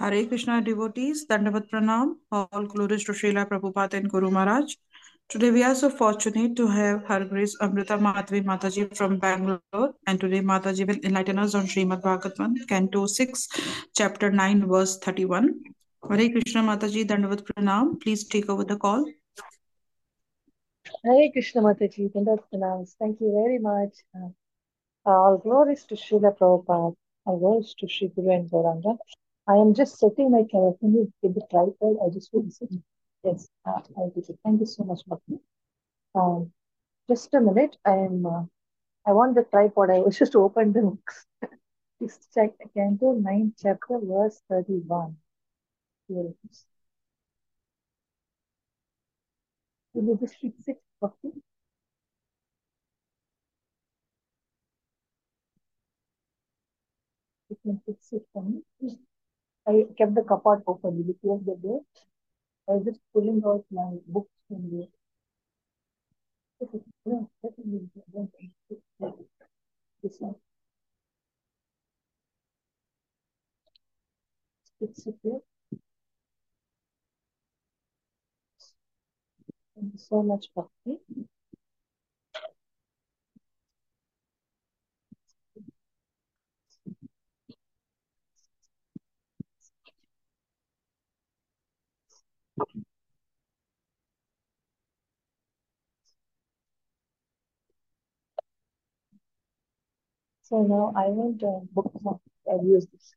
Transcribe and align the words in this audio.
Hare 0.00 0.24
Krishna 0.24 0.62
devotees, 0.62 1.26
Dandavat 1.26 1.68
Pranam, 1.68 2.14
all 2.32 2.64
glories 2.64 3.04
to 3.04 3.12
Srila 3.12 3.46
Prabhupada 3.46 3.92
and 3.98 4.08
Guru 4.08 4.30
Maharaj. 4.30 4.74
Today 5.28 5.50
we 5.50 5.62
are 5.62 5.74
so 5.74 5.90
fortunate 5.90 6.56
to 6.56 6.66
have 6.68 7.04
Her 7.04 7.26
Grace 7.26 7.54
Amrita 7.60 7.98
Madhvi 7.98 8.42
Mataji 8.42 8.96
from 8.96 9.18
Bangalore 9.18 9.92
and 10.06 10.18
today 10.18 10.40
Mataji 10.40 10.86
will 10.86 10.96
enlighten 11.04 11.38
us 11.38 11.54
on 11.54 11.66
Srimad 11.66 12.00
Bhagavatam, 12.00 12.54
Canto 12.66 13.04
6, 13.04 13.48
Chapter 13.94 14.30
9, 14.30 14.68
verse 14.68 14.96
31. 15.00 15.52
Hare 16.08 16.30
Krishna 16.30 16.62
Mataji, 16.62 17.06
Dandavat 17.06 17.42
Pranam, 17.42 18.00
please 18.00 18.26
take 18.26 18.48
over 18.48 18.64
the 18.64 18.78
call. 18.78 19.04
Hare 21.04 21.30
Krishna 21.30 21.60
Mataji, 21.60 22.10
Dandavat 22.10 22.44
Pranams. 22.50 22.94
Thank 22.98 23.20
you 23.20 23.30
very 23.32 23.58
much. 23.58 23.92
Uh, 24.16 24.30
all 25.04 25.36
glories 25.36 25.84
to 25.84 25.94
Srila 25.94 26.38
Prabhupada. 26.38 26.94
All 27.26 27.38
glories 27.38 27.74
to 27.80 27.86
Sri 27.86 28.08
Guru 28.08 28.30
and 28.30 28.50
Gauranga. 28.50 28.96
I 29.50 29.56
am 29.56 29.74
just 29.74 29.98
setting 29.98 30.30
my 30.30 30.44
camera. 30.50 30.72
Can 30.80 30.94
you 30.94 31.12
get 31.22 31.34
the 31.34 31.42
tripod? 31.50 31.96
I 32.04 32.08
just 32.08 32.32
want 32.32 32.46
to 32.48 32.52
sit. 32.54 32.70
Yes, 33.24 33.50
uh, 33.66 33.80
I 33.98 34.08
did 34.14 34.30
it. 34.30 34.38
Thank 34.44 34.60
you 34.60 34.66
so 34.66 34.84
much, 34.84 35.02
Bhakti. 35.06 35.40
Um, 36.14 36.52
just 37.08 37.34
a 37.34 37.40
minute. 37.40 37.76
I 37.84 37.96
am. 37.96 38.26
Uh, 38.26 38.44
I 39.06 39.12
want 39.12 39.34
the 39.36 39.44
tripod. 39.44 39.90
I 39.90 40.00
was 40.00 40.18
just 40.20 40.32
to 40.32 40.40
open 40.44 40.72
the 40.72 40.82
books. 40.82 41.26
Please 41.98 42.18
check 42.34 42.52
Canto 42.74 43.12
9, 43.14 43.54
chapter, 43.62 43.98
verse 44.02 44.42
31. 44.50 45.16
Here 46.08 46.26
it 46.26 46.36
is. 46.50 46.66
Will 49.94 50.04
you 50.04 50.16
just 50.20 50.34
fix 50.40 50.66
it, 50.66 50.82
Bhakti? 51.00 51.30
You 57.50 57.56
can 57.62 57.80
fix 57.84 58.14
it 58.14 58.26
for 58.32 58.42
me. 58.42 58.62
I 59.66 59.86
kept 59.96 60.14
the 60.14 60.22
cupboard 60.22 60.62
open. 60.66 61.02
You 61.06 61.14
close 61.22 61.42
the 61.46 61.56
door? 61.56 61.82
I 62.68 62.72
was 62.72 62.84
just 62.86 63.00
pulling 63.12 63.42
out 63.46 63.64
my 63.70 63.98
books 64.08 64.32
from 64.48 64.70
there. 64.70 64.88
No, 67.04 67.28
definitely. 67.42 67.90
This 70.02 70.20
one. 70.20 70.34
Fix 74.80 75.06
it 75.06 75.16
here. 75.22 75.40
Thank 79.74 79.92
you 79.94 79.98
so 79.98 80.22
much, 80.22 80.46
Bhakti. 80.54 81.00
So 100.49 100.63
now 100.63 100.93
I 100.95 101.07
want 101.09 101.41
a 101.43 101.59
bookmark. 101.73 102.21
I'll 102.49 102.63
use 102.63 102.87
this. 102.87 103.15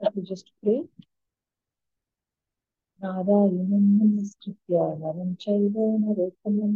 Let 0.00 0.16
me 0.16 0.22
just 0.22 0.52
pray. 0.62 0.82
नारायणं 3.02 3.84
नमस्कृत्य 3.98 4.80
नरं 5.02 5.32
चैव 5.42 5.76
नरोत्तमं 6.00 6.72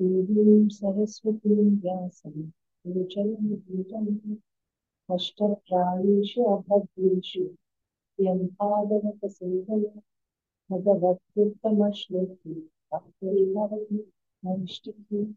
देवीं 0.00 0.68
सरस्वतीं 0.74 1.64
व्यासं 1.82 2.36
गुरुचरणं 2.84 4.36
अष्टप्रायेषु 5.08 6.44
अभद्रेषु 6.54 7.44
यं 8.18 8.46
पादवकसेवया 8.60 10.00
भगवत्कृतमश्लोकी 10.70 12.54
भक्तिर्भवति 12.92 14.00
Yanlışlık 14.45 15.11
değil. 15.11 15.35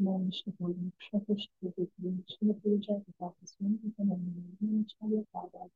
Yanlışlık 0.00 0.60
olduğunu 0.60 0.90
kuşak 0.98 1.30
eşitliği 1.30 1.72
getirdiğim 1.76 2.24
için 2.28 2.48
yapılacak 2.48 3.08
bir 3.08 3.12
tahtasının 3.12 3.80
bir 3.82 4.04
önemliliğini 4.04 4.82
içeri 4.82 5.14
yaparlar. 5.14 5.68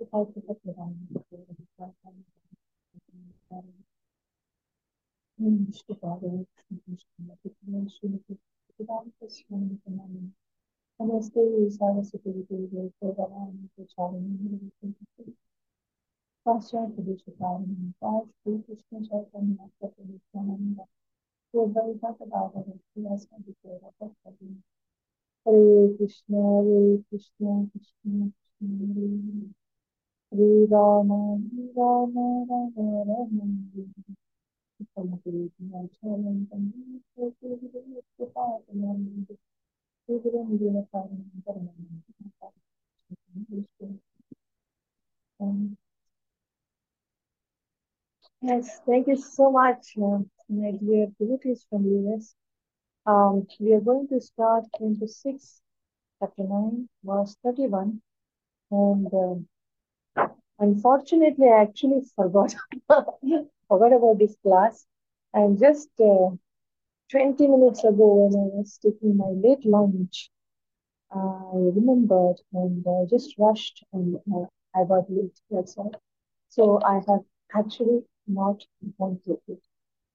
Bu 0.00 0.04
farklı 0.06 0.42
tek 0.42 0.64
nedenleri 0.64 1.24
kırılabilirlerken 1.30 2.14
Bunun 5.38 5.66
güçlü 5.66 6.02
bağları 6.02 6.46
düşünmüştüm. 6.56 7.30
Yapılan 7.44 7.86
sürekli 7.86 8.36
gıdan 8.78 9.12
taşımanın 9.20 9.80
önemliliğini 9.86 10.30
Ama 10.98 11.18
isteği 11.18 11.66
isabesi 11.66 12.18
gibi 12.24 12.48
duyduğu 12.48 12.90
programlarını 13.00 13.68
geçerliğini 13.76 14.42
bilgilendirdim. 14.42 15.36
Başlar 16.46 16.88
gibi 16.88 17.18
çıkardım. 17.18 17.94
Bazı 18.02 18.28
bir 18.46 18.62
kısmı 18.62 19.06
şartlarını 19.06 19.56
yapmak 19.60 19.92
için 19.92 20.20
global 21.54 21.94
talk 22.00 22.18
about 22.20 22.52
it. 22.56 22.80
Hare 25.46 25.88
Krishna, 25.96 26.40
Hare 26.66 26.98
Krishna, 27.08 27.70
Krishna 27.70 28.32
Krishna, 28.34 28.74
Hare 30.32 30.66
Hare 30.66 30.66
Rama, 30.66 31.38
Hare 31.54 31.70
Rama, 31.76 32.26
Rama 32.48 32.84
Rama, 33.06 33.46
Hare 33.74 33.86
Hare. 34.74 35.06
Charan 36.00 36.38
Pandit, 36.50 37.02
Hare 37.16 37.30
Hare 37.40 38.02
Kripakalam, 38.18 38.98
Hare 40.08 40.18
Hare 40.18 40.34
Hare 40.34 40.68
Hare. 45.38 45.83
Yes, 48.46 48.80
thank 48.86 49.08
you 49.08 49.16
so 49.16 49.50
much, 49.50 49.96
uh, 49.98 50.18
my 50.48 50.70
dear 50.72 51.06
devotees 51.18 51.66
from 51.68 51.84
US. 51.86 52.34
Um, 53.06 53.46
we 53.58 53.72
are 53.74 53.80
going 53.80 54.06
to 54.08 54.20
start 54.20 54.66
into 54.80 55.08
6, 55.08 55.62
chapter 56.20 56.44
9, 56.44 56.88
verse 57.04 57.36
31. 57.42 58.02
And 58.70 59.12
um, 59.14 59.48
unfortunately, 60.58 61.48
I 61.48 61.62
actually 61.62 62.02
forgot, 62.16 62.54
forgot 63.68 63.92
about 63.92 64.18
this 64.18 64.36
class. 64.42 64.86
And 65.32 65.58
just 65.58 65.88
uh, 66.00 66.30
20 67.10 67.48
minutes 67.48 67.84
ago, 67.84 68.08
when 68.26 68.34
I 68.42 68.46
was 68.58 68.78
taking 68.82 69.16
my 69.16 69.30
late 69.44 69.64
lunch, 69.64 70.30
I 71.12 71.50
remembered 71.54 72.40
and 72.52 72.86
uh, 72.86 73.06
just 73.08 73.38
rushed 73.38 73.84
and 73.92 74.16
uh, 74.34 74.46
I 74.74 74.84
got 74.84 75.10
late. 75.10 75.38
That's 75.50 75.76
all. 75.78 75.94
So 76.50 76.80
I 76.84 76.96
have 77.08 77.24
actually 77.54 78.04
not 78.26 78.64
gone 78.98 79.20
through 79.24 79.40
it. 79.48 79.62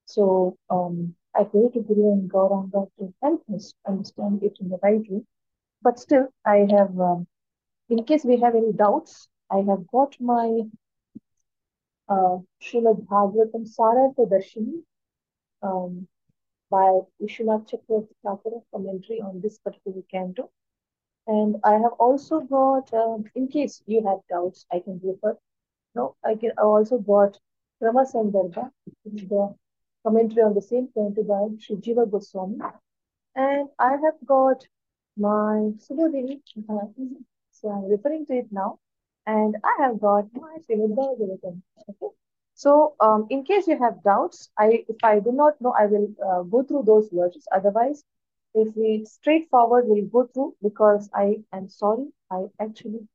So 0.06 0.58
um, 0.70 1.16
I 1.36 1.44
pray 1.44 1.70
to 1.74 1.82
Guru 1.82 2.14
and 2.14 2.32
Gauranga 2.32 2.90
to 2.98 3.14
help 3.22 3.44
us 3.54 3.74
understand 3.88 4.44
it 4.44 4.58
in 4.60 4.70
the 4.70 4.80
right 4.82 5.02
way. 5.10 5.24
But 5.82 6.00
still, 6.00 6.28
I 6.46 6.68
have, 6.72 7.00
um, 7.00 7.28
in 7.90 8.04
case 8.04 8.26
we 8.26 8.40
have 8.40 8.56
any 8.56 8.74
doubts, 8.74 9.28
I 9.52 9.58
have 9.58 9.88
got 9.88 10.16
my 10.20 10.62
uh, 12.10 12.38
Srimad 12.62 13.06
Bhagavatam 13.08 13.68
Sarartha 13.68 14.28
Darshini 14.28 14.82
um, 15.62 16.08
by 16.70 17.00
Vishwanath 17.22 17.70
Chakravarti 17.70 18.64
commentary 18.74 19.22
on 19.22 19.42
this 19.42 19.58
particular 19.60 20.02
canto. 20.12 20.50
And 21.28 21.58
I 21.64 21.74
have 21.74 21.94
also 22.00 22.40
got, 22.42 22.92
um, 22.94 23.26
in 23.36 23.48
case 23.48 23.84
you 23.86 24.04
have 24.08 24.20
doubts, 24.30 24.66
I 24.72 24.80
can 24.80 25.00
refer. 25.04 25.38
No, 25.96 26.16
I 26.24 26.36
can. 26.36 26.52
I 26.58 26.62
also 26.62 26.98
got 26.98 27.40
Brahma 27.80 28.06
Sandarbha, 28.06 28.72
the 29.06 29.56
commentary 30.04 30.44
on 30.44 30.54
the 30.54 30.62
same 30.62 30.90
canto 30.94 31.24
by 31.24 31.48
Sri 31.60 31.78
Jiva 31.78 32.10
Goswami. 32.10 32.60
And 33.36 33.70
I 33.80 33.92
have 33.92 34.18
got 34.26 34.66
my 35.18 35.72
Subodhini, 35.78 36.42
so 37.52 37.70
I'm 37.70 37.90
referring 37.90 38.26
to 38.28 38.34
it 38.34 38.48
now. 38.52 38.80
And 39.26 39.56
I 39.64 39.76
have 39.80 40.00
got 40.00 40.26
my 40.34 40.58
Srimad 40.68 40.96
Bhagavatam. 40.96 41.62
Okay. 41.90 42.14
So, 42.56 42.96
um, 43.00 43.28
in 43.30 43.44
case 43.46 43.68
you 43.68 43.78
have 43.80 44.04
doubts, 44.04 44.50
I 44.58 44.84
if 44.90 44.98
I 45.04 45.20
do 45.20 45.32
not 45.32 45.62
know, 45.62 45.74
I 45.80 45.86
will 45.86 46.10
uh, 46.30 46.42
go 46.44 46.64
through 46.64 46.84
those 46.84 47.10
verses. 47.10 47.48
Otherwise, 47.54 48.04
if 48.54 48.76
we 48.76 49.06
straightforward, 49.06 49.86
we'll 49.88 50.06
go 50.08 50.28
through 50.34 50.56
because 50.62 51.10
I 51.14 51.44
am 51.54 51.70
sorry, 51.70 52.08
I 52.32 52.46
actually 52.60 53.08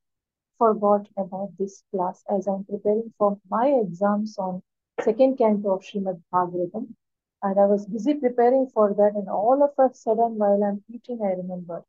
forgot 0.59 1.09
about 1.17 1.53
this 1.59 1.83
class 1.91 2.23
as 2.31 2.47
I'm 2.47 2.65
preparing 2.65 3.12
for 3.19 3.39
my 3.49 3.69
exams 3.69 4.39
on 4.39 4.62
second 5.03 5.39
canto 5.39 5.75
of 5.75 5.83
Srimad 5.83 6.21
Bhagavatam. 6.33 6.95
And 7.43 7.61
I 7.61 7.67
was 7.67 7.87
busy 7.87 8.15
preparing 8.15 8.69
for 8.69 8.95
that, 8.95 9.15
and 9.15 9.29
all 9.29 9.62
of 9.62 9.73
a 9.79 9.95
sudden, 9.95 10.39
while 10.39 10.62
I'm 10.62 10.83
eating, 10.93 11.21
I 11.23 11.33
remembered. 11.33 11.85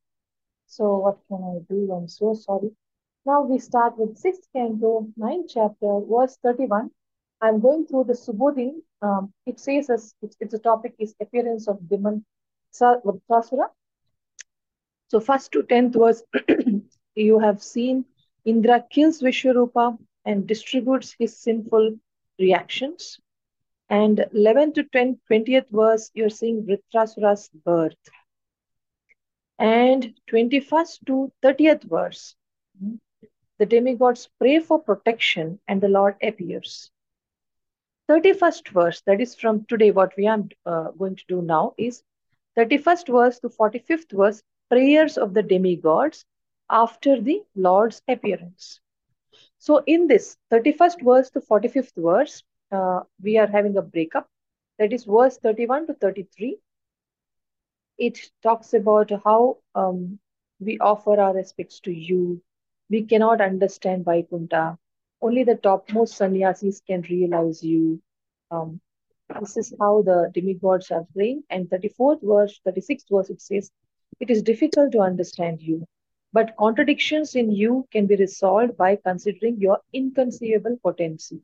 So, 0.68 0.98
what 0.98 1.20
can 1.28 1.44
I 1.44 1.74
do? 1.74 1.92
I'm 1.94 2.08
so 2.08 2.34
sorry. 2.34 2.72
Now 3.26 3.42
we 3.42 3.58
start 3.58 3.98
with 3.98 4.18
sixth 4.18 4.48
canto, 4.54 5.08
ninth 5.18 5.52
chapter, 5.54 6.00
verse 6.08 6.38
31. 6.44 6.92
I'm 7.42 7.60
going 7.60 7.88
through 7.88 8.06
the 8.06 8.14
Subodhi. 8.14 8.74
Um, 9.02 9.34
it 9.46 9.60
says 9.60 9.90
as 9.90 10.14
it's, 10.22 10.36
it's 10.40 10.54
a 10.54 10.60
topic 10.60 10.96
is 11.00 11.16
appearance 11.20 11.68
of 11.68 11.88
demon 11.90 12.26
Sasura. 12.72 13.70
So 15.08 15.20
first 15.20 15.52
to 15.54 15.64
tenth 15.64 15.96
verse 15.96 16.24
you 17.16 17.40
have 17.40 17.64
seen 17.64 18.06
Indra 18.46 18.86
kills 18.90 19.22
Vishwarupa 19.22 19.98
and 20.24 20.48
distributes 20.48 21.16
his 21.18 21.38
sinful 21.38 21.98
reactions. 22.40 23.20
And 23.90 24.26
11 24.34 24.74
to 24.74 24.84
10, 24.84 25.20
20th 25.30 25.70
verse, 25.70 26.12
you're 26.14 26.30
seeing 26.30 26.64
Vritrasura's 26.64 27.50
birth. 27.50 27.98
And 29.58 30.14
21st 30.30 31.06
to 31.08 31.32
30th 31.44 31.84
verse, 31.84 32.36
the 33.58 33.66
demigods 33.66 34.30
pray 34.40 34.60
for 34.60 34.80
protection 34.80 35.60
and 35.68 35.82
the 35.82 35.88
Lord 35.88 36.16
appears. 36.22 36.92
31st 38.10 38.70
verse, 38.70 39.02
that 39.08 39.22
is 39.22 39.34
from 39.36 39.66
today, 39.66 39.92
what 39.92 40.16
we 40.18 40.28
are 40.28 40.44
uh, 40.66 40.92
going 40.92 41.16
to 41.16 41.24
do 41.28 41.42
now 41.42 41.74
is 41.78 42.04
31st 42.58 43.08
verse 43.08 43.40
to 43.40 43.50
45th 43.50 44.12
verse, 44.12 44.44
prayers 44.70 45.18
of 45.18 45.34
the 45.34 45.42
demigods 45.42 46.26
after 46.70 47.22
the 47.22 47.44
Lord's 47.56 48.02
appearance. 48.08 48.80
So 49.58 49.84
in 49.86 50.08
this 50.08 50.38
31st 50.52 51.04
verse 51.04 51.30
to 51.32 51.42
45th 51.42 51.94
verse, 51.96 52.44
uh, 52.72 53.02
we 53.22 53.38
are 53.38 53.48
having 53.48 53.78
a 53.78 53.82
breakup. 53.82 54.28
That 54.78 54.94
is 54.94 55.06
verse 55.06 55.38
31 55.38 55.88
to 55.88 55.94
33. 55.94 56.58
It 57.98 58.20
talks 58.44 58.74
about 58.74 59.12
how 59.24 59.58
um, 59.74 60.20
we 60.60 60.78
offer 60.80 61.20
our 61.20 61.34
respects 61.34 61.80
to 61.82 61.92
you. 61.92 62.42
We 62.90 63.04
cannot 63.04 63.42
understand 63.42 64.06
Vaikuntha. 64.06 64.78
Only 65.22 65.44
the 65.44 65.56
topmost 65.56 66.16
sannyasis 66.18 66.82
can 66.82 67.02
realize 67.04 67.64
you. 67.64 68.02
Um, 68.52 68.80
this 69.40 69.58
is 69.58 69.74
how 69.80 70.02
the 70.04 70.30
demigods 70.34 70.92
are 70.92 71.08
praying. 71.16 71.44
And 71.50 71.70
34th 71.70 72.22
verse, 72.22 72.60
36th 72.68 73.06
verse, 73.10 73.30
it 73.30 73.42
says, 73.42 73.72
It 74.20 74.30
is 74.30 74.44
difficult 74.44 74.92
to 74.92 75.00
understand 75.00 75.62
you, 75.62 75.88
but 76.36 76.56
contradictions 76.58 77.34
in 77.36 77.50
you 77.50 77.88
can 77.92 78.08
be 78.08 78.18
resolved 78.18 78.76
by 78.76 78.98
considering 78.98 79.58
your 79.58 79.80
inconceivable 79.94 80.78
potency. 80.84 81.42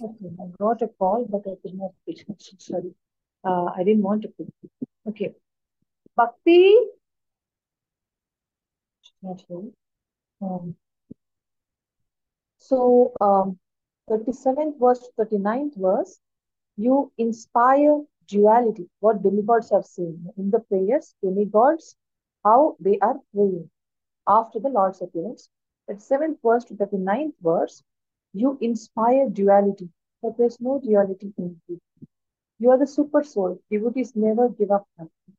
Okay, 0.00 0.30
I 0.40 0.46
got 0.58 0.82
a 0.82 0.88
call, 0.88 1.24
but 1.28 1.42
I 1.46 1.56
did 1.64 1.76
not 1.78 1.92
pick. 2.06 2.24
Sorry. 2.58 2.94
Uh, 3.44 3.66
I 3.76 3.84
didn't 3.84 4.02
want 4.02 4.22
to 4.22 4.28
pick. 4.28 4.48
Okay. 5.08 5.34
Bhakti. 6.16 6.76
Not 9.22 9.42
here. 9.48 9.70
Um, 10.42 10.76
so, 12.58 13.12
um, 13.20 13.58
37th 14.10 14.78
verse, 14.78 15.08
39th 15.18 15.76
verse, 15.76 16.20
you 16.76 17.12
inspire 17.18 18.00
duality, 18.26 18.88
what 19.00 19.22
demigods 19.22 19.70
are 19.70 19.82
saying 19.82 20.26
in 20.36 20.50
the 20.50 20.60
prayers, 20.60 21.14
demigods, 21.22 21.96
how 22.44 22.76
they 22.80 22.98
are 23.00 23.16
praying 23.34 23.70
after 24.28 24.58
the 24.60 24.68
Lord's 24.68 25.00
appearance. 25.02 25.48
That 25.88 25.98
7th 25.98 26.38
verse 26.42 26.64
to 26.64 26.74
39th 26.74 27.34
verse, 27.42 27.82
you 28.34 28.58
inspire 28.60 29.30
duality, 29.30 29.88
but 30.20 30.36
there's 30.36 30.60
no 30.60 30.80
duality 30.80 31.32
in 31.38 31.60
you. 31.68 31.80
You 32.58 32.70
are 32.70 32.78
the 32.78 32.86
super 32.86 33.22
soul. 33.22 33.60
Devotees 33.70 34.14
never 34.16 34.48
give 34.48 34.72
up 34.72 34.86
nothing. 34.98 35.36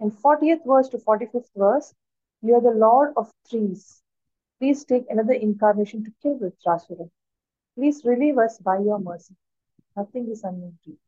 And 0.00 0.12
40th 0.12 0.64
verse 0.64 0.88
to 0.90 0.98
45th 0.98 1.50
verse, 1.56 1.92
you 2.40 2.54
are 2.54 2.60
the 2.60 2.78
Lord 2.78 3.14
of 3.16 3.32
trees. 3.50 4.00
Please 4.60 4.84
take 4.84 5.04
another 5.10 5.32
incarnation 5.32 6.04
to 6.04 6.12
kill 6.22 6.38
Vritrasura. 6.38 7.10
Please 7.74 8.04
relieve 8.04 8.38
us 8.38 8.58
by 8.58 8.78
your 8.78 9.00
mercy. 9.00 9.34
Nothing 9.96 10.28
is 10.30 10.44
unknown 10.44 10.78
to 10.84 10.90
you. 10.90 10.98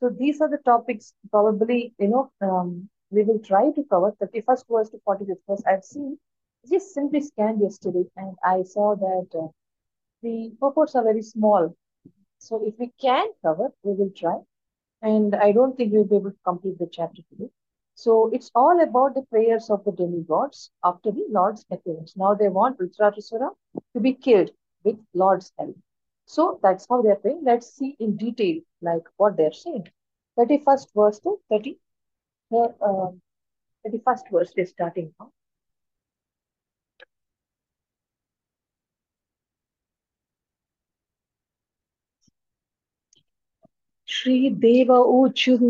So 0.00 0.10
these 0.10 0.40
are 0.40 0.48
the 0.48 0.58
topics 0.58 1.12
probably, 1.30 1.94
you 1.98 2.08
know, 2.08 2.30
um, 2.40 2.88
we 3.10 3.24
will 3.24 3.40
try 3.40 3.70
to 3.72 3.84
cover 3.84 4.12
31st 4.22 4.64
verse 4.70 4.90
to 4.90 5.00
45th 5.06 5.42
verse. 5.48 5.62
I've 5.66 5.84
seen, 5.84 6.18
just 6.70 6.94
simply 6.94 7.20
scanned 7.20 7.60
yesterday 7.60 8.04
and 8.16 8.36
I 8.44 8.62
saw 8.62 8.94
that 8.94 9.28
uh, 9.38 9.48
the 10.22 10.52
purports 10.60 10.94
are 10.94 11.04
very 11.04 11.22
small. 11.22 11.74
So 12.38 12.64
if 12.66 12.74
we 12.78 12.92
can 13.00 13.28
cover, 13.42 13.72
we 13.82 13.92
will 13.94 14.10
try. 14.16 14.38
And 15.02 15.34
I 15.34 15.52
don't 15.52 15.76
think 15.76 15.92
we'll 15.92 16.04
be 16.04 16.16
able 16.16 16.30
to 16.30 16.38
complete 16.44 16.78
the 16.78 16.88
chapter 16.90 17.22
today. 17.30 17.50
So 17.94 18.30
it's 18.32 18.50
all 18.54 18.80
about 18.82 19.14
the 19.14 19.22
prayers 19.22 19.70
of 19.70 19.84
the 19.84 19.92
demigods 19.92 20.70
after 20.84 21.10
the 21.10 21.26
Lord's 21.30 21.64
appearance. 21.70 22.16
Now 22.16 22.34
they 22.34 22.48
want 22.48 22.78
Vritrasura 22.78 23.50
to 23.94 24.00
be 24.00 24.14
killed 24.14 24.50
with 24.84 24.98
Lord's 25.14 25.52
help. 25.58 25.76
So 26.26 26.58
that's 26.62 26.86
how 26.88 27.02
they're 27.02 27.16
praying. 27.16 27.42
Let's 27.44 27.74
see 27.74 27.96
in 28.00 28.16
detail 28.16 28.60
like 28.80 29.02
what 29.16 29.36
they're 29.36 29.52
saying. 29.52 29.88
31st 30.38 30.86
verse 30.94 31.20
to 31.20 31.38
30, 31.50 31.78
uh, 32.52 33.10
31st 33.86 34.30
verse 34.30 34.52
is 34.56 34.70
starting 34.70 35.12
now. 35.20 35.30
Shridev 44.22 44.90
ऊचुः 44.94 45.62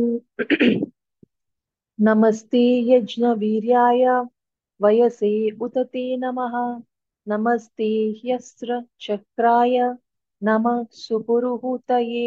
नमस्ते 2.07 2.65
यज्ञवीर्याय 2.89 4.05
वयसे 4.81 5.31
उत 5.67 5.79
ते 5.93 6.03
नमः 6.17 6.57
नमस्ते 7.27 7.89
ह्यस्त्र 8.19 8.81
चक्राय 9.01 9.79
नमः 10.43 10.85
सुपुरुहूतये 11.03 12.27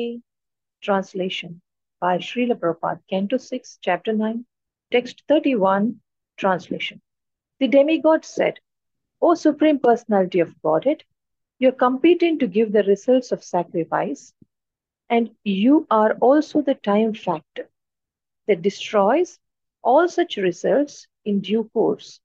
Translation 0.82 1.62
by 2.02 2.18
Srila 2.18 2.56
Prabhupada, 2.56 3.00
Canto 3.08 3.38
6, 3.38 3.78
Chapter 3.82 4.14
9, 4.14 4.44
Text 4.92 5.22
31, 5.28 6.02
Translation. 6.38 7.02
The 7.60 7.68
demigod 7.68 8.26
said, 8.26 8.60
O 9.22 9.36
Supreme 9.36 9.78
Personality 9.78 10.40
of 10.40 10.60
Godhead, 10.64 11.04
you're 11.60 11.72
competing 11.72 12.40
to 12.40 12.48
give 12.48 12.72
the 12.72 12.84
results 12.84 13.32
of 13.32 13.44
sacrifice 13.44 14.34
and 15.10 15.30
you 15.44 15.86
are 15.90 16.14
also 16.22 16.62
the 16.62 16.76
time 16.76 17.14
factor 17.14 17.70
that 18.48 18.62
destroys 18.62 19.40
all 19.84 20.08
such 20.08 20.38
results 20.38 21.08
in 21.26 21.40
due 21.42 21.64
course. 21.74 22.20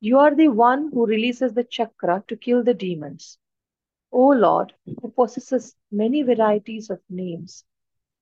You 0.00 0.18
are 0.18 0.34
the 0.34 0.48
one 0.48 0.90
who 0.92 1.06
releases 1.06 1.52
the 1.54 1.64
chakra 1.64 2.22
to 2.28 2.36
kill 2.36 2.62
the 2.62 2.74
demons. 2.74 3.38
O 4.12 4.28
Lord, 4.28 4.72
who 5.00 5.08
possesses 5.08 5.74
many 5.90 6.22
varieties 6.22 6.90
of 6.90 7.00
names, 7.08 7.64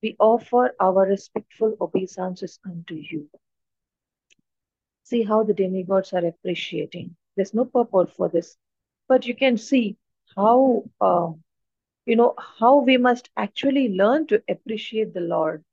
we 0.03 0.17
offer 0.19 0.75
our 0.81 1.07
respectful 1.07 1.77
obeisances 1.81 2.59
unto 2.65 2.95
you. 2.95 3.29
See 5.05 5.23
how 5.23 5.43
the 5.45 5.55
demigods 5.55 6.13
are 6.13 6.25
appreciating. 6.27 7.17
There's 7.37 7.55
no 7.55 7.65
purport 7.65 8.11
for 8.11 8.29
this, 8.29 8.57
but 9.09 9.27
you 9.27 9.35
can 9.35 9.57
see 9.57 9.97
how 10.35 10.85
uh, 11.01 11.33
you 12.07 12.17
know, 12.17 12.35
how 12.59 12.79
we 12.79 12.97
must 12.97 13.31
actually 13.37 13.89
learn 13.89 14.27
to 14.29 14.43
appreciate 14.49 15.13
the 15.15 15.21
Lord. 15.21 15.65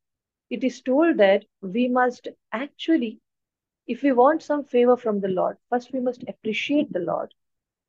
It 0.49 0.63
is 0.63 0.81
told 0.81 1.17
that 1.17 1.45
we 1.61 1.87
must 1.87 2.27
actually, 2.51 3.19
if 3.87 4.01
we 4.03 4.11
want 4.11 4.41
some 4.41 4.63
favor 4.63 4.95
from 4.97 5.19
the 5.21 5.27
Lord, 5.27 5.57
first 5.69 5.91
we 5.93 5.99
must 5.99 6.23
appreciate 6.27 6.91
the 6.91 6.99
Lord. 6.99 7.33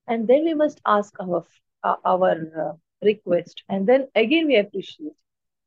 And 0.06 0.26
then 0.26 0.44
we 0.44 0.54
must 0.54 0.80
ask 0.86 1.14
our, 1.20 1.44
uh, 1.82 1.96
our 2.04 2.32
uh, 2.32 2.72
request. 3.04 3.62
And 3.68 3.86
then 3.86 4.08
again 4.14 4.46
we 4.46 4.56
appreciate. 4.56 5.14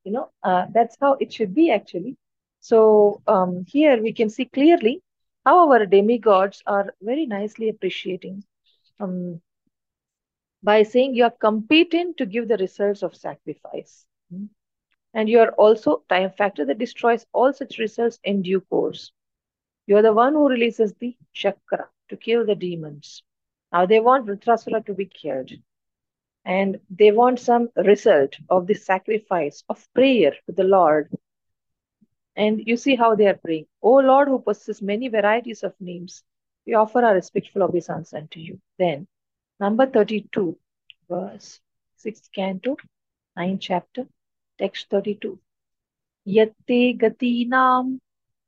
You 0.03 0.11
know, 0.13 0.29
uh, 0.43 0.65
that's 0.73 0.97
how 0.99 1.13
it 1.19 1.33
should 1.33 1.53
be 1.53 1.71
actually. 1.71 2.17
So 2.59 3.21
um, 3.27 3.65
here 3.67 4.01
we 4.01 4.13
can 4.13 4.29
see 4.29 4.45
clearly 4.45 5.01
how 5.45 5.69
our 5.71 5.85
demigods 5.85 6.61
are 6.65 6.93
very 7.01 7.25
nicely 7.25 7.69
appreciating 7.69 8.43
um, 8.99 9.41
by 10.65 10.81
saying 10.81 11.13
you 11.13 11.23
are 11.23 11.37
competing 11.39 12.15
to 12.15 12.25
give 12.25 12.47
the 12.47 12.57
results 12.57 13.03
of 13.03 13.15
sacrifice. 13.15 14.03
Hmm? 14.31 14.45
And 15.13 15.29
you 15.29 15.39
are 15.39 15.51
also 15.51 16.03
time 16.09 16.31
factor 16.31 16.65
that 16.65 16.79
destroys 16.79 17.23
all 17.33 17.53
such 17.53 17.77
results 17.77 18.19
in 18.23 18.41
due 18.41 18.61
course. 18.61 19.11
You 19.85 19.97
are 19.97 20.01
the 20.01 20.11
one 20.11 20.33
who 20.33 20.49
releases 20.49 20.95
the 20.95 21.15
chakra 21.33 21.87
to 22.09 22.17
kill 22.17 22.47
the 22.47 22.55
demons. 22.55 23.21
Now 23.71 23.85
they 23.85 23.99
want 23.99 24.25
Vritrasura 24.25 24.83
to 24.87 24.95
be 24.95 25.05
killed. 25.05 25.51
And 26.43 26.79
they 26.89 27.11
want 27.11 27.39
some 27.39 27.69
result 27.75 28.35
of 28.49 28.65
the 28.65 28.73
sacrifice 28.73 29.63
of 29.69 29.87
prayer 29.93 30.31
to 30.47 30.51
the 30.51 30.63
Lord. 30.63 31.11
And 32.35 32.59
you 32.65 32.75
see 32.75 32.95
how 32.95 33.13
they 33.13 33.27
are 33.27 33.37
praying. 33.45 33.67
O 33.83 33.97
Lord, 33.97 34.29
who 34.29 34.39
possesses 34.39 34.81
many 34.81 35.09
varieties 35.09 35.63
of 35.63 35.79
names, 35.79 36.23
we 36.65 36.73
offer 36.73 37.05
our 37.05 37.13
respectful 37.13 37.61
obeisance 37.61 38.15
unto 38.15 38.39
you. 38.39 38.59
Then 38.79 39.07
number 39.59 39.85
32 39.85 40.57
verse. 41.09 41.59
sixth 41.95 42.29
canto, 42.31 42.77
9 43.35 43.57
chapter, 43.59 44.05
text 44.59 44.89
32. 44.89 45.39
Yatte 46.27 46.97
gatinam 46.97 47.99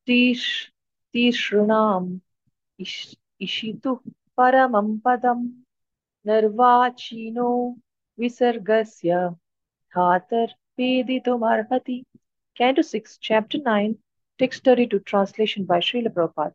tish 0.06 0.72
tishrunam 1.14 2.22
ish, 2.78 3.16
ishitu 3.42 4.00
paramam 4.38 5.02
padam 5.02 5.54
narvachino 6.26 7.50
visargasya 8.20 9.36
dhatar 9.96 10.50
peditum 10.78 12.04
Canto 12.58 12.82
6, 12.82 13.18
chapter 13.20 13.60
9, 13.60 13.98
text 14.40 14.64
32, 14.64 15.00
translation 15.00 15.64
by 15.64 15.80
Srila 15.80 16.10
Prabhupada. 16.10 16.54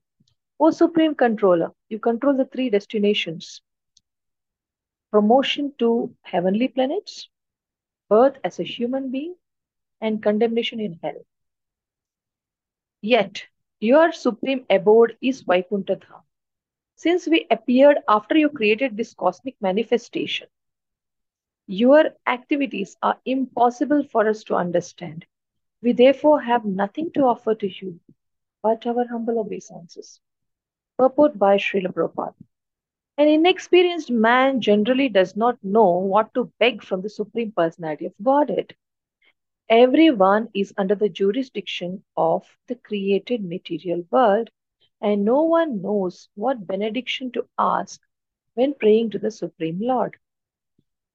O 0.59 0.71
Supreme 0.71 1.15
Controller, 1.15 1.71
you 1.89 1.99
control 1.99 2.37
the 2.37 2.45
three 2.45 2.71
destinations 2.71 3.63
promotion 5.13 5.73
to 5.79 6.17
heavenly 6.23 6.69
planets, 6.69 7.29
birth 8.09 8.39
as 8.45 8.59
a 8.59 8.65
human 8.65 9.11
being, 9.11 9.35
and 10.01 10.23
condemnation 10.23 10.81
in 10.81 10.99
hell. 11.03 11.25
Yet, 13.03 13.45
your 13.81 14.13
supreme 14.13 14.67
abode 14.71 15.17
is 15.21 15.43
Vaikuntha 15.43 15.97
Dham. 15.97 16.23
Since 16.97 17.27
we 17.29 17.47
appeared 17.51 17.99
after 18.09 18.37
you 18.37 18.49
created 18.49 18.97
this 18.97 19.15
cosmic 19.15 19.57
manifestation, 19.61 20.49
your 21.67 22.11
activities 22.27 22.97
are 23.03 23.19
impossible 23.25 24.05
for 24.05 24.29
us 24.29 24.45
to 24.45 24.55
understand. 24.55 25.27
We 25.83 25.93
therefore 25.93 26.41
have 26.43 26.65
nothing 26.65 27.11
to 27.13 27.23
offer 27.23 27.55
to 27.55 27.69
you 27.69 28.01
but 28.63 28.87
our 28.87 29.07
humble 29.09 29.39
obeisances. 29.41 30.21
Purport 30.99 31.39
by 31.39 31.57
Srila 31.57 31.93
Prabhupada. 31.93 32.35
An 33.23 33.29
inexperienced 33.29 34.11
man 34.11 34.61
generally 34.61 35.09
does 35.09 35.37
not 35.37 35.57
know 35.63 35.91
what 35.91 36.35
to 36.35 36.53
beg 36.59 36.83
from 36.83 37.03
the 37.03 37.09
Supreme 37.09 37.53
Personality 37.53 38.07
of 38.07 38.15
Godhead. 38.21 38.75
Everyone 39.69 40.49
is 40.55 40.75
under 40.77 40.97
the 40.97 41.09
jurisdiction 41.09 42.03
of 42.17 42.59
the 42.67 42.75
created 42.75 43.45
material 43.45 44.05
world, 44.11 44.51
and 45.01 45.25
no 45.25 45.45
one 45.45 45.81
knows 45.81 46.31
what 46.35 46.67
benediction 46.67 47.31
to 47.31 47.47
ask 47.57 48.01
when 48.55 48.75
praying 48.75 49.11
to 49.11 49.21
the 49.21 49.31
Supreme 49.31 49.79
Lord. 49.81 50.17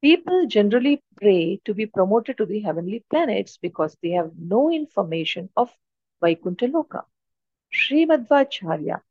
People 0.02 0.48
generally 0.48 1.04
pray 1.18 1.60
to 1.66 1.74
be 1.74 1.88
promoted 1.88 2.38
to 2.38 2.46
the 2.46 2.62
heavenly 2.62 3.04
planets 3.10 3.58
because 3.58 3.98
they 4.02 4.12
have 4.12 4.32
no 4.40 4.72
information 4.72 5.50
of 5.58 5.78
Vaikuntha 6.22 6.68
Loka. 6.68 7.04
Sri 7.70 8.06
Madhvacharya 8.06 9.02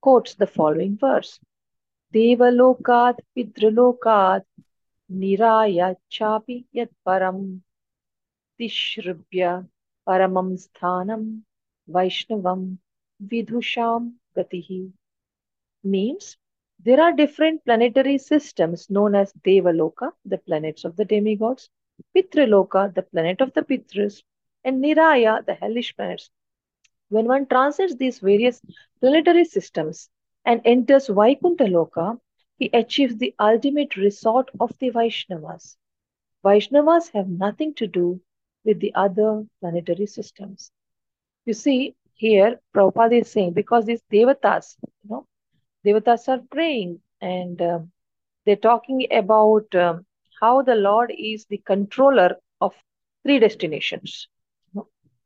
quotes 0.00 0.34
the 0.34 0.48
following 0.48 0.96
verse 0.96 1.38
Niraya 2.12 2.66
Chapi 6.10 6.64
Yat 6.72 6.90
Param 7.06 7.60
Tishrubhya 8.58 9.68
Paramam 10.08 10.58
Sthanam 10.58 11.42
Vaishnavam 11.88 12.78
Vidhusham 13.24 14.14
Gatihi 14.36 14.92
means 15.84 16.36
there 16.80 17.00
are 17.00 17.12
different 17.12 17.64
planetary 17.64 18.18
systems 18.18 18.90
known 18.90 19.14
as 19.14 19.32
Devaloka, 19.44 20.10
the 20.24 20.38
planets 20.38 20.84
of 20.84 20.96
the 20.96 21.04
demigods, 21.04 21.68
Pitraloka, 22.16 22.92
the 22.92 23.02
planet 23.02 23.40
of 23.40 23.52
the 23.54 23.62
Pitras, 23.62 24.24
and 24.64 24.82
Niraya, 24.82 25.46
the 25.46 25.54
hellish 25.54 25.94
planets. 25.94 26.28
When 27.08 27.26
one 27.26 27.46
transcends 27.46 27.94
these 27.94 28.18
various 28.18 28.60
planetary 29.00 29.44
systems 29.44 30.10
and 30.44 30.60
enters 30.64 31.08
Vaikuntha 31.08 31.64
Loka, 31.64 32.18
he 32.58 32.70
achieves 32.72 33.16
the 33.16 33.34
ultimate 33.38 33.96
resort 33.96 34.50
of 34.60 34.72
the 34.78 34.90
Vaishnavas. 34.90 35.76
Vaishnavas 36.44 37.10
have 37.12 37.28
nothing 37.28 37.74
to 37.74 37.86
do 37.86 38.20
with 38.64 38.80
the 38.80 38.94
other 38.94 39.44
planetary 39.60 40.06
systems. 40.06 40.70
You 41.46 41.54
see, 41.54 41.94
here 42.14 42.60
Prabhupada 42.74 43.20
is 43.20 43.30
saying 43.30 43.52
because 43.54 43.86
these 43.86 44.02
devatas, 44.12 44.76
you 45.02 45.10
know, 45.10 45.26
devatas 45.84 46.28
are 46.28 46.42
praying 46.50 47.00
and 47.20 47.60
uh, 47.60 47.80
they're 48.44 48.56
talking 48.56 49.06
about 49.10 49.74
um, 49.74 50.04
how 50.40 50.62
the 50.62 50.74
Lord 50.74 51.12
is 51.16 51.46
the 51.46 51.58
controller 51.66 52.36
of 52.60 52.74
three 53.24 53.38
destinations, 53.38 54.28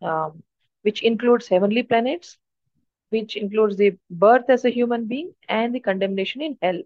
um, 0.03 0.43
which 0.83 1.03
includes 1.03 1.49
heavenly 1.49 1.83
planets, 1.83 2.39
which 3.15 3.37
includes 3.37 3.77
the 3.77 3.93
birth 4.11 4.51
as 4.57 4.65
a 4.65 4.75
human 4.79 5.07
being 5.07 5.33
and 5.49 5.75
the 5.75 5.81
condemnation 5.81 6.43
in 6.43 6.59
hell. 6.63 6.83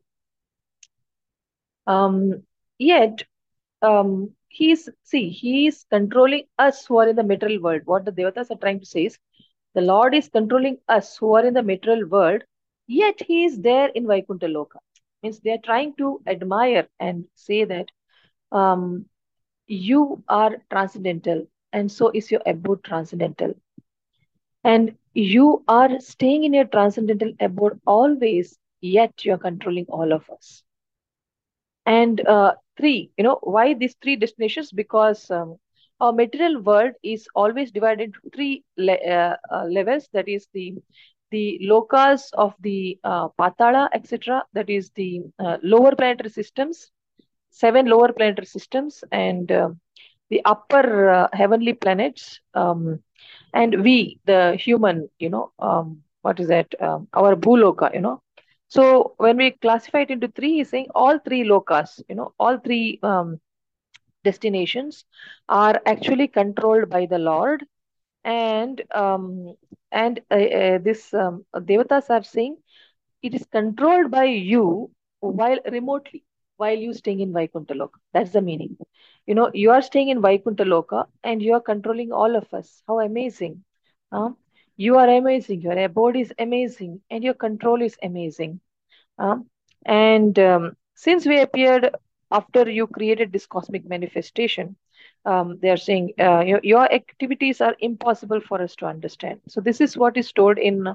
Um, 1.87 2.43
yet, 2.79 3.25
um, 3.83 4.31
he's 4.49 4.89
see 5.03 5.29
he's 5.31 5.85
controlling 5.91 6.45
us 6.59 6.87
who 6.87 6.99
are 6.99 7.09
in 7.09 7.17
the 7.17 7.23
material 7.23 7.63
world. 7.63 7.83
What 7.85 8.05
the 8.05 8.13
devatas 8.13 8.51
are 8.51 8.63
trying 8.67 8.81
to 8.81 8.87
say 8.87 9.07
is 9.07 9.19
the 9.75 9.83
lord 9.83 10.15
is 10.15 10.29
controlling 10.29 10.79
us 10.89 11.17
who 11.17 11.35
are 11.37 11.47
in 11.47 11.55
the 11.55 11.63
material 11.63 12.07
world 12.09 12.43
yet 12.89 13.21
he 13.21 13.45
is 13.45 13.61
there 13.61 13.89
in 13.89 14.07
vaikuntha 14.07 14.47
loka. 14.47 14.79
Means 15.23 15.41
they 15.41 15.53
are 15.53 15.65
trying 15.65 15.95
to 15.99 16.21
admire 16.27 16.89
and 16.99 17.25
say 17.35 17.65
that 17.65 17.87
um, 18.53 19.07
you 19.67 20.23
are 20.29 20.57
transcendental 20.71 21.47
and 21.73 21.91
so 21.91 22.11
is 22.15 22.31
your 22.31 22.43
abode 22.47 22.83
transcendental. 22.85 23.55
And 24.65 24.97
you 25.19 25.63
are 25.69 25.99
staying 26.01 26.45
in 26.45 26.55
your 26.55 26.65
transcendental 26.65 27.33
abode 27.41 27.81
always 27.87 28.59
yet 28.81 29.25
you 29.25 29.33
are 29.35 29.39
controlling 29.39 29.87
all 29.89 30.13
of 30.13 30.29
us. 30.31 30.63
And 31.87 32.21
uh, 32.27 32.55
three 32.77 33.11
you 33.17 33.25
know 33.25 33.39
why 33.43 33.75
these 33.75 33.95
three 34.03 34.17
destinations? 34.17 34.71
Because 34.73 35.31
um, 35.31 35.57
our 36.01 36.13
material 36.13 36.61
world 36.63 36.93
is 37.03 37.29
always 37.35 37.71
divided 37.73 38.03
into 38.05 38.21
three 38.35 38.65
le 38.77 38.95
uh, 38.95 39.37
uh, 39.51 39.65
levels. 39.65 40.09
That 40.13 40.29
is 40.29 40.49
the 40.53 40.75
the 41.31 41.61
lokas 41.63 42.31
of 42.35 42.55
the 42.61 42.99
uh, 43.05 43.29
patala 43.41 43.89
etc 43.93 44.45
that 44.55 44.71
is 44.71 44.91
the 44.91 45.23
uh, 45.39 45.57
lower 45.63 45.95
planetary 45.95 46.31
systems 46.31 46.91
seven 47.51 47.87
lower 47.87 48.13
planetary 48.13 48.47
systems 48.47 49.05
and 49.13 49.51
uh, 49.53 49.69
the 50.31 50.41
upper 50.45 51.09
uh, 51.11 51.29
heavenly 51.33 51.73
planets 51.75 52.41
um, 52.55 52.99
and 53.55 53.83
we 53.85 54.19
the 54.27 54.57
human 54.57 55.09
you 55.19 55.29
know 55.31 55.51
um, 55.59 55.99
what 56.23 56.39
is 56.41 56.49
that 56.49 56.67
um, 56.81 57.07
our 57.15 57.35
bhuloka 57.37 57.93
you 57.95 58.01
know 58.01 58.21
so 58.69 59.15
when 59.19 59.37
we 59.37 59.51
classify 59.53 60.01
it 60.01 60.11
into 60.11 60.29
three, 60.29 60.55
he's 60.57 60.71
saying 60.71 60.87
all 60.95 61.19
three 61.19 61.43
lokas, 61.45 62.01
you 62.09 62.15
know, 62.15 62.33
all 62.39 62.59
three 62.59 62.99
um, 63.03 63.39
destinations 64.25 65.05
are 65.49 65.81
actually 65.87 66.29
controlled 66.29 66.89
by 66.91 67.07
the 67.07 67.19
Lord, 67.19 67.65
and 68.25 68.81
um, 68.95 69.55
and 69.93 70.21
uh, 70.31 70.35
uh, 70.35 70.79
this 70.79 71.13
um, 71.15 71.45
devatas 71.55 72.11
are 72.11 72.23
saying 72.23 72.57
it 73.23 73.35
is 73.35 73.47
controlled 73.53 74.11
by 74.11 74.25
you 74.25 74.91
while 75.21 75.59
remotely 75.71 76.25
while 76.57 76.77
you 76.77 76.93
staying 76.93 77.21
in 77.21 77.33
Vaikuntha 77.33 77.75
Loka. 77.75 77.99
That's 78.13 78.33
the 78.33 78.43
meaning. 78.43 78.77
You 79.29 79.35
know, 79.35 79.51
you 79.53 79.73
are 79.73 79.83
staying 79.83 80.09
in 80.09 80.23
Vaikuntha 80.23 80.65
Loka 80.65 81.07
and 81.23 81.43
you 81.43 81.53
are 81.53 81.61
controlling 81.61 82.13
all 82.13 82.35
of 82.35 82.47
us. 82.55 82.83
How 82.89 83.01
amazing! 83.01 83.63
Huh? 84.11 84.31
You 84.79 84.97
are 84.97 85.07
amazing. 85.07 85.61
Your 85.61 85.79
abode 85.79 86.17
is 86.17 86.33
amazing, 86.39 87.03
and 87.11 87.23
your 87.23 87.35
control 87.35 87.83
is 87.83 87.99
amazing. 88.03 88.61
Uh, 89.19 89.41
and 89.85 90.39
um, 90.39 90.77
since 90.95 91.27
we 91.27 91.43
appeared 91.43 91.91
after 92.31 92.71
you 92.71 92.87
created 92.87 93.31
this 93.31 93.45
cosmic 93.45 93.87
manifestation, 93.87 94.77
um, 95.27 95.59
they 95.61 95.69
are 95.69 95.77
saying 95.77 96.15
uh, 96.19 96.41
your, 96.41 96.61
your, 96.63 96.91
activities 96.91 97.61
are 97.61 97.77
impossible 97.81 98.41
for 98.41 98.63
us 98.63 98.77
to 98.77 98.87
understand. 98.87 99.41
So 99.47 99.61
this 99.61 99.83
is 99.83 99.95
what 99.95 100.17
is 100.17 100.33
told 100.33 100.57
in 100.57 100.95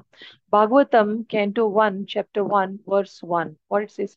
Bhagavatam, 0.52 1.28
Canto 1.28 1.68
1, 1.68 2.06
Chapter 2.08 2.42
1, 2.42 2.80
Verse 2.88 3.22
1. 3.22 3.56
What 3.68 3.84
it 3.84 3.92
says, 3.92 4.16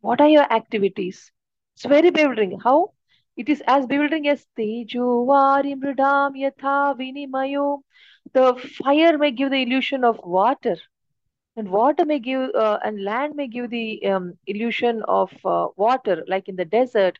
What 0.00 0.20
are 0.20 0.28
your 0.28 0.50
activities? 0.52 1.30
It's 1.76 1.84
very 1.84 2.10
bewildering. 2.10 2.58
How? 2.60 2.92
It 3.36 3.48
is 3.48 3.62
as 3.66 3.86
bewildering 3.86 4.28
as 4.28 4.46
Tejo 4.58 5.26
Vari 5.26 5.74
Mridam 5.74 6.36
Yatha 6.36 6.96
Vinimayo. 6.98 7.82
The 8.32 8.54
fire 8.82 9.16
may 9.18 9.30
give 9.30 9.50
the 9.50 9.62
illusion 9.62 10.04
of 10.04 10.18
water 10.24 10.76
and 11.58 11.68
water 11.70 12.04
may 12.04 12.18
give 12.20 12.50
uh, 12.54 12.78
and 12.84 13.02
land 13.02 13.34
may 13.34 13.48
give 13.48 13.70
the 13.70 14.04
um, 14.06 14.34
illusion 14.46 15.02
of 15.08 15.32
uh, 15.44 15.68
water 15.76 16.24
like 16.28 16.48
in 16.48 16.56
the 16.56 16.64
desert 16.64 17.18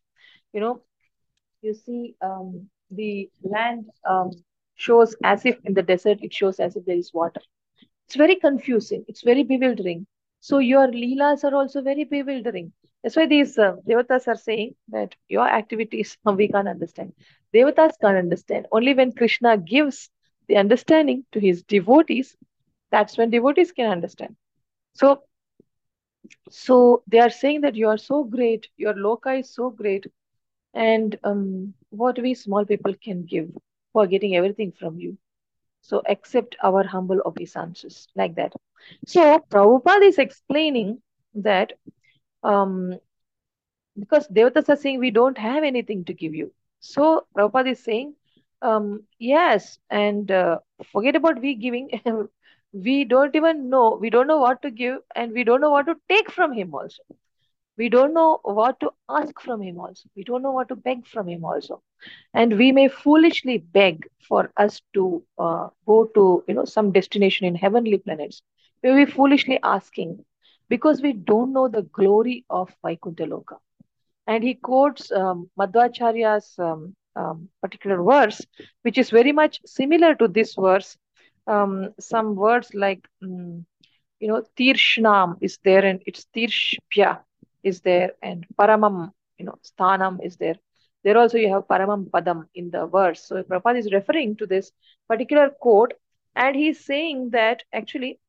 you 0.53 0.61
know 0.61 0.81
you 1.63 1.75
see 1.75 2.15
um, 2.23 2.69
the 2.91 3.29
land 3.43 3.87
um, 4.09 4.31
shows 4.77 5.17
as 5.25 5.45
if 5.45 5.57
in 5.65 5.75
the 5.75 5.83
desert 5.83 6.19
it 6.23 6.33
shows 6.33 6.61
as 6.61 6.77
if 6.77 6.85
there 6.85 6.97
is 6.97 7.13
water 7.13 7.41
it's 8.07 8.17
very 8.17 8.37
confusing 8.37 9.05
it's 9.09 9.23
very 9.23 9.43
bewildering 9.43 10.07
so 10.41 10.59
your 10.59 10.87
leelas 10.89 11.45
are 11.45 11.55
also 11.55 11.81
very 11.83 12.05
bewildering 12.05 12.73
that's 13.03 13.17
why 13.17 13.27
these 13.27 13.59
uh, 13.59 13.75
devatas 13.89 14.27
are 14.29 14.37
saying 14.37 14.75
that 14.89 15.15
your 15.29 15.49
activities 15.49 16.17
we 16.41 16.49
can't 16.49 16.69
understand 16.75 17.13
devatas 17.55 17.93
can't 18.01 18.17
understand 18.25 18.67
only 18.73 18.95
when 18.95 19.13
krishna 19.13 19.57
gives 19.57 20.11
the 20.49 20.57
understanding 20.57 21.25
to 21.33 21.41
his 21.41 21.63
devotees 21.63 22.37
that's 22.91 23.17
when 23.19 23.31
devotees 23.31 23.73
can 23.73 23.91
understand 23.91 24.35
so 24.95 25.23
so 26.51 27.03
they 27.07 27.19
are 27.19 27.31
saying 27.31 27.61
that 27.63 27.75
you 27.75 27.89
are 27.89 27.99
so 27.99 28.25
great 28.25 28.69
your 28.77 28.95
loka 28.95 29.39
is 29.41 29.53
so 29.55 29.71
great 29.71 30.07
and 30.75 31.19
um, 31.25 31.75
what 31.91 32.19
we 32.21 32.35
small 32.35 32.65
people 32.65 32.95
can 33.03 33.25
give 33.25 33.49
for 33.93 34.07
getting 34.07 34.37
everything 34.37 34.73
from 34.79 34.99
you. 34.99 35.17
So 35.83 36.03
accept 36.09 36.57
our 36.63 36.85
humble 36.85 37.21
obeisances 37.25 38.09
like 38.15 38.35
that. 38.37 38.53
So 39.07 39.39
Prabhupada 39.51 40.03
is 40.07 40.19
explaining 40.19 41.01
that 41.35 41.73
um, 42.43 42.95
because 43.99 44.29
Devatas 44.29 44.69
are 44.69 44.77
saying 44.77 44.99
we 44.99 45.11
don't 45.11 45.39
have 45.39 45.65
anything 45.65 46.05
to 46.05 46.15
give 46.15 46.35
you. 46.35 46.51
So 46.81 47.27
Prabhupada 47.37 47.73
is 47.73 47.83
saying, 47.83 48.15
um, 48.63 49.03
yes, 49.19 49.79
and 49.91 50.31
uh, 50.31 50.59
forget 50.93 51.17
about 51.17 51.41
we 51.41 51.55
giving. 51.55 51.91
we 52.73 53.05
don't 53.05 53.35
even 53.35 53.69
know, 53.71 53.99
we 54.01 54.11
don't 54.11 54.27
know 54.27 54.39
what 54.39 54.63
to 54.63 54.71
give, 54.71 54.99
and 55.15 55.33
we 55.33 55.45
don't 55.45 55.61
know 55.61 55.71
what 55.71 55.87
to 55.87 55.97
take 56.09 56.31
from 56.31 56.53
him 56.53 56.75
also. 56.75 57.03
We 57.77 57.89
don't 57.89 58.13
know 58.15 58.41
what 58.43 58.81
to 58.81 58.91
ask 59.09 59.41
from 59.41 59.63
him 59.63 59.79
also. 59.81 60.09
We 60.17 60.25
don't 60.25 60.43
know 60.43 60.53
what 60.53 60.69
to 60.69 60.77
beg 60.77 61.07
from 61.07 61.29
him 61.29 61.45
also. 61.45 61.83
And 62.35 62.59
we 62.59 62.73
may 62.73 62.89
foolishly 62.89 63.59
beg 63.59 64.07
for 64.29 64.51
us 64.57 64.81
to 64.95 65.23
uh, 65.39 65.69
go 65.87 66.05
to 66.15 66.45
you 66.49 66.55
know 66.55 66.65
some 66.65 66.93
destination 66.93 67.47
in 67.47 67.55
heavenly 67.55 67.99
planets. 67.99 68.43
We 68.83 68.91
may 68.93 69.05
be 69.05 69.11
foolishly 69.11 69.59
asking 69.63 70.25
because 70.69 71.03
we 71.03 71.13
don't 71.13 71.53
know 71.53 71.69
the 71.69 71.83
glory 71.83 72.45
of 72.51 72.75
Vaikuntha 72.85 73.25
Loka. 73.25 73.57
And 74.27 74.45
he 74.45 74.55
quotes 74.55 75.11
um, 75.11 75.51
Madhvacharya's 75.59 76.55
um, 76.59 76.95
um, 77.17 77.49
particular 77.63 78.03
verse, 78.03 78.41
which 78.83 78.99
is 78.99 79.11
very 79.11 79.33
much 79.33 79.61
similar 79.65 80.15
to 80.17 80.29
this 80.29 80.55
verse. 80.55 80.97
Um, 81.47 81.95
some 81.99 82.37
words 82.37 82.71
like, 82.75 83.07
mm, 83.23 83.65
you 84.21 84.29
know, 84.29 84.43
Tirshnam 84.59 85.37
is 85.41 85.59
there 85.65 85.85
and 85.85 86.01
it's 86.07 86.27
Tirshpya 86.35 87.21
is 87.63 87.81
there 87.81 88.13
and 88.23 88.47
Paramam, 88.59 89.13
you 89.39 89.47
know, 89.47 89.59
Sthanam 89.65 90.25
is 90.25 90.37
there. 90.37 90.57
There 91.05 91.17
also 91.17 91.39
you 91.39 91.49
have 91.53 91.69
Paramam 91.69 92.11
Padam 92.11 92.45
in 92.55 92.71
the 92.71 92.87
verse. 92.87 93.25
So 93.27 93.43
Prabhupada 93.43 93.79
is 93.79 93.93
referring 93.93 94.37
to 94.37 94.47
this 94.47 94.73
particular 95.09 95.51
quote 95.51 95.95
and 96.35 96.55
he's 96.55 96.85
saying 96.85 97.31
that 97.31 97.63
actually 97.73 98.21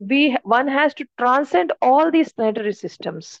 we 0.00 0.36
one 0.42 0.68
has 0.68 0.94
to 0.94 1.06
transcend 1.18 1.72
all 1.80 2.10
these 2.10 2.32
planetary 2.32 2.72
systems. 2.72 3.40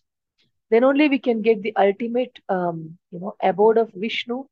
Then 0.70 0.84
only 0.84 1.08
we 1.08 1.18
can 1.18 1.42
get 1.42 1.62
the 1.62 1.74
ultimate 1.76 2.38
um, 2.48 2.98
you 3.10 3.20
know 3.20 3.34
abode 3.42 3.78
of 3.78 3.90
vishnu 3.94 4.44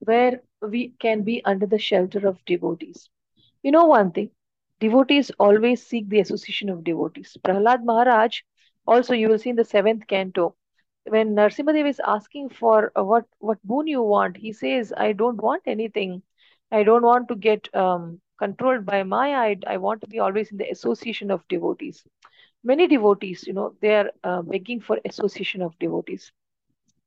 where 0.00 0.40
we 0.60 0.92
can 1.00 1.22
be 1.22 1.42
under 1.44 1.66
the 1.66 1.78
shelter 1.78 2.26
of 2.26 2.44
devotees. 2.44 3.08
You 3.62 3.72
know 3.72 3.86
one 3.86 4.12
thing 4.12 4.30
devotees 4.80 5.30
always 5.38 5.86
seek 5.86 6.08
the 6.08 6.20
association 6.20 6.68
of 6.70 6.84
devotees. 6.84 7.36
Prahlad 7.44 7.84
maharaj 7.84 8.40
also 8.86 9.14
you 9.14 9.28
will 9.28 9.38
see 9.38 9.50
in 9.50 9.56
the 9.56 9.64
seventh 9.64 10.06
canto 10.06 10.54
when 11.04 11.34
Narsimhadev 11.34 11.88
is 11.88 12.00
asking 12.06 12.48
for 12.50 12.92
uh, 12.96 13.02
what 13.04 13.24
what 13.38 13.62
boon 13.62 13.86
you 13.86 14.02
want, 14.02 14.36
he 14.36 14.52
says, 14.52 14.92
"I 14.96 15.12
don't 15.12 15.40
want 15.42 15.62
anything. 15.66 16.22
I 16.70 16.82
don't 16.82 17.02
want 17.02 17.28
to 17.28 17.36
get 17.36 17.74
um, 17.74 18.20
controlled 18.42 18.86
by 18.86 19.02
my 19.04 19.26
I. 19.46 19.56
I 19.66 19.76
want 19.86 20.00
to 20.02 20.08
be 20.14 20.20
always 20.20 20.50
in 20.52 20.58
the 20.58 20.70
association 20.76 21.30
of 21.30 21.46
devotees." 21.56 22.04
Many 22.64 22.86
devotees, 22.88 23.46
you 23.46 23.54
know, 23.54 23.74
they 23.80 23.94
are 24.00 24.10
uh, 24.24 24.42
begging 24.42 24.80
for 24.80 24.98
association 25.04 25.62
of 25.62 25.78
devotees. 25.78 26.32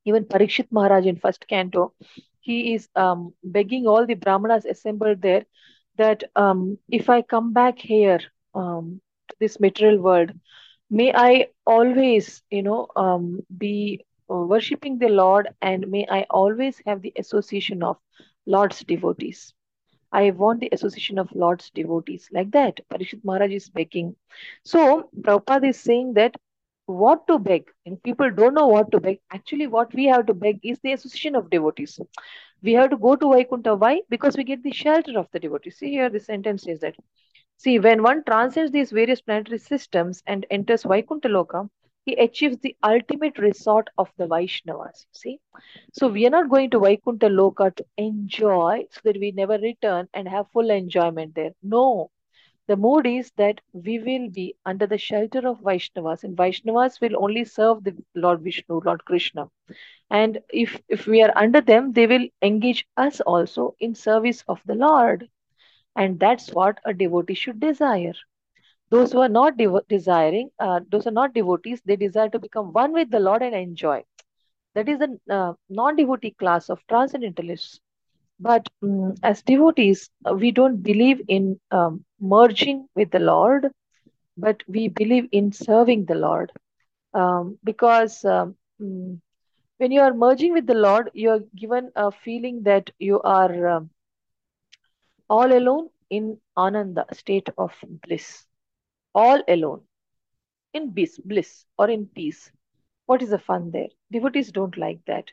Even 0.05 0.25
Parikshit 0.25 0.71
Maharaj 0.71 1.05
in 1.05 1.17
first 1.17 1.47
canto, 1.47 1.93
he 2.39 2.73
is 2.73 2.87
um, 2.95 3.33
begging 3.43 3.87
all 3.87 4.05
the 4.05 4.13
brahmanas 4.15 4.65
assembled 4.65 5.21
there 5.21 5.45
that 5.97 6.23
um, 6.35 6.77
if 6.89 7.09
I 7.09 7.21
come 7.21 7.53
back 7.53 7.79
here 7.79 8.19
um, 8.53 9.01
to 9.29 9.35
this 9.39 9.59
material 9.59 9.99
world, 9.99 10.31
may 10.89 11.11
I 11.13 11.47
always, 11.65 12.41
you 12.49 12.63
know, 12.63 12.87
um, 12.95 13.41
be 13.57 14.05
uh, 14.29 14.35
worshipping 14.35 14.97
the 14.99 15.09
Lord 15.09 15.49
and 15.61 15.87
may 15.89 16.05
I 16.09 16.25
always 16.29 16.81
have 16.85 17.01
the 17.01 17.13
association 17.17 17.83
of 17.83 17.97
Lord's 18.45 18.83
devotees. 18.83 19.53
I 20.21 20.31
want 20.31 20.61
the 20.61 20.69
association 20.71 21.19
of 21.19 21.35
Lord's 21.35 21.69
devotees. 21.71 22.29
Like 22.31 22.51
that, 22.51 22.79
Parikshit 22.89 23.23
Maharaj 23.23 23.51
is 23.51 23.69
begging. 23.69 24.15
So, 24.63 25.09
Prabhupada 25.21 25.69
is 25.69 25.79
saying 25.79 26.13
that 26.15 26.35
what 26.87 27.27
to 27.27 27.39
beg, 27.39 27.71
and 27.85 28.01
people 28.03 28.31
don't 28.31 28.53
know 28.53 28.67
what 28.67 28.91
to 28.91 28.99
beg. 28.99 29.19
Actually, 29.31 29.67
what 29.67 29.93
we 29.93 30.05
have 30.05 30.25
to 30.27 30.33
beg 30.33 30.59
is 30.63 30.79
the 30.79 30.93
association 30.93 31.35
of 31.35 31.49
devotees. 31.49 31.99
We 32.63 32.73
have 32.73 32.89
to 32.91 32.97
go 32.97 33.15
to 33.15 33.31
Vaikuntha. 33.33 33.75
Why? 33.75 34.01
Because 34.09 34.37
we 34.37 34.43
get 34.43 34.63
the 34.63 34.71
shelter 34.71 35.17
of 35.19 35.29
the 35.31 35.39
devotees. 35.39 35.77
See 35.77 35.91
here, 35.91 36.09
the 36.09 36.19
sentence 36.19 36.63
says 36.63 36.79
that 36.81 36.95
See, 37.57 37.79
when 37.79 38.01
one 38.03 38.23
transcends 38.23 38.71
these 38.71 38.91
various 38.91 39.21
planetary 39.21 39.57
systems 39.59 40.23
and 40.25 40.45
enters 40.49 40.83
Vaikuntha 40.83 41.27
Loka, 41.29 41.69
he 42.05 42.15
achieves 42.15 42.57
the 42.59 42.75
ultimate 42.83 43.37
resort 43.39 43.89
of 43.97 44.11
the 44.17 44.27
Vaishnavas. 44.27 45.05
You 45.05 45.13
See, 45.19 45.39
so 45.93 46.07
we 46.07 46.25
are 46.27 46.31
not 46.31 46.49
going 46.49 46.69
to 46.71 46.79
Vaikuntha 46.79 47.27
Loka 47.27 47.75
to 47.75 47.85
enjoy 47.97 48.85
so 48.91 49.01
that 49.05 49.19
we 49.19 49.31
never 49.31 49.57
return 49.57 50.07
and 50.13 50.27
have 50.27 50.51
full 50.51 50.69
enjoyment 50.71 51.35
there. 51.35 51.53
No, 51.63 52.11
the 52.67 52.77
mood 52.77 53.07
is 53.07 53.31
that 53.37 53.61
we 53.73 53.99
will 53.99 54.29
be 54.29 54.55
under 54.65 54.87
the 54.87 54.97
shelter 54.97 55.47
of 55.47 55.61
Vaishnavas, 55.61 56.23
and 56.23 56.37
Vaishnavas 56.37 57.01
will 57.01 57.23
only 57.23 57.45
serve 57.45 57.83
the 57.83 57.95
Lord 58.15 58.41
Vishnu, 58.41 58.81
Lord 58.85 59.05
Krishna. 59.05 59.49
And 60.09 60.41
if 60.51 60.81
if 60.89 61.07
we 61.07 61.21
are 61.23 61.33
under 61.35 61.61
them, 61.61 61.93
they 61.93 62.07
will 62.07 62.27
engage 62.41 62.87
us 62.97 63.21
also 63.21 63.75
in 63.79 63.95
service 63.95 64.43
of 64.47 64.61
the 64.65 64.75
Lord. 64.75 65.29
And 65.95 66.19
that's 66.19 66.51
what 66.53 66.79
a 66.85 66.93
devotee 66.93 67.33
should 67.35 67.59
desire. 67.59 68.13
Those 68.89 69.11
who 69.11 69.19
are 69.21 69.29
not 69.29 69.57
desiring, 69.89 70.49
uh, 70.59 70.81
those 70.89 71.07
are 71.07 71.11
not 71.11 71.33
devotees, 71.33 71.81
they 71.85 71.95
desire 71.95 72.29
to 72.29 72.39
become 72.39 72.71
one 72.73 72.91
with 72.93 73.09
the 73.11 73.19
Lord 73.19 73.41
and 73.41 73.55
enjoy. 73.55 74.03
That 74.75 74.87
is 74.89 74.99
the 74.99 75.19
uh, 75.29 75.53
non 75.69 75.95
devotee 75.95 76.31
class 76.31 76.69
of 76.69 76.79
transcendentalists. 76.87 77.79
But 78.39 78.67
um, 78.83 79.15
as 79.23 79.41
devotees, 79.41 80.09
uh, 80.29 80.33
we 80.33 80.51
don't 80.51 80.81
believe 80.83 81.21
in 81.27 81.59
um, 81.71 82.03
merging 82.19 82.87
with 82.95 83.11
the 83.11 83.19
Lord, 83.19 83.71
but 84.37 84.61
we 84.67 84.87
believe 84.87 85.27
in 85.31 85.51
serving 85.51 86.05
the 86.05 86.15
Lord. 86.15 86.51
Um, 87.13 87.57
because 87.63 88.23
um, 88.25 88.55
mm, 88.81 89.19
when 89.77 89.91
you 89.91 90.01
are 90.01 90.13
merging 90.13 90.53
with 90.53 90.67
the 90.67 90.73
Lord, 90.75 91.09
you 91.13 91.29
are 91.31 91.39
given 91.55 91.91
a 91.95 92.11
feeling 92.11 92.63
that 92.63 92.89
you 92.99 93.21
are 93.21 93.67
um, 93.67 93.89
all 95.29 95.51
alone 95.51 95.89
in 96.09 96.39
ananda, 96.57 97.05
state 97.13 97.49
of 97.57 97.73
bliss. 98.05 98.45
All 99.15 99.41
alone 99.47 99.81
in 100.73 100.91
bliss, 100.91 101.65
or 101.77 101.89
in 101.89 102.05
peace. 102.07 102.51
What 103.07 103.21
is 103.23 103.29
the 103.31 103.39
fun 103.39 103.71
there? 103.71 103.89
Devotees 104.11 104.51
don't 104.51 104.77
like 104.77 105.03
that. 105.05 105.31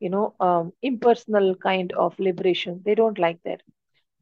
You 0.00 0.10
know, 0.10 0.34
um, 0.40 0.72
impersonal 0.82 1.54
kind 1.56 1.92
of 1.92 2.18
liberation. 2.18 2.82
They 2.84 2.94
don't 2.94 3.18
like 3.18 3.42
that. 3.44 3.62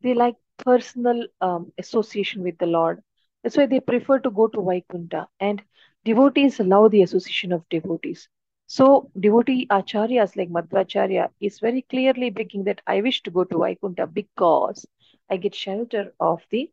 They 0.03 0.15
like 0.15 0.37
personal 0.59 1.27
um, 1.41 1.73
association 1.79 2.43
with 2.43 2.59
the 2.59 2.67
Lord. 2.67 3.03
That's 3.43 3.57
why 3.57 3.67
they 3.67 3.81
prefer 3.81 4.19
to 4.21 4.31
go 4.31 4.49
to 4.49 4.59
Vaikunta. 4.59 5.27
And 5.41 5.63
devotees 6.05 6.61
love 6.61 6.91
the 6.93 7.03
association 7.03 7.53
of 7.53 7.69
devotees. 7.71 8.29
So, 8.67 9.11
devotee 9.19 9.67
acharyas 9.71 10.37
like 10.37 10.51
Madhvacharya 10.51 11.31
is 11.41 11.61
very 11.61 11.83
clearly 11.83 12.31
begging 12.31 12.65
that 12.65 12.83
I 12.87 13.01
wish 13.03 13.23
to 13.25 13.31
go 13.31 13.45
to 13.45 13.57
Vaikunta 13.57 14.07
because 14.13 14.87
I 15.31 15.37
get 15.39 15.55
shelter 15.55 16.15
of 16.21 16.43
the 16.51 16.71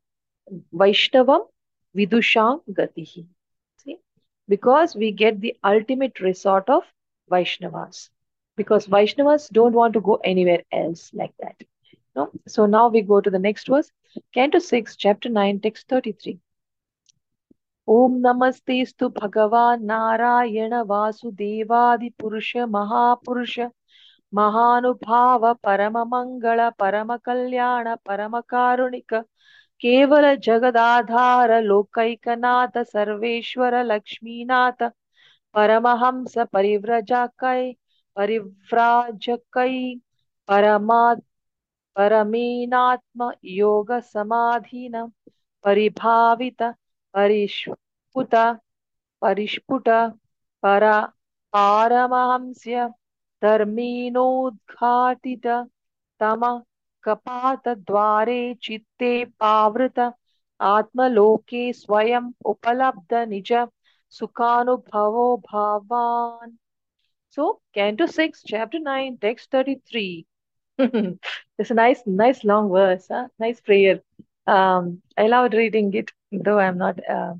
Vaishnavam 0.74 1.48
Vidusham 1.96 2.62
Gatihi. 2.70 3.26
See? 3.78 3.98
Because 4.48 4.96
we 4.96 5.12
get 5.12 5.40
the 5.40 5.56
ultimate 5.64 6.20
resort 6.20 6.70
of 6.70 6.84
Vaishnavas. 7.32 8.10
Because 8.58 8.88
Vaishnavas 8.88 9.50
don't 9.50 9.74
want 9.74 9.94
to 9.94 10.02
go 10.02 10.20
anywhere 10.24 10.64
else 10.72 11.12
like 11.14 11.34
that. 11.40 11.56
No? 12.16 12.32
So 12.48 12.66
now 12.66 12.88
we 12.90 13.02
go 13.02 13.22
to 13.22 13.30
the 13.30 13.40
next 13.40 13.68
verse. 13.68 13.92
Canto 14.34 14.60
6, 14.60 14.96
chapter 14.96 15.30
9, 15.30 15.60
text 15.60 15.88
33. 15.90 16.40
Om 17.88 18.22
Namastestu 18.22 19.14
Bhagavan 19.14 19.82
Narayana 19.82 20.86
Vasudevadi 20.86 22.14
Purusha 22.18 22.66
Mahapurusha 22.66 23.72
Mahanubhava 24.34 25.56
Paramamangala 25.64 26.72
Paramakalyan 26.78 27.98
केवल 29.86 30.36
जगदाधार 30.36 31.52
लोकैकनाथ, 31.62 32.84
सर्वेश्वर 32.84 33.84
लक्ष्मीनाथ, 33.84 34.84
परमहंस 35.54 36.38
परिव्रजकै, 36.54 37.74
परिव्राजकै, 38.16 40.00
परमा, 40.48 41.16
परमेनात्म 41.96 43.32
योग 43.44 43.92
समाधीन, 43.92 45.12
परिभावित 45.64 46.64
परिष्पुत 47.14 48.36
परिष्पुट, 49.22 49.90
पर, 50.64 50.84
पारमहंस्य 51.54 52.88
धर्मीनोद्घाटित 53.42 55.48
तम 56.20 56.46
Chitte 58.60 59.28
Pavrita 59.40 60.14
Atmaloke 60.60 61.74
Swayam 61.76 62.34
Upalabdha 62.44 63.26
Nija 63.28 63.70
Sukhanubhavo 64.12 65.42
Bhavan. 65.42 66.54
So, 67.30 67.60
Canto 67.74 68.06
6, 68.08 68.44
Chapter 68.48 68.80
9, 68.80 69.18
Text 69.20 69.52
33. 69.52 70.26
it's 70.80 71.72
a 71.72 71.74
nice, 71.74 72.02
nice 72.06 72.44
long 72.44 72.72
verse, 72.72 73.08
huh? 73.12 73.28
nice 73.38 73.60
prayer. 73.62 74.02
Um, 74.48 75.02
I 75.18 75.28
loved 75.28 75.54
reading 75.54 75.94
it, 75.94 76.12
though 76.32 76.60
I'm 76.60 76.78
not 76.78 77.00
uh, 77.08 77.34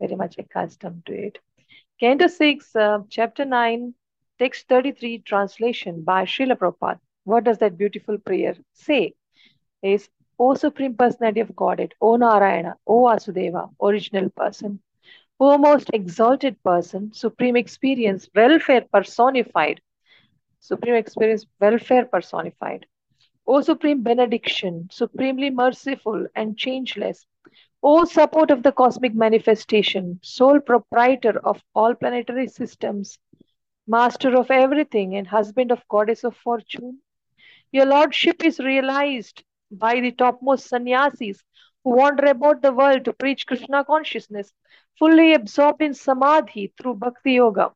very 0.00 0.16
much 0.16 0.36
accustomed 0.38 1.06
to 1.06 1.12
it. 1.12 1.38
Canto 2.00 2.26
6, 2.26 2.76
uh, 2.76 2.98
Chapter 3.08 3.44
9, 3.44 3.94
Text 4.38 4.68
33, 4.68 5.20
translation 5.20 6.02
by 6.02 6.24
Srila 6.24 6.56
Prabhupada. 6.58 6.98
What 7.24 7.44
does 7.44 7.58
that 7.58 7.76
beautiful 7.78 8.18
prayer 8.18 8.54
say? 8.72 9.14
Is, 9.82 10.08
O 10.38 10.54
Supreme 10.54 10.94
Personality 10.94 11.40
of 11.40 11.56
Godhead, 11.56 11.94
O 12.00 12.16
Narayana, 12.16 12.76
O 12.86 13.04
Vasudeva, 13.04 13.70
original 13.80 14.30
person, 14.30 14.80
O 15.40 15.58
most 15.58 15.90
exalted 15.92 16.62
person, 16.62 17.12
supreme 17.12 17.56
experience, 17.56 18.28
welfare 18.34 18.86
personified, 18.92 19.80
supreme 20.60 20.94
experience, 20.94 21.46
welfare 21.60 22.04
personified. 22.06 22.86
O 23.46 23.60
supreme 23.60 24.02
benediction, 24.02 24.88
supremely 24.90 25.50
merciful 25.50 26.26
and 26.34 26.56
changeless. 26.56 27.26
O 27.82 28.04
support 28.04 28.50
of 28.50 28.62
the 28.62 28.72
cosmic 28.72 29.14
manifestation, 29.14 30.20
sole 30.22 30.60
proprietor 30.60 31.38
of 31.46 31.62
all 31.74 31.94
planetary 31.94 32.48
systems, 32.48 33.18
master 33.86 34.36
of 34.36 34.50
everything 34.50 35.16
and 35.16 35.26
husband 35.26 35.70
of 35.70 35.86
goddess 35.88 36.24
of 36.24 36.36
fortune. 36.36 37.00
Your 37.74 37.86
lordship 37.86 38.44
is 38.44 38.60
realized 38.60 39.42
by 39.68 39.98
the 39.98 40.12
topmost 40.12 40.68
sannyasis 40.68 41.42
who 41.82 41.96
wander 41.96 42.26
about 42.26 42.62
the 42.62 42.72
world 42.72 43.04
to 43.04 43.12
preach 43.12 43.48
Krishna 43.48 43.84
consciousness, 43.84 44.52
fully 44.96 45.34
absorbed 45.34 45.82
in 45.82 45.92
samadhi 45.92 46.72
through 46.78 46.94
bhakti 46.94 47.32
yoga. 47.32 47.72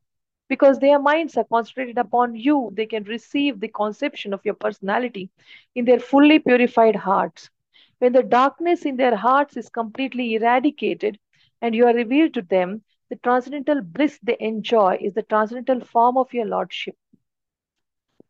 Because 0.47 0.79
their 0.79 0.99
minds 0.99 1.35
are 1.35 1.43
concentrated 1.43 1.97
upon 1.97 2.33
you, 2.33 2.71
they 2.75 2.85
can 2.85 3.03
receive 3.03 3.59
the 3.59 3.67
conception 3.67 4.33
of 4.33 4.45
your 4.45 4.53
personality 4.53 5.31
in 5.75 5.83
their 5.83 5.99
fully 5.99 6.39
purified 6.39 6.95
hearts. 6.95 7.49
When 7.97 8.13
the 8.13 8.23
darkness 8.23 8.85
in 8.85 8.95
their 8.95 9.17
hearts 9.17 9.57
is 9.57 9.67
completely 9.67 10.35
eradicated 10.35 11.19
and 11.61 11.75
you 11.75 11.85
are 11.87 11.93
revealed 11.93 12.35
to 12.35 12.41
them, 12.41 12.83
the 13.09 13.17
transcendental 13.17 13.81
bliss 13.81 14.17
they 14.23 14.37
enjoy 14.39 14.97
is 15.01 15.13
the 15.13 15.23
transcendental 15.23 15.85
form 15.85 16.15
of 16.15 16.33
your 16.33 16.45
lordship. 16.45 16.95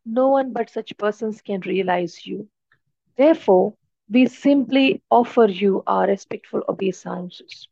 No 0.04 0.28
one 0.28 0.52
but 0.52 0.70
such 0.70 0.96
persons 0.96 1.42
can 1.42 1.60
realize 1.60 2.26
you. 2.26 2.48
Therefore, 3.16 3.74
we 4.08 4.26
simply 4.26 5.02
offer 5.10 5.46
you 5.46 5.82
our 5.86 6.06
respectful 6.06 6.62
obeisances. 6.68 7.68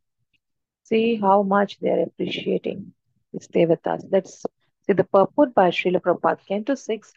See 0.84 1.16
how 1.16 1.42
much 1.42 1.78
they 1.80 1.90
are 1.90 2.02
appreciating 2.02 2.92
these 3.32 3.48
devatas. 3.48 4.04
Let's 4.10 4.44
see 4.86 4.92
the 4.92 5.04
purport 5.04 5.54
by 5.54 5.70
Srila 5.70 6.00
Prabhupada, 6.00 6.38
Canto 6.46 6.74
6, 6.74 7.12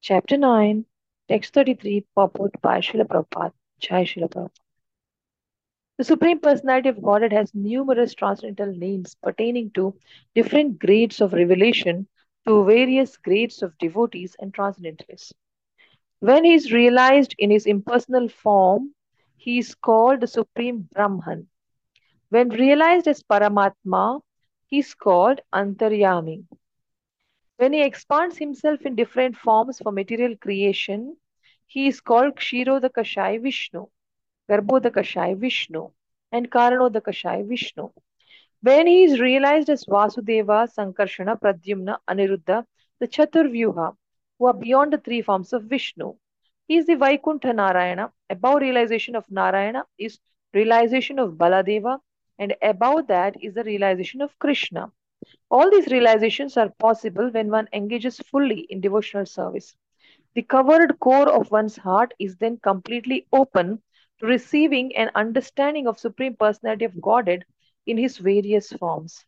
Chapter 0.00 0.36
9, 0.36 0.84
Text 1.28 1.54
33, 1.54 2.06
purport 2.14 2.52
by 2.62 2.80
Srila 2.80 3.06
Prabhupada. 3.06 3.52
Jai 3.80 4.04
Srila 4.04 4.30
Prabhupada. 4.30 4.60
The 5.98 6.04
Supreme 6.04 6.40
Personality 6.40 6.90
of 6.90 7.02
Godhead 7.02 7.32
has 7.32 7.54
numerous 7.54 8.14
transcendental 8.14 8.74
names 8.74 9.16
pertaining 9.22 9.70
to 9.72 9.94
different 10.34 10.78
grades 10.78 11.20
of 11.20 11.32
revelation 11.32 12.06
to 12.46 12.64
various 12.64 13.16
grades 13.16 13.62
of 13.62 13.76
devotees 13.78 14.36
and 14.38 14.54
transcendentalists. 14.54 15.32
When 16.20 16.44
he 16.44 16.54
is 16.54 16.72
realized 16.72 17.34
in 17.38 17.50
his 17.50 17.66
impersonal 17.66 18.28
form, 18.28 18.94
he 19.36 19.58
is 19.58 19.74
called 19.74 20.20
the 20.20 20.26
Supreme 20.26 20.88
Brahman. 20.92 21.48
When 22.30 22.48
realized 22.48 23.06
as 23.08 23.22
Paramatma, 23.22 24.20
he 24.66 24.78
is 24.78 24.94
called 24.94 25.40
Antaryami. 25.52 26.44
When 27.56 27.72
he 27.72 27.82
expands 27.82 28.38
himself 28.38 28.82
in 28.82 28.96
different 28.96 29.36
forms 29.36 29.78
for 29.78 29.92
material 29.92 30.36
creation, 30.36 31.16
he 31.66 31.86
is 31.88 32.00
called 32.00 32.36
Kshirodakashai 32.36 33.42
Vishnu, 33.42 33.86
Garbhodakashai 34.48 35.38
Vishnu, 35.38 35.90
and 36.32 36.50
Karanodakashai 36.50 37.48
Vishnu. 37.48 37.90
When 38.66 38.88
he 38.88 39.04
is 39.04 39.20
realized 39.20 39.70
as 39.70 39.84
Vasudeva, 39.84 40.66
Sankarshana, 40.76 41.38
Pradyumna, 41.40 41.98
Aniruddha, 42.10 42.64
the 42.98 43.06
Chaturvyuha, 43.06 43.94
who 44.38 44.46
are 44.46 44.54
beyond 44.54 44.92
the 44.92 44.98
three 44.98 45.22
forms 45.22 45.52
of 45.52 45.66
Vishnu. 45.66 46.14
He 46.66 46.76
is 46.76 46.86
the 46.86 46.96
Vaikuntha 46.96 47.52
Narayana. 47.52 48.12
Above 48.28 48.62
realization 48.62 49.14
of 49.14 49.30
Narayana 49.30 49.84
is 49.98 50.18
realization 50.52 51.20
of 51.20 51.34
Baladeva, 51.34 52.00
and 52.40 52.56
above 52.60 53.06
that 53.06 53.36
is 53.40 53.54
the 53.54 53.62
realization 53.62 54.20
of 54.20 54.36
Krishna. 54.40 54.90
All 55.48 55.70
these 55.70 55.86
realizations 55.86 56.56
are 56.56 56.70
possible 56.80 57.30
when 57.30 57.48
one 57.48 57.68
engages 57.72 58.18
fully 58.18 58.66
in 58.68 58.80
devotional 58.80 59.26
service. 59.26 59.76
The 60.34 60.42
covered 60.42 60.98
core 60.98 61.32
of 61.32 61.52
one's 61.52 61.76
heart 61.76 62.14
is 62.18 62.34
then 62.38 62.56
completely 62.56 63.28
open 63.32 63.80
to 64.18 64.26
receiving 64.26 64.96
and 64.96 65.12
understanding 65.14 65.86
of 65.86 66.00
Supreme 66.00 66.34
Personality 66.34 66.84
of 66.84 67.00
Godhead 67.00 67.44
in 67.86 67.96
his 67.96 68.18
various 68.18 68.72
forms. 68.72 69.24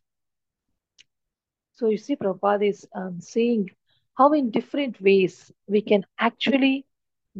So 1.73 1.89
you 1.89 1.97
see, 1.97 2.15
Prabhupada 2.15 2.67
is 2.67 2.85
um, 2.93 3.21
saying 3.21 3.69
how 4.15 4.33
in 4.33 4.51
different 4.51 4.99
ways 5.01 5.51
we 5.67 5.81
can 5.81 6.05
actually 6.17 6.85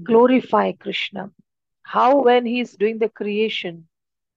glorify 0.02 0.72
Krishna. 0.72 1.32
How 1.84 2.24
when 2.24 2.46
he 2.46 2.62
is 2.62 2.78
doing 2.78 3.00
the 3.00 3.10
creation, 3.10 3.88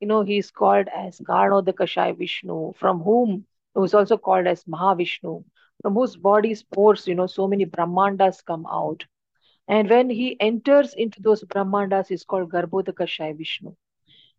you 0.01 0.09
know, 0.09 0.23
he 0.23 0.39
is 0.39 0.51
called 0.51 0.89
as 0.89 1.21
Karnodakashai 1.21 2.19
Vishnu, 2.19 2.73
from 2.73 3.01
whom 3.01 3.47
who 3.75 3.85
is 3.85 3.95
also 3.95 4.19
called 4.19 4.47
as 4.47 4.65
Mahavishnu, 4.65 5.45
from 5.81 5.95
whose 5.95 6.17
body 6.17 6.55
spores, 6.55 7.07
you 7.07 7.15
know, 7.15 7.27
so 7.27 7.47
many 7.47 7.65
Brahmandas 7.65 8.45
come 8.45 8.67
out. 8.67 9.05
And 9.69 9.89
when 9.89 10.11
he 10.11 10.39
enters 10.41 10.95
into 10.95 11.23
those 11.23 11.45
Brahmandas, 11.45 12.09
he's 12.09 12.25
called 12.25 12.51
Garbhodakashai 12.51 13.39
Vishnu. 13.39 13.75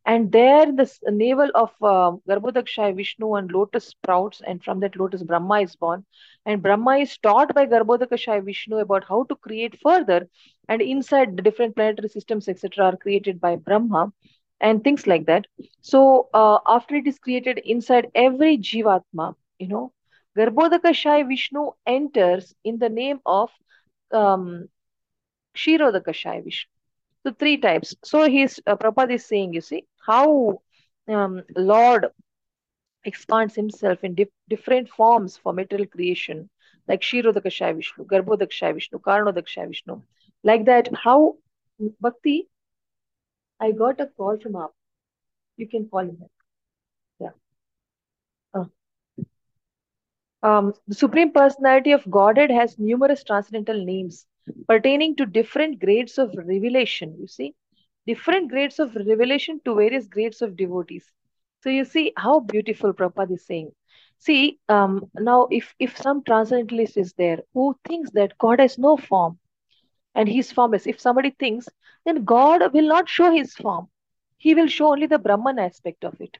And 0.05 0.31
there, 0.31 0.65
the 0.65 0.89
navel 1.07 1.49
of 1.55 1.71
uh, 1.81 2.17
Garbhodakshai 2.29 2.95
Vishnu 2.95 3.35
and 3.35 3.51
lotus 3.51 3.87
sprouts, 3.87 4.41
and 4.45 4.63
from 4.63 4.79
that 4.81 4.95
lotus 4.97 5.23
Brahma 5.23 5.61
is 5.61 5.75
born. 5.75 6.05
And 6.45 6.61
Brahma 6.61 6.97
is 6.97 7.17
taught 7.17 7.53
by 7.53 7.65
Garbhodakashai 7.65 8.43
Vishnu 8.43 8.77
about 8.77 9.05
how 9.07 9.23
to 9.23 9.35
create 9.35 9.79
further. 9.81 10.27
And 10.67 10.81
inside 10.81 11.37
the 11.37 11.41
different 11.43 11.75
planetary 11.75 12.09
systems, 12.09 12.47
etc., 12.49 12.85
are 12.85 12.97
created 12.97 13.39
by 13.39 13.55
Brahma 13.55 14.11
and 14.59 14.83
things 14.83 15.07
like 15.07 15.25
that. 15.27 15.45
So 15.81 16.29
uh, 16.33 16.59
after 16.65 16.95
it 16.95 17.07
is 17.07 17.19
created 17.19 17.59
inside 17.59 18.11
every 18.15 18.57
Jivatma, 18.57 19.35
you 19.59 19.67
know, 19.67 19.93
Garbhodakashai 20.37 21.27
Vishnu 21.27 21.71
enters 21.85 22.53
in 22.63 22.77
the 22.79 22.89
name 22.89 23.19
of 23.25 23.49
um, 24.11 24.67
Kshirodakashai 25.55 26.43
Vishnu. 26.43 26.69
So 27.23 27.33
three 27.33 27.57
types. 27.57 27.95
So 28.03 28.29
he's 28.29 28.59
uh, 28.67 28.75
Prabhupada 28.75 29.13
is 29.13 29.25
saying, 29.25 29.53
you 29.53 29.61
see, 29.61 29.85
how 30.05 30.61
um, 31.07 31.43
Lord 31.55 32.07
expands 33.05 33.55
himself 33.55 34.03
in 34.03 34.15
dif 34.15 34.29
different 34.49 34.89
forms 34.89 35.37
for 35.37 35.53
material 35.53 35.87
creation, 35.87 36.49
like 36.87 37.01
Kshirodakashai 37.01 37.75
Vishnu, 37.75 38.05
Garbhodakashai 38.05 38.73
Vishnu, 38.73 38.99
Karanodakashai 38.99 39.67
Vishnu. 39.67 40.01
Like 40.43 40.65
that, 40.65 40.89
how 41.03 41.35
Bhakti, 42.01 42.49
I 43.59 43.71
got 43.71 43.99
a 44.01 44.07
call 44.07 44.37
from 44.39 44.55
up. 44.55 44.73
You 45.57 45.67
can 45.67 45.87
call 45.89 46.01
him. 46.01 46.17
Yeah. 47.19 47.29
Uh. 48.53 48.65
Um, 50.43 50.73
the 50.87 50.95
Supreme 50.95 51.31
Personality 51.31 51.91
of 51.91 52.09
Godhead 52.09 52.51
has 52.51 52.77
numerous 52.77 53.23
transcendental 53.23 53.83
names 53.85 54.25
pertaining 54.67 55.15
to 55.15 55.25
different 55.25 55.79
grades 55.79 56.17
of 56.17 56.33
revelation. 56.35 57.15
You 57.19 57.27
see, 57.27 57.55
different 58.07 58.49
grades 58.49 58.79
of 58.79 58.95
revelation 58.95 59.59
to 59.65 59.75
various 59.75 60.07
grades 60.07 60.41
of 60.41 60.55
devotees. 60.57 61.05
So 61.63 61.69
you 61.69 61.85
see 61.85 62.13
how 62.17 62.39
beautiful 62.41 62.93
Prabhupada 62.93 63.33
is 63.33 63.45
saying. 63.45 63.71
See, 64.19 64.59
um, 64.69 65.09
now 65.15 65.47
if 65.51 65.73
if 65.79 65.97
some 65.97 66.23
transcendentalist 66.23 66.97
is 66.97 67.13
there 67.13 67.39
who 67.53 67.77
thinks 67.87 68.11
that 68.11 68.37
God 68.37 68.59
has 68.59 68.77
no 68.77 68.97
form 68.97 69.39
and 70.15 70.27
his 70.29 70.51
form 70.51 70.73
is, 70.73 70.87
if 70.87 70.99
somebody 70.99 71.31
thinks, 71.31 71.67
then 72.05 72.23
God 72.23 72.73
will 72.73 72.87
not 72.87 73.09
show 73.09 73.31
his 73.31 73.53
form. 73.53 73.89
He 74.37 74.53
will 74.55 74.67
show 74.67 74.91
only 74.91 75.07
the 75.07 75.19
Brahman 75.19 75.59
aspect 75.59 76.03
of 76.03 76.19
it. 76.19 76.37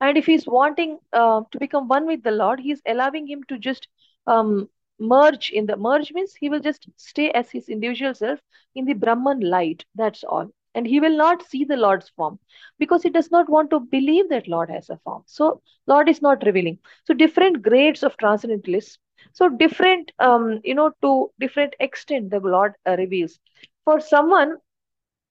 And 0.00 0.16
if 0.16 0.26
he's 0.26 0.46
wanting 0.46 0.98
uh, 1.12 1.42
to 1.50 1.58
become 1.58 1.88
one 1.88 2.06
with 2.06 2.22
the 2.22 2.30
Lord, 2.30 2.60
he's 2.60 2.82
allowing 2.86 3.26
him 3.26 3.42
to 3.48 3.58
just 3.58 3.88
um, 4.26 4.68
merge 4.98 5.50
in 5.50 5.66
the 5.66 5.76
merge 5.76 6.12
means 6.12 6.34
he 6.34 6.48
will 6.48 6.60
just 6.60 6.88
stay 6.96 7.30
as 7.32 7.50
his 7.50 7.68
individual 7.68 8.14
self 8.14 8.40
in 8.74 8.84
the 8.84 8.94
Brahman 8.94 9.40
light. 9.40 9.84
That's 9.94 10.24
all. 10.24 10.50
And 10.74 10.86
he 10.86 11.00
will 11.00 11.16
not 11.16 11.42
see 11.42 11.64
the 11.64 11.76
Lord's 11.76 12.08
form 12.10 12.38
because 12.78 13.02
he 13.02 13.10
does 13.10 13.30
not 13.30 13.48
want 13.48 13.70
to 13.70 13.80
believe 13.80 14.28
that 14.30 14.48
Lord 14.48 14.70
has 14.70 14.88
a 14.90 14.96
form. 14.98 15.22
So 15.26 15.60
Lord 15.86 16.08
is 16.08 16.22
not 16.22 16.44
revealing. 16.44 16.78
So 17.04 17.14
different 17.14 17.62
grades 17.62 18.02
of 18.02 18.16
transcendentalists. 18.16 18.98
So 19.32 19.48
different, 19.48 20.12
um, 20.18 20.60
you 20.64 20.74
know, 20.74 20.92
to 21.02 21.30
different 21.40 21.74
extent 21.80 22.30
the 22.30 22.40
Lord 22.40 22.74
uh, 22.86 22.96
reveals. 22.98 23.38
For 23.84 24.00
someone, 24.00 24.56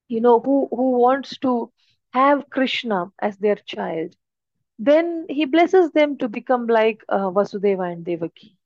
you 0.08 0.22
know, 0.22 0.40
who 0.40 0.68
who 0.72 0.92
wants 1.00 1.38
to 1.40 1.72
have 2.14 2.50
Krishna 2.50 3.12
as 3.20 3.38
their 3.38 3.56
child, 3.56 4.16
then 4.80 5.26
he 5.30 5.46
blesses 5.46 5.92
them 5.92 6.18
to 6.18 6.28
become 6.30 6.68
like 6.68 7.04
uh, 7.10 7.30
Vasudeva 7.32 7.92
and 7.92 8.06
Devaki 8.06 8.57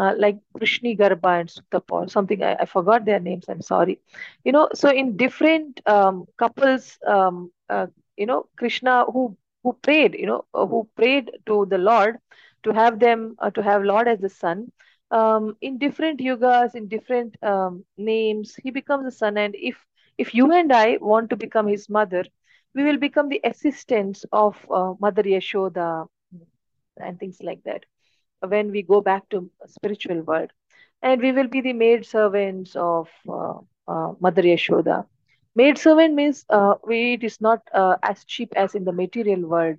uh, 0.00 0.14
like 0.18 0.38
Krishni 0.58 0.98
Garba 0.98 1.40
and 1.40 1.50
Suktapur, 1.50 2.10
something 2.10 2.42
I, 2.42 2.54
I 2.60 2.66
forgot 2.66 3.04
their 3.06 3.20
names. 3.20 3.46
I'm 3.48 3.62
sorry. 3.62 4.00
You 4.44 4.52
know, 4.52 4.68
so 4.74 4.90
in 4.90 5.16
different 5.16 5.80
um, 5.86 6.26
couples, 6.38 6.98
um, 7.06 7.52
uh, 7.68 7.86
you 8.16 8.26
know, 8.26 8.46
Krishna 8.56 9.04
who 9.12 9.36
who 9.64 9.74
prayed, 9.82 10.14
you 10.14 10.26
know, 10.26 10.44
uh, 10.54 10.66
who 10.66 10.88
prayed 10.96 11.30
to 11.46 11.66
the 11.70 11.78
Lord 11.78 12.18
to 12.64 12.72
have 12.72 12.98
them 13.00 13.36
uh, 13.40 13.50
to 13.50 13.62
have 13.62 13.84
Lord 13.84 14.08
as 14.08 14.20
the 14.20 14.30
son. 14.30 14.72
Um, 15.10 15.56
in 15.60 15.78
different 15.78 16.20
yugas, 16.20 16.74
in 16.74 16.88
different 16.88 17.36
um, 17.42 17.84
names, 17.98 18.56
he 18.56 18.70
becomes 18.70 19.04
the 19.04 19.12
son. 19.12 19.36
And 19.38 19.54
if 19.56 19.76
if 20.18 20.34
you 20.34 20.52
and 20.52 20.72
I 20.72 20.98
want 21.00 21.30
to 21.30 21.36
become 21.36 21.66
his 21.68 21.88
mother, 21.88 22.24
we 22.74 22.84
will 22.84 22.98
become 22.98 23.28
the 23.28 23.40
assistants 23.44 24.24
of 24.32 24.56
uh, 24.70 24.94
Mother 25.00 25.22
Yashoda 25.24 26.06
and 26.98 27.18
things 27.18 27.38
like 27.42 27.62
that 27.64 27.84
when 28.46 28.70
we 28.70 28.82
go 28.82 29.00
back 29.00 29.28
to 29.30 29.50
spiritual 29.66 30.22
world. 30.22 30.50
And 31.02 31.20
we 31.20 31.32
will 31.32 31.48
be 31.48 31.60
the 31.60 31.72
maid 31.72 32.04
servants 32.06 32.74
of 32.76 33.08
uh, 33.28 33.54
uh, 33.88 34.12
mother 34.20 34.42
yashoda. 34.42 35.06
Maid 35.54 35.78
servant 35.78 36.14
means 36.14 36.44
uh, 36.48 36.74
we 36.86 37.14
it 37.14 37.24
is 37.24 37.40
not 37.40 37.60
uh, 37.74 37.96
as 38.02 38.24
cheap 38.24 38.52
as 38.56 38.74
in 38.74 38.84
the 38.84 38.92
material 38.92 39.46
world. 39.48 39.76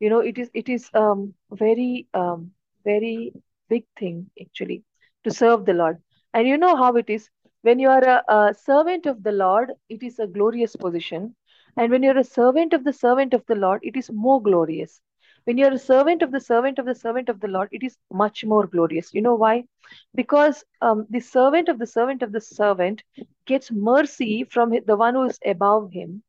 You 0.00 0.10
know 0.10 0.20
it 0.20 0.38
is 0.38 0.50
it 0.54 0.68
is 0.68 0.90
um, 0.94 1.34
very 1.50 2.06
um, 2.14 2.52
very 2.84 3.32
big 3.68 3.84
thing 3.98 4.30
actually 4.40 4.84
to 5.24 5.30
serve 5.30 5.64
the 5.64 5.72
lord. 5.74 5.98
And 6.34 6.46
you 6.48 6.56
know 6.58 6.76
how 6.76 6.96
it 6.96 7.08
is. 7.10 7.28
When 7.62 7.78
you 7.78 7.88
are 7.88 8.02
a, 8.04 8.22
a 8.28 8.54
servant 8.54 9.06
of 9.06 9.22
the 9.22 9.32
lord 9.32 9.72
it 9.88 10.02
is 10.02 10.18
a 10.18 10.26
glorious 10.26 10.76
position. 10.76 11.34
And 11.76 11.90
when 11.90 12.02
you're 12.02 12.18
a 12.18 12.24
servant 12.24 12.72
of 12.72 12.84
the 12.84 12.92
servant 12.92 13.34
of 13.34 13.44
the 13.46 13.54
lord 13.54 13.80
it 13.82 13.96
is 13.96 14.10
more 14.12 14.42
glorious 14.42 15.00
when 15.48 15.56
you're 15.56 15.72
a 15.72 15.78
servant 15.78 16.20
of 16.20 16.30
the 16.30 16.40
servant 16.40 16.78
of 16.78 16.84
the 16.84 16.94
servant 16.94 17.30
of 17.30 17.40
the 17.40 17.48
Lord, 17.48 17.70
it 17.72 17.82
is 17.82 17.96
much 18.12 18.44
more 18.44 18.66
glorious. 18.66 19.14
You 19.14 19.22
know 19.22 19.34
why? 19.34 19.64
Because 20.14 20.62
um, 20.82 21.06
the 21.08 21.20
servant 21.20 21.70
of 21.70 21.78
the 21.78 21.86
servant 21.86 22.22
of 22.22 22.32
the 22.32 22.40
servant 22.42 23.02
gets 23.46 23.70
mercy 23.72 24.44
from 24.44 24.74
the 24.86 24.96
one 24.96 25.14
who 25.14 25.22
is 25.22 25.38
above 25.46 25.90
him 25.90 26.22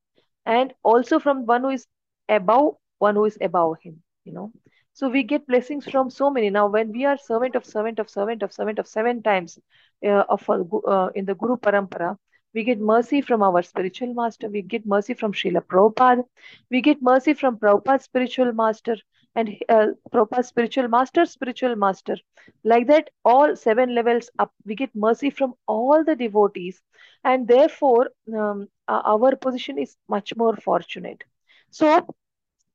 and 0.45 0.73
also 0.83 1.19
from 1.19 1.45
one 1.45 1.63
who 1.63 1.71
is 1.71 1.85
above 2.29 2.75
one 2.99 3.15
who 3.15 3.25
is 3.25 3.37
above 3.41 3.75
him. 3.81 4.01
You 4.23 4.31
know, 4.31 4.53
so 4.93 5.09
we 5.09 5.23
get 5.23 5.47
blessings 5.47 5.85
from 5.85 6.09
so 6.09 6.29
many. 6.29 6.49
Now, 6.49 6.67
when 6.67 6.93
we 6.93 7.03
are 7.03 7.17
servant 7.17 7.55
of 7.55 7.65
servant 7.65 7.99
of 7.99 8.09
servant 8.09 8.41
of 8.41 8.53
servant 8.53 8.79
of 8.79 8.87
seven 8.87 9.21
times 9.21 9.59
uh, 10.05 10.23
of 10.29 10.49
uh, 10.49 11.09
in 11.13 11.25
the 11.25 11.35
Guru 11.35 11.57
Parampara, 11.57 12.15
we 12.53 12.63
get 12.63 12.79
mercy 12.79 13.21
from 13.21 13.41
our 13.43 13.61
spiritual 13.61 14.13
master. 14.13 14.47
We 14.49 14.61
get 14.61 14.85
mercy 14.85 15.13
from 15.13 15.33
Srila 15.33 15.61
Prabhupada. 15.65 16.23
We 16.69 16.81
get 16.81 17.01
mercy 17.01 17.33
from 17.33 17.57
Prabhupada's 17.57 18.03
spiritual 18.03 18.53
master 18.53 18.95
and 19.35 19.55
uh, 19.69 19.87
Prabhupada's 20.11 20.47
spiritual 20.47 20.87
master, 20.87 21.25
spiritual 21.25 21.75
master. 21.75 22.17
Like 22.63 22.87
that, 22.87 23.09
all 23.25 23.55
seven 23.55 23.93
levels 23.95 24.29
up, 24.39 24.51
we 24.65 24.75
get 24.75 24.95
mercy 24.95 25.29
from 25.29 25.53
all 25.67 26.03
the 26.03 26.15
devotees. 26.15 26.81
And 27.23 27.47
therefore, 27.47 28.09
um, 28.35 28.67
our 28.87 29.35
position 29.35 29.77
is 29.77 29.95
much 30.07 30.35
more 30.35 30.55
fortunate. 30.55 31.23
So, 31.71 32.07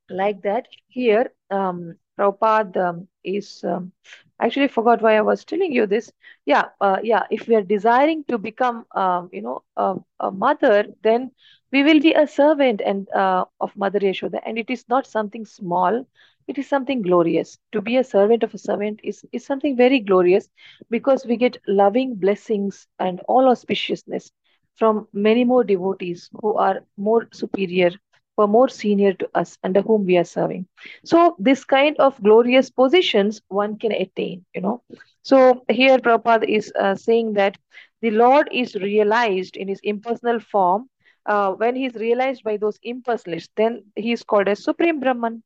like 0.08 0.42
that, 0.42 0.66
here, 0.88 1.32
um, 1.50 1.96
Prabhupada 2.18 2.88
um, 2.90 3.09
is 3.24 3.62
um, 3.64 3.92
actually 4.40 4.68
forgot 4.68 5.03
why 5.03 5.16
I 5.16 5.20
was 5.22 5.44
telling 5.44 5.72
you 5.72 5.87
this. 5.87 6.12
Yeah, 6.46 6.66
uh, 6.81 6.98
yeah. 7.03 7.24
If 7.31 7.48
we 7.48 7.55
are 7.57 7.62
desiring 7.62 8.24
to 8.29 8.38
become, 8.38 8.85
um, 8.94 9.29
you 9.33 9.42
know, 9.42 9.62
a, 9.77 9.96
a, 10.20 10.31
mother, 10.31 10.87
then 11.03 11.31
we 11.72 11.83
will 11.83 12.00
be 12.00 12.12
a 12.12 12.27
servant 12.27 12.81
and 12.85 13.09
uh, 13.11 13.44
of 13.61 13.77
Mother 13.77 14.00
Yashoda, 14.00 14.40
and 14.46 14.59
it 14.59 14.70
is 14.70 14.85
not 14.88 15.07
something 15.07 15.44
small. 15.44 16.07
It 16.46 16.59
is 16.59 16.68
something 16.68 17.03
glorious. 17.03 17.59
To 17.72 17.81
be 17.81 17.96
a 17.96 18.05
servant 18.05 18.42
of 18.42 18.55
a 18.55 18.59
servant 18.59 19.00
is 19.03 19.24
is 19.33 19.44
something 19.46 19.77
very 19.77 20.00
glorious 20.00 20.48
because 20.90 21.24
we 21.27 21.37
get 21.37 21.59
loving 21.66 22.14
blessings 22.16 22.87
and 22.98 23.20
all 23.29 23.44
auspiciousness 23.44 24.31
from 24.77 25.09
many 25.12 25.44
more 25.44 25.64
devotees 25.64 26.29
who 26.40 26.55
are 26.55 26.81
more 26.96 27.29
superior 27.33 27.90
who 28.37 28.42
are 28.44 28.49
more 28.49 28.68
senior 28.68 29.12
to 29.14 29.29
us 29.35 29.59
under 29.64 29.83
whom 29.83 30.05
we 30.07 30.16
are 30.16 30.25
serving. 30.25 30.66
So 31.05 31.37
this 31.38 31.64
kind 31.64 31.97
of 31.99 32.20
glorious 32.23 32.70
positions 32.70 33.42
one 33.49 33.79
can 33.79 33.92
attain 33.92 34.44
you 34.55 34.61
know. 34.62 34.83
So 35.23 35.64
here 35.68 35.99
Prabhupada 35.99 36.49
is 36.49 36.73
uh, 36.79 36.94
saying 36.94 37.35
that 37.35 37.57
the 38.03 38.11
lord 38.11 38.49
is 38.53 38.75
realized 38.77 39.57
in 39.57 39.68
his 39.68 39.81
impersonal 39.83 40.40
form. 40.40 40.88
Uh, 41.27 41.53
when 41.53 41.75
he 41.77 41.87
is 41.87 41.94
realized 41.94 42.42
by 42.44 42.57
those 42.57 42.79
impersonalists 42.87 43.49
then 43.57 43.83
he 43.97 44.12
is 44.12 44.23
called 44.23 44.49
as 44.49 44.62
supreme 44.64 45.01
brahman. 45.01 45.42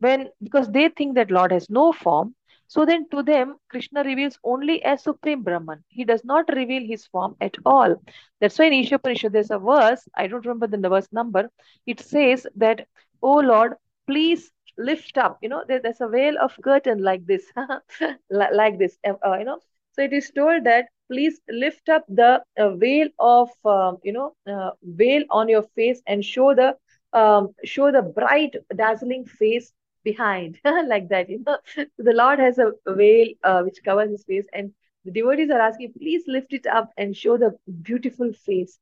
When 0.00 0.30
because 0.42 0.70
they 0.70 0.88
think 0.88 1.14
that 1.16 1.30
lord 1.30 1.52
has 1.52 1.68
no 1.70 1.92
form 1.92 2.34
so 2.68 2.84
then 2.86 3.08
to 3.10 3.22
them, 3.22 3.56
Krishna 3.70 4.04
reveals 4.04 4.38
only 4.44 4.82
as 4.84 5.02
Supreme 5.02 5.42
Brahman. 5.42 5.84
He 5.88 6.04
does 6.04 6.24
not 6.24 6.44
reveal 6.54 6.86
his 6.86 7.06
form 7.06 7.36
at 7.40 7.56
all. 7.66 7.96
That's 8.40 8.58
why 8.58 8.66
in 8.66 8.74
Isha 8.74 9.00
there's 9.30 9.50
a 9.50 9.58
verse, 9.58 10.08
I 10.14 10.28
don't 10.28 10.46
remember 10.46 10.68
the 10.68 10.88
verse 10.88 11.08
number, 11.12 11.50
it 11.86 12.00
says 12.00 12.46
that, 12.56 12.86
Oh 13.22 13.38
Lord, 13.38 13.74
please 14.06 14.50
lift 14.76 15.18
up. 15.18 15.38
You 15.42 15.48
know, 15.50 15.64
there, 15.66 15.80
there's 15.80 16.00
a 16.00 16.08
veil 16.08 16.36
of 16.40 16.56
curtain 16.62 17.02
like 17.02 17.26
this, 17.26 17.44
like 18.30 18.78
this, 18.78 18.98
uh, 19.06 19.14
uh, 19.26 19.38
you 19.38 19.44
know. 19.44 19.58
So 19.92 20.02
it 20.02 20.12
is 20.12 20.30
told 20.30 20.64
that 20.64 20.86
please 21.10 21.40
lift 21.48 21.88
up 21.88 22.04
the 22.08 22.42
uh, 22.58 22.70
veil 22.76 23.08
of, 23.18 23.50
uh, 23.64 23.92
you 24.04 24.12
know, 24.12 24.34
uh, 24.46 24.70
veil 24.82 25.24
on 25.30 25.48
your 25.48 25.62
face 25.74 26.02
and 26.06 26.24
show 26.24 26.54
the 26.54 26.76
um, 27.12 27.54
show 27.64 27.90
the 27.90 28.02
bright, 28.02 28.54
dazzling 28.76 29.24
face 29.24 29.72
behind 30.04 30.58
like 30.64 31.08
that 31.08 31.28
you 31.28 31.42
know. 31.46 31.58
So 31.74 31.84
the 31.98 32.12
lord 32.12 32.38
has 32.38 32.58
a 32.58 32.72
veil 32.88 33.28
uh, 33.44 33.62
which 33.62 33.78
covers 33.84 34.10
his 34.10 34.24
face 34.24 34.46
and 34.52 34.70
the 35.04 35.12
devotees 35.12 35.50
are 35.50 35.60
asking 35.60 35.92
please 35.98 36.22
lift 36.26 36.52
it 36.52 36.66
up 36.66 36.90
and 36.96 37.16
show 37.16 37.36
the 37.36 37.56
beautiful 37.82 38.32
face. 38.32 38.78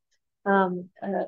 Um, 0.46 0.88
uh, 1.02 1.24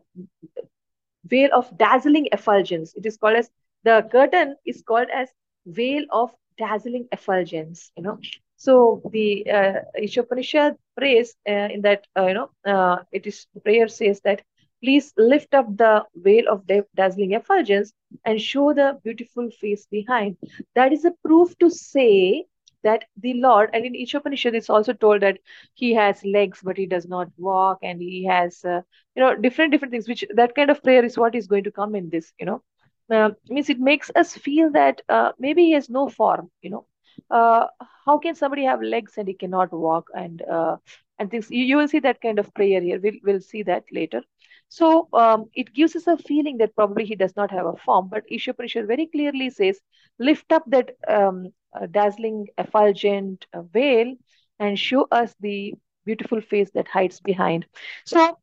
veil 1.25 1.51
of 1.53 1.77
dazzling 1.79 2.27
effulgence. 2.33 2.95
It 2.95 3.07
is 3.07 3.17
called 3.17 3.37
as 3.37 3.51
the 3.85 4.07
curtain 4.11 4.57
is 4.67 4.83
called 4.87 5.09
as 5.15 5.29
veil 5.67 6.05
of 6.11 6.31
dazzling 6.59 7.07
effulgence 7.13 7.91
you 7.97 8.03
know. 8.03 8.19
So 8.57 9.03
the 9.13 9.49
uh, 9.51 9.73
Ishopanishad 10.01 10.77
prays 10.97 11.35
uh, 11.49 11.69
in 11.75 11.83
that 11.83 12.07
uh, 12.17 12.27
you 12.27 12.35
know 12.35 12.51
uh, 12.67 12.99
it 13.13 13.27
is 13.27 13.47
prayer 13.65 13.89
says 13.89 14.21
that 14.25 14.43
Please 14.83 15.13
lift 15.17 15.55
up 15.55 15.77
the 15.77 16.05
veil 16.17 16.45
of 16.49 16.67
their 16.67 16.85
dazzling 16.95 17.33
effulgence 17.33 17.93
and 18.25 18.41
show 18.41 18.73
the 18.73 18.99
beautiful 19.05 19.51
face 19.51 19.87
behind. 19.91 20.37
That 20.75 20.93
is 20.93 21.05
a 21.05 21.13
proof 21.25 21.57
to 21.59 21.71
say 21.71 22.47
that 22.83 23.05
the 23.17 23.35
Lord, 23.35 23.71
and 23.73 23.85
in 23.85 23.95
Isha 23.95 24.19
Upanishad, 24.19 24.55
it's 24.55 24.71
also 24.71 24.93
told 24.93 25.23
that 25.23 25.39
he 25.75 25.95
has 25.95 26.25
legs, 26.25 26.61
but 26.63 26.77
he 26.77 26.87
does 26.87 27.07
not 27.09 27.29
walk, 27.37 27.79
and 27.83 28.01
he 28.01 28.25
has, 28.27 28.65
uh, 28.65 28.83
you 29.15 29.23
know, 29.23 29.35
different 29.37 29.73
different 29.73 29.93
things. 29.93 30.09
Which 30.09 30.25
that 30.35 30.55
kind 30.55 30.71
of 30.71 30.83
prayer 30.83 31.05
is 31.05 31.19
what 31.19 31.35
is 31.35 31.47
going 31.47 31.65
to 31.65 31.73
come 31.73 31.95
in 31.95 32.09
this, 32.11 32.33
you 32.39 32.47
know. 32.47 32.63
Uh, 33.11 33.31
means 33.49 33.69
it 33.71 33.81
makes 33.81 34.11
us 34.15 34.35
feel 34.37 34.71
that 34.73 35.01
uh, 35.09 35.33
maybe 35.39 35.65
he 35.67 35.73
has 35.73 35.89
no 35.91 36.09
form, 36.09 36.51
you 36.63 36.71
know. 36.71 36.87
Uh, 37.31 37.67
how 38.05 38.19
can 38.19 38.35
somebody 38.35 38.65
have 38.65 38.83
legs 38.83 39.15
and 39.17 39.29
he 39.29 39.35
cannot 39.35 39.73
walk 39.73 40.09
and 40.15 40.43
uh, 40.43 40.77
and 41.19 41.31
things? 41.31 41.51
You, 41.51 41.65
you 41.65 41.77
will 41.77 41.89
see 41.89 42.01
that 42.01 42.21
kind 42.21 42.39
of 42.39 42.53
prayer 42.55 42.81
here. 42.81 43.01
We'll 43.03 43.21
we'll 43.25 43.41
see 43.41 43.63
that 43.65 43.85
later. 43.93 44.23
So 44.69 45.09
um, 45.13 45.47
it 45.55 45.73
gives 45.75 45.97
us 45.97 46.07
a 46.07 46.17
feeling 46.17 46.59
that 46.59 46.75
probably 46.75 47.05
he 47.05 47.17
does 47.17 47.37
not 47.37 47.51
have 47.51 47.67
a 47.67 47.77
form, 47.77 48.09
but 48.11 48.25
Ishopanishad 48.31 48.87
very 48.87 49.07
clearly 49.07 49.51
says, 49.51 49.81
lift 50.19 50.53
up 50.53 50.65
that 50.69 50.91
um, 51.09 51.53
dazzling 51.91 52.47
effulgent 52.59 53.47
uh, 53.55 53.63
veil 53.63 54.15
and 54.59 54.79
show 54.79 55.07
us 55.11 55.35
the 55.41 55.75
beautiful 56.05 56.41
face 56.41 56.71
that 56.73 56.89
hides 56.89 57.21
behind. 57.21 57.67
So, 58.05 58.39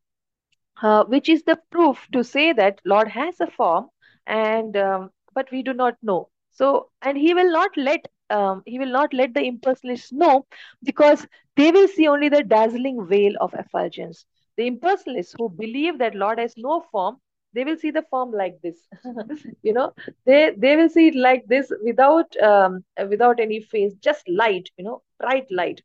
uh, 0.82 1.04
which 1.06 1.30
is 1.30 1.44
the 1.44 1.60
proof 1.72 2.08
to 2.14 2.24
say 2.24 2.54
that 2.54 2.80
Lord 2.86 3.08
has 3.10 3.40
a 3.40 3.48
form, 3.48 3.90
and 4.26 4.76
um, 4.78 5.12
but 5.34 5.52
we 5.52 5.64
do 5.64 5.74
not 5.74 5.96
know. 6.02 6.30
So, 6.52 6.90
and 7.02 7.18
he 7.18 7.34
will 7.34 7.52
not 7.52 7.72
let 7.78 8.08
um, 8.30 8.64
he 8.66 8.80
will 8.80 8.92
not 8.92 9.14
let 9.14 9.34
the 9.34 9.42
impersonalists 9.42 10.12
know 10.12 10.46
because 10.84 11.28
they 11.56 11.72
will 11.72 11.88
see 11.88 12.08
only 12.08 12.30
the 12.30 12.44
dazzling 12.44 13.06
veil 13.08 13.34
of 13.40 13.54
effulgence. 13.54 14.26
The 14.58 14.70
impersonalists 14.70 15.36
who 15.38 15.50
believe 15.50 15.98
that 16.00 16.16
Lord 16.16 16.40
has 16.40 16.56
no 16.58 16.82
form, 16.92 17.18
they 17.54 17.64
will 17.64 17.78
see 17.78 17.92
the 17.92 18.04
form 18.04 18.32
like 18.32 18.60
this. 18.62 18.88
you 19.64 19.74
know, 19.74 19.94
they 20.26 20.52
they 20.58 20.76
will 20.76 20.90
see 20.90 21.08
it 21.08 21.16
like 21.16 21.46
this 21.48 21.72
without 21.84 22.36
um, 22.42 22.84
without 23.10 23.40
any 23.40 23.60
face, 23.62 23.94
just 23.96 24.28
light. 24.30 24.70
You 24.78 24.86
know, 24.86 25.02
bright 25.20 25.48
light. 25.52 25.82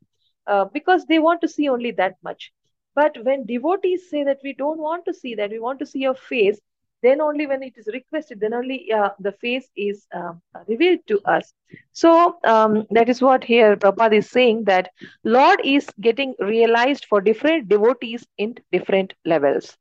uh, 0.47 0.65
because 0.65 1.05
they 1.05 1.19
want 1.19 1.41
to 1.41 1.47
see 1.47 1.69
only 1.69 1.91
that 1.91 2.15
much. 2.23 2.51
But 2.95 3.17
when 3.23 3.45
devotees 3.45 4.09
say 4.09 4.23
that 4.23 4.39
we 4.43 4.53
don't 4.53 4.79
want 4.79 5.05
to 5.05 5.13
see 5.13 5.35
that, 5.35 5.51
we 5.51 5.59
want 5.59 5.79
to 5.79 5.85
see 5.85 5.99
your 5.99 6.15
face, 6.15 6.59
then 7.01 7.21
only 7.21 7.47
when 7.47 7.63
it 7.63 7.73
is 7.77 7.87
requested, 7.93 8.39
then 8.39 8.53
only 8.53 8.91
uh, 8.91 9.09
the 9.19 9.31
face 9.33 9.67
is 9.75 10.05
um, 10.13 10.41
revealed 10.67 10.99
to 11.07 11.19
us. 11.25 11.53
So 11.93 12.37
um, 12.43 12.85
that 12.91 13.09
is 13.09 13.21
what 13.21 13.43
here 13.43 13.75
Prabhupada 13.75 14.13
is 14.13 14.29
saying 14.29 14.65
that 14.65 14.91
Lord 15.23 15.61
is 15.63 15.87
getting 15.99 16.35
realized 16.39 17.05
for 17.05 17.21
different 17.21 17.69
devotees 17.69 18.25
in 18.37 18.55
different 18.71 19.13
levels. 19.25 19.77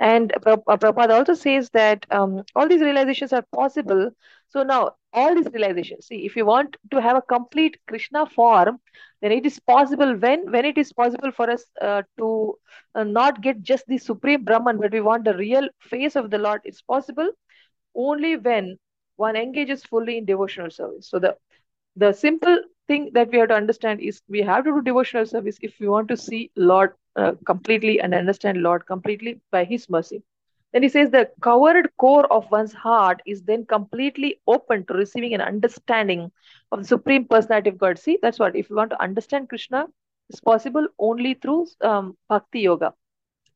And 0.00 0.32
Prabhupada 0.42 1.10
also 1.10 1.34
says 1.34 1.70
that 1.70 2.06
um, 2.10 2.44
all 2.54 2.68
these 2.68 2.82
realizations 2.82 3.32
are 3.32 3.44
possible. 3.54 4.10
So 4.48 4.62
now 4.62 4.92
all 5.18 5.34
these 5.34 5.48
realizations, 5.52 6.06
see, 6.06 6.18
if 6.26 6.36
you 6.36 6.44
want 6.46 6.76
to 6.92 7.00
have 7.00 7.16
a 7.16 7.22
complete 7.22 7.78
Krishna 7.88 8.26
form, 8.26 8.78
then 9.22 9.32
it 9.32 9.46
is 9.46 9.58
possible 9.72 10.14
when 10.26 10.50
when 10.56 10.64
it 10.64 10.78
is 10.78 10.92
possible 10.92 11.32
for 11.38 11.50
us 11.50 11.64
uh, 11.80 12.02
to 12.18 12.30
uh, 12.94 13.04
not 13.04 13.40
get 13.42 13.62
just 13.62 13.86
the 13.86 13.98
supreme 13.98 14.44
Brahman, 14.44 14.78
but 14.78 14.92
we 14.92 15.00
want 15.00 15.24
the 15.24 15.36
real 15.36 15.68
face 15.80 16.16
of 16.16 16.30
the 16.30 16.38
Lord. 16.46 16.62
It's 16.64 16.82
possible 16.82 17.30
only 17.94 18.36
when 18.36 18.78
one 19.16 19.36
engages 19.36 19.84
fully 19.84 20.18
in 20.18 20.24
devotional 20.24 20.70
service. 20.70 21.08
So 21.10 21.18
the 21.18 21.36
the 21.96 22.12
simple 22.12 22.58
thing 22.88 23.10
that 23.14 23.30
we 23.30 23.38
have 23.38 23.48
to 23.48 23.54
understand 23.54 24.00
is 24.00 24.22
we 24.28 24.42
have 24.42 24.64
to 24.64 24.72
do 24.72 24.82
devotional 24.82 25.26
service 25.26 25.58
if 25.62 25.74
we 25.80 25.88
want 25.88 26.08
to 26.08 26.16
see 26.16 26.50
Lord 26.56 26.92
uh, 27.16 27.32
completely 27.46 28.00
and 28.00 28.14
understand 28.14 28.62
Lord 28.62 28.86
completely 28.86 29.40
by 29.50 29.64
His 29.64 29.88
mercy. 29.90 30.22
Then 30.72 30.82
he 30.82 30.88
says 30.88 31.10
the 31.10 31.30
covered 31.40 31.90
core 31.96 32.30
of 32.32 32.50
one's 32.50 32.72
heart 32.72 33.22
is 33.26 33.42
then 33.42 33.64
completely 33.66 34.40
open 34.46 34.84
to 34.86 34.94
receiving 34.94 35.34
an 35.34 35.40
understanding 35.40 36.30
of 36.72 36.80
the 36.80 36.86
Supreme 36.86 37.24
Personality 37.26 37.70
of 37.70 37.78
God. 37.78 37.98
See, 37.98 38.18
that's 38.20 38.38
what, 38.38 38.54
if 38.54 38.68
you 38.68 38.76
want 38.76 38.90
to 38.90 39.02
understand 39.02 39.48
Krishna, 39.48 39.86
it's 40.28 40.40
possible 40.40 40.86
only 40.98 41.34
through 41.34 41.66
um, 41.80 42.16
Bhakti 42.28 42.60
Yoga. 42.60 42.92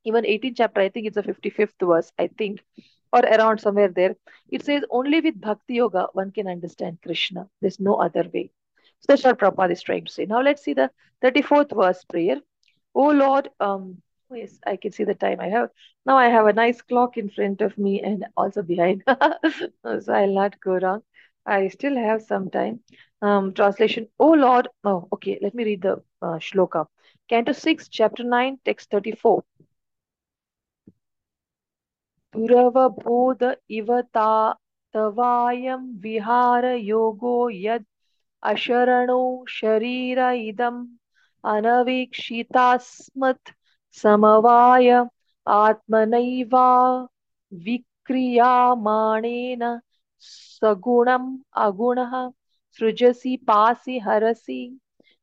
Even 0.04 0.24
18th 0.24 0.56
chapter, 0.56 0.80
I 0.80 0.88
think 0.88 1.06
it's 1.06 1.14
the 1.16 1.22
55th 1.22 1.74
verse, 1.80 2.10
I 2.18 2.28
think, 2.28 2.64
or 3.12 3.20
around 3.20 3.60
somewhere 3.60 3.88
there. 3.88 4.16
It 4.50 4.64
says 4.64 4.82
only 4.90 5.20
with 5.20 5.40
Bhakti 5.40 5.74
Yoga 5.74 6.08
one 6.14 6.32
can 6.32 6.48
understand 6.48 6.98
Krishna. 7.02 7.48
There's 7.60 7.78
no 7.78 7.96
other 7.96 8.28
way. 8.32 8.50
So 9.00 9.06
that's 9.08 9.24
what 9.24 9.38
Prabhupada 9.38 9.72
is 9.72 9.82
trying 9.82 10.06
to 10.06 10.12
say. 10.12 10.24
Now 10.24 10.40
let's 10.40 10.62
see 10.62 10.74
the 10.74 10.90
34th 11.22 11.76
verse 11.76 12.04
prayer. 12.04 12.36
Oh 12.94 13.10
Lord, 13.10 13.50
um, 13.60 14.02
Yes, 14.34 14.58
I 14.66 14.76
can 14.76 14.92
see 14.92 15.04
the 15.04 15.14
time 15.14 15.40
I 15.40 15.48
have. 15.48 15.70
Now 16.06 16.16
I 16.16 16.28
have 16.28 16.46
a 16.46 16.52
nice 16.52 16.80
clock 16.82 17.16
in 17.16 17.28
front 17.30 17.60
of 17.60 17.76
me 17.78 18.00
and 18.02 18.24
also 18.36 18.62
behind. 18.62 19.02
so 20.00 20.12
I'll 20.12 20.34
not 20.34 20.60
go 20.60 20.72
wrong. 20.78 21.02
I 21.46 21.68
still 21.68 21.96
have 21.96 22.22
some 22.22 22.50
time. 22.50 22.80
Um, 23.22 23.52
translation, 23.54 24.08
Oh 24.18 24.32
Lord. 24.32 24.68
Oh, 24.84 25.08
okay. 25.12 25.38
Let 25.42 25.54
me 25.54 25.64
read 25.64 25.82
the 25.82 26.02
uh, 26.22 26.38
shloka. 26.38 26.86
Canto 27.28 27.52
6, 27.52 27.88
chapter 27.88 28.24
9, 28.24 28.58
text 28.64 28.90
34. 28.90 29.44
Puravabodha 32.32 33.50
ivata 33.78 34.56
tavayam 34.92 35.82
vihara 36.02 36.72
yogo 36.90 37.36
yad 37.64 37.84
asharano 38.50 39.20
sharira 39.56 40.28
idam 40.50 40.76
anavikshitaasmat 41.52 43.40
समवाय 44.01 44.89
आत्मनैवा 45.59 46.67
विक्रियामाणेन 47.65 49.63
सगुणम् 50.29 51.37
अगुणः 51.65 52.13
सृजसि 52.77 53.35
पासि 53.47 53.97
हरसि 54.07 54.61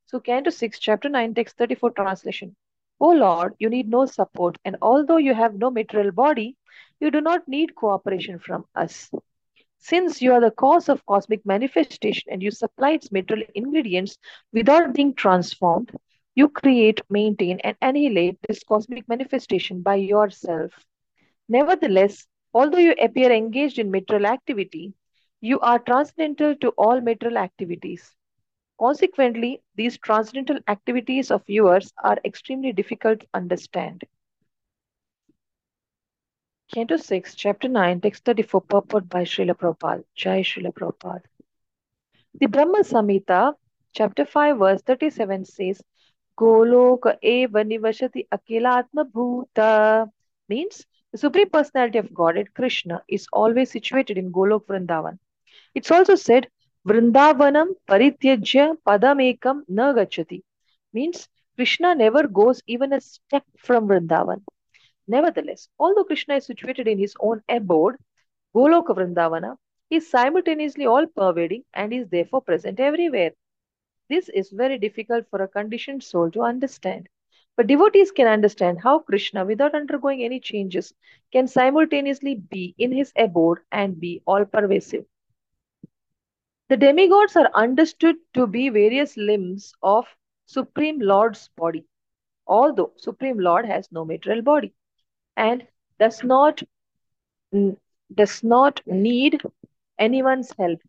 So 0.07 0.21
Canto 0.21 0.51
6, 0.51 0.79
chapter 0.79 1.09
9, 1.09 1.35
text 1.35 1.57
34 1.57 1.91
translation. 1.91 2.55
O 3.01 3.11
Lord, 3.11 3.55
you 3.59 3.69
need 3.69 3.89
no 3.89 4.05
support, 4.07 4.59
and 4.65 4.77
although 4.81 5.17
you 5.17 5.35
have 5.35 5.55
no 5.55 5.71
material 5.71 6.13
body, 6.13 6.57
you 7.01 7.11
do 7.11 7.21
not 7.21 7.49
need 7.49 7.75
cooperation 7.75 8.39
from 8.39 8.65
us. 8.75 9.11
Since 9.79 10.23
you 10.23 10.33
are 10.33 10.41
the 10.41 10.51
cause 10.51 10.89
of 10.89 11.05
cosmic 11.07 11.45
manifestation 11.45 12.33
and 12.33 12.43
you 12.43 12.51
supply 12.51 12.93
its 12.93 13.11
material 13.11 13.49
ingredients 13.55 14.19
without 14.53 14.95
being 14.95 15.15
transformed, 15.15 15.91
you 16.40 16.48
create, 16.48 17.02
maintain, 17.10 17.60
and 17.64 17.76
annihilate 17.82 18.38
this 18.48 18.64
cosmic 18.64 19.08
manifestation 19.10 19.82
by 19.82 19.96
yourself. 19.96 20.86
Nevertheless, 21.50 22.28
although 22.54 22.86
you 22.88 22.94
appear 23.08 23.32
engaged 23.32 23.80
in 23.80 23.92
material 23.92 24.28
activity, 24.28 24.94
you 25.42 25.60
are 25.60 25.80
transcendental 25.80 26.56
to 26.62 26.70
all 26.86 27.02
material 27.02 27.38
activities. 27.38 28.16
Consequently, 28.80 29.62
these 29.76 29.98
transcendental 29.98 30.60
activities 30.68 31.32
of 31.32 31.44
yours 31.48 31.92
are 32.04 32.18
extremely 32.24 32.72
difficult 32.72 33.20
to 33.20 33.28
understand. 33.34 34.06
Canto 36.74 36.98
6, 36.98 37.36
Chapter 37.36 37.68
9, 37.68 38.00
Text 38.00 38.24
34, 38.24 38.62
purport 38.62 39.10
by 39.10 39.24
Srila 39.24 39.56
Prabhupada. 39.56 40.04
Jai 40.16 40.42
Srila 40.42 40.72
Prabhupada. 40.72 41.24
The 42.36 42.46
Brahma 42.46 42.84
Samhita, 42.84 43.56
Chapter 43.94 44.26
5, 44.26 44.58
verse 44.58 44.82
37 44.84 45.46
says, 45.46 45.82
Goloka 46.40 47.18
eva 47.22 47.64
nivashati 47.64 48.28
akilatma 48.36 49.04
bhuta 49.14 50.10
means 50.48 50.86
the 51.12 51.18
Supreme 51.18 51.50
Personality 51.50 51.98
of 51.98 52.14
Godhead, 52.14 52.54
Krishna, 52.54 53.02
is 53.08 53.28
always 53.34 53.72
situated 53.72 54.18
in 54.18 54.32
Golok 54.32 54.66
Vrindavan. 54.68 55.18
It's 55.76 55.92
also 55.92 56.16
said, 56.16 56.48
Vrindavanam 56.88 57.70
parityajya 57.88 58.78
padamekam 58.88 59.64
na 59.68 59.94
gachati 59.94 60.44
means 60.94 61.28
Krishna 61.56 61.94
never 61.96 62.28
goes 62.28 62.62
even 62.68 62.94
a 62.94 63.02
step 63.02 63.44
from 63.58 63.88
Vrindavan. 63.88 64.42
Nevertheless, 65.08 65.68
although 65.80 66.04
Krishna 66.06 66.36
is 66.36 66.46
situated 66.46 66.88
in 66.88 67.00
his 67.00 67.16
own 67.20 67.42
abode, 67.50 67.96
Goloka 68.56 68.96
Vrindavana, 68.96 69.58
is 69.90 70.10
simultaneously 70.10 70.86
all 70.86 71.06
pervading 71.08 71.64
and 71.74 71.92
is 71.92 72.08
therefore 72.10 72.42
present 72.42 72.80
everywhere. 72.80 73.32
This 74.10 74.30
is 74.30 74.50
very 74.50 74.78
difficult 74.78 75.28
for 75.30 75.42
a 75.42 75.48
conditioned 75.48 76.04
soul 76.04 76.32
to 76.32 76.42
understand. 76.42 77.08
But 77.56 77.68
devotees 77.68 78.12
can 78.12 78.28
understand 78.28 78.80
how 78.82 79.00
Krishna, 79.00 79.46
without 79.46 79.76
undergoing 79.76 80.24
any 80.24 80.40
changes, 80.40 80.94
can 81.32 81.48
simultaneously 81.48 82.36
be 82.36 82.76
in 82.78 82.92
his 82.92 83.14
abode 83.16 83.60
and 83.72 84.00
be 84.00 84.22
all 84.26 84.46
pervasive. 84.46 85.06
The 86.70 86.78
demigods 86.78 87.36
are 87.36 87.50
understood 87.54 88.16
to 88.34 88.48
be 88.48 88.70
various 88.70 89.18
limbs 89.18 89.74
of 89.84 90.06
Supreme 90.46 91.00
Lord's 91.00 91.50
body, 91.58 91.86
although 92.48 92.94
Supreme 92.98 93.40
Lord 93.40 93.66
has 93.66 93.92
no 93.92 94.06
material 94.06 94.42
body 94.42 94.74
and 95.36 95.68
does 96.00 96.24
not 96.24 96.64
does 98.14 98.44
not 98.44 98.82
need 98.86 99.42
anyone's 99.98 100.54
help. 100.58 100.80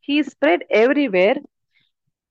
He 0.00 0.18
is 0.18 0.26
spread 0.26 0.64
everywhere 0.70 1.36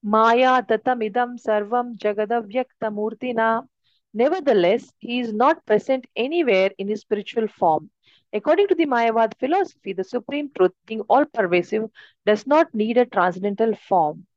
Maya 0.04 0.62
tatamidam 0.64 1.38
sarvam 1.40 1.98
jagadavyakthamurtina. 1.98 3.68
Nevertheless, 4.14 4.94
he 5.00 5.20
is 5.20 5.34
not 5.34 5.66
present 5.66 6.06
anywhere 6.16 6.72
in 6.78 6.88
his 6.88 7.02
spiritual 7.02 7.48
form. 7.48 7.90
According 8.34 8.68
to 8.68 8.76
the 8.76 8.86
Mayavad 8.86 9.38
philosophy, 9.40 9.94
the 9.94 10.04
supreme 10.04 10.52
truth, 10.56 10.74
being 10.86 11.02
all 11.10 11.26
pervasive, 11.26 11.90
does 12.26 12.46
not 12.46 12.74
need 12.74 12.98
a 12.98 13.06
transcendental 13.06 13.76
form. 13.76 14.28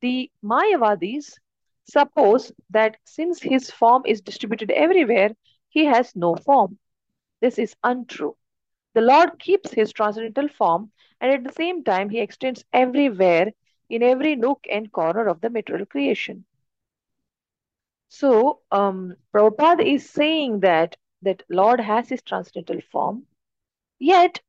The 0.00 0.30
Mayavadis 0.42 1.38
suppose 1.84 2.52
that 2.70 2.96
since 3.04 3.40
his 3.42 3.70
form 3.70 4.02
is 4.06 4.20
distributed 4.20 4.70
everywhere, 4.70 5.30
he 5.68 5.84
has 5.86 6.16
no 6.16 6.36
form. 6.36 6.78
This 7.40 7.58
is 7.58 7.76
untrue. 7.82 8.36
The 8.94 9.00
Lord 9.02 9.38
keeps 9.38 9.72
his 9.72 9.92
transcendental 9.92 10.48
form, 10.48 10.92
and 11.20 11.30
at 11.32 11.44
the 11.44 11.52
same 11.52 11.84
time, 11.84 12.10
he 12.10 12.20
extends 12.20 12.64
everywhere 12.72 13.52
in 13.88 14.02
every 14.02 14.36
nook 14.36 14.66
and 14.70 14.90
corner 14.92 15.26
of 15.28 15.40
the 15.40 15.50
material 15.50 15.86
creation. 15.86 16.44
So, 18.08 18.60
um, 18.70 19.16
Prabhupada 19.34 19.84
is 19.84 20.08
saying 20.08 20.60
that 20.60 20.96
that 21.22 21.42
Lord 21.48 21.80
has 21.80 22.08
his 22.08 22.22
transcendental 22.22 22.80
form, 22.92 23.26
yet 23.98 24.40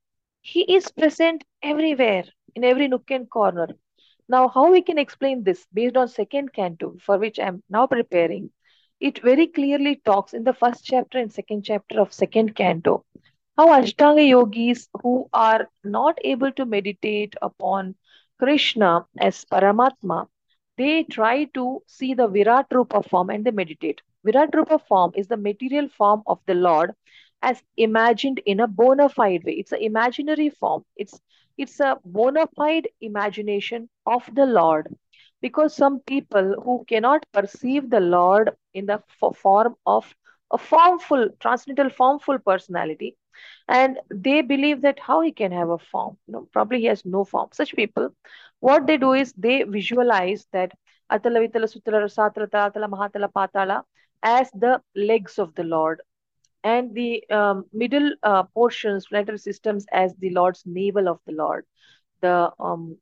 he 0.41 0.61
is 0.75 0.91
present 0.91 1.43
everywhere, 1.63 2.25
in 2.55 2.63
every 2.63 2.87
nook 2.87 3.09
and 3.11 3.29
corner. 3.29 3.69
Now, 4.29 4.47
how 4.49 4.71
we 4.71 4.81
can 4.81 4.97
explain 4.97 5.43
this 5.43 5.65
based 5.73 5.97
on 5.97 6.07
second 6.07 6.53
canto, 6.53 6.97
for 6.99 7.17
which 7.17 7.39
I 7.39 7.47
am 7.47 7.63
now 7.69 7.87
preparing, 7.87 8.51
it 8.99 9.21
very 9.21 9.47
clearly 9.47 10.01
talks 10.03 10.33
in 10.33 10.43
the 10.43 10.53
first 10.53 10.83
chapter 10.85 11.17
and 11.17 11.31
second 11.31 11.63
chapter 11.63 11.99
of 12.01 12.13
second 12.13 12.55
canto 12.55 13.05
how 13.57 13.69
Ashtanga 13.69 14.27
yogis 14.27 14.87
who 15.01 15.27
are 15.33 15.67
not 15.83 16.19
able 16.23 16.51
to 16.51 16.65
meditate 16.65 17.33
upon 17.41 17.95
Krishna 18.39 19.05
as 19.17 19.45
Paramatma, 19.45 20.27
they 20.77 21.03
try 21.03 21.45
to 21.55 21.81
see 21.87 22.13
the 22.13 22.27
Virat 22.27 22.67
Rupa 22.71 23.03
form 23.03 23.29
and 23.29 23.45
they 23.45 23.51
meditate. 23.51 24.01
Virat 24.23 24.53
Rupa 24.55 24.79
form 24.79 25.11
is 25.15 25.27
the 25.27 25.37
material 25.37 25.87
form 25.89 26.23
of 26.27 26.39
the 26.45 26.53
Lord 26.55 26.93
as 27.41 27.61
imagined 27.77 28.39
in 28.45 28.59
a 28.59 28.67
bona 28.67 29.09
fide 29.09 29.43
way. 29.43 29.53
It's 29.53 29.71
an 29.71 29.81
imaginary 29.81 30.49
form. 30.49 30.83
It's 30.95 31.19
it's 31.57 31.79
a 31.79 31.97
bona 32.05 32.47
fide 32.55 32.87
imagination 33.01 33.89
of 34.05 34.29
the 34.33 34.45
Lord. 34.45 34.95
because 35.41 35.75
some 35.75 35.99
people 36.01 36.55
who 36.63 36.83
cannot 36.87 37.25
perceive 37.33 37.89
the 37.89 37.99
Lord 37.99 38.51
in 38.73 38.85
the 38.85 39.01
form 39.41 39.75
of 39.85 40.13
a 40.51 40.57
formful, 40.57 41.29
transcendental 41.39 41.89
formful 41.89 42.39
personality, 42.39 43.15
and 43.67 43.99
they 44.09 44.41
believe 44.41 44.81
that 44.81 44.99
how 44.99 45.21
he 45.21 45.31
can 45.31 45.51
have 45.51 45.69
a 45.69 45.77
form. 45.77 46.17
You 46.27 46.33
know 46.33 46.47
probably 46.51 46.79
he 46.79 46.85
has 46.85 47.05
no 47.05 47.23
form. 47.23 47.49
Such 47.51 47.75
people 47.75 48.09
what 48.59 48.87
they 48.87 48.97
do 48.97 49.13
is 49.13 49.33
they 49.33 49.63
visualize 49.63 50.47
that 50.51 50.71
atala 51.09 51.39
vitala 51.39 51.71
sutala 51.73 52.03
rasatala 52.07 52.49
talatala 52.49 52.89
mahatala 52.89 53.31
patala 53.31 53.83
as 54.23 54.49
the 54.51 54.81
legs 54.95 55.37
of 55.39 55.53
the 55.55 55.63
lord. 55.63 56.01
And 56.63 56.93
the 56.93 57.23
um, 57.29 57.65
middle 57.71 58.13
uh, 58.23 58.43
portions 58.43 59.07
planetary 59.07 59.37
systems 59.37 59.85
as 59.91 60.13
the 60.15 60.31
lord's 60.31 60.63
navel 60.65 61.07
of 61.07 61.19
the 61.25 61.33
lord. 61.33 61.65
The 62.21 62.51
um, 62.59 62.97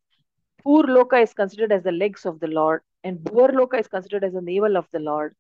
Bhur 0.66 0.84
Loka 0.86 1.22
is 1.22 1.34
considered 1.34 1.72
as 1.72 1.84
the 1.84 1.92
legs 1.92 2.26
of 2.26 2.40
the 2.40 2.48
Lord, 2.48 2.82
and 3.04 3.20
Bhuvar 3.20 3.52
Loka 3.52 3.80
is 3.80 3.88
considered 3.88 4.24
as 4.24 4.34
the 4.34 4.42
navel 4.42 4.78
of 4.78 4.88
the 4.92 5.00
Lord. 5.00 5.36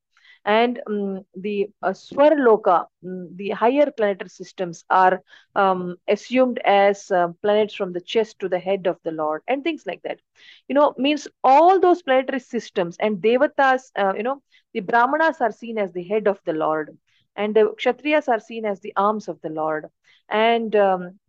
And 0.45 0.79
um, 0.87 1.25
the 1.35 1.69
uh, 1.81 1.93
Swar 1.93 2.31
Loka, 2.31 2.85
um, 3.05 3.35
the 3.35 3.49
higher 3.49 3.91
planetary 3.91 4.29
systems, 4.29 4.83
are 4.89 5.21
um, 5.55 5.97
assumed 6.07 6.59
as 6.65 7.11
uh, 7.11 7.29
planets 7.41 7.73
from 7.73 7.93
the 7.93 8.01
chest 8.01 8.39
to 8.39 8.49
the 8.49 8.59
head 8.59 8.87
of 8.87 8.97
the 9.03 9.11
Lord, 9.11 9.41
and 9.47 9.63
things 9.63 9.83
like 9.85 10.01
that. 10.03 10.19
You 10.67 10.75
know, 10.75 10.93
means 10.97 11.27
all 11.43 11.79
those 11.79 12.03
planetary 12.03 12.39
systems 12.39 12.95
and 12.99 13.17
Devatas, 13.21 13.91
uh, 13.97 14.13
you 14.15 14.23
know, 14.23 14.41
the 14.73 14.81
Brahmanas 14.81 15.41
are 15.41 15.51
seen 15.51 15.77
as 15.77 15.91
the 15.93 16.03
head 16.03 16.27
of 16.27 16.39
the 16.45 16.53
Lord, 16.53 16.97
and 17.35 17.55
the 17.55 17.73
Kshatriyas 17.79 18.27
are 18.27 18.39
seen 18.39 18.65
as 18.65 18.79
the 18.81 18.93
arms 18.95 19.27
of 19.27 19.41
the 19.41 19.49
Lord. 19.49 19.87
And 20.29 20.75
um, 20.75 21.19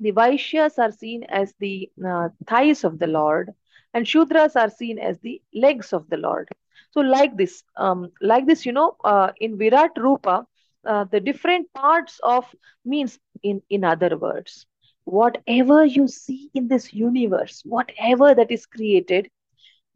the 0.00 0.12
Vaishyas 0.12 0.78
are 0.78 0.92
seen 0.92 1.24
as 1.24 1.54
the 1.58 1.90
uh, 2.06 2.28
thighs 2.46 2.84
of 2.84 2.98
the 2.98 3.06
Lord, 3.06 3.52
and 3.94 4.06
Shudras 4.06 4.56
are 4.56 4.70
seen 4.70 4.98
as 4.98 5.18
the 5.20 5.40
legs 5.54 5.92
of 5.92 6.08
the 6.08 6.16
Lord. 6.18 6.48
So, 6.90 7.00
like 7.00 7.36
this, 7.36 7.62
um, 7.76 8.10
like 8.20 8.46
this, 8.46 8.64
you 8.66 8.72
know, 8.72 8.96
uh, 9.04 9.32
in 9.40 9.58
Virat 9.58 9.92
Rupa, 9.96 10.46
uh, 10.86 11.04
the 11.04 11.20
different 11.20 11.72
parts 11.74 12.20
of 12.22 12.44
means, 12.84 13.18
in 13.42 13.62
in 13.70 13.84
other 13.84 14.16
words, 14.16 14.66
whatever 15.04 15.84
you 15.84 16.06
see 16.08 16.50
in 16.54 16.68
this 16.68 16.92
universe, 16.92 17.62
whatever 17.64 18.34
that 18.34 18.50
is 18.50 18.66
created, 18.66 19.28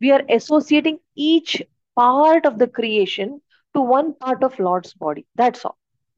we 0.00 0.10
are 0.10 0.22
associating 0.28 0.98
each 1.14 1.62
part 1.96 2.44
of 2.46 2.58
the 2.58 2.66
creation 2.66 3.40
to 3.74 3.80
one 3.80 4.14
part 4.14 4.42
of 4.42 4.58
Lord's 4.58 4.92
body. 4.94 5.26
That's 5.34 5.64
all. 5.64 5.76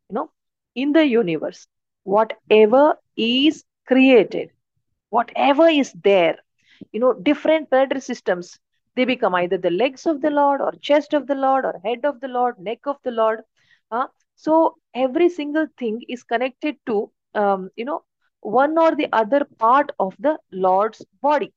You 0.08 0.14
know, 0.14 0.30
in 0.74 0.92
the 0.92 1.06
universe, 1.06 1.66
whatever 2.04 2.96
is 3.16 3.64
created 3.86 4.50
whatever 5.10 5.66
is 5.68 5.92
there 6.04 6.36
you 6.92 7.00
know 7.00 7.12
different 7.12 7.68
planetary 7.70 8.00
systems 8.00 8.58
they 8.96 9.04
become 9.04 9.34
either 9.34 9.58
the 9.58 9.70
legs 9.70 10.06
of 10.06 10.20
the 10.20 10.30
lord 10.30 10.60
or 10.60 10.72
chest 10.90 11.14
of 11.14 11.26
the 11.26 11.34
lord 11.34 11.64
or 11.64 11.74
head 11.84 12.04
of 12.04 12.20
the 12.20 12.28
lord 12.28 12.58
neck 12.58 12.80
of 12.86 12.96
the 13.04 13.10
lord 13.10 13.40
uh, 13.90 14.06
so 14.36 14.76
every 14.94 15.28
single 15.28 15.66
thing 15.78 16.00
is 16.08 16.22
connected 16.22 16.76
to 16.86 17.10
um, 17.34 17.70
you 17.76 17.84
know 17.84 18.02
one 18.40 18.76
or 18.78 18.94
the 18.94 19.08
other 19.12 19.44
part 19.58 19.90
of 19.98 20.14
the 20.18 20.38
lord's 20.52 21.04
body. 21.22 21.52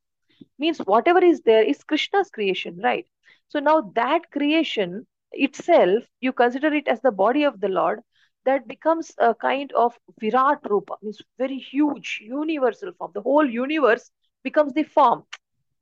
Means 0.59 0.79
whatever 0.79 1.23
is 1.23 1.41
there 1.41 1.63
is 1.63 1.83
krishna's 1.83 2.29
creation 2.29 2.79
right? 2.83 3.05
So 3.47 3.59
now 3.59 3.91
that 3.95 4.31
creation 4.31 5.05
itself 5.31 6.03
you 6.19 6.31
consider 6.33 6.73
it 6.73 6.87
as 6.87 7.01
the 7.01 7.11
body 7.11 7.43
of 7.43 7.59
the 7.59 7.67
lord 7.69 8.01
that 8.45 8.67
becomes 8.67 9.11
a 9.19 9.33
kind 9.35 9.71
of 9.73 9.97
Virat 10.19 10.59
Rupa, 10.69 10.97
means 11.01 11.21
very 11.37 11.57
huge, 11.57 12.19
universal 12.23 12.91
form. 12.93 13.11
The 13.13 13.21
whole 13.21 13.45
universe 13.49 14.09
becomes 14.43 14.73
the 14.73 14.83
form, 14.83 15.23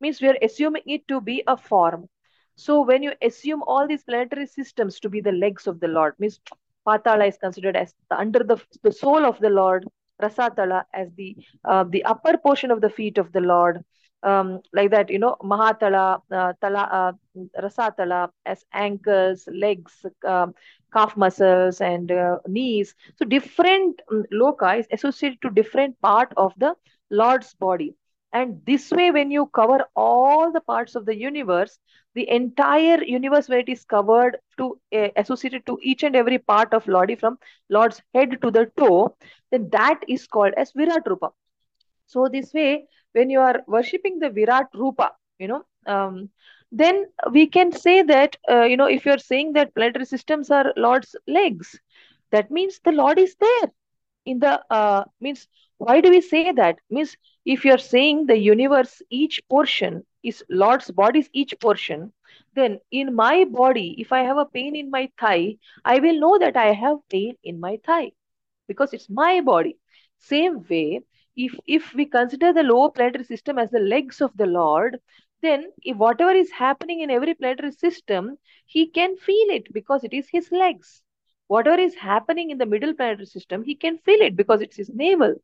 means 0.02 0.22
we 0.22 0.28
are 0.30 0.38
assuming 0.42 0.84
it 0.86 1.08
to 1.08 1.22
be 1.22 1.44
a 1.48 1.58
form. 1.58 2.08
So 2.56 2.82
when 2.82 3.04
you 3.04 3.14
assume 3.22 3.64
all 3.68 3.88
these 3.88 4.04
planetary 4.04 4.48
systems 4.48 5.00
to 5.02 5.10
be 5.10 5.22
the 5.22 5.32
legs 5.32 5.68
of 5.68 5.80
the 5.80 5.88
Lord, 5.88 6.14
means 6.20 6.40
Patala 6.88 7.28
is 7.28 7.38
considered 7.38 7.76
as 7.76 7.94
the, 8.10 8.18
under 8.18 8.40
the, 8.40 8.58
the 8.84 8.92
sole 8.92 9.26
of 9.26 9.40
the 9.40 9.50
Lord, 9.50 9.86
Rasatala 10.22 10.84
as 10.94 11.10
the 11.16 11.36
uh, 11.66 11.84
the 11.84 12.04
upper 12.06 12.38
portion 12.38 12.72
of 12.72 12.80
the 12.82 12.90
feet 12.90 13.18
of 13.18 13.32
the 13.34 13.42
Lord, 13.42 13.84
um, 14.24 14.62
like 14.74 14.92
that, 14.92 15.10
you 15.10 15.20
know, 15.20 15.36
Mahatala, 15.44 16.22
uh, 16.32 16.54
Tala, 16.62 16.84
uh, 17.00 17.12
Rasatala 17.62 18.30
as 18.46 18.64
ankles, 18.74 19.48
legs, 19.52 20.06
um, 20.26 20.54
calf 20.94 21.18
muscles, 21.18 21.82
and 21.82 22.12
uh, 22.12 22.38
knees. 22.48 22.96
So 23.18 23.26
different 23.26 24.02
um, 24.12 24.24
loci 24.32 24.80
is 24.80 24.88
associated 24.92 25.42
to 25.42 25.50
different 25.50 26.00
part 26.02 26.32
of 26.38 26.54
the 26.58 26.76
Lord's 27.10 27.54
body. 27.56 27.96
And 28.36 28.62
this 28.68 28.92
way, 28.92 29.12
when 29.12 29.32
you 29.32 29.48
cover 29.48 29.86
all 29.96 30.52
the 30.52 30.62
parts 30.62 30.96
of 30.96 31.06
the 31.06 31.18
universe, 31.18 31.80
the 32.16 32.30
entire 32.30 33.04
universe 33.04 33.50
where 33.50 33.60
it 33.60 33.70
is 33.70 33.86
covered 33.86 34.38
to 34.58 34.80
uh, 34.96 35.10
associated 35.18 35.66
to 35.68 35.80
each 35.82 36.04
and 36.04 36.16
every 36.16 36.40
part 36.40 36.74
of 36.74 36.86
Lordi 36.86 37.20
from 37.20 37.40
Lord's 37.70 38.02
head 38.14 38.42
to 38.42 38.52
the 38.52 38.68
toe, 38.78 39.16
then 39.52 39.70
that 39.72 40.02
is 40.08 40.28
called 40.28 40.54
as 40.58 40.74
Virat 40.74 41.04
Rupa. 41.08 41.32
So 42.08 42.28
this 42.30 42.54
way, 42.54 42.88
when 43.14 43.30
you 43.30 43.40
are 43.42 43.64
worshipping 43.68 44.20
the 44.20 44.30
Virat 44.30 44.68
Rupa, 44.74 45.14
you 45.40 45.48
know, 45.48 45.64
um, 45.88 46.30
then 46.72 47.06
we 47.32 47.48
can 47.48 47.72
say 47.72 48.02
that, 48.04 48.38
uh, 48.50 48.64
you 48.64 48.78
know, 48.78 48.88
if 48.88 49.06
you're 49.06 49.18
saying 49.20 49.54
that 49.54 49.76
planetary 49.76 50.06
systems 50.06 50.52
are 50.52 50.74
Lord's 50.78 51.16
legs, 51.28 51.80
that 52.32 52.52
means 52.52 52.80
the 52.84 52.92
Lord 52.92 53.20
is 53.20 53.36
there 53.36 53.72
in 54.26 54.40
the, 54.40 54.62
uh, 54.72 55.06
means, 55.22 55.48
why 55.78 56.02
do 56.02 56.10
we 56.10 56.22
say 56.22 56.52
that? 56.52 56.80
Means, 56.90 57.16
if 57.46 57.64
you're 57.66 57.78
saying 57.78 58.26
the 58.28 58.38
universe, 58.38 59.02
each 59.10 59.42
portion 59.50 60.06
is 60.24 60.44
Lord's 60.50 60.92
body's 60.92 61.30
each 61.34 61.54
portion, 61.60 62.14
then 62.56 62.80
in 62.92 63.16
my 63.16 63.46
body, 63.46 63.96
if 64.00 64.12
I 64.12 64.20
have 64.24 64.38
a 64.38 64.46
pain 64.46 64.76
in 64.76 64.90
my 64.90 65.10
thigh, 65.20 65.58
I 65.86 66.00
will 66.00 66.20
know 66.20 66.38
that 66.40 66.56
I 66.58 66.74
have 66.74 66.98
pain 67.10 67.36
in 67.44 67.60
my 67.60 67.78
thigh 67.86 68.12
because 68.68 68.94
it's 68.94 69.10
my 69.10 69.42
body. 69.42 69.78
Same 70.20 70.66
way, 70.70 71.02
if 71.36 71.58
if 71.68 71.94
we 71.94 72.06
consider 72.06 72.52
the 72.54 72.64
lower 72.64 72.90
planetary 72.92 73.24
system 73.26 73.58
as 73.58 73.70
the 73.72 73.80
legs 73.80 74.22
of 74.22 74.36
the 74.38 74.46
lord 74.46 75.00
then 75.42 75.72
if 75.84 75.98
whatever 75.98 76.32
is 76.32 76.52
happening 76.52 77.02
in 77.02 77.10
every 77.10 77.34
planetary 77.34 77.72
system 77.72 78.38
he 78.66 78.88
can 78.88 79.16
feel 79.18 79.50
it 79.58 79.72
because 79.74 80.04
it 80.04 80.14
is 80.14 80.28
his 80.30 80.52
legs 80.52 81.02
whatever 81.48 81.80
is 81.80 81.96
happening 81.96 82.50
in 82.52 82.58
the 82.58 82.66
middle 82.66 82.94
planetary 82.94 83.26
system 83.26 83.64
he 83.64 83.76
can 83.76 83.98
feel 84.00 84.22
it 84.22 84.36
because 84.36 84.62
it's 84.62 84.78
his 84.78 84.90
navel 84.94 85.36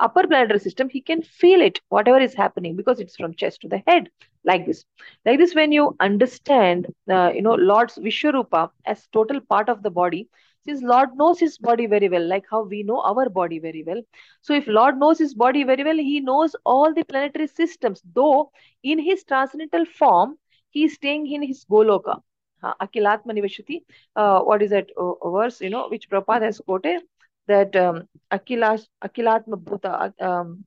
upper 0.00 0.26
planetary 0.26 0.58
system 0.60 0.88
he 0.88 1.00
can 1.00 1.22
feel 1.22 1.60
it 1.60 1.80
whatever 1.88 2.20
is 2.20 2.34
happening 2.34 2.76
because 2.76 3.00
it's 3.00 3.16
from 3.16 3.34
chest 3.34 3.60
to 3.60 3.68
the 3.68 3.82
head 3.86 4.08
like 4.44 4.66
this. 4.66 4.84
Like 5.24 5.38
this 5.38 5.54
when 5.54 5.72
you 5.72 5.96
understand 6.00 6.86
uh, 7.10 7.30
you 7.34 7.42
know 7.42 7.54
lord's 7.54 7.96
vishwarupa 7.98 8.70
as 8.86 9.06
total 9.12 9.40
part 9.40 9.68
of 9.68 9.82
the 9.82 9.90
body 9.90 10.28
since 10.66 10.82
lord 10.82 11.10
knows 11.16 11.38
his 11.38 11.58
body 11.58 11.86
very 11.86 12.08
well 12.08 12.26
like 12.26 12.44
how 12.50 12.62
we 12.62 12.82
know 12.82 13.00
our 13.00 13.28
body 13.28 13.58
very 13.58 13.82
well. 13.86 14.02
So 14.42 14.54
if 14.54 14.66
lord 14.66 14.98
knows 14.98 15.18
his 15.18 15.34
body 15.34 15.64
very 15.64 15.84
well 15.84 15.96
he 15.96 16.20
knows 16.20 16.54
all 16.64 16.92
the 16.94 17.04
planetary 17.04 17.46
systems 17.46 18.02
though 18.14 18.50
in 18.82 18.98
his 18.98 19.24
transcendental 19.24 19.84
form 19.86 20.36
he 20.70 20.84
is 20.84 20.94
staying 20.94 21.30
in 21.32 21.42
his 21.42 21.64
goloka. 21.64 22.20
Uh, 22.62 22.72
akilatma 22.84 23.32
nivashati 23.36 23.82
uh, 24.16 24.40
what 24.40 24.62
is 24.62 24.70
that 24.70 24.88
uh, 24.96 25.30
verse 25.30 25.60
you 25.60 25.70
know 25.70 25.86
which 25.88 26.08
Prabhupada 26.10 26.42
has 26.50 26.58
quoted 26.58 27.02
that 27.46 27.74
um, 27.76 28.08
akilas 28.32 28.88
akilatma 29.06 29.56
bhuta 29.56 29.90
um, 30.20 30.64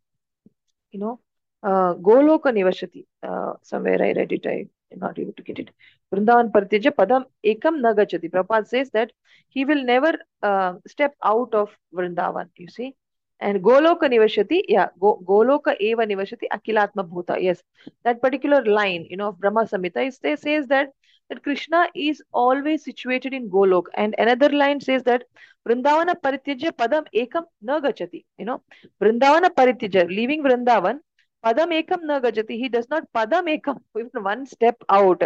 you 0.92 1.00
know 1.00 1.20
uh, 1.64 1.94
goloka 2.08 2.52
nivashati 2.58 3.06
uh, 3.24 3.54
somewhere 3.62 4.02
i 4.10 4.14
read 4.20 4.32
it 4.32 4.46
i 4.56 4.60
am 4.94 5.00
not 5.00 5.18
able 5.20 5.34
to 5.34 5.44
get 5.44 5.60
it. 5.60 5.70
Vrindavan 6.14 6.52
Parityaja 6.52 6.92
Padam 6.92 7.26
Ekam 7.46 7.82
Nagachati. 7.82 8.32
Prabhupada 8.32 8.68
says 8.68 8.90
that 8.92 9.12
he 9.50 9.66
will 9.66 9.84
never 9.84 10.14
uh, 10.42 10.74
step 10.88 11.16
out 11.24 11.54
of 11.54 11.70
Vrindavan, 11.94 12.50
you 12.56 12.68
see. 12.68 12.96
And 13.40 13.62
Goloka 13.64 14.04
Nivashati, 14.04 14.62
yeah, 14.68 14.88
Go, 15.00 15.22
Goloka 15.28 15.76
Eva 15.80 16.04
Nivashati 16.04 16.48
Akilatma 16.52 17.08
Bhuta. 17.08 17.42
Yes, 17.42 17.62
that 18.04 18.22
particular 18.22 18.64
line, 18.66 19.06
you 19.10 19.18
know, 19.18 19.30
of 19.30 19.40
Brahma 19.40 19.66
Samhita 19.66 20.08
is, 20.08 20.20
says 20.42 20.68
that 20.68 20.90
that 21.30 21.44
Krishna 21.44 21.88
is 21.96 22.22
always 22.32 22.84
situated 22.84 23.34
in 23.34 23.50
Golok. 23.50 23.86
And 23.96 24.16
another 24.18 24.50
line 24.50 24.80
says 24.82 25.04
that 25.04 25.24
Vrindavana 25.68 26.16
Parityaja 26.22 26.72
Padam 26.72 27.06
Ekam 27.14 27.44
Nagachati. 27.64 28.26
You 28.38 28.46
know, 28.46 28.64
Vrindavana 29.02 29.50
Parityaja, 29.50 30.08
leaving 30.08 30.44
Vrindavan, 30.44 31.00
Padam 31.46 31.72
ekam 31.72 32.04
Nagachati. 32.04 32.52
He 32.52 32.70
does 32.70 32.90
not 32.90 33.04
padam 33.14 33.48
ekam, 33.48 33.80
even 34.00 34.24
one 34.24 34.46
step 34.46 34.82
out. 34.90 35.22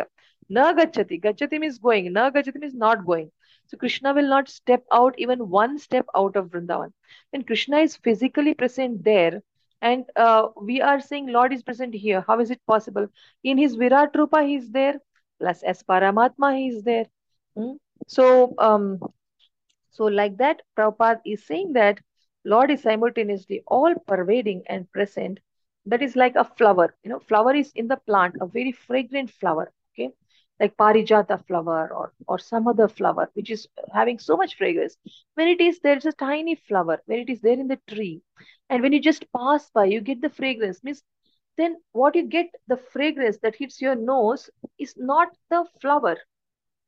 Nagachati. 0.52 1.22
gachati. 1.22 1.22
Gachati 1.22 1.60
means 1.60 1.78
going. 1.78 2.14
Nagachati 2.14 2.60
means 2.60 2.74
not 2.74 3.06
going. 3.06 3.32
So 3.68 3.78
Krishna 3.78 4.14
will 4.14 4.28
not 4.28 4.50
step 4.50 4.84
out 4.92 5.16
even 5.18 5.50
one 5.50 5.80
step 5.80 6.06
out 6.16 6.36
of 6.36 6.48
Vrindavan. 6.48 6.92
When 7.30 7.44
Krishna 7.44 7.78
is 7.78 7.96
physically 7.96 8.54
present 8.54 9.04
there, 9.04 9.42
and 9.82 10.06
uh, 10.16 10.50
we 10.62 10.82
are 10.82 11.00
saying 11.00 11.28
Lord 11.28 11.54
is 11.54 11.64
present 11.64 11.94
here, 11.94 12.24
how 12.28 12.40
is 12.40 12.52
it 12.52 12.62
possible? 12.68 13.08
In 13.44 13.58
his 13.58 13.76
Virat 13.76 14.12
Rupa, 14.14 14.44
he 14.44 14.56
is 14.56 14.70
there. 14.70 15.00
Plus 15.42 15.64
as 15.64 15.84
Paramatma, 15.84 16.58
he 16.58 16.70
is 16.70 16.84
there. 16.86 17.08
Hmm? 17.58 17.74
So, 18.08 18.56
um, 18.60 19.00
so 19.92 20.06
like 20.06 20.38
that, 20.38 20.62
Prabhupada 20.78 21.22
is 21.26 21.46
saying 21.46 21.74
that 21.74 22.00
Lord 22.46 22.72
is 22.72 22.82
simultaneously 22.84 23.64
all 23.68 23.96
pervading 24.08 24.64
and 24.68 24.92
present 24.92 25.40
that 25.86 26.02
is 26.04 26.16
like 26.16 26.36
a 26.36 26.46
flower. 26.46 26.96
You 27.04 27.12
know, 27.12 27.20
flower 27.20 27.56
is 27.56 27.72
in 27.76 27.88
the 27.88 27.98
plant, 27.98 28.36
a 28.42 28.48
very 28.48 28.72
fragrant 28.72 29.32
flower. 29.32 29.72
Okay, 29.94 30.12
like 30.60 30.78
parijata 30.78 31.38
flower 31.48 31.94
or 31.94 32.14
or 32.28 32.40
some 32.40 32.68
other 32.68 32.88
flower 32.88 33.30
which 33.34 33.52
is 33.52 33.68
having 33.94 34.20
so 34.20 34.38
much 34.38 34.56
fragrance. 34.58 34.98
When 35.36 35.48
it 35.48 35.62
is 35.62 35.80
there's 35.80 36.06
a 36.06 36.14
tiny 36.14 36.56
flower, 36.56 37.02
when 37.06 37.20
it 37.20 37.30
is 37.30 37.42
there 37.42 37.60
in 37.60 37.68
the 37.68 37.80
tree, 37.90 38.22
and 38.70 38.82
when 38.82 38.94
you 38.94 39.02
just 39.02 39.26
pass 39.34 39.70
by, 39.72 39.86
you 39.86 40.02
get 40.02 40.22
the 40.22 40.30
fragrance. 40.30 40.84
Means 40.84 41.04
then 41.58 41.78
what 41.92 42.16
you 42.16 42.24
get 42.24 42.50
the 42.68 42.78
fragrance 42.78 43.38
that 43.40 43.56
hits 43.56 43.82
your 43.82 43.96
nose 43.96 44.50
is 44.78 44.96
not 44.98 45.30
the 45.50 45.66
flower. 45.82 46.18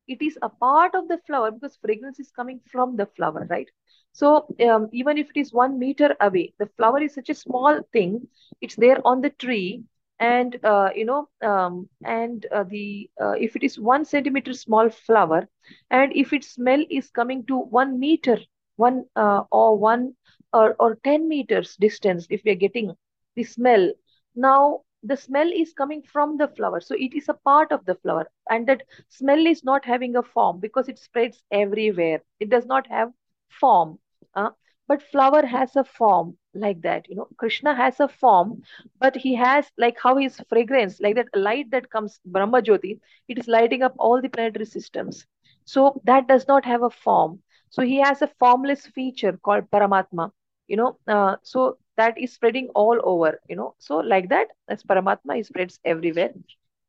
It 0.08 0.22
is 0.22 0.38
a 0.42 0.50
part 0.50 0.96
of 0.96 1.08
the 1.08 1.18
flower 1.20 1.52
because 1.52 1.76
fragrance 1.78 2.20
is 2.20 2.32
coming 2.32 2.60
from 2.72 2.96
the 2.98 3.06
flower 3.06 3.48
right? 3.50 3.70
So 4.12 4.48
um, 4.68 4.90
even 4.92 5.18
if 5.18 5.30
it 5.30 5.40
is 5.40 5.54
one 5.54 5.78
meter 5.80 6.16
away 6.20 6.54
the 6.60 6.68
flower 6.78 7.02
is 7.02 7.14
such 7.14 7.30
a 7.30 7.34
small 7.36 7.82
thing 7.92 8.28
it's 8.62 8.76
there 8.76 9.00
on 9.06 9.22
the 9.22 9.30
tree 9.30 9.84
and 10.20 10.58
uh, 10.64 10.90
you 10.96 11.06
know 11.06 11.28
um, 11.42 11.90
and 12.04 12.46
uh, 12.52 12.64
the 12.64 13.10
uh, 13.22 13.32
if 13.40 13.56
it 13.56 13.64
is 13.64 13.80
one 13.80 14.06
centimeter 14.06 14.54
small 14.54 14.90
flower 14.90 15.48
and 15.90 16.12
if 16.16 16.34
its 16.34 16.50
smell 16.52 16.84
is 16.90 17.10
coming 17.12 17.44
to 17.46 17.58
one 17.58 18.00
meter 18.00 18.38
one 18.76 19.06
uh, 19.16 19.44
or 19.52 19.78
one 19.78 20.14
or, 20.54 20.76
or 20.80 20.96
10 21.04 21.28
meters 21.28 21.76
distance 21.80 22.28
if 22.30 22.42
we 22.46 22.52
are 22.52 22.64
getting 22.68 22.94
the 23.36 23.44
smell 23.44 23.92
now 24.36 24.82
the 25.04 25.16
smell 25.18 25.50
is 25.52 25.74
coming 25.74 26.02
from 26.02 26.38
the 26.38 26.48
flower. 26.48 26.80
So 26.82 26.96
it 26.96 27.14
is 27.14 27.30
a 27.30 27.34
part 27.34 27.72
of 27.72 27.86
the 27.86 27.96
flower. 27.96 28.30
And 28.50 28.68
that 28.68 28.84
smell 29.10 29.46
is 29.46 29.64
not 29.64 29.86
having 29.86 30.16
a 30.16 30.24
form 30.24 30.60
because 30.60 30.88
it 30.90 31.00
spreads 31.00 31.44
everywhere. 31.52 32.22
It 32.40 32.50
does 32.50 32.66
not 32.66 32.88
have 32.88 33.12
form 33.50 34.00
uh, 34.36 34.50
but 34.88 35.02
flower 35.02 35.46
has 35.46 35.76
a 35.76 35.84
form 35.84 36.38
like 36.54 36.82
that 36.82 37.08
you 37.10 37.16
know. 37.16 37.28
Krishna 37.38 37.74
has 37.76 38.00
a 38.00 38.08
form 38.08 38.62
but 39.00 39.16
he 39.16 39.36
has 39.36 39.72
like 39.78 39.98
how 40.02 40.16
his 40.18 40.40
fragrance 40.50 41.00
like 41.02 41.16
that 41.16 41.28
light 41.36 41.72
that 41.72 41.90
comes 41.90 42.20
brahma 42.26 42.62
jyoti 42.62 43.00
it 43.28 43.38
is 43.40 43.48
lighting 43.48 43.82
up 43.84 43.94
all 43.98 44.22
the 44.22 44.30
planetary 44.30 44.66
systems. 44.66 45.26
So 45.66 46.02
that 46.06 46.28
does 46.28 46.48
not 46.48 46.66
have 46.66 46.84
a 46.84 46.90
form. 46.90 47.42
So 47.70 47.82
he 47.84 47.98
has 47.98 48.22
a 48.22 48.28
formless 48.40 48.86
feature 48.88 49.38
called 49.44 49.70
paramatma 49.72 50.32
you 50.68 50.78
know 50.78 50.98
uh, 51.08 51.36
so 51.44 51.78
that 51.98 52.18
is 52.18 52.34
spreading 52.34 52.70
all 52.76 53.00
over 53.04 53.40
you 53.50 53.56
know 53.56 53.74
so 53.80 53.98
like 53.98 54.30
that 54.30 54.48
as 54.68 54.84
paramatma 54.84 55.36
he 55.36 55.44
spreads 55.44 55.80
everywhere 55.86 56.32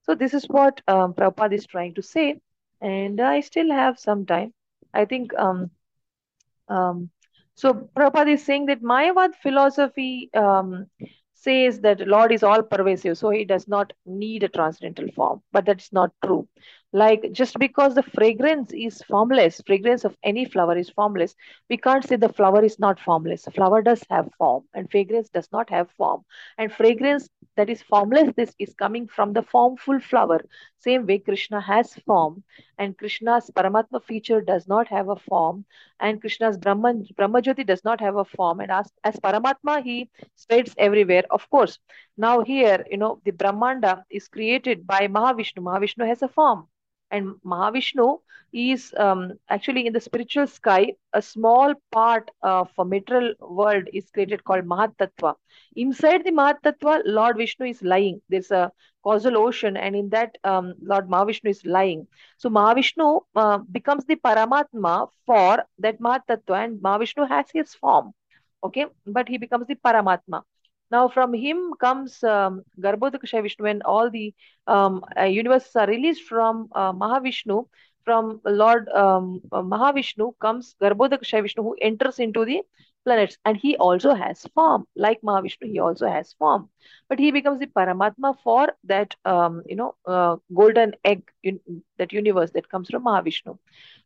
so 0.05 0.15
this 0.15 0.35
is 0.35 0.45
what 0.49 0.81
um, 0.87 1.15
Prabhupada 1.15 1.55
is 1.55 1.67
trying 1.67 1.95
to 1.95 2.03
say, 2.03 2.41
and 2.81 3.21
I 3.21 3.41
still 3.41 3.71
have 3.73 3.99
some 3.99 4.27
time. 4.27 4.53
I 4.93 5.07
think 5.07 5.33
um, 5.39 5.71
um, 6.69 7.11
so 7.55 7.73
Prabhupada 7.97 8.35
is 8.35 8.45
saying 8.45 8.67
that 8.67 8.83
Mayavad 8.83 9.35
philosophy 9.43 10.31
um, 10.35 10.87
says 11.35 11.81
that 11.81 12.07
Lord 12.07 12.33
is 12.33 12.43
all 12.43 12.63
pervasive, 12.63 13.17
so 13.17 13.31
he 13.31 13.45
does 13.45 13.67
not 13.67 13.93
need 14.05 14.43
a 14.43 14.49
transcendental 14.49 15.11
form. 15.15 15.43
But 15.53 15.65
that's 15.65 15.93
not 15.93 16.13
true. 16.25 16.49
Like 16.95 17.33
just 17.33 17.59
because 17.59 17.97
the 17.97 18.05
fragrance 18.05 18.73
is 18.73 19.03
formless, 19.03 19.61
fragrance 19.67 20.05
of 20.05 20.17
any 20.23 20.45
flower 20.45 20.79
is 20.79 20.91
formless, 20.91 21.35
we 21.69 21.77
can't 21.77 22.07
say 22.07 22.15
the 22.15 22.33
flower 22.33 22.65
is 22.65 22.79
not 22.79 23.01
formless. 23.01 23.47
Flower 23.53 23.83
does 23.83 24.05
have 24.11 24.31
form, 24.39 24.63
and 24.75 24.89
fragrance 24.89 25.29
does 25.29 25.49
not 25.51 25.69
have 25.71 25.91
form. 25.99 26.25
And 26.57 26.73
fragrance 26.73 27.29
that 27.57 27.69
is 27.69 27.83
formless, 27.83 28.33
this 28.37 28.55
is 28.61 28.75
coming 28.75 29.09
from 29.09 29.33
the 29.33 29.43
formful 29.43 29.99
flower. 29.99 30.41
Same 30.79 31.05
way 31.05 31.19
Krishna 31.19 31.61
has 31.61 31.95
form, 32.07 32.45
and 32.79 32.97
Krishna's 32.97 33.51
Paramatma 33.51 34.01
feature 34.05 34.41
does 34.41 34.69
not 34.69 34.87
have 34.89 35.09
a 35.09 35.17
form 35.17 35.65
and 36.01 36.21
Krishna's 36.21 36.59
Brahman, 36.59 37.07
Brahmajyoti 37.15 37.67
does 37.67 37.83
not 37.85 38.01
have 38.01 38.17
a 38.17 38.25
form. 38.25 38.61
And 38.61 38.71
as, 38.71 38.91
as 39.03 39.17
Paramatma, 39.17 39.83
he 39.83 40.11
spreads 40.37 40.75
everywhere. 40.79 41.25
Of 41.31 41.49
course, 41.51 41.79
now 42.17 42.43
here, 42.43 42.85
you 42.91 42.99
know, 42.99 43.21
the 43.25 43.33
Brahmanda 43.33 44.05
is 44.11 44.29
created 44.29 44.87
by 44.87 45.09
Mahavishnu. 45.09 45.59
Mahavishnu 45.59 46.07
has 46.07 46.23
a 46.23 46.29
form. 46.29 46.69
And 47.15 47.35
Mahavishnu 47.45 48.21
is 48.53 48.93
um, 48.99 49.33
actually 49.49 49.87
in 49.87 49.93
the 49.93 50.01
spiritual 50.01 50.47
sky, 50.47 50.95
a 51.13 51.23
small 51.23 51.75
part 51.93 52.31
of 52.43 52.71
a 52.79 52.85
material 52.85 53.35
world 53.41 53.89
is 53.93 54.11
created 54.11 54.45
called 54.45 54.65
Mahatattva. 54.65 55.35
Inside 55.77 56.25
the 56.25 56.33
Mahatattva, 56.33 57.03
Lord 57.05 57.37
Vishnu 57.37 57.67
is 57.67 57.83
lying. 57.83 58.21
There's 58.29 58.51
a 58.51 58.73
causal 59.03 59.37
ocean, 59.39 59.77
and 59.77 59.95
in 59.97 60.09
that, 60.11 60.37
um, 60.45 60.75
Lord 60.83 61.09
Mahavishnu 61.09 61.51
is 61.51 61.65
lying. 61.65 62.07
So 62.39 62.51
Mahavishnu 62.51 63.21
uh, 63.37 63.59
becomes 63.59 64.05
the 64.07 64.17
Paramatma 64.17 65.09
for 65.27 65.65
that 65.79 66.01
Mahatattva, 66.01 66.65
and 66.65 66.81
Mahavishnu 66.81 67.29
has 67.29 67.47
his 67.53 67.75
form. 67.75 68.13
Okay, 68.65 68.87
but 69.07 69.29
he 69.29 69.39
becomes 69.39 69.67
the 69.67 69.77
Paramatma. 69.77 70.43
Now, 70.95 71.09
from 71.09 71.35
him 71.35 71.73
comes 71.81 72.23
um, 72.25 72.63
Garbhodakashayi 72.81 73.43
Vishnu, 73.43 73.67
and 73.67 73.83
all 73.83 74.11
the 74.11 74.35
um, 74.67 75.05
uh, 75.19 75.25
universes 75.25 75.75
are 75.77 75.87
released 75.87 76.23
from 76.25 76.69
uh, 76.75 76.93
Mahavishnu. 76.93 77.67
From 78.05 78.41
Lord 78.45 78.89
um, 78.91 79.41
Mahavishnu 79.53 80.33
comes 80.41 80.75
Garbhodakashayi 80.83 81.43
Vishnu, 81.43 81.63
who 81.63 81.77
enters 81.81 82.19
into 82.19 82.45
the 82.45 82.63
planets, 83.05 83.39
and 83.45 83.57
he 83.57 83.77
also 83.77 84.15
has 84.15 84.43
form. 84.55 84.87
Like 84.97 85.21
Mahavishnu, 85.23 85.71
he 85.73 85.79
also 85.81 86.07
has 86.09 86.33
form, 86.35 86.69
but 87.09 87.19
he 87.19 87.31
becomes 87.31 87.61
the 87.61 87.67
Paramatma 87.67 88.37
for 88.43 88.69
that, 88.85 89.15
um, 89.25 89.63
you 89.67 89.77
know, 89.77 89.95
uh, 90.07 90.37
golden 90.55 90.95
egg, 91.05 91.23
un 91.45 91.61
that 91.99 92.13
universe 92.13 92.51
that 92.53 92.69
comes 92.71 92.89
from 92.91 93.05
Mahavishnu. 93.05 93.59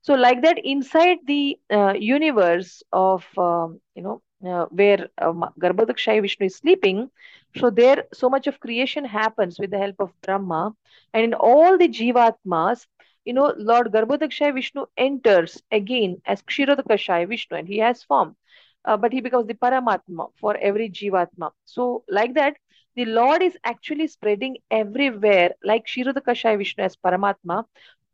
So, 0.03 0.15
like 0.15 0.43
that, 0.43 0.59
inside 0.65 1.19
the 1.27 1.59
uh, 1.71 1.95
universe 1.99 2.83
of, 2.93 3.27
um, 3.39 3.81
you 3.95 4.03
know, 4.03 4.23
uh, 4.47 4.67
where 4.67 5.09
uh, 5.19 5.33
Garbhodakashayi 5.61 6.21
Vishnu 6.23 6.47
is 6.47 6.57
sleeping. 6.57 7.11
So 7.57 7.71
there, 7.71 8.05
so 8.13 8.29
much 8.29 8.47
of 8.47 8.61
creation 8.61 9.05
happens 9.05 9.59
with 9.59 9.71
the 9.71 9.79
help 9.79 9.97
of 10.01 10.13
Brahma. 10.23 10.75
And 11.13 11.25
in 11.25 11.35
all 11.35 11.77
the 11.79 11.89
Jivatmas, 11.89 12.87
you 13.25 13.33
know, 13.35 13.53
Lord 13.57 13.93
Garbhodakashayi 13.93 14.55
Vishnu 14.55 14.87
enters 14.97 15.63
again 15.71 16.21
as 16.27 16.43
Kshirodakashayi 16.43 17.29
Vishnu 17.29 17.57
and 17.57 17.69
he 17.69 17.79
has 17.79 18.03
form. 18.03 18.37
Uh, 18.85 18.97
but 18.97 19.13
he 19.13 19.21
becomes 19.21 19.47
the 19.47 19.55
Paramatma 19.55 20.29
for 20.41 20.57
every 20.57 20.89
Jivatma. 20.91 21.51
So 21.65 22.05
like 22.09 22.35
that, 22.35 22.57
the 22.97 23.05
Lord 23.05 23.43
is 23.43 23.57
actually 23.65 24.07
spreading 24.09 24.59
everywhere 24.71 25.53
like 25.65 25.87
Kshirodakashayi 25.87 26.59
Vishnu 26.59 26.85
as 26.85 26.97
Paramatma. 26.97 27.65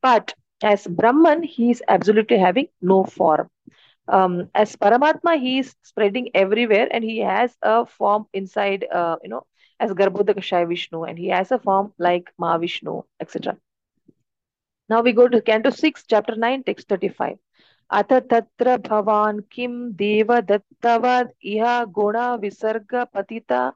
But 0.02 0.34
as 0.62 0.86
Brahman, 0.86 1.42
he 1.42 1.70
is 1.70 1.82
absolutely 1.88 2.38
having 2.38 2.68
no 2.80 3.04
form 3.04 3.48
um, 4.08 4.50
as 4.54 4.76
Paramatma, 4.76 5.40
he 5.40 5.60
is 5.60 5.74
spreading 5.82 6.30
everywhere 6.34 6.88
and 6.90 7.04
he 7.04 7.18
has 7.18 7.56
a 7.62 7.86
form 7.86 8.26
inside, 8.32 8.86
uh, 8.92 9.16
you 9.22 9.28
know, 9.28 9.46
as 9.80 9.90
Garbhodakashayi 9.90 10.68
Vishnu 10.68 11.04
and 11.04 11.18
he 11.18 11.28
has 11.28 11.50
a 11.50 11.58
form 11.58 11.92
like 11.98 12.30
Mahavishnu, 12.40 13.04
etc. 13.20 13.56
Now 14.88 15.00
we 15.00 15.12
go 15.12 15.28
to 15.28 15.40
Canto 15.40 15.70
6, 15.70 16.04
Chapter 16.08 16.36
9, 16.36 16.64
Text 16.64 16.88
35. 16.88 17.38
Atha 17.90 18.20
tatra 18.20 18.78
bhavan 18.78 19.48
kim 19.50 19.92
deva 19.92 20.42
dattavad 20.42 21.30
iha 21.44 21.86
guna 21.92 22.38
visarga 22.38 23.06
patita 23.12 23.72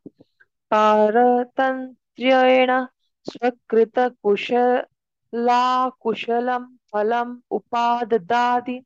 paratantryena 0.71 2.89
swakrita 3.29 4.15
kushala 4.25 5.93
kushalam 6.03 6.79
phalam 6.93 7.43
upad 7.53 8.09
dadi 8.27 8.85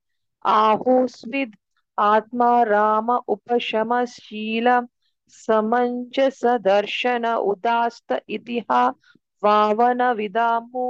आहोस्विद 0.55 1.55
आत्मा 1.97 2.51
राम 2.69 3.11
उपशमशील 3.35 4.67
समंजस 5.45 6.43
दर्शन 6.65 7.25
उदास्त 7.25 8.13
इतिहा 8.27 8.87
वावन 9.43 10.01
विदामो 10.17 10.89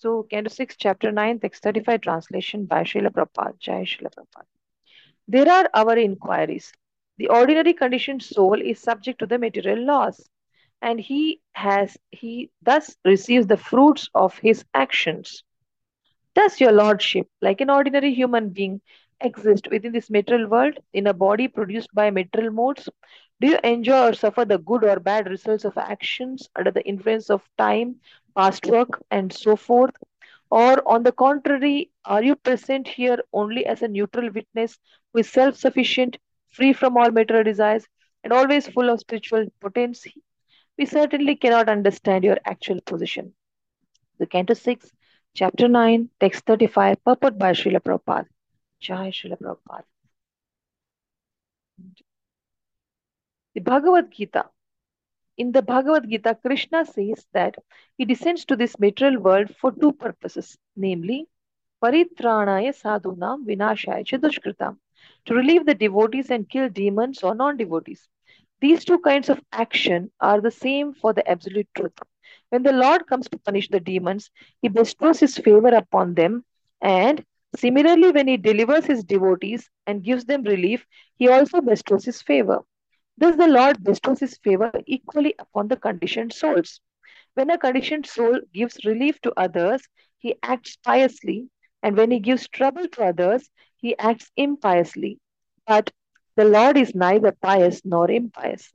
So, 0.00 0.22
Canto 0.22 0.48
6, 0.48 0.76
Chapter 0.76 1.10
9, 1.10 1.40
Text 1.40 1.60
35, 1.60 2.00
translation 2.00 2.66
by 2.66 2.84
Srila 2.84 3.10
Prabhupada. 3.10 3.58
Jai 3.58 3.82
Srila 3.82 4.14
Prabhupada. 4.14 4.46
There 5.26 5.50
are 5.50 5.68
our 5.74 5.98
inquiries. 5.98 6.72
The 7.16 7.28
ordinary 7.28 7.74
conditioned 7.74 8.22
soul 8.22 8.62
is 8.62 8.80
subject 8.80 9.18
to 9.18 9.26
the 9.26 9.38
material 9.38 9.84
laws, 9.84 10.24
and 10.80 11.00
he 11.00 11.40
has 11.50 11.96
he 12.12 12.52
thus 12.62 12.96
receives 13.04 13.48
the 13.48 13.56
fruits 13.56 14.08
of 14.14 14.38
his 14.38 14.64
actions. 14.72 15.42
Does 16.35 16.59
your 16.59 16.71
lordship, 16.71 17.27
like 17.41 17.59
an 17.59 17.71
ordinary 17.71 18.13
human 18.13 18.49
being, 18.49 18.81
exist 19.19 19.67
within 19.71 19.91
this 19.93 20.11
material 20.11 20.47
world 20.47 20.77
in 20.93 21.07
a 21.07 21.13
body 21.13 21.47
produced 21.47 21.93
by 21.93 22.11
material 22.11 22.51
modes? 22.51 22.87
Do 23.41 23.47
you 23.47 23.57
enjoy 23.63 24.09
or 24.09 24.13
suffer 24.13 24.45
the 24.45 24.59
good 24.59 24.83
or 24.83 24.99
bad 24.99 25.27
results 25.27 25.65
of 25.65 25.77
actions 25.77 26.49
under 26.55 26.71
the 26.71 26.85
influence 26.85 27.29
of 27.31 27.49
time, 27.57 27.99
past 28.35 28.65
work, 28.67 29.03
and 29.09 29.33
so 29.33 29.55
forth? 29.55 29.95
Or, 30.51 30.87
on 30.87 31.03
the 31.03 31.11
contrary, 31.11 31.91
are 32.05 32.23
you 32.23 32.35
present 32.35 32.87
here 32.87 33.17
only 33.33 33.65
as 33.65 33.81
a 33.81 33.87
neutral 33.87 34.29
witness 34.29 34.77
who 35.11 35.19
is 35.19 35.29
self 35.31 35.55
sufficient, 35.55 36.17
free 36.49 36.73
from 36.73 36.95
all 36.95 37.11
material 37.11 37.43
desires, 37.43 37.87
and 38.23 38.31
always 38.31 38.67
full 38.67 38.89
of 38.89 38.99
spiritual 38.99 39.47
potency? 39.59 40.21
We 40.77 40.85
certainly 40.85 41.35
cannot 41.35 41.69
understand 41.69 42.23
your 42.23 42.37
actual 42.45 42.81
position. 42.81 43.33
The 44.19 44.27
Canto 44.27 44.53
6, 44.53 44.91
Chapter 45.35 45.67
9, 45.67 46.09
Text 46.19 46.45
35, 46.45 47.03
purport 47.03 47.37
by 47.37 47.51
Srila 47.51 47.79
Prabhupada. 47.79 48.27
Jai 48.79 49.09
Srila 49.09 49.37
Prabhupada. 49.37 49.83
The 53.55 53.61
Bhagavad 53.61 54.11
Gita 54.11 54.45
in 55.35 55.51
the 55.51 55.63
Bhagavad 55.63 56.07
Gita, 56.07 56.37
Krishna 56.45 56.85
says 56.85 57.25
that 57.33 57.55
he 57.97 58.05
descends 58.05 58.45
to 58.45 58.55
this 58.55 58.77
material 58.79 59.19
world 59.19 59.55
for 59.55 59.71
two 59.71 59.91
purposes, 59.91 60.57
namely, 60.75 61.27
paritranaya 61.81 62.71
sadhunam 62.71 63.43
vinashaya 63.43 64.05
chadushkritam, 64.05 64.77
to 65.25 65.33
relieve 65.33 65.65
the 65.65 65.73
devotees 65.73 66.29
and 66.29 66.47
kill 66.47 66.69
demons 66.69 67.23
or 67.23 67.33
non-devotees. 67.33 68.07
These 68.61 68.85
two 68.85 68.99
kinds 68.99 69.29
of 69.29 69.41
action 69.51 70.11
are 70.19 70.39
the 70.39 70.51
same 70.51 70.93
for 70.93 71.13
the 71.13 71.27
absolute 71.27 71.67
truth. 71.75 71.97
When 72.49 72.63
the 72.63 72.71
Lord 72.73 73.07
comes 73.07 73.29
to 73.29 73.37
punish 73.37 73.69
the 73.69 73.79
demons, 73.79 74.31
he 74.61 74.67
bestows 74.69 75.19
his 75.19 75.37
favor 75.37 75.69
upon 75.69 76.13
them, 76.15 76.45
and 76.81 77.23
similarly, 77.55 78.11
when 78.11 78.27
he 78.27 78.37
delivers 78.37 78.85
his 78.85 79.03
devotees 79.03 79.69
and 79.85 80.03
gives 80.03 80.25
them 80.25 80.43
relief, 80.43 80.85
he 81.15 81.27
also 81.29 81.61
bestows 81.61 82.05
his 82.05 82.21
favor. 82.21 82.61
Thus, 83.17 83.35
the 83.35 83.47
Lord 83.47 83.83
bestows 83.83 84.19
his 84.19 84.37
favor 84.37 84.71
equally 84.85 85.35
upon 85.39 85.67
the 85.67 85.77
conditioned 85.77 86.33
souls. 86.33 86.81
When 87.33 87.49
a 87.49 87.57
conditioned 87.57 88.05
soul 88.05 88.39
gives 88.53 88.83
relief 88.85 89.19
to 89.21 89.33
others, 89.37 89.87
he 90.19 90.35
acts 90.41 90.75
piously, 90.77 91.49
and 91.81 91.97
when 91.97 92.11
he 92.11 92.19
gives 92.19 92.47
trouble 92.47 92.87
to 92.87 93.03
others, 93.03 93.49
he 93.77 93.97
acts 93.97 94.31
impiously. 94.35 95.19
But 95.67 95.91
the 96.35 96.45
Lord 96.45 96.77
is 96.77 96.95
neither 96.95 97.31
pious 97.31 97.83
nor 97.85 98.09
impious. 98.09 98.73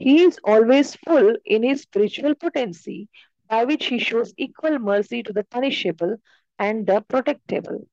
He 0.00 0.24
is 0.24 0.40
always 0.42 0.96
full 0.96 1.36
in 1.44 1.62
his 1.62 1.82
spiritual 1.82 2.34
potency, 2.34 3.08
by 3.48 3.64
which 3.64 3.86
he 3.86 4.00
shows 4.00 4.34
equal 4.36 4.80
mercy 4.80 5.22
to 5.22 5.32
the 5.32 5.44
punishable 5.44 6.16
and 6.58 6.86
the 6.88 7.02
protectable. 7.02 7.86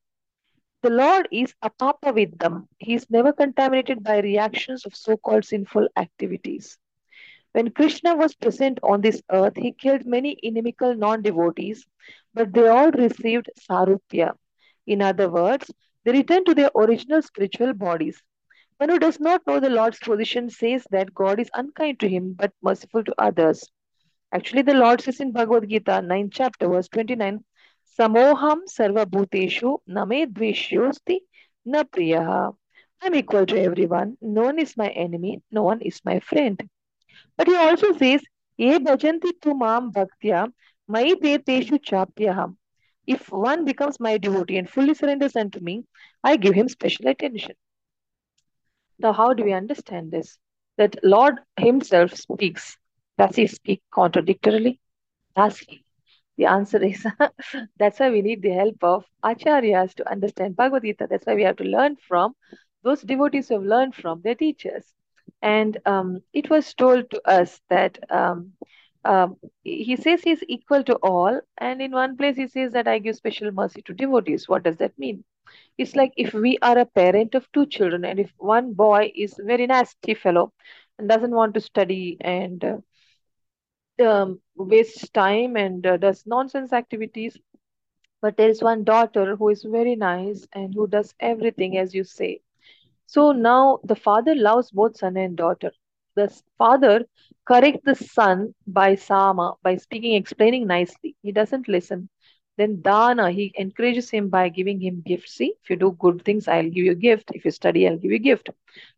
The 0.82 0.90
Lord 0.90 1.28
is 1.32 1.54
apapa 1.62 2.16
with 2.16 2.40
them. 2.40 2.68
He 2.80 2.96
is 2.96 3.10
never 3.12 3.32
contaminated 3.34 4.04
by 4.04 4.22
reactions 4.22 4.86
of 4.88 4.96
so 4.96 5.18
called 5.18 5.46
sinful 5.46 5.90
activities. 5.96 6.80
When 7.52 7.72
Krishna 7.72 8.16
was 8.16 8.36
present 8.36 8.80
on 8.84 9.02
this 9.02 9.22
earth, 9.32 9.58
he 9.58 9.74
killed 9.74 10.06
many 10.06 10.40
inimical 10.42 10.96
non 10.96 11.22
devotees, 11.22 11.86
but 12.34 12.54
they 12.54 12.68
all 12.68 12.92
received 12.92 13.50
sarupya. 13.60 14.36
In 14.88 15.02
other 15.02 15.30
words, 15.30 15.72
they 16.06 16.14
returned 16.14 16.46
to 16.48 16.56
their 16.56 16.72
original 16.76 17.22
spiritual 17.22 17.74
bodies. 17.74 18.24
One 18.78 18.90
who 18.90 19.00
does 19.00 19.20
not 19.20 19.42
know 19.48 19.60
the 19.60 19.72
Lord's 19.72 19.98
position 19.98 20.50
says 20.52 20.86
that 20.92 21.14
God 21.14 21.40
is 21.40 21.50
unkind 21.56 22.00
to 22.02 22.08
him 22.08 22.34
but 22.34 22.54
merciful 22.62 23.04
to 23.04 23.16
others. 23.18 23.68
Actually, 24.32 24.62
the 24.62 24.76
Lord 24.76 25.02
says 25.02 25.20
in 25.20 25.32
Bhagavad 25.32 25.68
Gita, 25.68 25.94
9th 25.94 26.30
chapter, 26.32 26.68
verse 26.68 26.88
29, 26.90 27.44
Samoham 27.98 28.60
sarva 28.68 29.06
bhuteshu 29.06 29.80
name 29.88 30.32
dveshyosti 30.32 31.22
na 31.66 31.84
priyaha. 31.84 32.56
I'm 33.02 33.16
equal 33.16 33.48
to 33.48 33.60
everyone. 33.60 34.18
No 34.22 34.44
one 34.44 34.60
is 34.60 34.78
my 34.78 34.90
enemy. 34.90 35.42
No 35.52 35.64
one 35.64 35.82
is 35.82 36.00
my 36.06 36.20
friend. 36.20 36.70
But 37.36 37.48
he 37.48 37.56
also 37.56 37.94
says, 37.94 38.22
Ye 38.58 38.78
bhajanti 38.78 39.42
tu 39.42 39.56
mam 39.56 39.92
bhaktya 39.92 40.52
mai 40.88 41.14
teshu 41.14 41.80
chapyaham. 41.80 42.58
If 43.08 43.32
one 43.32 43.66
becomes 43.66 44.00
my 44.00 44.18
devotee 44.18 44.58
and 44.58 44.70
fully 44.70 44.94
surrenders 44.94 45.36
unto 45.36 45.60
me, 45.60 45.86
I 46.24 46.38
give 46.38 46.54
him 46.54 46.70
special 46.70 47.08
attention. 47.08 47.56
Now, 49.00 49.14
how 49.14 49.34
do 49.34 49.44
we 49.44 49.54
understand 49.54 50.12
this? 50.12 50.38
That 50.78 50.96
Lord 51.04 51.40
Himself 51.58 52.14
speaks. 52.14 52.78
Does 53.18 53.36
He 53.36 53.48
speak 53.48 53.82
contradictorily? 53.92 54.80
Does 55.36 55.60
He? 55.60 55.84
The 56.38 56.46
answer 56.46 56.84
is 56.84 57.06
that's 57.78 58.00
why 58.00 58.10
we 58.12 58.22
need 58.22 58.42
the 58.42 58.52
help 58.52 58.84
of 58.84 59.06
acharyas 59.24 59.96
to 59.96 60.10
understand 60.10 60.56
Bhagavad 60.56 60.84
Gita. 60.84 61.08
That's 61.10 61.26
why 61.26 61.36
we 61.36 61.44
have 61.44 61.58
to 61.58 61.64
learn 61.64 61.96
from 61.98 62.36
those 62.84 63.02
devotees 63.02 63.48
who 63.50 63.56
have 63.56 63.64
learned 63.64 63.96
from 63.96 64.22
their 64.22 64.36
teachers. 64.36 64.94
And 65.42 65.78
um, 65.86 66.22
it 66.34 66.50
was 66.50 66.74
told 66.74 67.10
to 67.12 67.22
us 67.28 67.60
that 67.70 67.98
um, 68.12 68.54
um, 69.04 69.38
he 69.64 69.96
says 69.96 70.22
he's 70.24 70.44
equal 70.48 70.84
to 70.86 70.96
all, 70.96 71.40
and 71.58 71.82
in 71.82 71.92
one 71.92 72.18
place 72.18 72.36
he 72.36 72.48
says 72.48 72.74
that 72.74 72.88
I 72.88 73.00
give 73.00 73.16
special 73.16 73.52
mercy 73.52 73.82
to 73.84 73.94
devotees. 73.94 74.48
What 74.48 74.64
does 74.64 74.78
that 74.78 74.98
mean? 74.98 75.24
It's 75.78 75.96
like 75.96 76.14
if 76.18 76.34
we 76.34 76.58
are 76.62 76.78
a 76.78 76.86
parent 76.86 77.36
of 77.36 77.52
two 77.52 77.66
children, 77.66 78.06
and 78.06 78.20
if 78.20 78.32
one 78.38 78.74
boy 78.74 79.12
is 79.16 79.40
very 79.44 79.68
nasty 79.68 80.14
fellow 80.14 80.52
and 80.98 81.08
doesn't 81.10 81.32
want 81.32 81.54
to 81.56 81.62
study 81.62 82.18
and 82.22 82.64
uh, 82.64 82.78
um, 84.04 84.40
wastes 84.56 85.10
time 85.10 85.56
and 85.56 85.86
uh, 85.86 85.98
does 85.98 86.24
nonsense 86.26 86.74
activities, 86.74 87.38
but 88.22 88.38
there 88.38 88.50
is 88.50 88.62
one 88.64 88.84
daughter 88.84 89.36
who 89.36 89.50
is 89.50 89.64
very 89.64 89.96
nice 89.96 90.48
and 90.54 90.74
who 90.74 90.88
does 90.88 91.14
everything 91.20 91.78
as 91.78 91.94
you 91.94 92.04
say. 92.04 92.40
So 93.06 93.32
now 93.32 93.80
the 93.84 93.96
father 93.96 94.36
loves 94.36 94.72
both 94.72 94.98
son 94.98 95.18
and 95.18 95.36
daughter. 95.36 95.72
The 96.16 96.30
father 96.58 97.06
corrects 97.48 97.82
the 97.86 97.96
son 97.96 98.54
by 98.68 98.96
sama, 98.96 99.56
by 99.64 99.76
speaking, 99.78 100.16
explaining 100.16 100.68
nicely. 100.68 101.16
He 101.22 101.32
doesn't 101.32 101.68
listen. 101.68 102.10
Then 102.58 102.82
dana, 102.82 103.32
he 103.32 103.54
encourages 103.58 104.10
him 104.10 104.30
by 104.30 104.50
giving 104.50 104.80
him 104.82 105.02
gifts. 105.06 105.34
See, 105.34 105.54
if 105.64 105.70
you 105.70 105.76
do 105.78 105.92
good 106.00 106.24
things, 106.26 106.48
I'll 106.48 106.64
give 106.64 106.86
you 106.86 106.92
a 106.92 106.96
gift. 106.96 107.32
If 107.34 107.46
you 107.46 107.52
study, 107.52 107.88
I'll 107.88 107.98
give 107.98 108.12
you 108.12 108.18
a 108.18 108.20
gift. 108.20 108.50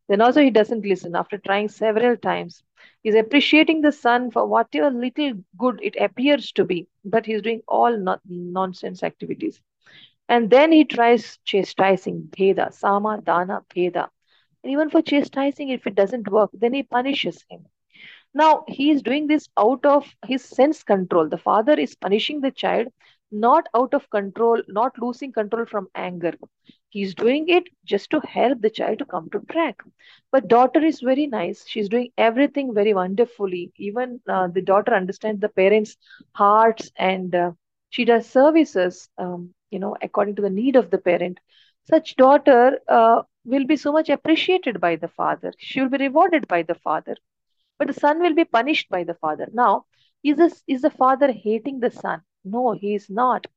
Then 0.07 0.21
also 0.21 0.41
he 0.41 0.49
doesn't 0.51 0.85
listen 0.85 1.15
after 1.15 1.37
trying 1.37 1.69
several 1.69 2.17
times. 2.17 2.63
He's 3.03 3.15
appreciating 3.15 3.81
the 3.81 3.91
son 3.91 4.31
for 4.31 4.45
whatever 4.47 4.89
little 4.91 5.33
good 5.57 5.79
it 5.83 5.95
appears 5.99 6.51
to 6.53 6.65
be, 6.65 6.87
but 7.05 7.25
he's 7.25 7.41
doing 7.41 7.61
all 7.67 7.97
not 7.97 8.21
nonsense 8.27 9.03
activities. 9.03 9.61
And 10.29 10.49
then 10.49 10.71
he 10.71 10.85
tries 10.85 11.37
chastising 11.43 12.29
Bheda, 12.31 12.73
Sama, 12.73 13.21
Dana, 13.23 13.63
Bheda. 13.73 14.09
And 14.63 14.71
even 14.71 14.89
for 14.89 15.01
chastising, 15.01 15.69
if 15.69 15.85
it 15.87 15.95
doesn't 15.95 16.29
work, 16.31 16.51
then 16.53 16.73
he 16.73 16.83
punishes 16.83 17.45
him. 17.49 17.65
Now, 18.33 18.63
he 18.67 18.91
is 18.91 19.01
doing 19.03 19.27
this 19.27 19.47
out 19.57 19.85
of 19.85 20.15
his 20.25 20.43
sense 20.43 20.83
control. 20.83 21.27
The 21.29 21.37
father 21.37 21.73
is 21.73 21.95
punishing 21.95 22.41
the 22.41 22.51
child 22.51 22.87
not 23.31 23.67
out 23.75 23.93
of 23.93 24.09
control, 24.09 24.61
not 24.67 24.97
losing 24.99 25.31
control 25.31 25.65
from 25.65 25.87
anger. 25.95 26.33
He's 26.89 27.13
doing 27.15 27.47
it 27.49 27.63
just 27.85 28.09
to 28.11 28.19
help 28.21 28.61
the 28.61 28.69
child 28.69 28.99
to 28.99 29.05
come 29.05 29.29
to 29.31 29.39
track. 29.49 29.81
But 30.31 30.47
daughter 30.47 30.83
is 30.83 31.01
very 31.01 31.27
nice. 31.27 31.65
She's 31.67 31.89
doing 31.89 32.11
everything 32.17 32.73
very 32.73 32.93
wonderfully. 32.93 33.71
Even 33.77 34.19
uh, 34.27 34.47
the 34.47 34.61
daughter 34.61 34.93
understands 34.93 35.41
the 35.41 35.49
parents' 35.49 35.97
hearts 36.33 36.91
and 36.97 37.33
uh, 37.35 37.51
she 37.89 38.05
does 38.05 38.27
services, 38.27 39.09
um, 39.17 39.53
you 39.69 39.79
know, 39.79 39.95
according 40.01 40.35
to 40.35 40.41
the 40.41 40.49
need 40.49 40.75
of 40.75 40.89
the 40.89 40.97
parent. 40.97 41.39
Such 41.89 42.15
daughter 42.15 42.79
uh, 42.87 43.23
will 43.45 43.65
be 43.65 43.75
so 43.77 43.91
much 43.91 44.09
appreciated 44.09 44.79
by 44.79 44.95
the 44.95 45.07
father. 45.07 45.53
She 45.57 45.81
will 45.81 45.89
be 45.89 45.97
rewarded 45.97 46.47
by 46.47 46.63
the 46.63 46.75
father. 46.75 47.15
But 47.77 47.87
the 47.87 47.93
son 47.93 48.19
will 48.19 48.33
be 48.35 48.45
punished 48.45 48.89
by 48.89 49.03
the 49.03 49.15
father. 49.15 49.47
Now, 49.53 49.85
is, 50.23 50.37
this, 50.37 50.63
is 50.67 50.81
the 50.81 50.89
father 50.91 51.31
hating 51.31 51.79
the 51.79 51.91
son? 51.91 52.21
No, 52.43 52.71
he 52.73 52.95
is 52.95 53.09
not. 53.09 53.47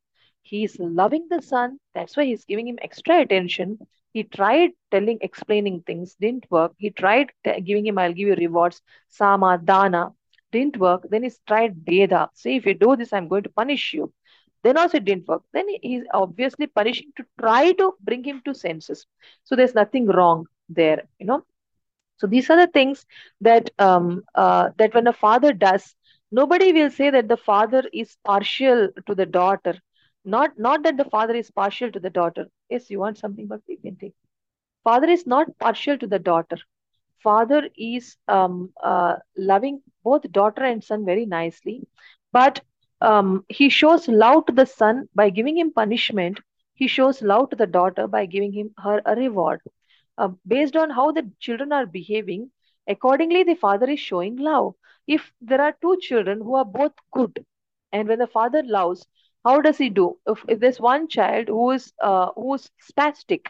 He 0.42 0.64
is 0.64 0.78
loving 0.78 1.26
the 1.28 1.40
son. 1.42 1.78
That's 1.94 2.16
why 2.16 2.24
he's 2.24 2.44
giving 2.44 2.68
him 2.68 2.78
extra 2.82 3.20
attention. 3.20 3.78
He 4.12 4.22
tried 4.24 4.70
telling, 4.90 5.18
explaining 5.20 5.82
things, 5.82 6.14
didn't 6.14 6.50
work. 6.50 6.72
He 6.78 6.90
tried 6.90 7.32
giving 7.44 7.86
him, 7.86 7.98
I'll 7.98 8.12
give 8.12 8.28
you 8.28 8.34
rewards, 8.34 8.82
sama, 9.08 9.58
dana, 9.62 10.12
didn't 10.52 10.76
work. 10.78 11.06
Then 11.10 11.22
he's 11.24 11.40
tried 11.46 11.84
bheda. 11.84 12.28
See, 12.34 12.56
if 12.56 12.66
you 12.66 12.74
do 12.74 12.96
this, 12.96 13.12
I'm 13.12 13.28
going 13.28 13.44
to 13.44 13.50
punish 13.50 13.92
you. 13.94 14.12
Then 14.62 14.76
also 14.78 14.98
it 14.98 15.04
didn't 15.04 15.28
work. 15.28 15.42
Then 15.52 15.66
he's 15.82 16.04
obviously 16.12 16.66
punishing 16.66 17.12
to 17.16 17.24
try 17.40 17.72
to 17.72 17.94
bring 18.00 18.22
him 18.24 18.42
to 18.44 18.54
senses. 18.54 19.06
So 19.44 19.56
there's 19.56 19.74
nothing 19.74 20.06
wrong 20.06 20.46
there, 20.68 21.04
you 21.18 21.26
know. 21.26 21.44
So 22.18 22.26
these 22.26 22.50
are 22.50 22.56
the 22.56 22.70
things 22.72 23.04
that 23.40 23.70
um, 23.78 24.22
uh, 24.34 24.70
that 24.78 24.94
when 24.94 25.06
a 25.06 25.12
father 25.12 25.52
does, 25.52 25.94
nobody 26.32 26.72
will 26.72 26.90
say 26.90 27.10
that 27.10 27.28
the 27.28 27.36
father 27.36 27.84
is 27.92 28.16
partial 28.24 28.88
to 29.06 29.14
the 29.14 29.26
daughter. 29.26 29.74
Not 30.24 30.58
not 30.58 30.82
that 30.84 30.96
the 30.98 31.04
father 31.16 31.34
is 31.34 31.50
partial 31.52 31.92
to 31.92 32.00
the 32.00 32.10
daughter. 32.10 32.46
Yes 32.70 32.90
you 32.90 33.00
want 33.00 33.18
something 33.18 33.46
but 33.48 33.60
we 33.68 33.76
can 33.76 33.96
take. 33.96 34.14
Father 34.84 35.08
is 35.08 35.26
not 35.26 35.58
partial 35.58 35.98
to 35.98 36.06
the 36.06 36.18
daughter. 36.18 36.56
Father 37.22 37.68
is 37.76 38.16
um, 38.28 38.72
uh, 38.82 39.16
loving 39.36 39.80
both 40.04 40.30
daughter 40.32 40.64
and 40.64 40.82
son 40.84 41.04
very 41.04 41.26
nicely. 41.26 41.86
But 42.32 42.60
um, 43.00 43.44
he 43.48 43.68
shows 43.68 44.08
love 44.08 44.46
to 44.46 44.52
the 44.52 44.66
son 44.66 45.08
by 45.14 45.30
giving 45.30 45.58
him 45.58 45.72
punishment. 45.72 46.40
He 46.74 46.86
shows 46.88 47.22
love 47.22 47.50
to 47.50 47.56
the 47.56 47.66
daughter 47.66 48.06
by 48.08 48.26
giving 48.26 48.52
him 48.52 48.72
her 48.78 49.02
a 49.06 49.14
reward. 49.16 49.60
Uh, 50.18 50.28
based 50.46 50.76
on 50.76 50.90
how 50.90 51.12
the 51.12 51.30
children 51.40 51.72
are 51.72 51.86
behaving 51.86 52.50
accordingly 52.86 53.42
the 53.44 53.54
father 53.54 53.88
is 53.90 54.00
showing 54.00 54.36
love. 54.36 54.74
If 55.06 55.32
there 55.40 55.60
are 55.60 55.76
two 55.80 55.96
children 56.00 56.40
who 56.40 56.54
are 56.54 56.64
both 56.64 56.92
good 57.12 57.44
and 57.92 58.08
when 58.08 58.18
the 58.18 58.26
father 58.26 58.62
loves 58.64 59.06
how 59.44 59.60
does 59.60 59.78
he 59.78 59.88
do? 59.90 60.18
If, 60.26 60.44
if 60.48 60.60
there's 60.60 60.80
one 60.80 61.08
child 61.08 61.48
who 61.48 61.70
is 61.72 61.92
uh, 62.02 62.30
who's 62.36 62.70
spastic 62.80 63.46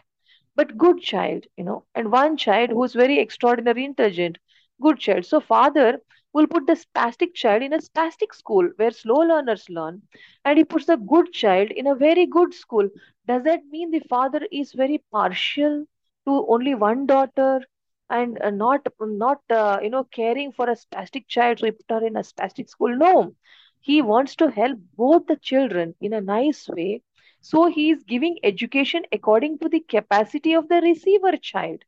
but 0.55 0.77
good 0.77 0.99
child 1.01 1.45
you 1.57 1.63
know 1.63 1.83
and 1.95 2.11
one 2.11 2.37
child 2.37 2.69
who's 2.71 2.93
very 2.93 3.19
extraordinary 3.19 3.83
intelligent 3.85 4.37
good 4.81 4.99
child. 4.99 5.25
So 5.25 5.39
father 5.39 5.99
will 6.33 6.47
put 6.47 6.65
the 6.67 6.73
spastic 6.73 7.33
child 7.33 7.61
in 7.63 7.73
a 7.73 7.77
spastic 7.79 8.33
school 8.33 8.69
where 8.77 8.91
slow 8.91 9.17
learners 9.19 9.69
learn 9.69 10.01
and 10.45 10.57
he 10.57 10.63
puts 10.63 10.85
the 10.85 10.97
good 10.97 11.31
child 11.31 11.71
in 11.71 11.87
a 11.87 11.95
very 11.95 12.25
good 12.25 12.53
school. 12.53 12.89
Does 13.27 13.43
that 13.43 13.65
mean 13.71 13.91
the 13.91 13.99
father 14.09 14.41
is 14.51 14.73
very 14.73 15.03
partial 15.11 15.85
to 16.27 16.45
only 16.47 16.73
one 16.75 17.05
daughter 17.05 17.61
and 18.09 18.41
uh, 18.41 18.49
not 18.49 18.87
not 19.01 19.41
uh, 19.49 19.79
you 19.81 19.89
know 19.89 20.03
caring 20.03 20.51
for 20.51 20.69
a 20.69 20.75
spastic 20.75 21.27
child 21.27 21.59
so 21.59 21.65
he 21.65 21.71
put 21.71 21.91
her 21.95 22.05
in 22.05 22.15
a 22.17 22.25
spastic 22.31 22.69
school 22.69 22.95
no 22.95 23.33
he 23.79 24.01
wants 24.01 24.35
to 24.35 24.49
help 24.49 24.77
both 24.95 25.25
the 25.27 25.35
children 25.37 25.93
in 26.01 26.13
a 26.13 26.21
nice 26.21 26.67
way 26.69 27.01
so 27.41 27.65
he 27.67 27.89
is 27.91 28.03
giving 28.03 28.37
education 28.43 29.03
according 29.11 29.57
to 29.59 29.69
the 29.69 29.79
capacity 29.95 30.53
of 30.53 30.67
the 30.69 30.81
receiver 30.81 31.35
child 31.37 31.83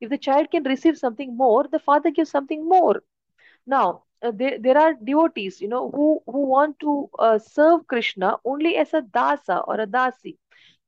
if 0.00 0.10
the 0.10 0.18
child 0.28 0.50
can 0.50 0.62
receive 0.64 0.96
something 0.98 1.36
more 1.36 1.64
the 1.70 1.78
father 1.90 2.10
gives 2.10 2.30
something 2.30 2.68
more 2.68 3.02
now, 3.66 4.02
uh, 4.22 4.30
there, 4.34 4.58
there 4.58 4.76
are 4.78 4.94
devotees, 4.94 5.60
you 5.60 5.68
know, 5.68 5.90
who, 5.90 6.20
who 6.26 6.46
want 6.46 6.78
to 6.80 7.08
uh, 7.18 7.38
serve 7.38 7.86
Krishna 7.86 8.36
only 8.44 8.76
as 8.76 8.92
a 8.94 9.02
dasa 9.02 9.62
or 9.66 9.80
a 9.80 9.86
dasi. 9.86 10.36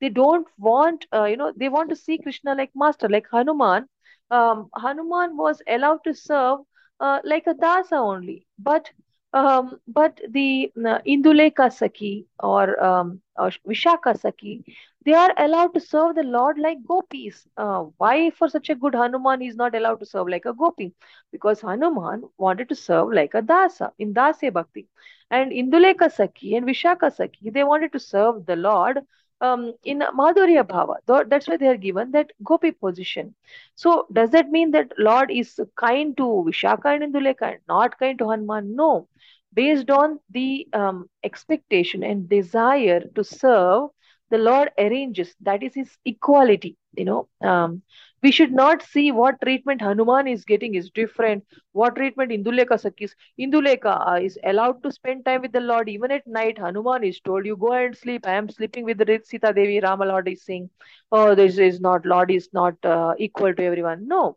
They 0.01 0.09
don't 0.09 0.47
want, 0.59 1.07
uh, 1.13 1.25
you 1.25 1.37
know, 1.37 1.53
they 1.57 1.69
want 1.69 1.91
to 1.91 1.97
see 1.97 2.19
Krishna 2.19 2.55
like 2.55 2.71
master, 2.75 3.09
like 3.09 3.27
Hanuman. 3.31 3.89
Um, 4.31 4.69
Hanuman 4.75 5.37
was 5.37 5.63
allowed 5.69 6.05
to 6.05 6.15
serve 6.15 6.61
uh, 7.01 7.21
like 7.25 7.47
a 7.47 7.55
dasa 7.55 7.93
only, 7.97 8.47
but 8.59 8.91
um, 9.33 9.79
but 9.87 10.21
the 10.31 10.73
uh, 10.77 10.99
Induleka 11.07 11.73
Saki 11.73 12.27
or, 12.41 12.83
um, 12.83 13.21
or 13.37 13.51
Vishaka 13.67 14.19
Saki, 14.19 14.65
they 15.05 15.13
are 15.13 15.33
allowed 15.37 15.75
to 15.75 15.81
serve 15.81 16.15
the 16.15 16.23
Lord 16.23 16.59
like 16.59 16.79
gopis. 16.87 17.47
Uh, 17.57 17.85
why 17.99 18.31
for 18.31 18.49
such 18.49 18.71
a 18.71 18.75
good 18.75 18.95
Hanuman 18.95 19.43
is 19.43 19.57
not 19.57 19.75
allowed 19.75 20.01
to 20.01 20.07
serve 20.07 20.29
like 20.29 20.47
a 20.47 20.53
gopi? 20.55 20.95
because 21.33 21.61
Hanuman 21.61 22.23
wanted 22.39 22.69
to 22.71 22.75
serve 22.75 23.13
like 23.13 23.35
a 23.35 23.43
dasa 23.43 23.91
in 23.99 24.15
Dasya 24.15 24.53
Bhakti. 24.53 24.89
And 25.31 25.53
Induleka 25.53 26.11
Saki 26.11 26.55
and 26.57 26.67
Vishaka 26.67 27.13
Saki, 27.13 27.51
they 27.51 27.65
wanted 27.65 27.93
to 27.93 27.99
serve 28.01 28.47
the 28.47 28.57
Lord 28.57 28.99
um, 29.41 29.75
in 29.85 30.01
Madhurya 30.01 30.65
Bhava. 30.65 30.97
That's 31.29 31.49
why 31.49 31.57
they 31.57 31.69
are 31.69 31.77
given 31.77 32.11
that 32.13 32.31
Gopi 32.45 32.73
position. 32.73 33.35
So, 33.75 34.07
does 34.13 34.31
that 34.31 34.51
mean 34.51 34.71
that 34.73 34.93
Lord 34.99 35.31
is 35.31 35.61
kind 35.77 36.17
to 36.17 36.45
Vishaka 36.47 36.87
and 36.95 37.03
Induleka 37.15 37.43
and 37.53 37.61
not 37.69 37.99
kind 37.99 38.19
to 38.19 38.29
Hanuman? 38.31 38.75
No. 38.77 39.09
Based 39.55 39.91
on 39.91 40.21
the 40.31 40.69
um, 40.73 41.09
expectation 41.25 42.03
and 42.03 42.29
desire 42.29 43.01
to 43.15 43.25
serve, 43.25 43.91
the 44.31 44.39
Lord 44.39 44.71
arranges. 44.79 45.35
That 45.41 45.63
is 45.63 45.75
His 45.75 45.97
equality. 46.05 46.77
You 46.97 47.05
know, 47.05 47.29
um, 47.43 47.83
we 48.23 48.33
should 48.33 48.53
not 48.53 48.83
see 48.83 49.13
what 49.13 49.41
treatment 49.41 49.81
Hanuman 49.81 50.27
is 50.27 50.45
getting 50.45 50.75
is 50.75 50.91
different. 50.91 51.45
What 51.73 51.97
treatment 51.97 52.33
Induleka 52.33 52.81
Sakis. 52.81 53.15
Induleka 53.41 54.09
uh, 54.09 54.21
is 54.21 54.39
allowed 54.45 54.83
to 54.83 54.91
spend 54.91 55.25
time 55.25 55.43
with 55.43 55.53
the 55.53 55.61
Lord 55.61 55.89
even 55.89 56.11
at 56.11 56.27
night. 56.27 56.59
Hanuman 56.59 57.05
is 57.05 57.21
told, 57.21 57.47
you 57.47 57.57
go 57.57 57.73
and 57.73 57.97
sleep. 57.97 58.27
I 58.27 58.33
am 58.35 58.49
sleeping 58.49 58.85
with 58.85 58.99
the 58.99 59.21
Sita 59.25 59.53
Devi. 59.53 59.81
Rama 59.81 60.07
Lord 60.07 60.29
is 60.29 60.45
saying, 60.45 60.71
oh, 61.13 61.35
this 61.35 61.59
is 61.59 61.81
not, 61.81 62.05
Lord 62.05 62.31
is 62.31 62.49
not 62.53 62.75
uh, 62.85 63.15
equal 63.19 63.55
to 63.55 63.63
everyone. 63.63 64.09
No. 64.09 64.37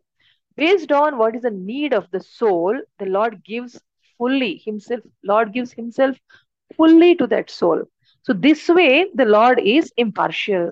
Based 0.56 0.92
on 0.92 1.18
what 1.18 1.34
is 1.34 1.42
the 1.42 1.50
need 1.50 1.92
of 1.94 2.10
the 2.10 2.20
soul, 2.20 2.78
the 2.98 3.06
Lord 3.06 3.42
gives 3.44 3.80
fully 4.18 4.62
himself. 4.64 5.00
Lord 5.24 5.52
gives 5.52 5.72
himself 5.72 6.16
fully 6.76 7.14
to 7.16 7.26
that 7.28 7.50
soul. 7.50 7.82
So 8.23 8.33
this 8.33 8.67
way, 8.69 9.07
the 9.13 9.25
Lord 9.25 9.59
is 9.59 9.91
impartial. 9.97 10.71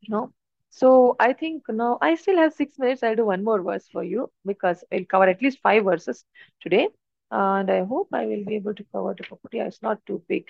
You 0.00 0.08
know, 0.08 0.32
so 0.70 1.16
I 1.20 1.32
think 1.32 1.64
now 1.68 1.98
I 2.00 2.14
still 2.14 2.36
have 2.36 2.54
six 2.54 2.78
minutes. 2.78 3.02
I'll 3.02 3.16
do 3.16 3.26
one 3.26 3.44
more 3.44 3.62
verse 3.62 3.86
for 3.92 4.02
you 4.02 4.30
because 4.46 4.84
I'll 4.92 5.04
cover 5.04 5.28
at 5.28 5.42
least 5.42 5.58
five 5.62 5.84
verses 5.84 6.24
today. 6.60 6.88
And 7.30 7.70
I 7.70 7.84
hope 7.84 8.08
I 8.12 8.26
will 8.26 8.44
be 8.44 8.56
able 8.56 8.74
to 8.74 8.84
cover 8.92 9.14
the 9.16 9.24
property. 9.24 9.60
It's 9.60 9.82
not 9.82 10.04
too 10.06 10.22
big. 10.28 10.46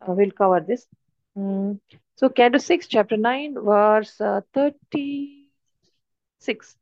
Uh, 0.00 0.12
we'll 0.12 0.30
cover 0.30 0.60
this. 0.60 0.86
Mm. 1.36 1.78
So 2.16 2.28
Canto 2.28 2.58
6, 2.58 2.88
chapter 2.88 3.16
9, 3.16 3.54
verse 3.54 4.20
uh, 4.20 4.40
36. 4.54 6.76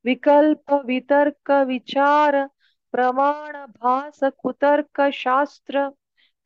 विकल्प 0.05 0.73
वितर्क 0.87 1.51
विचार 1.67 2.37
प्रमाण 2.93 3.57
भास 3.81 4.21
कुतर्क 4.39 5.01
शास्त्र 5.13 5.89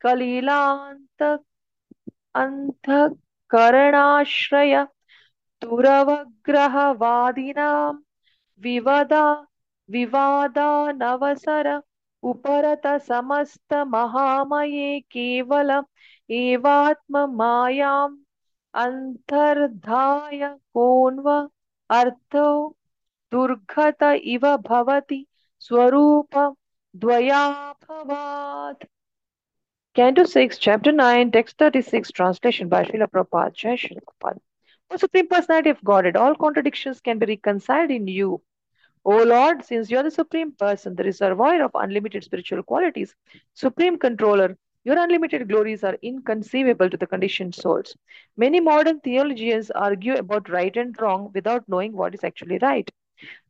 कलीलांत 0.01 1.23
अंतकरणाश्रय 2.35 4.83
दुरवग्रहवादिनां 5.61 7.93
विवदा 8.63 9.23
विवादानवसर 9.89 11.67
उपरत 12.23 12.87
समस्त 13.07 13.73
महामये 13.87 14.99
केवल 15.11 15.71
एवात्म 16.29 17.25
मायाम 17.37 18.17
अंतर्धाय 18.73 20.47
कोन्व 20.73 21.29
अर्थ 21.89 22.37
दुर्घत 23.31 24.03
इव 24.03 24.45
भवति 24.67 25.25
स्वरूप 25.61 26.37
द्वयाभवात्। 26.95 28.85
Canto 29.95 30.23
six 30.25 30.59
chapter 30.59 30.91
nine 30.91 31.29
text 31.29 31.61
thirty 31.61 31.81
six 31.81 32.11
translation 32.15 32.69
by 32.69 32.83
Srila 32.85 33.05
Prabhupada 33.05 33.53
Jaya 33.57 33.77
Sri 33.77 33.99
Prabhupada 33.99 34.39
supreme 34.91 35.25
personality 35.25 35.71
of 35.71 35.85
God 35.85 36.07
it 36.07 36.17
all 36.17 36.33
contradiction 36.39 36.93
can 37.05 37.19
be 37.19 37.25
reconciled 37.25 37.91
in 37.91 38.07
you 38.09 38.41
O 39.05 39.23
Lord, 39.23 39.63
since 39.63 39.89
you 39.89 39.97
are 39.97 40.03
the 40.03 40.11
Supreme 40.11 40.51
Person, 40.51 40.95
the 40.95 41.03
reservoir 41.05 41.63
of 41.63 41.71
unlimited 41.73 42.23
spiritual 42.23 42.63
qualities, 42.63 43.15
Supreme 43.53 43.97
Controller, 43.97 44.57
your 44.83 44.97
unlimited 44.99 45.47
glories 45.47 45.83
are 45.83 45.97
inconceivable 46.01 46.89
to 46.89 46.97
the 46.97 47.07
conditioned 47.07 47.55
souls. 47.55 47.95
Many 48.35 48.59
modern 48.59 48.99
theologians 48.99 49.71
argue 49.71 50.15
about 50.15 50.49
right 50.49 50.75
and 50.75 50.99
wrong 51.01 51.31
without 51.33 51.67
knowing 51.69 51.93
what 51.93 52.13
is 52.13 52.23
actually 52.23 52.57
right. 52.61 52.89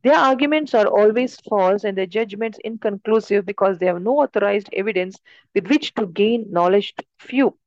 Their 0.02 0.16
arguments 0.16 0.74
are 0.74 0.86
always 0.86 1.40
false 1.40 1.84
and 1.84 1.96
their 1.98 2.06
judgments 2.06 2.58
inconclusive 2.64 3.44
because 3.46 3.78
they 3.78 3.86
have 3.86 4.02
no 4.02 4.20
authorized 4.20 4.70
evidence 4.72 5.18
with 5.54 5.68
which 5.68 5.94
to 5.94 6.06
gain 6.06 6.50
knowledge 6.50 6.94
to 6.96 7.04
few. 7.18 7.58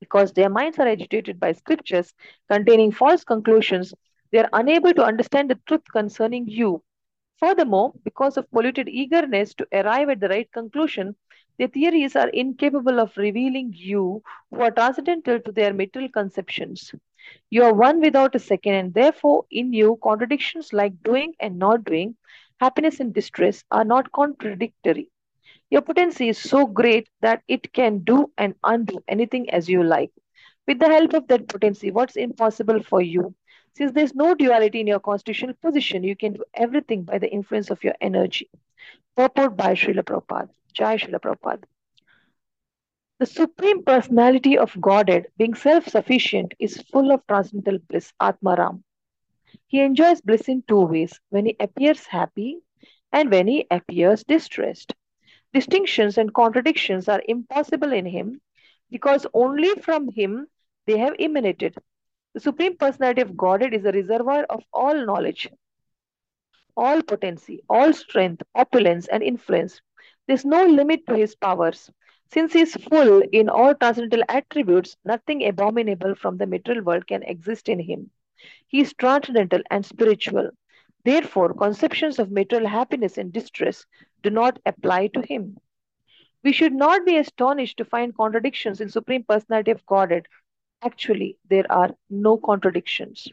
Because 0.00 0.32
their 0.32 0.50
minds 0.50 0.78
are 0.78 0.88
agitated 0.88 1.40
by 1.40 1.52
scriptures 1.52 2.14
containing 2.50 2.92
false 2.92 3.24
conclusions, 3.24 3.94
they 4.32 4.38
are 4.38 4.50
unable 4.52 4.94
to 4.94 5.04
understand 5.04 5.50
the 5.50 5.60
truth 5.66 5.84
concerning 5.92 6.48
you. 6.48 6.82
Furthermore, 7.38 7.94
because 8.04 8.36
of 8.36 8.50
polluted 8.50 8.88
eagerness 8.88 9.54
to 9.54 9.66
arrive 9.72 10.08
at 10.10 10.20
the 10.20 10.28
right 10.28 10.50
conclusion, 10.52 11.16
their 11.58 11.68
theories 11.68 12.14
are 12.16 12.28
incapable 12.28 13.00
of 13.00 13.16
revealing 13.16 13.72
you 13.74 14.22
who 14.50 14.60
are 14.60 14.70
transcendental 14.70 15.40
to 15.40 15.52
their 15.52 15.72
material 15.72 16.10
conceptions. 16.10 16.94
You 17.50 17.64
are 17.64 17.72
one 17.72 18.00
without 18.00 18.34
a 18.34 18.38
second, 18.38 18.74
and 18.74 18.94
therefore, 18.94 19.46
in 19.50 19.72
you, 19.72 19.98
contradictions 20.02 20.72
like 20.72 21.02
doing 21.02 21.34
and 21.40 21.58
not 21.58 21.84
doing, 21.84 22.16
happiness 22.60 23.00
and 23.00 23.14
distress 23.14 23.64
are 23.70 23.84
not 23.84 24.12
contradictory. 24.12 25.10
Your 25.70 25.82
potency 25.82 26.28
is 26.28 26.38
so 26.38 26.66
great 26.66 27.08
that 27.20 27.42
it 27.48 27.72
can 27.72 27.98
do 28.04 28.32
and 28.36 28.54
undo 28.64 29.02
anything 29.08 29.50
as 29.50 29.68
you 29.68 29.82
like. 29.82 30.12
With 30.66 30.78
the 30.78 30.88
help 30.88 31.14
of 31.14 31.28
that 31.28 31.48
potency, 31.48 31.90
what's 31.90 32.16
impossible 32.16 32.82
for 32.82 33.00
you? 33.00 33.34
Since 33.76 33.92
there's 33.92 34.14
no 34.14 34.34
duality 34.34 34.80
in 34.80 34.86
your 34.86 35.00
constitutional 35.00 35.54
position, 35.60 36.02
you 36.02 36.16
can 36.16 36.32
do 36.32 36.44
everything 36.54 37.02
by 37.02 37.18
the 37.18 37.30
influence 37.30 37.70
of 37.70 37.84
your 37.84 37.94
energy. 38.00 38.48
Purport 39.14 39.54
by 39.54 39.74
Srila 39.74 40.02
Prabhupada. 40.02 40.48
Jai 40.72 40.96
Srila 40.96 41.20
Prabhupada. 41.20 41.64
The 43.18 43.26
Supreme 43.26 43.84
Personality 43.84 44.56
of 44.56 44.80
Godhead, 44.80 45.26
being 45.36 45.54
self 45.54 45.88
sufficient, 45.88 46.54
is 46.58 46.80
full 46.90 47.12
of 47.12 47.26
transcendental 47.26 47.78
bliss, 47.86 48.14
Atmaram. 48.18 48.82
He 49.66 49.80
enjoys 49.80 50.22
bliss 50.22 50.48
in 50.48 50.62
two 50.62 50.80
ways 50.86 51.20
when 51.28 51.44
he 51.44 51.56
appears 51.60 52.06
happy 52.06 52.60
and 53.12 53.30
when 53.30 53.46
he 53.46 53.66
appears 53.70 54.24
distressed. 54.24 54.94
Distinctions 55.52 56.16
and 56.16 56.32
contradictions 56.32 57.08
are 57.10 57.22
impossible 57.28 57.92
in 57.92 58.06
him 58.06 58.40
because 58.90 59.26
only 59.34 59.74
from 59.74 60.08
him 60.08 60.46
they 60.86 60.96
have 60.96 61.14
emanated. 61.18 61.76
The 62.36 62.40
Supreme 62.40 62.76
Personality 62.76 63.22
of 63.22 63.34
Godhead 63.34 63.72
is 63.72 63.86
a 63.86 63.92
reservoir 63.92 64.44
of 64.50 64.62
all 64.70 65.06
knowledge, 65.06 65.48
all 66.76 67.00
potency, 67.00 67.62
all 67.66 67.94
strength, 67.94 68.42
opulence, 68.54 69.08
and 69.08 69.22
influence. 69.22 69.80
There's 70.26 70.44
no 70.44 70.66
limit 70.66 71.06
to 71.06 71.16
his 71.16 71.34
powers. 71.34 71.90
Since 72.30 72.52
he 72.52 72.60
is 72.60 72.74
full 72.74 73.22
in 73.32 73.48
all 73.48 73.74
transcendental 73.74 74.22
attributes, 74.28 74.98
nothing 75.02 75.48
abominable 75.48 76.14
from 76.14 76.36
the 76.36 76.46
material 76.46 76.84
world 76.84 77.06
can 77.06 77.22
exist 77.22 77.70
in 77.70 77.80
him. 77.80 78.10
He 78.66 78.80
is 78.82 78.92
transcendental 78.92 79.62
and 79.70 79.86
spiritual. 79.86 80.50
Therefore, 81.06 81.54
conceptions 81.54 82.18
of 82.18 82.30
material 82.30 82.68
happiness 82.68 83.16
and 83.16 83.32
distress 83.32 83.86
do 84.22 84.28
not 84.28 84.58
apply 84.66 85.06
to 85.06 85.22
him. 85.22 85.56
We 86.44 86.52
should 86.52 86.74
not 86.74 87.06
be 87.06 87.16
astonished 87.16 87.78
to 87.78 87.86
find 87.86 88.14
contradictions 88.14 88.82
in 88.82 88.90
Supreme 88.90 89.24
Personality 89.24 89.70
of 89.70 89.86
Godhead. 89.86 90.26
Actually, 90.82 91.36
there 91.48 91.70
are 91.70 91.94
no 92.08 92.38
contradictions. 92.38 93.28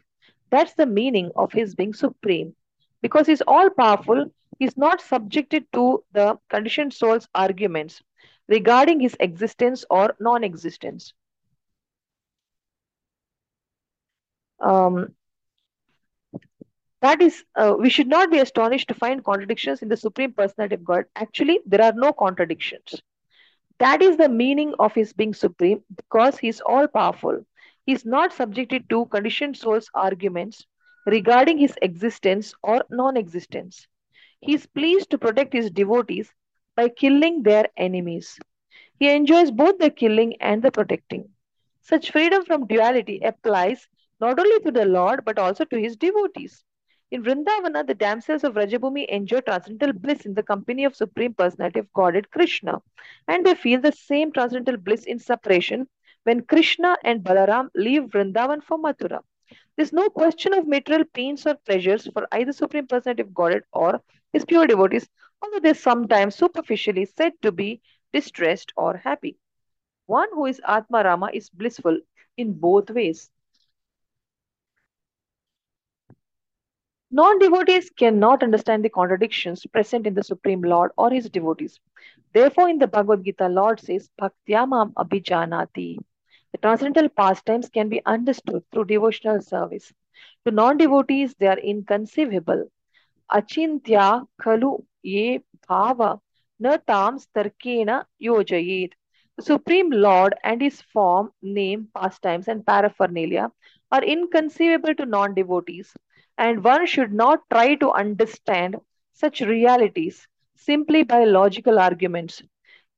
That's 0.49 0.73
the 0.73 0.85
meaning 0.85 1.31
of 1.35 1.51
his 1.53 1.75
being 1.75 1.93
supreme. 1.93 2.55
Because 3.01 3.27
he's 3.27 3.41
all 3.41 3.69
powerful, 3.69 4.31
he's 4.59 4.77
not 4.77 5.01
subjected 5.01 5.65
to 5.73 6.03
the 6.11 6.39
conditioned 6.49 6.93
soul's 6.93 7.27
arguments 7.33 8.01
regarding 8.47 8.99
his 8.99 9.15
existence 9.19 9.85
or 9.89 10.15
non 10.19 10.43
existence. 10.43 11.13
Um, 14.59 15.13
that 17.01 17.21
is, 17.21 17.43
uh, 17.55 17.75
we 17.77 17.89
should 17.89 18.07
not 18.07 18.31
be 18.31 18.39
astonished 18.39 18.87
to 18.87 18.93
find 18.95 19.23
contradictions 19.23 19.81
in 19.81 19.89
the 19.89 19.97
Supreme 19.97 20.33
Personality 20.33 20.75
of 20.75 20.83
God. 20.83 21.05
Actually, 21.15 21.59
there 21.65 21.81
are 21.83 21.93
no 21.93 22.13
contradictions. 22.13 23.01
That 23.79 24.01
is 24.01 24.17
the 24.17 24.29
meaning 24.29 24.73
of 24.79 24.93
his 24.93 25.13
being 25.13 25.33
supreme 25.33 25.83
because 25.95 26.37
he 26.39 26.47
is 26.47 26.61
all 26.61 26.87
powerful. 26.87 27.45
He 27.85 27.91
is 27.93 28.05
not 28.05 28.33
subjected 28.33 28.89
to 28.89 29.05
conditioned 29.05 29.57
soul's 29.57 29.89
arguments 29.93 30.65
regarding 31.05 31.57
his 31.57 31.77
existence 31.81 32.53
or 32.63 32.83
non 32.89 33.17
existence. 33.17 33.87
He 34.39 34.53
is 34.53 34.65
pleased 34.65 35.09
to 35.11 35.17
protect 35.17 35.53
his 35.53 35.69
devotees 35.71 36.33
by 36.75 36.89
killing 36.89 37.43
their 37.43 37.67
enemies. 37.77 38.39
He 38.99 39.09
enjoys 39.09 39.51
both 39.51 39.77
the 39.79 39.89
killing 39.89 40.35
and 40.41 40.61
the 40.63 40.71
protecting. 40.71 41.29
Such 41.81 42.11
freedom 42.11 42.45
from 42.45 42.67
duality 42.67 43.19
applies 43.23 43.87
not 44.19 44.39
only 44.39 44.59
to 44.61 44.71
the 44.71 44.85
Lord 44.85 45.23
but 45.25 45.37
also 45.39 45.65
to 45.65 45.79
his 45.79 45.95
devotees. 45.97 46.63
In 47.13 47.21
Vrindavana, 47.21 47.85
the 47.85 47.93
damsels 47.93 48.43
of 48.43 48.55
Vrajabhumi 48.55 49.05
enjoy 49.05 49.41
transcendental 49.41 49.93
bliss 49.93 50.25
in 50.25 50.33
the 50.33 50.41
company 50.41 50.83
of 50.83 50.95
Supreme 50.95 51.35
Personality 51.35 51.77
of 51.77 51.93
Godhead 51.93 52.31
Krishna, 52.31 52.81
and 53.27 53.45
they 53.45 53.53
feel 53.53 53.79
the 53.79 53.91
same 53.91 54.31
transcendental 54.31 54.81
bliss 54.81 55.05
in 55.05 55.19
separation 55.19 55.87
when 56.23 56.41
Krishna 56.41 56.97
and 57.03 57.23
Balaram 57.23 57.69
leave 57.75 58.05
Vrindavan 58.09 58.63
for 58.63 58.79
Mathura. 58.79 59.21
There's 59.75 59.93
no 59.93 60.09
question 60.09 60.55
of 60.55 60.67
material 60.67 61.05
pains 61.13 61.45
or 61.45 61.53
pleasures 61.53 62.07
for 62.11 62.27
either 62.31 62.51
Supreme 62.51 62.87
Personality 62.87 63.21
of 63.21 63.35
Godhead 63.35 63.61
or 63.71 64.01
his 64.31 64.43
pure 64.43 64.65
devotees, 64.65 65.07
although 65.43 65.59
they're 65.59 65.75
sometimes 65.75 66.33
superficially 66.33 67.05
said 67.05 67.33
to 67.43 67.51
be 67.51 67.83
distressed 68.11 68.73
or 68.75 68.97
happy. 68.97 69.37
One 70.07 70.29
who 70.33 70.47
is 70.47 70.59
Atma 70.67 71.03
Rama 71.03 71.29
is 71.31 71.51
blissful 71.51 71.99
in 72.37 72.53
both 72.53 72.89
ways. 72.89 73.29
Non 77.15 77.37
devotees 77.37 77.91
cannot 77.91 78.41
understand 78.41 78.83
the 78.83 78.89
contradictions 78.89 79.63
present 79.67 80.07
in 80.07 80.15
the 80.15 80.23
Supreme 80.23 80.63
Lord 80.63 80.89
or 80.97 81.11
his 81.11 81.29
devotees. 81.29 81.79
Therefore, 82.33 82.69
in 82.69 82.79
the 82.79 82.87
Bhagavad 82.87 83.23
Gita, 83.23 83.47
Lord 83.49 83.79
says, 83.79 84.09
Bhaktyamam 84.19 84.93
abhijanati. 84.93 85.99
The 86.53 86.57
transcendental 86.57 87.09
pastimes 87.09 87.69
can 87.69 87.87
be 87.87 88.03
understood 88.07 88.63
through 88.71 88.85
devotional 88.85 89.41
service. 89.41 89.93
To 90.45 90.51
non 90.51 90.77
devotees, 90.77 91.35
they 91.35 91.45
are 91.45 91.59
inconceivable. 91.59 92.71
Achintya 93.31 94.25
kalu 94.41 94.83
ye 95.03 95.43
bhava 95.69 96.19
na 96.57 96.77
tam 96.77 97.19
starkena 97.19 98.05
yojayet. 98.19 98.93
The 99.37 99.43
Supreme 99.43 99.91
Lord 99.91 100.33
and 100.43 100.59
his 100.59 100.81
form, 100.81 101.31
name, 101.43 101.89
pastimes, 101.95 102.47
and 102.47 102.65
paraphernalia 102.65 103.51
are 103.91 104.03
inconceivable 104.03 104.95
to 104.95 105.05
non 105.05 105.35
devotees 105.35 105.93
and 106.37 106.63
one 106.63 106.85
should 106.85 107.13
not 107.13 107.41
try 107.49 107.75
to 107.75 107.91
understand 107.91 108.75
such 109.13 109.41
realities 109.41 110.27
simply 110.55 111.03
by 111.03 111.23
logical 111.25 111.79
arguments. 111.79 112.41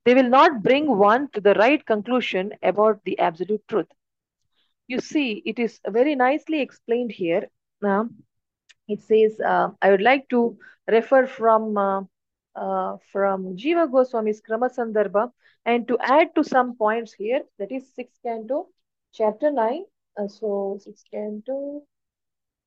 They 0.06 0.14
will 0.14 0.30
not 0.30 0.64
bring 0.64 0.98
one 0.98 1.30
to 1.32 1.42
the 1.42 1.54
right 1.56 1.84
conclusion 1.86 2.54
about 2.62 3.04
the 3.04 3.18
absolute 3.20 3.68
truth. 3.68 3.88
You 4.88 5.00
see, 5.00 5.42
it 5.46 5.60
is 5.60 5.80
very 5.88 6.16
nicely 6.16 6.62
explained 6.62 7.12
here. 7.12 7.48
Uh, 7.84 8.06
it 8.88 9.02
says, 9.02 9.40
uh, 9.40 9.70
I 9.82 9.90
would 9.92 10.02
like 10.02 10.30
to 10.30 10.58
refer 10.88 11.26
from 11.26 11.78
uh, 11.78 12.02
uh, 12.56 12.98
from 13.12 13.56
Jiva 13.58 13.90
Goswami's 13.92 14.42
Krama 14.42 14.70
Sandarbha 14.74 15.32
and 15.66 15.88
to 15.88 15.98
add 16.00 16.34
to 16.36 16.44
some 16.44 16.76
points 16.78 17.14
here, 17.14 17.42
that 17.60 17.72
is 17.72 17.94
6 17.96 18.18
canto, 18.24 18.68
chapter 19.14 19.52
9. 19.52 19.84
Uh, 20.18 20.28
so 20.28 20.78
6 20.82 21.04
canto, 21.12 21.84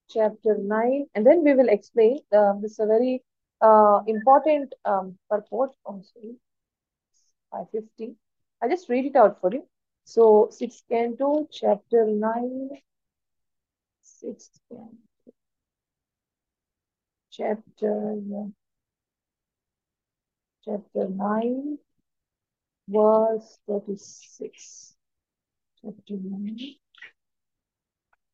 chapter 0.09 0.57
9 0.59 1.07
and 1.15 1.27
then 1.27 1.45
we 1.45 1.55
will 1.55 1.69
explain 1.69 2.19
uh, 2.33 2.55
this 2.61 2.73
is 2.73 2.79
a 2.81 2.87
very 2.87 3.23
uh, 3.61 4.01
important 4.07 4.75
um, 4.85 5.19
purport. 5.29 5.73
Oh, 5.85 6.03
sorry. 6.13 6.37
550 7.51 8.15
i 8.63 8.69
just 8.69 8.89
read 8.89 9.07
it 9.07 9.17
out 9.17 9.41
for 9.41 9.53
you. 9.53 9.67
So 10.05 10.49
6 10.51 10.83
canto 10.91 11.49
chapter 11.51 12.07
9 12.07 12.71
6 14.03 14.51
canto. 14.69 14.97
Chapter 17.31 18.17
chapter 20.65 21.09
9 21.09 21.79
verse 22.89 23.59
36 23.69 24.97
chapter 25.81 26.15
9 26.15 26.88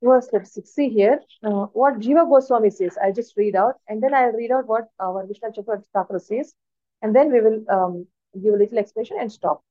verse 0.04 0.28
36. 0.28 0.70
See 0.70 0.88
here, 0.88 1.20
uh, 1.42 1.66
what 1.72 1.98
Jiva 1.98 2.28
Goswami 2.28 2.70
says. 2.70 2.98
I'll 3.02 3.12
just 3.12 3.36
read 3.36 3.56
out 3.56 3.76
and 3.88 4.02
then 4.02 4.14
I'll 4.14 4.32
read 4.32 4.50
out 4.52 4.66
what 4.66 4.88
our 5.00 5.26
Vishwanath 5.26 5.84
Thakur 5.92 6.18
says. 6.18 6.54
And 7.02 7.14
then 7.14 7.32
we 7.32 7.40
will 7.40 7.64
um, 7.70 8.06
give 8.42 8.54
a 8.54 8.56
little 8.56 8.78
explanation 8.78 9.16
and 9.20 9.30
stop. 9.30 9.62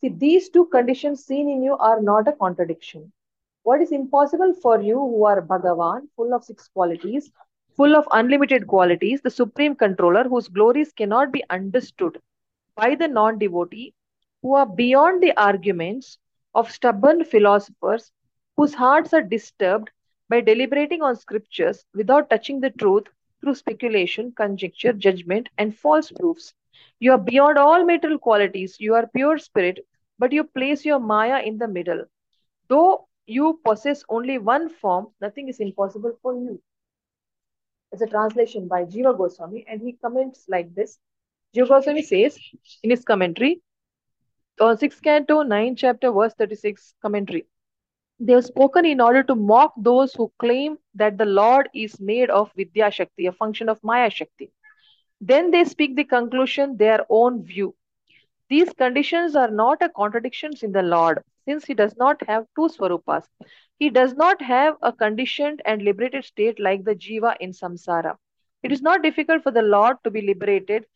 See, 0.00 0.08
these 0.08 0.48
two 0.50 0.66
conditions 0.66 1.24
seen 1.24 1.48
in 1.48 1.62
you 1.62 1.76
are 1.76 2.00
not 2.00 2.28
a 2.28 2.32
contradiction. 2.32 3.12
What 3.62 3.80
is 3.80 3.92
impossible 3.92 4.54
for 4.60 4.80
you 4.80 4.98
who 4.98 5.24
are 5.24 5.40
Bhagavan, 5.40 6.08
full 6.16 6.34
of 6.34 6.44
six 6.44 6.68
qualities, 6.68 7.30
full 7.76 7.94
of 7.94 8.08
unlimited 8.10 8.66
qualities, 8.66 9.20
the 9.22 9.30
supreme 9.30 9.76
controller 9.76 10.24
whose 10.24 10.48
glories 10.48 10.92
cannot 10.92 11.32
be 11.32 11.44
understood 11.50 12.20
by 12.76 12.94
the 12.96 13.08
non-devotee, 13.08 13.94
who 14.42 14.54
are 14.54 14.66
beyond 14.66 15.22
the 15.22 15.32
arguments 15.40 16.18
of 16.54 16.70
stubborn 16.70 17.24
philosophers 17.24 18.10
whose 18.56 18.74
hearts 18.74 19.12
are 19.12 19.22
disturbed 19.22 19.90
by 20.28 20.40
deliberating 20.40 21.02
on 21.02 21.16
scriptures 21.16 21.84
without 21.94 22.30
touching 22.30 22.60
the 22.60 22.70
truth 22.70 23.04
through 23.40 23.54
speculation, 23.54 24.32
conjecture, 24.32 24.92
judgment, 24.92 25.48
and 25.58 25.76
false 25.76 26.10
proofs. 26.10 26.54
You 27.00 27.12
are 27.12 27.18
beyond 27.18 27.58
all 27.58 27.84
material 27.84 28.18
qualities. 28.18 28.76
You 28.78 28.94
are 28.94 29.06
pure 29.06 29.38
spirit, 29.38 29.86
but 30.18 30.32
you 30.32 30.44
place 30.44 30.84
your 30.84 31.00
Maya 31.00 31.42
in 31.42 31.58
the 31.58 31.68
middle. 31.68 32.04
Though 32.68 33.08
you 33.26 33.60
possess 33.64 34.04
only 34.08 34.38
one 34.38 34.68
form, 34.68 35.08
nothing 35.20 35.48
is 35.48 35.60
impossible 35.60 36.18
for 36.22 36.34
you. 36.34 36.60
It's 37.92 38.02
a 38.02 38.06
translation 38.06 38.68
by 38.68 38.84
Jiva 38.84 39.16
Goswami, 39.16 39.66
and 39.68 39.80
he 39.80 39.92
comments 39.92 40.44
like 40.48 40.74
this. 40.74 40.98
Jiva 41.54 41.68
Goswami 41.68 42.02
says 42.02 42.38
in 42.82 42.90
his 42.90 43.04
commentary, 43.04 43.60
on 44.60 44.78
6 44.78 45.00
canto, 45.00 45.42
9 45.42 45.76
chapter, 45.76 46.10
verse 46.12 46.34
36 46.34 46.94
commentary. 47.02 47.46
They 48.22 48.34
have 48.34 48.46
spoken 48.46 48.86
in 48.86 49.00
order 49.00 49.22
to 49.24 49.34
mock 49.34 49.74
those 49.76 50.14
who 50.14 50.32
claim 50.38 50.78
that 50.94 51.18
the 51.18 51.26
Lord 51.26 51.68
is 51.74 52.00
made 52.00 52.30
of 52.30 52.52
Vidya 52.56 52.90
Shakti, 52.90 53.26
a 53.26 53.32
function 53.32 53.68
of 53.68 53.82
Maya 53.82 54.10
Shakti. 54.10 54.52
Then 55.20 55.50
they 55.50 55.64
speak 55.64 55.96
the 55.96 56.04
conclusion, 56.04 56.76
their 56.76 57.04
own 57.10 57.44
view. 57.44 57.74
These 58.48 58.72
conditions 58.74 59.34
are 59.36 59.50
not 59.50 59.82
a 59.82 59.88
contradictions 59.88 60.62
in 60.62 60.72
the 60.72 60.82
Lord, 60.82 61.22
since 61.44 61.64
he 61.64 61.74
does 61.74 61.96
not 61.96 62.22
have 62.28 62.46
two 62.56 62.68
swarupas. 62.68 63.26
He 63.78 63.90
does 63.90 64.14
not 64.14 64.40
have 64.42 64.76
a 64.82 64.92
conditioned 64.92 65.60
and 65.64 65.82
liberated 65.82 66.24
state 66.24 66.60
like 66.60 66.84
the 66.84 66.94
jiva 66.94 67.36
in 67.40 67.50
samsara. 67.50 68.16
It 68.62 68.72
is 68.72 68.82
not 68.82 69.02
difficult 69.02 69.42
for 69.42 69.50
the 69.50 69.62
Lord 69.62 69.96
to 70.04 70.10
be 70.10 70.22
liberated, 70.22 70.86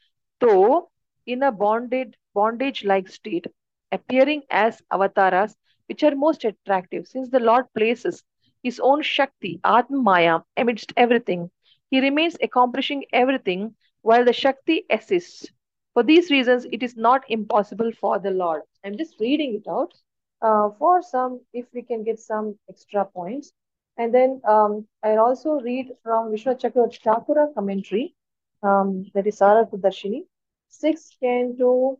though 0.40 0.90
in 1.26 1.42
a 1.42 1.52
bonded 1.52 2.16
bondage 2.34 2.84
like 2.84 3.08
state, 3.08 3.46
appearing 3.90 4.44
as 4.50 4.82
avatars 4.92 5.56
which 5.86 6.02
are 6.02 6.14
most 6.14 6.44
attractive, 6.44 7.06
since 7.06 7.30
the 7.30 7.40
Lord 7.40 7.66
places 7.74 8.24
his 8.62 8.80
own 8.80 9.02
Shakti, 9.02 9.60
Atma 9.64 9.98
Maya, 9.98 10.40
amidst 10.56 10.92
everything. 10.96 11.50
He 11.90 12.00
remains 12.00 12.36
accomplishing 12.42 13.04
everything 13.12 13.74
while 14.02 14.24
the 14.24 14.32
Shakti 14.32 14.84
assists. 14.90 15.46
For 15.94 16.02
these 16.02 16.30
reasons, 16.30 16.66
it 16.72 16.82
is 16.82 16.96
not 16.96 17.24
impossible 17.28 17.92
for 18.00 18.18
the 18.18 18.30
Lord. 18.30 18.62
I'm 18.84 18.96
just 18.98 19.20
reading 19.20 19.54
it 19.54 19.68
out 19.70 19.94
uh, 20.42 20.70
for 20.78 21.02
some, 21.02 21.40
if 21.52 21.66
we 21.72 21.82
can 21.82 22.02
get 22.02 22.18
some 22.18 22.58
extra 22.68 23.04
points. 23.04 23.52
And 23.96 24.12
then 24.12 24.40
um, 24.44 24.86
I'll 25.02 25.20
also 25.20 25.60
read 25.60 25.92
from 26.02 26.32
Vishwanath 26.32 26.60
Chakravarti 26.60 27.00
Thakura 27.02 27.54
commentary, 27.54 28.14
um, 28.62 29.06
that 29.14 29.26
is 29.26 29.38
Sarartha 29.38 29.78
Darshini, 29.78 30.26
6 30.68 31.10
canto, 31.22 31.98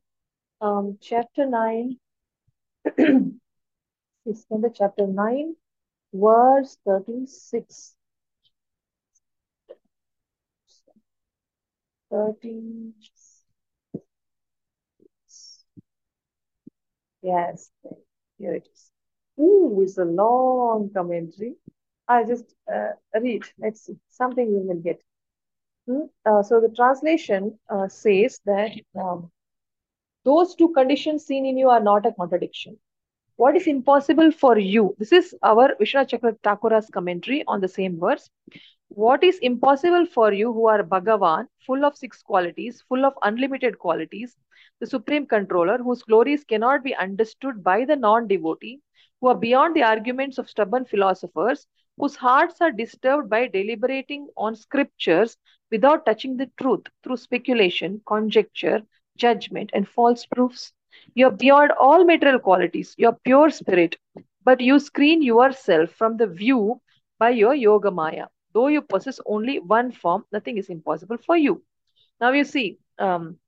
um, 0.60 0.98
chapter 1.00 1.46
9. 1.46 1.96
6 4.26 4.44
canto 4.50 4.68
chapter 4.74 5.06
9, 5.06 5.54
verse 6.12 6.78
36. 6.84 7.94
30. 12.10 12.92
Yes, 17.22 17.70
here 18.38 18.54
it 18.54 18.68
is. 18.72 18.90
Ooh, 19.38 19.80
it's 19.82 19.98
a 19.98 20.04
long 20.04 20.90
commentary. 20.92 21.54
I'll 22.08 22.26
just 22.26 22.54
uh, 22.72 22.92
read. 23.20 23.42
Let's 23.58 23.86
see. 23.86 23.96
Something 24.10 24.52
we 24.52 24.66
will 24.66 24.80
get. 24.80 25.00
Hmm? 25.86 26.06
Uh, 26.24 26.42
so 26.42 26.60
the 26.60 26.74
translation 26.74 27.58
uh, 27.68 27.88
says 27.88 28.40
that 28.44 28.72
um, 29.00 29.30
those 30.24 30.56
two 30.56 30.70
conditions 30.70 31.24
seen 31.24 31.46
in 31.46 31.56
you 31.56 31.68
are 31.68 31.80
not 31.80 32.06
a 32.06 32.12
contradiction. 32.12 32.78
What 33.36 33.56
is 33.56 33.66
impossible 33.66 34.30
for 34.30 34.58
you? 34.58 34.94
This 34.98 35.12
is 35.12 35.34
our 35.42 35.74
Vishwanath 35.80 36.08
Chakra 36.42 36.82
commentary 36.92 37.44
on 37.46 37.60
the 37.60 37.68
same 37.68 37.98
verse. 37.98 38.30
What 38.88 39.22
is 39.24 39.38
impossible 39.38 40.06
for 40.06 40.32
you 40.32 40.52
who 40.52 40.66
are 40.68 40.82
Bhagavan, 40.82 41.48
full 41.66 41.84
of 41.84 41.96
six 41.96 42.22
qualities, 42.22 42.82
full 42.88 43.04
of 43.04 43.14
unlimited 43.22 43.78
qualities, 43.78 44.36
the 44.80 44.86
supreme 44.86 45.26
controller, 45.26 45.78
whose 45.78 46.02
glories 46.02 46.44
cannot 46.44 46.82
be 46.82 46.94
understood 46.94 47.62
by 47.62 47.84
the 47.84 47.96
non 47.96 48.26
devotee, 48.26 48.80
who 49.20 49.28
are 49.28 49.34
beyond 49.38 49.76
the 49.76 49.82
arguments 49.82 50.38
of 50.38 50.48
stubborn 50.48 50.86
philosophers, 50.86 51.66
whose 51.98 52.16
hearts 52.16 52.60
are 52.62 52.72
disturbed 52.72 53.28
by 53.28 53.46
deliberating 53.48 54.28
on 54.36 54.56
scriptures 54.56 55.36
without 55.70 56.06
touching 56.06 56.36
the 56.38 56.50
truth 56.58 56.86
through 57.02 57.16
speculation, 57.18 58.00
conjecture, 58.06 58.82
judgment, 59.16 59.70
and 59.74 59.86
false 59.88 60.24
proofs. 60.26 60.72
You're 61.14 61.30
beyond 61.30 61.72
all 61.72 62.04
material 62.04 62.38
qualities, 62.38 62.94
you're 62.96 63.18
pure 63.24 63.50
spirit, 63.50 63.96
but 64.44 64.60
you 64.60 64.78
screen 64.78 65.22
yourself 65.22 65.90
from 65.90 66.16
the 66.16 66.26
view 66.26 66.80
by 67.18 67.30
your 67.30 67.54
yoga 67.54 67.90
maya. 67.90 68.26
Though 68.52 68.68
you 68.68 68.82
possess 68.82 69.20
only 69.26 69.58
one 69.58 69.92
form, 69.92 70.24
nothing 70.32 70.58
is 70.58 70.68
impossible 70.68 71.18
for 71.18 71.36
you. 71.36 71.62
Now 72.20 72.32
you 72.32 72.44
see 72.44 72.78
um, 72.98 73.38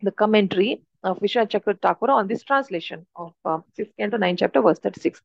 the 0.00 0.12
commentary 0.12 0.82
of 1.02 1.18
Vishwanath 1.20 1.50
Chakra 1.50 2.10
on 2.12 2.26
this 2.26 2.42
translation 2.42 3.06
of 3.14 3.32
uh, 3.44 3.58
6th 3.78 3.92
Canto 3.98 4.16
9 4.16 4.36
chapter 4.36 4.62
verse 4.62 4.78
36. 4.78 5.20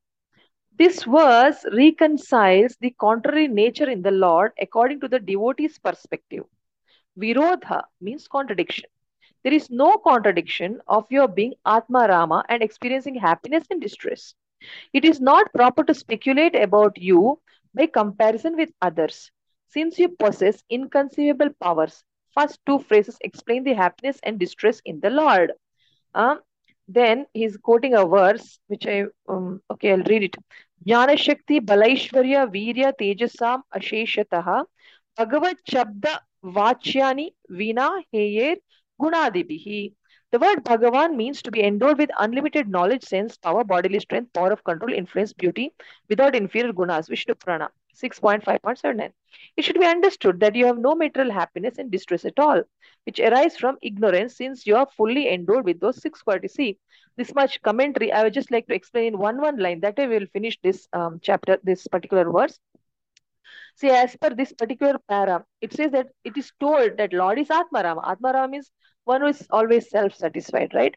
This 0.78 1.04
verse 1.04 1.66
reconciles 1.74 2.76
the 2.80 2.92
contrary 2.92 3.48
nature 3.48 3.90
in 3.90 4.02
the 4.02 4.12
Lord 4.12 4.52
according 4.60 5.00
to 5.02 5.08
the 5.08 5.20
devotee's 5.20 5.78
perspective. 5.78 6.44
Virodha 7.18 7.84
means 8.00 8.28
contradiction. 8.28 8.90
There 9.44 9.54
is 9.54 9.70
no 9.70 9.98
contradiction 9.98 10.82
of 10.88 11.06
your 11.10 11.28
being 11.28 11.56
Atma 11.66 12.08
Rama 12.08 12.46
and 12.50 12.62
experiencing 12.62 13.16
happiness 13.16 13.66
and 13.72 13.82
distress. 13.82 14.36
It 14.94 15.06
is 15.06 15.20
not 15.20 15.52
proper 15.54 15.84
to 15.84 15.94
speculate 15.94 16.56
about 16.56 16.98
you 16.98 17.40
by 17.74 17.88
comparison 17.88 18.56
with 18.56 18.70
others, 18.82 19.32
since 19.70 19.98
you 19.98 20.10
possess 20.10 20.64
inconceivable 20.70 21.50
powers. 21.62 22.04
First 22.38 22.60
two 22.66 22.80
phrases 22.80 23.18
explain 23.22 23.64
the 23.64 23.74
happiness 23.74 24.20
and 24.24 24.40
distress 24.40 24.82
in 24.86 25.00
the 25.00 25.10
Lord. 25.10 25.54
Uh, 26.14 26.36
then 26.88 27.26
he's 27.34 27.58
quoting 27.58 27.96
a 27.96 28.06
verse 28.06 28.60
which 28.68 28.86
I 28.86 29.06
um, 29.28 29.62
okay 29.72 29.92
I'll 29.94 30.04
read 30.04 30.24
it. 30.24 30.36
Jnana 30.86 31.18
Shakti 31.18 31.60
Balaishwarya 31.60 32.52
Virya 32.54 32.94
Tejasam 33.00 33.62
Asheshataha 33.74 34.66
Bhagavad 35.18 35.58
Shabda 35.70 36.20
Vachyani 36.44 37.34
Vina 37.50 37.90
Heyer 38.14 38.58
Gunadibihi. 39.02 39.94
The 40.32 40.40
word 40.40 40.64
Bhagavan 40.64 41.16
means 41.16 41.42
to 41.42 41.52
be 41.52 41.64
endowed 41.64 41.98
with 41.98 42.10
unlimited 42.18 42.70
knowledge, 42.70 43.04
sense, 43.04 43.38
power, 43.38 43.64
bodily 43.64 44.00
strength, 44.00 44.32
power 44.34 44.52
of 44.52 44.64
control, 44.64 44.94
influence, 44.94 45.34
beauty, 45.34 45.74
without 46.08 46.36
inferior 46.36 46.72
gunas. 46.72 47.10
Vishnu 47.10 47.36
Purana 47.36 47.70
6.5.79. 47.96 49.12
It 49.58 49.64
should 49.64 49.80
be 49.80 49.86
understood 49.86 50.40
that 50.40 50.56
you 50.56 50.66
have 50.66 50.78
no 50.78 50.96
material 50.96 51.34
happiness 51.34 51.78
and 51.78 51.92
distress 51.92 52.26
at 52.26 52.40
all, 52.40 52.64
which 53.06 53.20
arise 53.20 53.58
from 53.58 53.78
ignorance 53.82 54.38
since 54.38 54.66
you 54.66 54.76
are 54.76 54.88
fully 54.98 55.30
endowed 55.34 55.66
with 55.66 55.80
those 55.80 56.02
six 56.02 56.22
qualities. 56.22 56.54
See, 56.54 56.78
this 57.18 57.34
much 57.36 57.62
commentary, 57.62 58.12
I 58.12 58.24
would 58.24 58.34
just 58.34 58.52
like 58.52 58.68
to 58.68 58.74
explain 58.76 59.14
in 59.14 59.20
one 59.20 59.42
one 59.42 59.58
line. 59.58 59.82
That 59.82 59.98
way 59.98 60.08
we 60.08 60.20
will 60.20 60.28
finish 60.28 60.58
this 60.62 60.88
um, 60.94 61.20
chapter, 61.22 61.60
this 61.64 61.88
particular 61.88 62.32
verse. 62.32 62.60
See, 63.76 63.90
as 63.90 64.16
per 64.16 64.30
this 64.30 64.54
particular 64.54 64.98
para, 65.08 65.46
it 65.62 65.74
says 65.74 65.92
that 65.92 66.08
it 66.24 66.38
is 66.38 66.52
told 66.60 66.98
that 66.98 67.14
Lord 67.14 67.40
is 67.40 67.50
Atmarama. 67.50 68.04
Atmarama 68.04 68.50
means 68.50 68.72
one 69.06 69.22
who 69.22 69.28
is 69.28 69.46
always 69.50 69.90
self-satisfied, 69.90 70.74
right? 70.74 70.96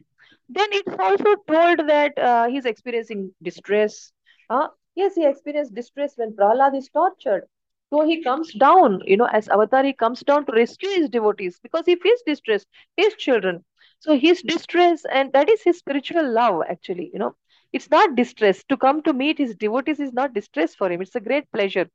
Then 0.49 0.67
it's 0.71 0.95
also 0.99 1.35
told 1.47 1.87
that 1.89 2.17
uh, 2.17 2.47
he's 2.47 2.65
experiencing 2.65 3.31
distress. 3.41 4.11
Uh, 4.49 4.67
yes, 4.95 5.15
he 5.15 5.25
experienced 5.25 5.73
distress 5.75 6.13
when 6.17 6.33
Prahlad 6.35 6.75
is 6.75 6.89
tortured. 6.89 7.47
So 7.91 8.05
he 8.05 8.23
comes 8.23 8.53
down, 8.53 9.01
you 9.05 9.17
know, 9.17 9.27
as 9.31 9.47
Avatar, 9.49 9.83
he 9.83 9.93
comes 9.93 10.21
down 10.21 10.45
to 10.45 10.51
rescue 10.53 10.89
his 10.89 11.09
devotees 11.09 11.59
because 11.61 11.85
he 11.85 11.95
feels 11.95 12.21
distress, 12.25 12.65
his 12.97 13.13
children. 13.15 13.63
So 13.99 14.17
his 14.17 14.41
distress, 14.41 15.03
and 15.11 15.31
that 15.33 15.49
is 15.49 15.61
his 15.63 15.77
spiritual 15.77 16.29
love, 16.31 16.63
actually, 16.69 17.09
you 17.13 17.19
know. 17.19 17.35
It's 17.73 17.89
not 17.89 18.15
distress. 18.15 18.63
To 18.69 18.77
come 18.77 19.01
to 19.03 19.13
meet 19.13 19.37
his 19.37 19.55
devotees 19.55 19.99
is 19.99 20.13
not 20.13 20.33
distress 20.33 20.75
for 20.75 20.91
him. 20.91 21.01
It's 21.01 21.15
a 21.15 21.19
great 21.19 21.51
pleasure. 21.51 21.89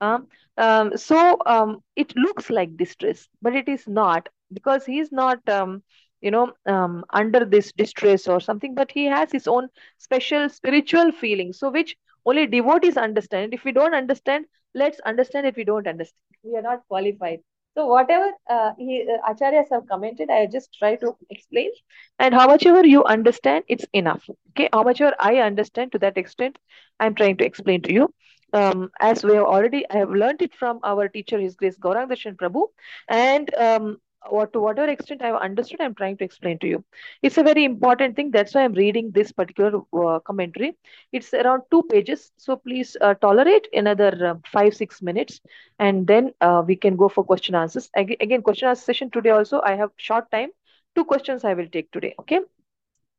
Um, 0.00 0.26
um, 0.56 0.96
so 0.96 1.38
um, 1.46 1.82
it 1.96 2.14
looks 2.16 2.50
like 2.50 2.76
distress, 2.76 3.28
but 3.42 3.54
it 3.54 3.68
is 3.68 3.86
not 3.86 4.28
because 4.52 4.84
he 4.86 4.98
is 4.98 5.12
not, 5.12 5.46
um, 5.48 5.82
you 6.20 6.30
know, 6.30 6.52
um, 6.66 7.04
under 7.10 7.44
this 7.44 7.72
distress 7.72 8.26
or 8.28 8.40
something, 8.40 8.74
but 8.74 8.90
he 8.90 9.04
has 9.06 9.30
his 9.32 9.46
own 9.46 9.68
special 9.98 10.48
spiritual 10.48 11.12
feeling. 11.12 11.52
So, 11.52 11.70
which 11.70 11.96
only 12.24 12.46
devotees 12.46 12.96
understand. 12.96 13.54
If 13.54 13.64
we 13.64 13.72
don't 13.72 13.94
understand, 13.94 14.46
let's 14.74 15.00
understand 15.00 15.46
it. 15.46 15.56
We 15.56 15.64
don't 15.64 15.86
understand. 15.86 16.22
We 16.42 16.56
are 16.56 16.62
not 16.62 16.86
qualified. 16.88 17.40
So, 17.76 17.86
whatever 17.86 18.30
uh, 18.48 18.72
he, 18.78 19.06
uh, 19.08 19.32
acharyas 19.32 19.70
have 19.70 19.86
commented, 19.88 20.30
I 20.30 20.46
just 20.46 20.72
try 20.78 20.96
to 20.96 21.16
explain. 21.30 21.70
And 22.18 22.34
how 22.34 22.46
much 22.46 22.66
ever 22.66 22.86
you 22.86 23.04
understand, 23.04 23.64
it's 23.68 23.84
enough. 23.92 24.28
Okay, 24.50 24.68
how 24.72 24.82
much 24.82 25.00
ever 25.00 25.14
I 25.20 25.36
understand 25.38 25.92
to 25.92 25.98
that 26.00 26.16
extent, 26.16 26.58
I'm 27.00 27.14
trying 27.14 27.36
to 27.38 27.44
explain 27.44 27.82
to 27.82 27.92
you 27.92 28.12
um, 28.52 28.90
as 29.00 29.24
we 29.24 29.34
have 29.34 29.44
already 29.44 29.88
I 29.90 29.98
have 29.98 30.10
learned 30.10 30.42
it 30.42 30.54
from 30.54 30.80
our 30.84 31.08
teacher, 31.08 31.38
His 31.38 31.54
Grace 31.56 31.78
Gaurang 31.78 32.08
Darshan 32.08 32.36
Prabhu, 32.36 32.66
and 33.08 33.52
um, 33.54 33.98
what 34.30 34.52
to 34.52 34.60
whatever 34.60 34.90
extent 34.90 35.22
I 35.22 35.28
have 35.28 35.36
understood, 35.36 35.80
I'm 35.80 35.94
trying 35.94 36.16
to 36.18 36.24
explain 36.24 36.58
to 36.60 36.66
you. 36.66 36.84
It's 37.22 37.38
a 37.38 37.42
very 37.42 37.64
important 37.64 38.16
thing. 38.16 38.30
That's 38.30 38.54
why 38.54 38.64
I'm 38.64 38.72
reading 38.72 39.10
this 39.12 39.32
particular 39.32 39.80
uh, 39.92 40.18
commentary. 40.20 40.76
It's 41.12 41.32
around 41.34 41.62
two 41.70 41.82
pages, 41.90 42.32
so 42.36 42.56
please 42.56 42.96
uh, 43.00 43.14
tolerate 43.14 43.68
another 43.72 44.12
uh, 44.26 44.34
five 44.52 44.74
six 44.74 45.02
minutes, 45.02 45.40
and 45.78 46.06
then 46.06 46.32
uh, 46.40 46.62
we 46.66 46.76
can 46.76 46.96
go 46.96 47.08
for 47.08 47.24
question 47.24 47.54
answers. 47.54 47.90
Again, 47.94 48.16
again, 48.20 48.42
question 48.42 48.68
answer 48.68 48.82
session 48.84 49.10
today. 49.10 49.30
Also, 49.30 49.60
I 49.64 49.74
have 49.76 49.90
short 49.96 50.30
time. 50.30 50.50
Two 50.94 51.04
questions 51.04 51.44
I 51.44 51.54
will 51.54 51.68
take 51.68 51.90
today. 51.92 52.14
Okay 52.20 52.40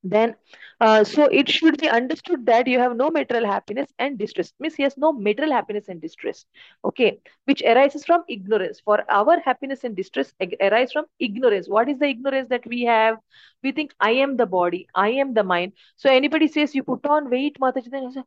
then 0.04 0.36
uh, 0.80 1.04
so 1.04 1.26
it 1.26 1.50
should 1.50 1.78
be 1.80 1.90
understood 1.90 2.46
that 2.46 2.68
you 2.68 2.80
have 2.80 2.96
no 2.96 3.10
material 3.10 3.46
happiness 3.50 3.90
and 4.00 4.18
distress. 4.18 4.54
Means 4.60 4.76
he 4.76 4.84
has 4.84 4.98
no 4.98 5.12
material 5.12 5.54
happiness 5.54 5.88
and 5.90 6.02
distress. 6.02 6.46
Okay. 6.86 7.20
Which 7.46 7.62
arises 7.64 8.06
from 8.06 8.24
ignorance. 8.30 8.80
For 8.80 9.04
our 9.10 9.40
happiness 9.40 9.84
and 9.84 9.96
distress 9.96 10.34
arise 10.62 10.92
from 10.92 11.06
ignorance. 11.20 11.68
What 11.68 11.90
is 11.90 12.00
the 12.00 12.08
ignorance 12.08 12.50
that 12.50 12.66
we 12.68 12.84
have? 12.84 13.18
We 13.64 13.72
think 13.72 13.94
i 14.00 14.12
am 14.12 14.38
the 14.38 14.46
body. 14.46 14.88
I 14.96 15.10
am 15.10 15.34
the 15.34 15.44
mind. 15.44 15.74
So 15.98 16.10
anybody 16.12 16.48
says 16.48 16.76
you 16.76 16.84
put 16.84 17.06
on 17.06 17.30
weight 17.30 17.58
mataji 17.60 17.92
then 17.92 18.04
you 18.04 18.12
say 18.12 18.24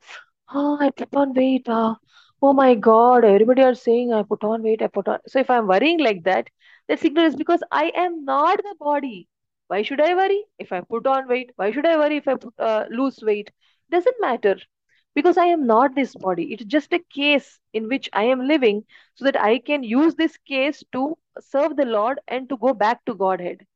oh 0.54 0.78
i 0.80 0.90
put 0.90 1.14
on 1.22 1.32
weight 1.34 1.68
uh, 1.68 1.94
oh 2.42 2.52
my 2.52 2.74
god 2.74 3.24
everybody 3.24 3.62
are 3.62 3.74
saying 3.74 4.12
i 4.12 4.22
put 4.22 4.44
on 4.44 4.62
weight 4.62 4.82
i 4.82 4.88
put 4.98 5.08
on 5.08 5.18
so 5.26 5.38
if 5.44 5.50
i'm 5.50 5.66
worrying 5.72 6.00
like 6.06 6.22
that 6.24 6.48
that's 6.88 7.04
ignorance 7.10 7.36
because 7.42 7.62
i 7.70 7.84
am 8.04 8.24
not 8.24 8.58
the 8.68 8.74
body 8.80 9.28
why 9.70 9.82
should 9.82 10.00
I 10.00 10.14
worry 10.14 10.44
if 10.58 10.72
I 10.72 10.80
put 10.82 11.06
on 11.06 11.28
weight? 11.28 11.52
Why 11.56 11.72
should 11.72 11.86
I 11.86 11.96
worry 11.96 12.16
if 12.18 12.28
I 12.28 12.34
put, 12.36 12.54
uh, 12.58 12.86
lose 12.90 13.20
weight? 13.22 13.50
Doesn't 13.90 14.20
matter 14.20 14.56
because 15.14 15.38
I 15.38 15.46
am 15.46 15.66
not 15.66 15.94
this 15.94 16.14
body. 16.14 16.52
It's 16.52 16.64
just 16.64 16.92
a 16.92 17.04
case 17.14 17.58
in 17.72 17.88
which 17.88 18.08
I 18.12 18.24
am 18.24 18.46
living 18.48 18.84
so 19.14 19.24
that 19.26 19.40
I 19.40 19.58
can 19.60 19.82
use 19.84 20.14
this 20.16 20.36
case 20.38 20.82
to 20.92 21.16
serve 21.40 21.76
the 21.76 21.84
Lord 21.86 22.20
and 22.28 22.48
to 22.48 22.56
go 22.56 22.74
back 22.74 23.04
to 23.06 23.14
Godhead. 23.14 23.66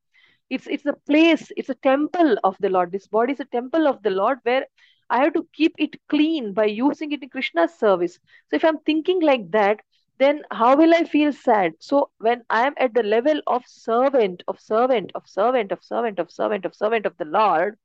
It's 0.49 0.67
it's 0.67 0.85
a 0.85 0.93
place, 0.93 1.51
it's 1.57 1.69
a 1.69 1.75
temple 1.75 2.37
of 2.43 2.57
the 2.59 2.69
Lord. 2.69 2.91
This 2.91 3.07
body 3.07 3.33
is 3.33 3.39
a 3.39 3.45
temple 3.45 3.87
of 3.87 4.01
the 4.03 4.11
Lord 4.11 4.39
where 4.43 4.65
I 5.09 5.23
have 5.23 5.33
to 5.33 5.47
keep 5.53 5.73
it 5.77 5.95
clean 6.09 6.53
by 6.53 6.65
using 6.65 7.11
it 7.11 7.23
in 7.23 7.29
Krishna's 7.29 7.73
service. 7.75 8.19
So 8.49 8.55
if 8.55 8.65
I'm 8.65 8.79
thinking 8.79 9.21
like 9.21 9.51
that, 9.51 9.81
then 10.19 10.43
how 10.51 10.75
will 10.75 10.93
I 10.93 11.03
feel 11.03 11.31
sad? 11.33 11.73
So 11.79 12.09
when 12.19 12.43
I 12.49 12.67
am 12.67 12.73
at 12.77 12.93
the 12.93 13.03
level 13.03 13.41
of 13.47 13.63
servant, 13.67 14.43
of 14.47 14.59
servant, 14.59 15.11
of 15.15 15.27
servant, 15.27 15.71
of 15.71 15.83
servant, 15.83 16.19
of 16.19 16.31
servant, 16.31 16.65
of 16.65 16.75
servant 16.75 17.05
of 17.05 17.17
the 17.17 17.25
Lord, 17.25 17.77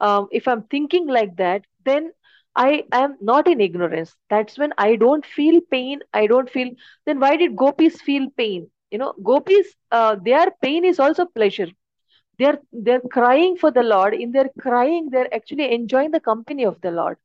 um, 0.00 0.28
if 0.30 0.48
I'm 0.48 0.62
thinking 0.64 1.06
like 1.06 1.36
that, 1.36 1.62
then 1.84 2.12
I 2.54 2.84
am 2.92 3.16
not 3.20 3.48
in 3.48 3.60
ignorance. 3.60 4.16
That's 4.28 4.58
when 4.58 4.72
I 4.78 4.96
don't 4.96 5.24
feel 5.24 5.60
pain. 5.70 6.00
I 6.12 6.26
don't 6.26 6.50
feel. 6.50 6.70
Then 7.06 7.20
why 7.20 7.36
did 7.36 7.56
gopis 7.56 8.00
feel 8.00 8.28
pain? 8.36 8.70
You 8.90 8.98
know, 8.98 9.14
gopis, 9.22 9.74
uh, 9.90 10.16
their 10.22 10.50
pain 10.62 10.84
is 10.84 10.98
also 11.00 11.24
pleasure. 11.26 11.68
They're 12.38 12.60
they're 12.72 13.00
crying 13.00 13.56
for 13.56 13.70
the 13.70 13.82
Lord. 13.82 14.14
In 14.14 14.32
their 14.32 14.50
crying, 14.60 15.10
they're 15.10 15.32
actually 15.34 15.72
enjoying 15.72 16.10
the 16.10 16.20
company 16.20 16.64
of 16.64 16.80
the 16.80 16.90
Lord 16.90 17.18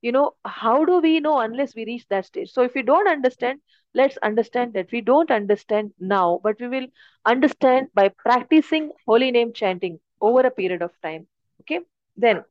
you 0.00 0.12
know 0.12 0.34
how 0.44 0.84
do 0.84 0.98
we 1.00 1.20
know 1.20 1.38
unless 1.40 1.74
we 1.74 1.84
reach 1.84 2.06
that 2.08 2.24
stage 2.24 2.50
so 2.50 2.62
if 2.62 2.74
we 2.74 2.82
don't 2.82 3.08
understand 3.08 3.60
let's 3.94 4.16
understand 4.22 4.74
that 4.74 4.90
we 4.92 5.00
don't 5.00 5.30
understand 5.30 5.92
now 5.98 6.40
but 6.42 6.58
we 6.60 6.68
will 6.68 6.86
understand 7.24 7.88
by 7.94 8.08
practicing 8.08 8.90
holy 9.06 9.30
name 9.30 9.52
chanting 9.52 9.98
over 10.20 10.40
a 10.46 10.50
period 10.50 10.82
of 10.82 10.92
time 11.02 11.26
okay 11.60 11.80
then 12.16 12.42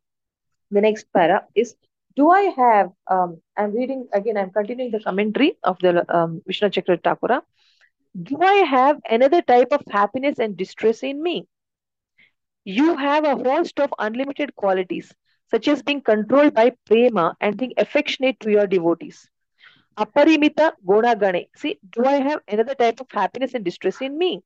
the 0.71 0.81
next 0.81 1.11
para 1.13 1.45
is 1.55 1.75
do 2.15 2.29
I 2.31 2.41
have, 2.57 2.91
um, 3.07 3.41
I'm 3.57 3.73
reading 3.73 4.07
again, 4.13 4.38
I'm 4.38 4.49
continuing 4.51 4.91
the 4.91 4.99
commentary 4.99 5.57
of 5.63 5.77
the 5.79 6.03
um, 6.15 6.41
Vishnu 6.47 6.69
Chakra. 6.69 7.41
Do 8.21 8.38
I 8.41 8.53
have 8.69 8.99
another 9.09 9.41
type 9.41 9.67
of 9.71 9.81
happiness 9.89 10.39
and 10.39 10.57
distress 10.57 11.03
in 11.03 11.21
me? 11.21 11.47
You 12.65 12.95
have 12.97 13.23
a 13.23 13.35
host 13.35 13.79
of 13.79 13.93
unlimited 13.99 14.55
qualities, 14.55 15.13
such 15.49 15.67
as 15.67 15.81
being 15.83 16.01
controlled 16.01 16.53
by 16.53 16.71
prema 16.85 17.35
and 17.39 17.57
being 17.57 17.73
affectionate 17.77 18.39
to 18.41 18.51
your 18.51 18.67
devotees. 18.67 19.29
Aparimita 19.98 20.74
Gunagane. 20.86 21.50
See, 21.56 21.80
do 21.91 22.06
I 22.06 22.16
have 22.22 22.41
another 22.48 22.76
type 22.76 23.00
of 23.02 23.08
happiness 23.12 23.54
and 23.54 23.66
distress 23.66 24.02
in 24.02 24.18
me? 24.18 24.41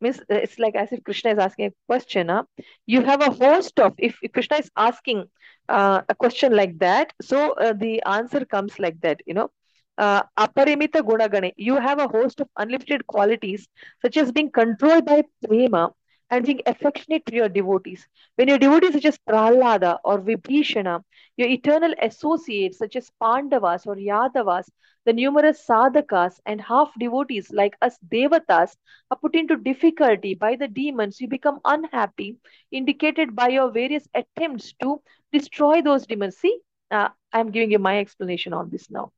Means 0.00 0.18
uh, 0.20 0.34
it's 0.34 0.58
like 0.58 0.74
as 0.74 0.92
if 0.92 1.02
Krishna 1.04 1.30
is 1.30 1.38
asking 1.38 1.66
a 1.66 1.72
question. 1.86 2.28
Huh? 2.28 2.44
You 2.86 3.02
have 3.02 3.20
a 3.22 3.30
host 3.30 3.78
of, 3.80 3.94
if, 3.98 4.18
if 4.22 4.32
Krishna 4.32 4.58
is 4.58 4.70
asking 4.76 5.24
uh, 5.68 6.02
a 6.08 6.14
question 6.14 6.54
like 6.54 6.78
that, 6.80 7.12
so 7.22 7.52
uh, 7.52 7.72
the 7.72 8.02
answer 8.02 8.44
comes 8.44 8.78
like 8.78 9.00
that, 9.00 9.20
you 9.26 9.34
know. 9.34 9.50
Uh, 9.98 10.22
aparimita 10.38 11.02
gunagane. 11.02 11.52
You 11.56 11.76
have 11.76 11.98
a 11.98 12.08
host 12.08 12.40
of 12.40 12.48
unlimited 12.56 13.06
qualities, 13.06 13.68
such 14.00 14.16
as 14.16 14.32
being 14.32 14.50
controlled 14.50 15.04
by 15.04 15.22
prema 15.46 15.90
and 16.32 16.46
being 16.46 16.62
affectionate 16.66 17.26
to 17.26 17.34
your 17.36 17.48
devotees. 17.48 18.08
When 18.36 18.48
your 18.48 18.58
devotees 18.58 18.94
such 18.94 19.04
as 19.04 19.18
Prahlada 19.28 19.98
or 20.04 20.20
Vibhishana, 20.20 21.04
your 21.36 21.48
eternal 21.48 21.94
associates 22.02 22.78
such 22.78 22.96
as 22.96 23.12
Pandavas 23.22 23.86
or 23.86 23.96
Yadavas, 23.96 24.70
the 25.04 25.12
numerous 25.12 25.66
sadhakas 25.66 26.40
and 26.46 26.60
half 26.60 26.92
devotees 26.98 27.52
like 27.52 27.76
us 27.82 27.98
devatas 28.08 28.76
are 29.10 29.18
put 29.18 29.34
into 29.34 29.56
difficulty 29.56 30.34
by 30.34 30.56
the 30.56 30.68
demons, 30.68 31.20
you 31.20 31.28
become 31.28 31.60
unhappy, 31.64 32.38
indicated 32.70 33.36
by 33.36 33.48
your 33.48 33.70
various 33.70 34.08
attempts 34.14 34.72
to 34.80 35.02
destroy 35.32 35.82
those 35.82 36.06
demons. 36.06 36.38
See, 36.38 36.58
uh, 36.90 37.10
I'm 37.32 37.50
giving 37.50 37.72
you 37.72 37.78
my 37.78 37.98
explanation 37.98 38.54
on 38.54 38.70
this 38.70 38.90
now. 38.90 39.12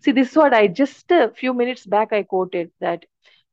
See, 0.00 0.12
this 0.12 0.30
is 0.30 0.36
what 0.36 0.54
I 0.54 0.66
just 0.68 1.10
a 1.12 1.30
few 1.36 1.54
minutes 1.54 1.86
back 1.86 2.12
I 2.12 2.24
quoted 2.24 2.72
that 2.80 3.04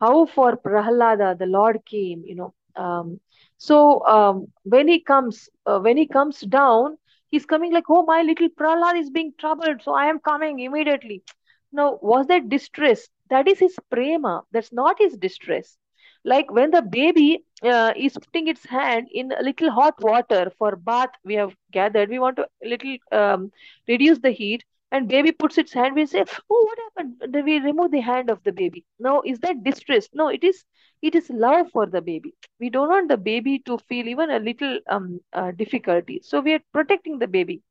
how 0.01 0.25
for 0.25 0.57
Prahlada 0.57 1.37
the 1.37 1.45
Lord 1.45 1.85
came, 1.85 2.23
you 2.25 2.35
know, 2.35 2.53
um, 2.75 3.19
so 3.57 4.05
um, 4.05 4.47
when 4.63 4.87
he 4.87 4.99
comes, 4.99 5.49
uh, 5.65 5.79
when 5.79 5.97
he 5.97 6.07
comes 6.07 6.41
down, 6.41 6.97
he's 7.29 7.45
coming 7.45 7.71
like, 7.73 7.85
oh, 7.89 8.03
my 8.03 8.21
little 8.21 8.49
Prahlad 8.49 8.97
is 8.99 9.09
being 9.09 9.33
troubled, 9.37 9.81
so 9.83 9.93
I 9.93 10.05
am 10.07 10.19
coming 10.19 10.59
immediately. 10.59 11.23
Now, 11.71 11.99
was 12.01 12.27
that 12.27 12.49
distress? 12.49 13.07
That 13.29 13.47
is 13.47 13.59
his 13.59 13.77
prema. 13.89 14.43
That's 14.51 14.71
not 14.73 14.97
his 14.99 15.17
distress. 15.17 15.77
Like 16.23 16.51
when 16.51 16.71
the 16.71 16.81
baby 16.81 17.45
uh, 17.63 17.93
is 17.95 18.17
putting 18.17 18.47
its 18.47 18.65
hand 18.65 19.07
in 19.11 19.31
a 19.31 19.41
little 19.41 19.71
hot 19.71 19.95
water 20.01 20.51
for 20.57 20.75
bath, 20.75 21.09
we 21.23 21.35
have 21.35 21.55
gathered. 21.71 22.09
We 22.09 22.19
want 22.19 22.37
to 22.37 22.47
little 22.63 22.97
um, 23.11 23.51
reduce 23.87 24.19
the 24.19 24.31
heat 24.31 24.63
and 24.93 25.09
baby 25.09 25.33
puts 25.33 25.57
its 25.59 25.73
hand 25.73 25.95
we 25.95 26.05
say 26.05 26.25
oh 26.51 26.61
what 26.67 26.79
happened? 26.85 27.45
We 27.45 27.59
remove 27.59 27.91
the 27.91 28.01
hand 28.01 28.29
of 28.29 28.43
the 28.43 28.53
baby. 28.53 28.85
Now 28.99 29.21
is 29.25 29.39
that 29.41 29.63
distress? 29.63 30.09
No 30.13 30.29
it 30.29 30.43
is 30.43 30.63
it 31.01 31.15
is 31.15 31.29
love 31.29 31.71
for 31.71 31.87
the 31.87 32.01
baby. 32.01 32.33
We 32.59 32.69
don't 32.69 32.89
want 32.89 33.09
the 33.09 33.17
baby 33.17 33.59
to 33.67 33.77
feel 33.89 34.07
even 34.07 34.31
a 34.31 34.39
little 34.39 34.79
um, 34.89 35.21
uh, 35.33 35.51
difficulty. 35.51 36.21
So 36.23 36.41
we 36.41 36.53
are 36.55 36.61
protecting 36.73 37.19
the 37.19 37.27
baby. 37.27 37.61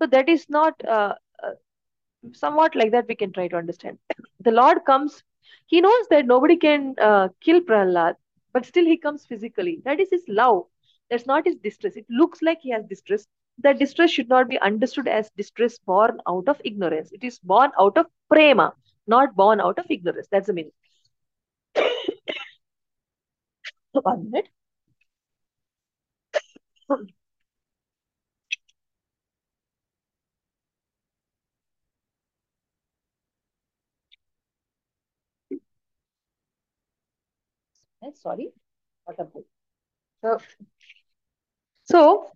So 0.00 0.06
that 0.08 0.28
is 0.28 0.46
not 0.50 0.74
uh, 0.86 1.14
uh, 1.42 1.50
somewhat 2.32 2.74
like 2.76 2.92
that 2.92 3.06
we 3.08 3.16
can 3.16 3.32
try 3.32 3.48
to 3.48 3.56
understand. 3.56 3.98
The 4.40 4.52
lord 4.52 4.84
comes 4.86 5.22
he 5.66 5.80
knows 5.80 6.06
that 6.10 6.26
nobody 6.26 6.56
can 6.56 6.94
uh, 7.08 7.28
kill 7.40 7.60
prahlad 7.60 8.16
but 8.52 8.66
still 8.66 8.84
he 8.84 8.96
comes 8.98 9.26
physically. 9.26 9.80
That 9.84 10.00
is 10.00 10.10
his 10.10 10.24
love. 10.28 10.64
That's 11.10 11.26
not 11.26 11.46
his 11.46 11.56
distress. 11.56 11.96
It 11.96 12.06
looks 12.10 12.42
like 12.42 12.60
he 12.62 12.70
has 12.70 12.84
distress 12.84 13.26
that 13.62 13.78
distress 13.78 14.10
should 14.10 14.28
not 14.28 14.48
be 14.48 14.58
understood 14.58 15.08
as 15.08 15.30
distress 15.36 15.78
born 15.78 16.20
out 16.28 16.48
of 16.48 16.60
ignorance. 16.64 17.12
It 17.12 17.24
is 17.24 17.38
born 17.38 17.70
out 17.78 17.98
of 17.98 18.06
prema, 18.28 18.74
not 19.06 19.34
born 19.36 19.60
out 19.60 19.78
of 19.78 19.86
ignorance. 19.90 20.28
That's 20.30 20.46
the 20.48 20.52
meaning. 20.54 20.72
One 23.92 24.30
minute. 24.30 24.48
Sorry. 38.14 38.52
So, 40.22 40.38
so 41.84 42.30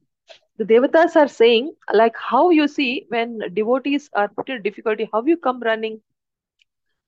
the 0.57 0.65
devatas 0.65 1.17
are 1.17 1.29
saying 1.29 1.73
like 1.93 2.17
how 2.17 2.51
you 2.51 2.69
see 2.69 3.07
when 3.09 3.39
devotees 3.55 4.09
are 4.15 4.29
put 4.29 4.49
in 4.49 4.63
difficulty 4.63 5.09
how 5.13 5.23
you 5.25 5.37
come 5.37 5.61
running? 5.61 6.01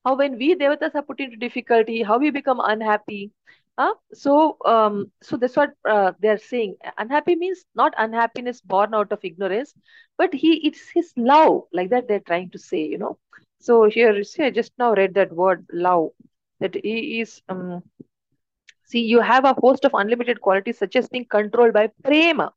How 0.04 0.16
when 0.16 0.38
we 0.38 0.54
devatas 0.54 0.94
are 0.94 1.02
put 1.02 1.20
into 1.20 1.36
difficulty 1.36 2.02
how 2.02 2.18
we 2.18 2.30
become 2.30 2.60
unhappy? 2.60 3.32
Uh, 3.78 3.92
so 4.12 4.56
um, 4.64 5.10
so 5.22 5.36
that's 5.36 5.56
what 5.56 5.72
uh, 5.88 6.12
they're 6.20 6.38
saying. 6.38 6.76
Unhappy 6.98 7.36
means 7.36 7.64
not 7.74 7.94
unhappiness 7.98 8.60
born 8.60 8.94
out 8.94 9.12
of 9.12 9.24
ignorance 9.24 9.74
but 10.18 10.32
he 10.32 10.66
it's 10.66 10.88
his 10.94 11.12
love 11.16 11.62
like 11.72 11.90
that 11.90 12.08
they're 12.08 12.20
trying 12.20 12.50
to 12.50 12.58
say 12.58 12.82
you 12.84 12.98
know? 12.98 13.18
So 13.58 13.88
here 13.88 14.22
see 14.24 14.44
i 14.44 14.50
just 14.50 14.72
now 14.78 14.92
read 14.94 15.14
that 15.14 15.32
word 15.32 15.66
love 15.72 16.10
that 16.60 16.74
he 16.74 17.20
is 17.20 17.42
um, 17.48 17.82
see 18.84 19.00
you 19.00 19.20
have 19.20 19.44
a 19.44 19.54
host 19.54 19.84
of 19.84 19.92
unlimited 19.94 20.40
qualities 20.40 20.82
as 20.82 21.08
being 21.08 21.26
controlled 21.26 21.72
by 21.72 21.88
prema 22.04 22.52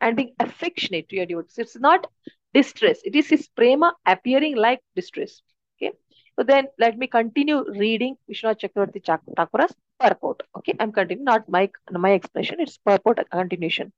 and 0.00 0.16
being 0.16 0.34
affectionate 0.40 1.08
to 1.08 1.16
your 1.16 1.26
devotees. 1.26 1.58
It's 1.58 1.78
not 1.78 2.06
distress. 2.54 3.00
It 3.04 3.14
is 3.14 3.28
his 3.28 3.48
prema 3.48 3.94
appearing 4.06 4.56
like 4.56 4.80
distress. 4.94 5.42
Okay. 5.76 5.92
So 6.38 6.44
then 6.44 6.66
let 6.78 6.96
me 6.96 7.06
continue 7.06 7.64
reading 7.70 8.16
Vishwanath 8.30 8.60
Chakravarti 8.60 9.02
Thakura's 9.36 9.74
purport. 10.00 10.42
Okay. 10.56 10.74
I'm 10.78 10.92
continuing, 10.92 11.24
not 11.24 11.48
my, 11.48 11.70
my 11.90 12.14
explanation. 12.14 12.60
It's 12.60 12.78
purport 12.78 13.18
continuation. 13.30 13.92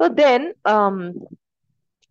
So 0.00 0.08
then 0.08 0.54
um, 0.64 1.14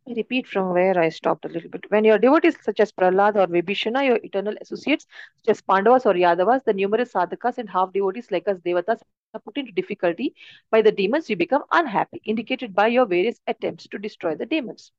I 0.08 0.14
repeat 0.16 0.48
from 0.48 0.74
where 0.74 1.00
I 1.00 1.10
stopped 1.10 1.46
a 1.46 1.48
little 1.48 1.70
bit. 1.70 1.86
When 1.90 2.04
your 2.04 2.18
devotees 2.18 2.58
such 2.62 2.80
as 2.82 2.92
Prahlad 2.92 3.36
or 3.36 3.48
Vibhishana, 3.48 4.06
your 4.06 4.20
eternal 4.22 4.56
associates 4.62 5.06
such 5.38 5.52
as 5.52 5.62
Pandavas 5.62 6.06
or 6.06 6.14
Yadavas, 6.14 6.64
the 6.66 6.74
numerous 6.74 7.14
sadhakas 7.14 7.58
and 7.58 7.70
half 7.70 7.94
devotees 7.94 8.30
like 8.32 8.48
us 8.48 8.58
Devatas 8.66 9.00
put 9.40 9.58
into 9.58 9.72
difficulty 9.72 10.36
by 10.72 10.82
the 10.82 10.92
demons, 10.92 11.30
you 11.30 11.36
become 11.36 11.64
unhappy, 11.72 12.22
indicated 12.26 12.74
by 12.76 12.88
your 12.88 13.06
various 13.06 13.40
attempts 13.48 13.88
to 13.88 13.98
destroy 14.00 14.36
the 14.36 14.46
demons. 14.46 14.92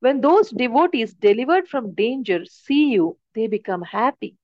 When 0.00 0.20
those 0.20 0.50
devotees 0.50 1.14
delivered 1.14 1.68
from 1.68 1.94
danger 1.94 2.44
see 2.46 2.90
you, 2.92 3.18
they 3.34 3.46
become 3.46 3.82
happy, 3.82 4.36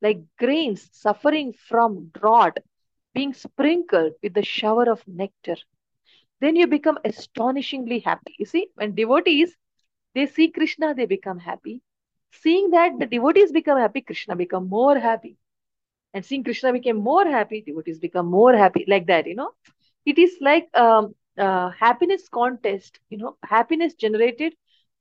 like 0.00 0.20
grains 0.38 0.88
suffering 0.92 1.52
from 1.52 2.10
drought, 2.14 2.58
being 3.14 3.34
sprinkled 3.34 4.14
with 4.22 4.34
the 4.34 4.44
shower 4.44 4.90
of 4.90 5.06
nectar 5.06 5.56
then 6.40 6.56
you 6.56 6.66
become 6.66 6.98
astonishingly 7.04 8.00
happy. 8.00 8.34
You 8.38 8.46
see, 8.46 8.68
when 8.74 8.94
devotees 8.94 9.56
they 10.14 10.26
see 10.26 10.48
Krishna, 10.50 10.94
they 10.94 11.06
become 11.06 11.38
happy. 11.38 11.82
Seeing 12.32 12.70
that 12.70 12.98
the 12.98 13.06
devotees 13.06 13.52
become 13.52 13.78
happy, 13.78 14.00
Krishna 14.02 14.36
become 14.36 14.68
more 14.68 14.98
happy. 14.98 15.36
And 16.14 16.24
seeing 16.24 16.44
Krishna 16.44 16.72
became 16.72 16.96
more 16.96 17.26
happy, 17.26 17.62
devotees 17.62 17.98
become 17.98 18.26
more 18.26 18.54
happy. 18.56 18.84
Like 18.88 19.06
that, 19.06 19.26
you 19.26 19.34
know. 19.34 19.50
It 20.06 20.18
is 20.18 20.36
like 20.40 20.68
um, 20.74 21.14
uh, 21.38 21.70
happiness 21.70 22.28
contest, 22.28 22.98
you 23.10 23.18
know, 23.18 23.36
happiness 23.44 23.94
generated 23.94 24.54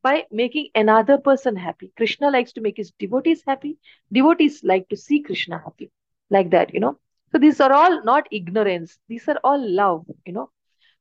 by 0.04 0.26
making 0.32 0.70
another 0.76 1.18
person 1.18 1.56
happy. 1.56 1.92
Krishna 1.98 2.30
likes 2.30 2.54
to 2.54 2.62
make 2.62 2.78
his 2.78 2.92
devotees 2.92 3.44
happy. 3.48 3.78
Devotees 4.12 4.64
like 4.64 4.88
to 4.90 4.98
see 4.98 5.22
Krishna 5.22 5.60
happy. 5.64 5.92
Like 6.30 6.52
that, 6.52 6.74
you 6.74 6.80
know. 6.80 7.00
So 7.32 7.40
these 7.40 7.60
are 7.60 7.72
all 7.72 8.04
not 8.04 8.28
ignorance. 8.32 9.00
These 9.08 9.28
are 9.28 9.40
all 9.44 9.60
love, 9.60 10.06
you 10.26 10.34
know. 10.34 10.50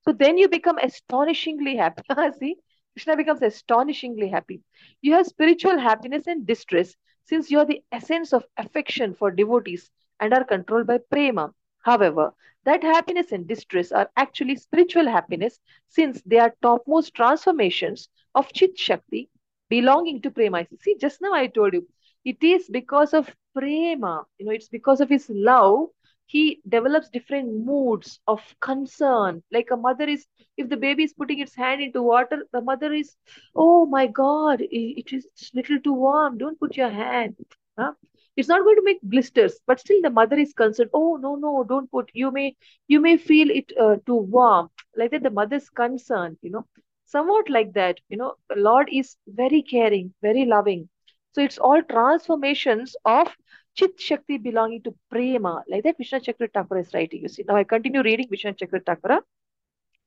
So 0.05 0.13
then 0.13 0.39
you 0.39 0.49
become 0.49 0.79
astonishingly 0.79 1.77
happy. 1.77 2.03
See, 2.41 2.57
Krishna 2.95 3.17
becomes 3.17 3.43
astonishingly 3.43 4.29
happy. 4.29 4.63
You 5.03 5.13
have 5.15 5.27
spiritual 5.27 5.79
happiness 5.79 6.27
and 6.27 6.47
distress 6.47 6.95
since 7.27 7.51
you 7.51 7.59
are 7.59 7.67
the 7.67 7.83
essence 7.93 8.33
of 8.33 8.47
affection 8.57 9.15
for 9.15 9.31
devotees 9.31 9.91
and 10.21 10.33
are 10.35 10.45
controlled 10.45 10.87
by 10.87 10.99
prema. 10.99 11.53
However, 11.83 12.35
that 12.65 12.83
happiness 12.83 13.33
and 13.33 13.47
distress 13.47 13.93
are 13.93 14.11
actually 14.17 14.57
spiritual 14.57 15.09
happiness 15.09 15.61
since 15.89 16.23
they 16.23 16.39
are 16.39 16.55
topmost 16.63 17.15
transformations 17.15 18.09
of 18.35 18.53
Chit 18.53 18.79
Shakti 18.79 19.31
belonging 19.69 20.23
to 20.23 20.31
prema. 20.31 20.67
See, 20.81 20.97
just 20.97 21.21
now 21.23 21.33
I 21.35 21.47
told 21.49 21.75
you, 21.75 21.87
it 22.25 22.43
is 22.43 22.69
because 22.69 23.15
of 23.15 23.35
prema, 23.55 24.27
you 24.39 24.47
know, 24.47 24.53
it's 24.53 24.69
because 24.69 25.01
of 25.01 25.09
his 25.09 25.29
love 25.31 25.89
he 26.27 26.61
develops 26.69 27.09
different 27.09 27.65
moods 27.65 28.21
of 28.29 28.41
concern. 28.61 29.43
Like 29.53 29.69
a 29.73 29.77
mother 29.77 30.05
is 30.05 30.27
if 30.57 30.69
the 30.69 30.77
baby 30.77 31.05
is 31.05 31.15
putting 31.15 31.41
its 31.41 31.55
hand 31.57 31.81
into 31.83 32.03
water 32.03 32.47
the 32.53 32.61
mother 32.61 32.93
is 32.93 33.17
oh 33.55 33.87
my 33.87 34.07
god 34.07 34.61
it 34.61 35.13
is 35.13 35.27
little 35.55 35.81
too 35.81 35.93
warm. 35.95 36.39
Don't 36.39 36.59
put 36.61 36.77
your 36.77 36.91
hand. 36.91 37.37
Huh? 37.79 37.93
it's 38.37 38.49
not 38.49 38.63
going 38.65 38.77
to 38.77 38.83
make 38.85 39.01
blisters 39.03 39.61
but 39.67 39.81
still 39.81 40.01
the 40.03 40.11
mother 40.11 40.37
is 40.37 40.53
concerned. 40.53 40.91
Oh 40.93 41.17
no 41.21 41.35
no 41.37 41.65
don't 41.69 41.91
put 41.91 42.11
you 42.15 42.31
may 42.33 42.55
you 42.89 43.01
may 43.01 43.17
feel 43.17 43.51
it 43.51 43.73
uh, 43.81 43.97
too 44.07 44.17
warm. 44.17 44.69
Like 44.97 45.11
that 45.13 45.23
the 45.23 45.31
mother's 45.31 45.69
concerned 45.71 46.39
you 46.43 46.51
know. 46.51 46.65
Somewhat 47.07 47.49
like 47.51 47.73
that 47.75 48.01
you 48.09 48.17
know 48.17 48.35
the 48.49 48.57
lord 48.57 48.89
is 48.93 49.17
very 49.27 49.63
caring 49.63 50.13
very 50.23 50.45
loving. 50.45 50.89
So 51.33 51.43
it's 51.43 51.59
all 51.59 51.83
transformations 51.83 52.97
of 53.05 53.29
chit 53.77 54.01
shakti 54.01 54.39
belonging 54.39 54.83
to 54.83 54.95
prema. 55.11 55.63
Like 55.69 55.85
that 55.85 55.99
vishnu 55.99 56.21
chakra 56.21 56.49
Thakura 56.49 56.81
is 56.81 56.95
writing 56.95 57.23
you 57.23 57.29
see. 57.29 57.45
Now 57.49 57.57
i 57.57 57.65
continue 57.65 58.03
reading 58.03 58.29
vishnu 58.31 58.55
chakra 58.55 58.81
Thakura 58.81 59.21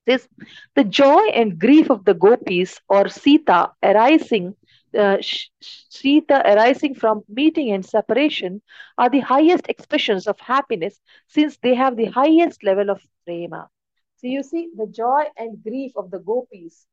this 0.05 0.27
the 0.75 0.83
joy 0.83 1.23
and 1.39 1.59
grief 1.59 1.89
of 1.89 2.03
the 2.05 2.13
gopis 2.13 2.79
or 2.89 3.07
sita 3.09 3.71
arising 3.83 4.55
uh, 4.97 5.17
Sita 5.61 6.41
arising 6.51 6.95
from 6.95 7.23
meeting 7.29 7.71
and 7.71 7.85
separation 7.85 8.61
are 8.97 9.09
the 9.09 9.19
highest 9.19 9.67
expressions 9.69 10.27
of 10.27 10.39
happiness 10.39 10.99
since 11.27 11.57
they 11.57 11.75
have 11.75 11.95
the 11.95 12.05
highest 12.05 12.63
level 12.63 12.89
of 12.89 13.01
prema. 13.25 13.69
So 14.17 14.27
you 14.27 14.43
see 14.43 14.69
the 14.75 14.87
joy 14.87 15.25
and 15.37 15.61
grief 15.63 15.91
of 15.95 16.11
the 16.11 16.19
gopis 16.19 16.85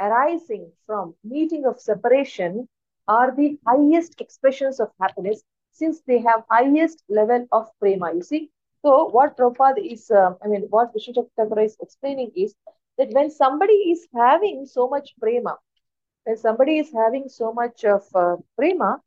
arising 0.00 0.72
from 0.86 1.14
meeting 1.24 1.66
of 1.66 1.80
separation 1.80 2.68
are 3.08 3.34
the 3.36 3.58
highest 3.66 4.20
expressions 4.20 4.80
of 4.80 4.88
happiness 5.00 5.42
since 5.72 6.00
they 6.06 6.18
have 6.18 6.44
highest 6.50 7.02
level 7.08 7.46
of 7.52 7.68
prema. 7.80 8.12
You 8.14 8.22
see, 8.22 8.50
so 8.82 9.08
what 9.08 9.36
Prabhupada 9.36 9.78
is, 9.80 10.10
uh, 10.10 10.32
I 10.44 10.48
mean, 10.48 10.62
what 10.70 10.92
Vishnu 10.92 11.26
is 11.60 11.76
explaining 11.80 12.32
is 12.36 12.54
that 12.98 13.10
when 13.12 13.30
somebody 13.30 13.74
is 13.94 14.06
having 14.14 14.66
so 14.66 14.88
much 14.88 15.14
prema, 15.20 15.56
when 16.24 16.36
somebody 16.36 16.78
is 16.78 16.92
having 16.92 17.28
so 17.28 17.52
much 17.52 17.84
of 17.84 18.02
uh, 18.14 18.36
prema, 18.56 19.00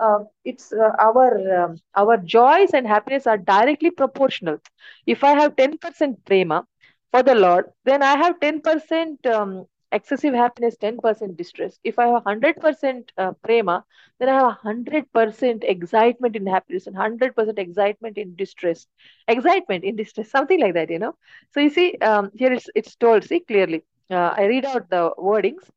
uh, 0.00 0.20
it's 0.44 0.72
uh, 0.72 0.92
our 0.98 1.64
um, 1.64 1.76
our 1.96 2.16
joys 2.16 2.70
and 2.72 2.86
happiness 2.86 3.26
are 3.26 3.38
directly 3.38 3.90
proportional. 3.90 4.58
If 5.06 5.24
I 5.24 5.32
have 5.40 5.56
ten 5.56 5.78
percent 5.78 6.24
prema 6.24 6.64
for 7.10 7.22
the 7.22 7.34
Lord, 7.34 7.66
then 7.84 8.02
I 8.02 8.16
have 8.16 8.40
ten 8.40 8.60
percent 8.60 9.26
um, 9.26 9.66
excessive 9.92 10.34
happiness, 10.34 10.76
ten 10.76 10.98
percent 10.98 11.36
distress. 11.36 11.78
If 11.84 11.98
I 11.98 12.06
have 12.08 12.24
hundred 12.24 12.56
percent 12.60 13.12
uh, 13.18 13.32
prema, 13.42 13.84
then 14.18 14.28
I 14.28 14.34
have 14.40 14.58
hundred 14.58 15.12
percent 15.12 15.64
excitement 15.64 16.36
in 16.36 16.46
happiness 16.46 16.86
and 16.86 16.96
hundred 16.96 17.34
percent 17.36 17.58
excitement 17.58 18.18
in 18.18 18.34
distress. 18.36 18.86
Excitement 19.28 19.84
in 19.84 19.96
distress, 19.96 20.30
something 20.30 20.60
like 20.60 20.74
that, 20.74 20.90
you 20.90 20.98
know. 20.98 21.14
So 21.52 21.60
you 21.60 21.70
see, 21.70 21.96
um, 22.02 22.30
here 22.34 22.52
it's 22.52 22.68
it's 22.74 22.94
told. 22.96 23.24
See 23.24 23.40
clearly. 23.40 23.84
Uh, 24.10 24.32
I 24.36 24.46
read 24.46 24.64
out 24.64 24.88
the 24.90 25.10
wordings. 25.18 25.68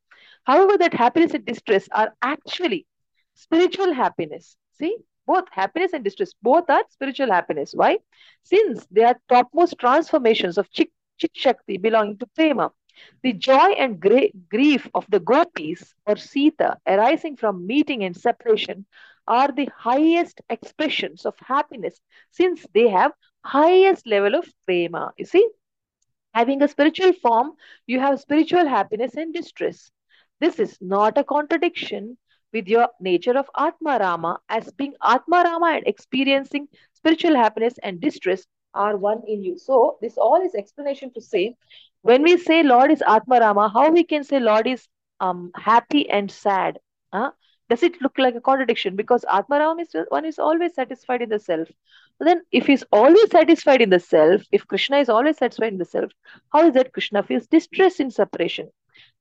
However, 0.44 0.78
that 0.78 0.94
happiness 0.94 1.34
and 1.34 1.46
distress 1.46 1.88
are 1.92 2.14
actually 2.22 2.86
spiritual 3.36 3.94
happiness. 3.94 4.56
See, 4.80 4.98
both 5.28 5.46
happiness 5.52 5.94
and 5.94 6.04
distress, 6.04 6.34
both 6.42 6.70
are 6.70 6.84
spiritual 6.90 7.32
happiness. 7.32 7.74
Why? 7.74 8.00
Since 8.44 8.88
they 8.92 9.04
are 9.04 9.20
topmost 9.30 9.78
transformations 9.80 10.58
of 10.58 10.72
Chit, 10.72 10.90
chit 11.18 11.32
Shakti 11.34 11.78
belonging 11.78 12.18
to 12.18 12.28
Prema. 12.36 12.72
The 13.24 13.34
joy 13.34 13.72
and 13.78 14.00
grief 14.00 14.88
of 14.94 15.06
the 15.10 15.20
gopis 15.20 15.94
or 16.06 16.16
Sita 16.18 16.78
arising 16.86 17.36
from 17.36 17.66
meeting 17.68 18.04
and 18.04 18.16
separation 18.16 18.86
are 19.28 19.52
the 19.52 19.70
highest 19.76 20.42
expressions 20.50 21.26
of 21.26 21.38
happiness 21.40 22.02
since 22.32 22.66
they 22.74 22.90
have 22.90 23.14
highest 23.44 24.06
level 24.08 24.36
of 24.36 24.52
prema. 24.66 25.14
You 25.18 25.26
see, 25.26 25.48
having 26.34 26.62
a 26.62 26.68
spiritual 26.68 27.14
form, 27.14 27.54
you 27.86 28.00
have 28.00 28.20
spiritual 28.20 28.68
happiness 28.68 29.16
and 29.16 29.34
distress. 29.34 29.92
This 30.40 30.60
is 30.60 30.78
not 30.82 31.18
a 31.18 31.24
contradiction 31.24 32.18
with 32.54 32.68
your 32.68 32.90
nature 33.00 33.38
of 33.38 33.50
Atma 33.58 33.98
Rama, 34.00 34.40
as 34.50 34.72
being 34.74 34.94
Atma 35.04 35.44
Rama 35.46 35.68
and 35.78 35.88
experiencing 35.88 36.68
spiritual 36.94 37.36
happiness 37.36 37.78
and 37.84 38.00
distress 38.02 38.46
are 38.74 38.98
one 38.98 39.22
in 39.28 39.44
you. 39.44 39.58
So, 39.58 39.98
this 40.02 40.18
all 40.18 40.42
is 40.42 40.56
explanation 40.56 41.12
to 41.14 41.22
say 41.22 41.56
when 42.02 42.24
we 42.24 42.38
say 42.38 42.64
Lord 42.64 42.92
is 42.92 43.04
Atma 43.06 43.40
Rama, 43.40 43.70
how 43.70 43.90
we 43.92 44.04
can 44.04 44.24
say 44.24 44.40
Lord 44.40 44.68
is 44.68 44.88
um, 45.20 45.52
happy 45.56 46.10
and 46.10 46.32
sad? 46.32 46.80
Huh? 47.14 47.32
Does 47.70 47.84
it 47.84 48.02
look 48.02 48.18
like 48.18 48.36
a 48.36 48.42
contradiction? 48.42 48.96
Because 48.96 49.24
Atma 49.32 49.60
Rama 49.60 49.82
is 49.82 49.96
one 50.10 50.26
is 50.26 50.40
always 50.40 50.74
satisfied 50.76 51.22
in 51.22 51.30
the 51.30 51.40
self. 51.40 51.68
But 52.20 52.26
then, 52.26 52.42
if 52.52 52.68
he's 52.68 52.84
always 52.92 53.30
satisfied 53.32 53.82
in 53.82 53.90
the 53.90 54.00
self, 54.00 54.42
if 54.52 54.68
Krishna 54.68 54.98
is 54.98 55.10
always 55.10 55.38
satisfied 55.38 55.74
in 55.74 55.80
the 55.80 55.86
self, 55.86 56.12
how 56.52 56.68
is 56.68 56.74
that 56.74 56.94
Krishna 56.94 57.24
feels 57.24 57.48
distress 57.48 58.00
in 58.00 58.12
separation? 58.12 58.70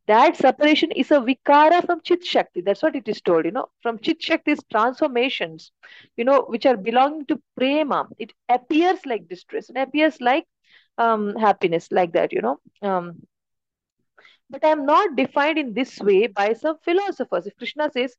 That 0.06 0.36
separation 0.36 0.90
is 0.92 1.10
a 1.10 1.20
vikara 1.20 1.84
from 1.86 2.00
chit 2.02 2.24
shakti. 2.24 2.60
That's 2.62 2.82
what 2.82 2.96
it 2.96 3.08
is 3.08 3.20
told 3.20 3.44
you 3.44 3.52
know. 3.52 3.68
From 3.82 3.98
chit 3.98 4.20
shakti's 4.20 4.62
transformations 4.70 5.72
you 6.16 6.24
know 6.24 6.42
which 6.48 6.66
are 6.66 6.76
belonging 6.76 7.26
to 7.26 7.40
prema. 7.56 8.08
It 8.18 8.32
appears 8.48 9.04
like 9.06 9.28
distress. 9.28 9.70
It 9.70 9.76
appears 9.76 10.20
like 10.20 10.46
um 10.98 11.36
happiness 11.36 11.88
like 11.90 12.12
that 12.12 12.32
you 12.32 12.42
know. 12.42 12.58
Um 12.82 13.22
but 14.48 14.64
i'm 14.64 14.84
not 14.86 15.16
defined 15.16 15.58
in 15.58 15.74
this 15.74 15.98
way 16.00 16.26
by 16.26 16.52
some 16.52 16.76
philosophers. 16.84 17.46
If 17.46 17.56
krishna 17.56 17.90
says 17.92 18.16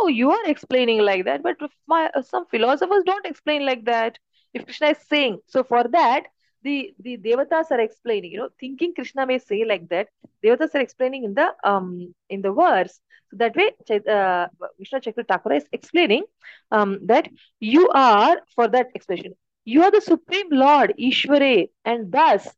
oh 0.00 0.08
you 0.08 0.30
are 0.30 0.46
explaining 0.46 1.00
like 1.00 1.24
that 1.26 1.42
but 1.42 1.56
my, 1.86 2.10
some 2.22 2.46
philosophers 2.46 3.04
don't 3.04 3.26
explain 3.26 3.66
like 3.66 3.84
that. 3.84 4.18
If 4.54 4.64
krishna 4.64 4.88
is 4.88 4.98
saying 5.08 5.40
so 5.46 5.64
for 5.64 5.84
that 5.88 6.24
the 6.64 6.94
the 7.00 7.16
devatas 7.18 7.70
are 7.70 7.80
explaining 7.80 8.32
you 8.32 8.38
know 8.38 8.50
thinking 8.60 8.92
krishna 8.94 9.26
may 9.26 9.38
say 9.38 9.64
like 9.64 9.88
that 9.88 10.08
devatas 10.44 10.74
are 10.74 10.80
explaining 10.80 11.24
in 11.24 11.34
the 11.34 11.48
um 11.64 12.14
in 12.30 12.42
the 12.42 12.52
verse. 12.52 13.00
So 13.30 13.36
that 13.38 13.56
way 13.56 13.68
uh, 14.16 14.46
vishnu 14.78 15.00
chakra 15.06 15.24
Thakura 15.24 15.56
is 15.58 15.66
explaining 15.72 16.24
um 16.72 16.98
that 17.12 17.28
you 17.60 17.88
are 17.94 18.36
for 18.54 18.68
that 18.76 18.88
expression 18.94 19.34
you 19.64 19.82
are 19.84 19.90
the 19.96 20.00
supreme 20.10 20.50
lord 20.64 20.94
ishvare 21.10 21.68
and 21.84 22.12
thus 22.12 22.48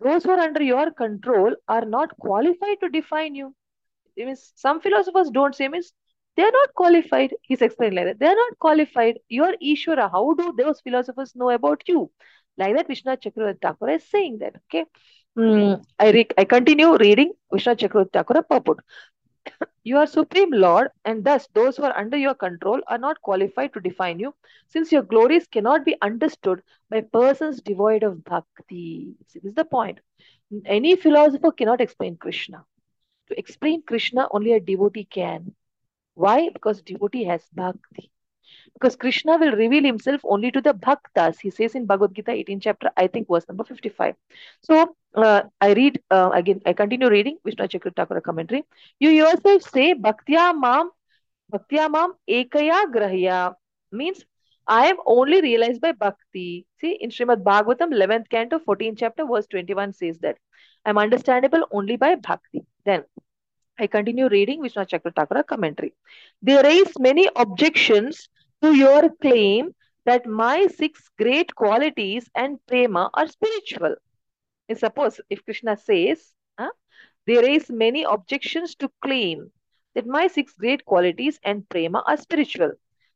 those 0.00 0.24
who 0.24 0.30
are 0.30 0.40
under 0.48 0.62
your 0.62 0.90
control 0.92 1.54
are 1.68 1.84
not 1.84 2.16
qualified 2.18 2.78
to 2.80 2.88
define 2.88 3.34
you. 3.34 3.54
It 4.16 4.26
means 4.26 4.52
some 4.56 4.80
philosophers 4.80 5.30
don't 5.30 5.54
say 5.54 5.68
means 5.68 5.92
they 6.36 6.42
are 6.42 6.50
not 6.50 6.74
qualified 6.74 7.34
he's 7.42 7.62
explaining 7.62 7.96
like 7.96 8.06
that. 8.06 8.18
They 8.20 8.26
are 8.26 8.34
not 8.34 8.58
qualified. 8.58 9.18
You 9.28 9.44
are 9.44 9.54
ishvara 9.62 10.10
how 10.10 10.34
do 10.34 10.52
those 10.56 10.80
philosophers 10.80 11.34
know 11.34 11.50
about 11.50 11.82
you 11.88 12.10
like 12.56 12.76
that, 12.76 12.88
Vishwanath 12.88 13.22
Chakravarti 13.22 13.60
Thakura 13.60 13.96
is 13.96 14.04
saying 14.08 14.38
that. 14.38 14.54
Okay. 14.66 14.84
Mm, 15.38 15.84
I, 15.98 16.10
re- 16.10 16.28
I 16.38 16.44
continue 16.44 16.96
reading 16.96 17.32
Vishwanath 17.52 17.78
Chakravarti 17.78 18.10
Thakura 18.12 18.48
purport. 18.48 18.78
you 19.84 19.96
are 19.98 20.06
Supreme 20.06 20.50
Lord, 20.52 20.88
and 21.04 21.24
thus 21.24 21.48
those 21.54 21.76
who 21.76 21.84
are 21.84 21.96
under 21.96 22.16
your 22.16 22.34
control 22.34 22.80
are 22.88 22.98
not 22.98 23.20
qualified 23.22 23.72
to 23.74 23.80
define 23.80 24.18
you, 24.18 24.34
since 24.68 24.92
your 24.92 25.02
glories 25.02 25.46
cannot 25.46 25.84
be 25.84 25.96
understood 26.02 26.62
by 26.90 27.00
persons 27.00 27.60
devoid 27.62 28.02
of 28.02 28.24
bhakti. 28.24 29.14
See, 29.28 29.40
this 29.40 29.50
is 29.50 29.54
the 29.54 29.64
point. 29.64 30.00
Any 30.66 30.96
philosopher 30.96 31.52
cannot 31.52 31.80
explain 31.80 32.16
Krishna. 32.16 32.64
To 33.28 33.38
explain 33.38 33.82
Krishna, 33.82 34.28
only 34.30 34.52
a 34.52 34.60
devotee 34.60 35.04
can. 35.04 35.54
Why? 36.14 36.50
Because 36.50 36.82
devotee 36.82 37.24
has 37.24 37.42
bhakti 37.52 38.10
because 38.74 38.96
Krishna 38.96 39.36
will 39.38 39.52
reveal 39.52 39.84
himself 39.84 40.20
only 40.24 40.50
to 40.50 40.60
the 40.60 40.74
bhaktas. 40.74 41.40
He 41.40 41.50
says 41.50 41.74
in 41.74 41.86
Bhagavad 41.86 42.14
Gita 42.14 42.32
18 42.32 42.60
chapter, 42.60 42.90
I 42.96 43.06
think 43.06 43.28
verse 43.28 43.46
number 43.48 43.64
55. 43.64 44.14
So 44.62 44.96
uh, 45.14 45.42
I 45.60 45.72
read 45.72 46.00
uh, 46.10 46.30
again, 46.32 46.60
I 46.66 46.72
continue 46.72 47.08
reading 47.08 47.38
Vishnu 47.44 47.68
Chakra 47.68 48.20
commentary. 48.20 48.64
You 48.98 49.10
yourself 49.10 49.62
say 49.62 49.94
Bhaktya 49.94 50.58
Mam, 50.58 50.90
Bhaktya 51.52 51.90
Mam 51.90 52.14
Ekaya 52.28 52.90
Grahya 52.92 53.54
means 53.92 54.24
I 54.66 54.86
am 54.86 54.96
only 55.06 55.40
realized 55.42 55.80
by 55.80 55.92
bhakti. 55.92 56.66
See, 56.80 56.92
in 57.00 57.10
Srimad 57.10 57.42
Bhagavatam, 57.42 57.92
11th 57.92 58.30
canto, 58.30 58.58
14th 58.58 58.96
chapter, 58.98 59.26
verse 59.26 59.46
21 59.46 59.92
says 59.92 60.18
that 60.20 60.36
I 60.84 60.90
am 60.90 60.98
understandable 60.98 61.66
only 61.70 61.96
by 61.96 62.14
bhakti. 62.14 62.64
Then 62.84 63.04
I 63.78 63.86
continue 63.86 64.28
reading 64.28 64.62
Vishnu 64.62 64.84
Chakra 64.86 65.12
Thakura 65.12 65.46
commentary. 65.46 65.92
They 66.42 66.60
raise 66.62 66.98
many 66.98 67.28
objections 67.36 68.28
to 68.64 68.74
your 68.74 69.10
claim 69.20 69.74
that 70.06 70.24
my 70.26 70.66
six 70.68 71.10
great 71.18 71.54
qualities 71.54 72.30
and 72.34 72.58
prema 72.66 73.10
are 73.12 73.26
spiritual. 73.26 73.94
And 74.70 74.78
suppose 74.78 75.20
if 75.28 75.44
Krishna 75.44 75.76
says, 75.76 76.32
huh, 76.58 76.70
they 77.26 77.36
raise 77.36 77.68
many 77.68 78.04
objections 78.04 78.74
to 78.76 78.90
claim 79.02 79.50
that 79.94 80.06
my 80.06 80.28
six 80.28 80.54
great 80.54 80.82
qualities 80.86 81.38
and 81.44 81.68
prema 81.68 82.02
are 82.06 82.16
spiritual. 82.16 82.72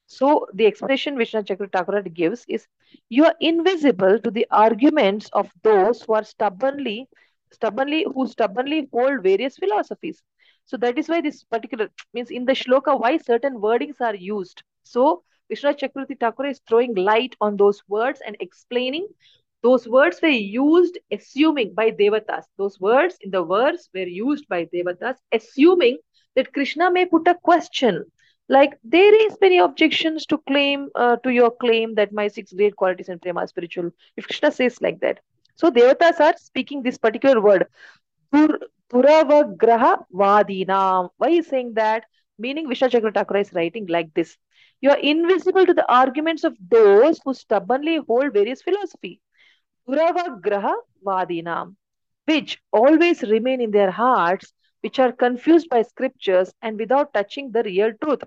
So 0.07 0.47
the 0.53 0.67
expression 0.67 1.17
Vishnu 1.17 1.43
Chakra 1.45 2.03
gives 2.03 2.45
is 2.47 2.67
you 3.09 3.25
are 3.25 3.35
invisible 3.41 4.19
to 4.19 4.31
the 4.31 4.47
arguments 4.51 5.31
of 5.33 5.51
those 5.63 6.03
who 6.03 6.13
are 6.13 6.25
stubbornly, 6.25 7.09
stubbornly, 7.53 8.05
who 8.15 8.27
stubbornly 8.27 8.89
hold 8.93 9.23
various 9.23 9.57
philosophies. 9.57 10.23
So 10.67 10.77
that 10.77 10.99
is 10.99 11.09
why 11.09 11.23
this 11.23 11.45
particular 11.45 11.89
means 12.13 12.31
in 12.31 12.45
the 12.45 12.53
shloka, 12.53 13.01
why 13.01 13.17
certain 13.17 13.55
wordings 13.55 14.01
are 14.03 14.15
used. 14.15 14.63
So 14.83 15.23
Vishwanath 15.51 15.81
Chakravarti 15.81 16.19
Thakura 16.19 16.51
is 16.51 16.61
throwing 16.69 16.95
light 16.95 17.35
on 17.41 17.57
those 17.57 17.83
words 17.89 18.21
and 18.27 18.37
explaining 18.41 19.09
those 19.63 19.89
words 19.89 20.21
were 20.23 20.29
used 20.29 20.99
assuming 21.11 21.75
by 21.75 21.91
devatas. 21.91 22.45
Those 22.57 22.79
words 22.81 23.17
in 23.21 23.31
the 23.31 23.45
verse 23.45 23.89
were 23.93 24.07
used 24.07 24.49
by 24.49 24.67
devatas, 24.67 25.17
assuming 25.33 25.99
that 26.37 26.53
Krishna 26.53 26.91
may 26.91 27.07
put 27.07 27.27
a 27.27 27.35
question 27.35 28.05
like 28.49 28.79
there 28.83 29.15
is 29.27 29.37
many 29.41 29.59
objections 29.59 30.25
to 30.27 30.39
claim 30.39 30.89
uh, 30.95 31.17
to 31.17 31.31
your 31.31 31.51
claim 31.51 31.95
that 31.97 32.13
my 32.13 32.29
six 32.29 32.53
great 32.53 32.77
qualities 32.77 33.09
and 33.09 33.21
prema 33.21 33.41
are 33.41 33.47
spiritual. 33.47 33.91
If 34.17 34.27
Krishna 34.27 34.51
says 34.53 34.81
like 34.81 35.01
that, 35.01 35.21
so 35.57 35.71
devatas 35.71 36.21
are 36.21 36.35
speaking 36.39 36.83
this 36.83 36.99
particular 36.99 37.41
word. 37.41 37.67
Dur, 38.33 38.59
Duravagraha 38.91 40.05
Vadinam. 40.13 41.11
Why 41.19 41.29
is 41.31 41.47
saying 41.49 41.75
that? 41.75 42.05
Meaning 42.39 42.69
Vishnu 42.69 42.89
is 42.89 43.53
writing 43.53 43.87
like 43.87 44.15
this. 44.15 44.37
You 44.81 44.91
are 44.91 44.99
invisible 44.99 45.67
to 45.67 45.75
the 45.75 45.91
arguments 45.93 46.45
of 46.45 46.57
those 46.61 47.21
who 47.25 47.35
stubbornly 47.35 47.97
hold 47.97 48.33
various 48.33 48.63
philosophy. 48.63 49.21
Vadinam, 49.89 51.77
which 52.27 52.59
always 52.73 53.23
remain 53.23 53.61
in 53.61 53.71
their 53.71 53.91
hearts, 53.91 54.53
which 54.81 54.99
are 54.99 55.13
confused 55.13 55.69
by 55.69 55.83
scriptures 55.83 56.53
and 56.63 56.79
without 56.79 57.13
touching 57.13 57.51
the 57.51 57.63
real 57.63 57.93
truth. 58.03 58.23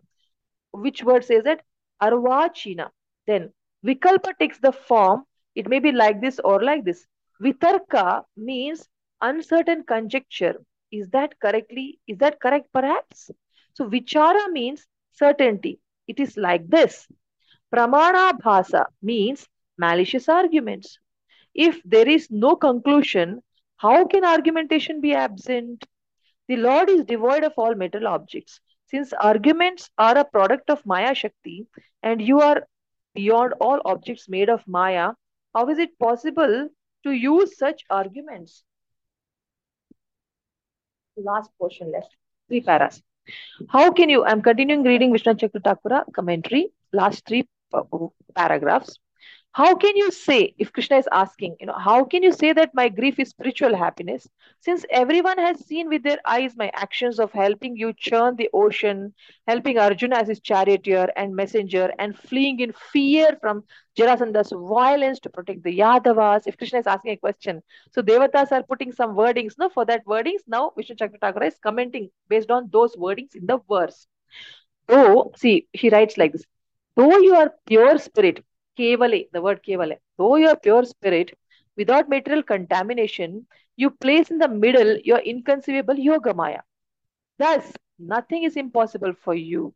Which 0.71 1.03
word 1.03 1.23
says 1.23 1.45
it? 1.45 1.61
Arvachina. 2.01 2.89
Then 3.27 3.53
Vikalpa 3.85 4.37
takes 4.37 4.59
the 4.59 4.71
form, 4.71 5.25
it 5.55 5.69
may 5.69 5.79
be 5.79 5.91
like 5.91 6.21
this 6.21 6.39
or 6.43 6.63
like 6.63 6.83
this. 6.83 7.05
Vitarka 7.41 8.23
means 8.35 8.87
uncertain 9.21 9.83
conjecture. 9.83 10.55
Is 10.91 11.09
that 11.09 11.39
correctly? 11.39 11.99
Is 12.07 12.17
that 12.17 12.39
correct 12.41 12.67
perhaps? 12.73 13.31
So 13.73 13.87
Vichara 13.89 14.51
means 14.51 14.85
certainty. 15.13 15.79
It 16.07 16.19
is 16.19 16.37
like 16.37 16.67
this. 16.67 17.07
Pramana 17.73 18.37
bhasa 18.39 18.85
means 19.01 19.47
malicious 19.77 20.27
arguments. 20.29 20.99
If 21.53 21.81
there 21.83 22.07
is 22.07 22.29
no 22.29 22.55
conclusion, 22.55 23.41
how 23.77 24.05
can 24.05 24.23
argumentation 24.25 25.01
be 25.01 25.13
absent? 25.13 25.85
The 26.47 26.57
Lord 26.57 26.89
is 26.89 27.05
devoid 27.05 27.43
of 27.43 27.53
all 27.57 27.75
material 27.75 28.09
objects. 28.09 28.59
Since 28.87 29.13
arguments 29.13 29.89
are 29.97 30.17
a 30.17 30.25
product 30.25 30.69
of 30.69 30.85
Maya 30.85 31.15
Shakti 31.15 31.67
and 32.03 32.21
you 32.21 32.41
are 32.41 32.67
beyond 33.13 33.53
all 33.61 33.79
objects 33.85 34.27
made 34.27 34.49
of 34.49 34.67
Maya, 34.67 35.13
how 35.55 35.67
is 35.69 35.77
it 35.79 35.97
possible 35.97 36.69
to 37.03 37.11
use 37.11 37.57
such 37.57 37.83
arguments? 37.89 38.63
Last 41.15 41.51
portion 41.57 41.91
left, 41.91 42.15
three 42.47 42.61
paras. 42.61 43.01
How 43.69 43.91
can 43.91 44.09
you, 44.09 44.23
I'm 44.25 44.41
continuing 44.41 44.83
reading 44.83 45.11
Vishnu 45.11 45.35
Chakra 45.35 46.05
commentary, 46.13 46.69
last 46.93 47.25
three 47.25 47.47
uh, 47.73 47.83
paragraphs 48.35 48.99
how 49.53 49.75
can 49.75 49.97
you 49.97 50.09
say 50.11 50.53
if 50.57 50.71
krishna 50.71 50.97
is 50.97 51.07
asking 51.11 51.55
you 51.59 51.65
know 51.65 51.77
how 51.77 52.05
can 52.05 52.23
you 52.23 52.31
say 52.31 52.53
that 52.53 52.73
my 52.73 52.87
grief 52.87 53.19
is 53.19 53.29
spiritual 53.29 53.75
happiness? 53.75 54.27
Since 54.61 54.85
everyone 54.89 55.37
has 55.39 55.65
seen 55.65 55.89
with 55.89 56.03
their 56.03 56.19
eyes 56.25 56.53
my 56.55 56.71
actions 56.73 57.19
of 57.19 57.33
helping 57.33 57.75
you 57.75 57.91
churn 57.93 58.37
the 58.37 58.49
ocean 58.53 59.13
helping 59.47 59.77
arjuna 59.77 60.17
as 60.17 60.29
his 60.29 60.39
charioteer 60.39 61.09
and 61.17 61.35
messenger 61.35 61.91
and 61.99 62.17
fleeing 62.17 62.61
in 62.61 62.71
fear 62.71 63.37
from 63.41 63.63
jarasandha's 63.99 64.53
violence 64.55 65.19
to 65.19 65.29
protect 65.29 65.63
the 65.63 65.77
yadavas. 65.79 66.43
If 66.47 66.57
krishna 66.57 66.79
is 66.79 66.87
asking 66.87 67.11
a 67.11 67.17
question 67.17 67.61
so 67.91 68.01
devatas 68.01 68.53
are 68.53 68.63
putting 68.63 68.93
some 68.93 69.15
wordings 69.15 69.55
no 69.57 69.67
for 69.67 69.83
that 69.85 70.05
wordings 70.05 70.47
now 70.47 70.71
vishnu 70.77 70.95
chakra 70.95 71.47
is 71.47 71.59
commenting 71.61 72.09
based 72.29 72.51
on 72.51 72.69
those 72.71 72.95
wordings 72.95 73.35
in 73.35 73.45
the 73.47 73.59
verse. 73.69 74.07
Though 74.87 75.33
see 75.35 75.67
he 75.73 75.89
writes 75.89 76.17
like 76.17 76.31
this 76.31 76.45
though 76.95 77.17
you 77.17 77.35
are 77.35 77.53
pure 77.65 77.97
spirit 77.97 78.45
kevale, 78.77 79.27
the 79.31 79.41
word 79.41 79.61
kevale. 79.63 79.97
Though 80.17 80.35
you 80.35 80.49
are 80.49 80.55
pure 80.55 80.85
spirit, 80.85 81.37
without 81.77 82.09
material 82.09 82.43
contamination, 82.43 83.47
you 83.75 83.89
place 83.89 84.29
in 84.31 84.37
the 84.37 84.47
middle 84.47 84.97
your 84.99 85.19
inconceivable 85.19 85.97
yoga 85.97 86.33
maya. 86.33 86.61
Thus, 87.37 87.71
nothing 87.97 88.43
is 88.43 88.55
impossible 88.55 89.13
for 89.23 89.33
you. 89.33 89.73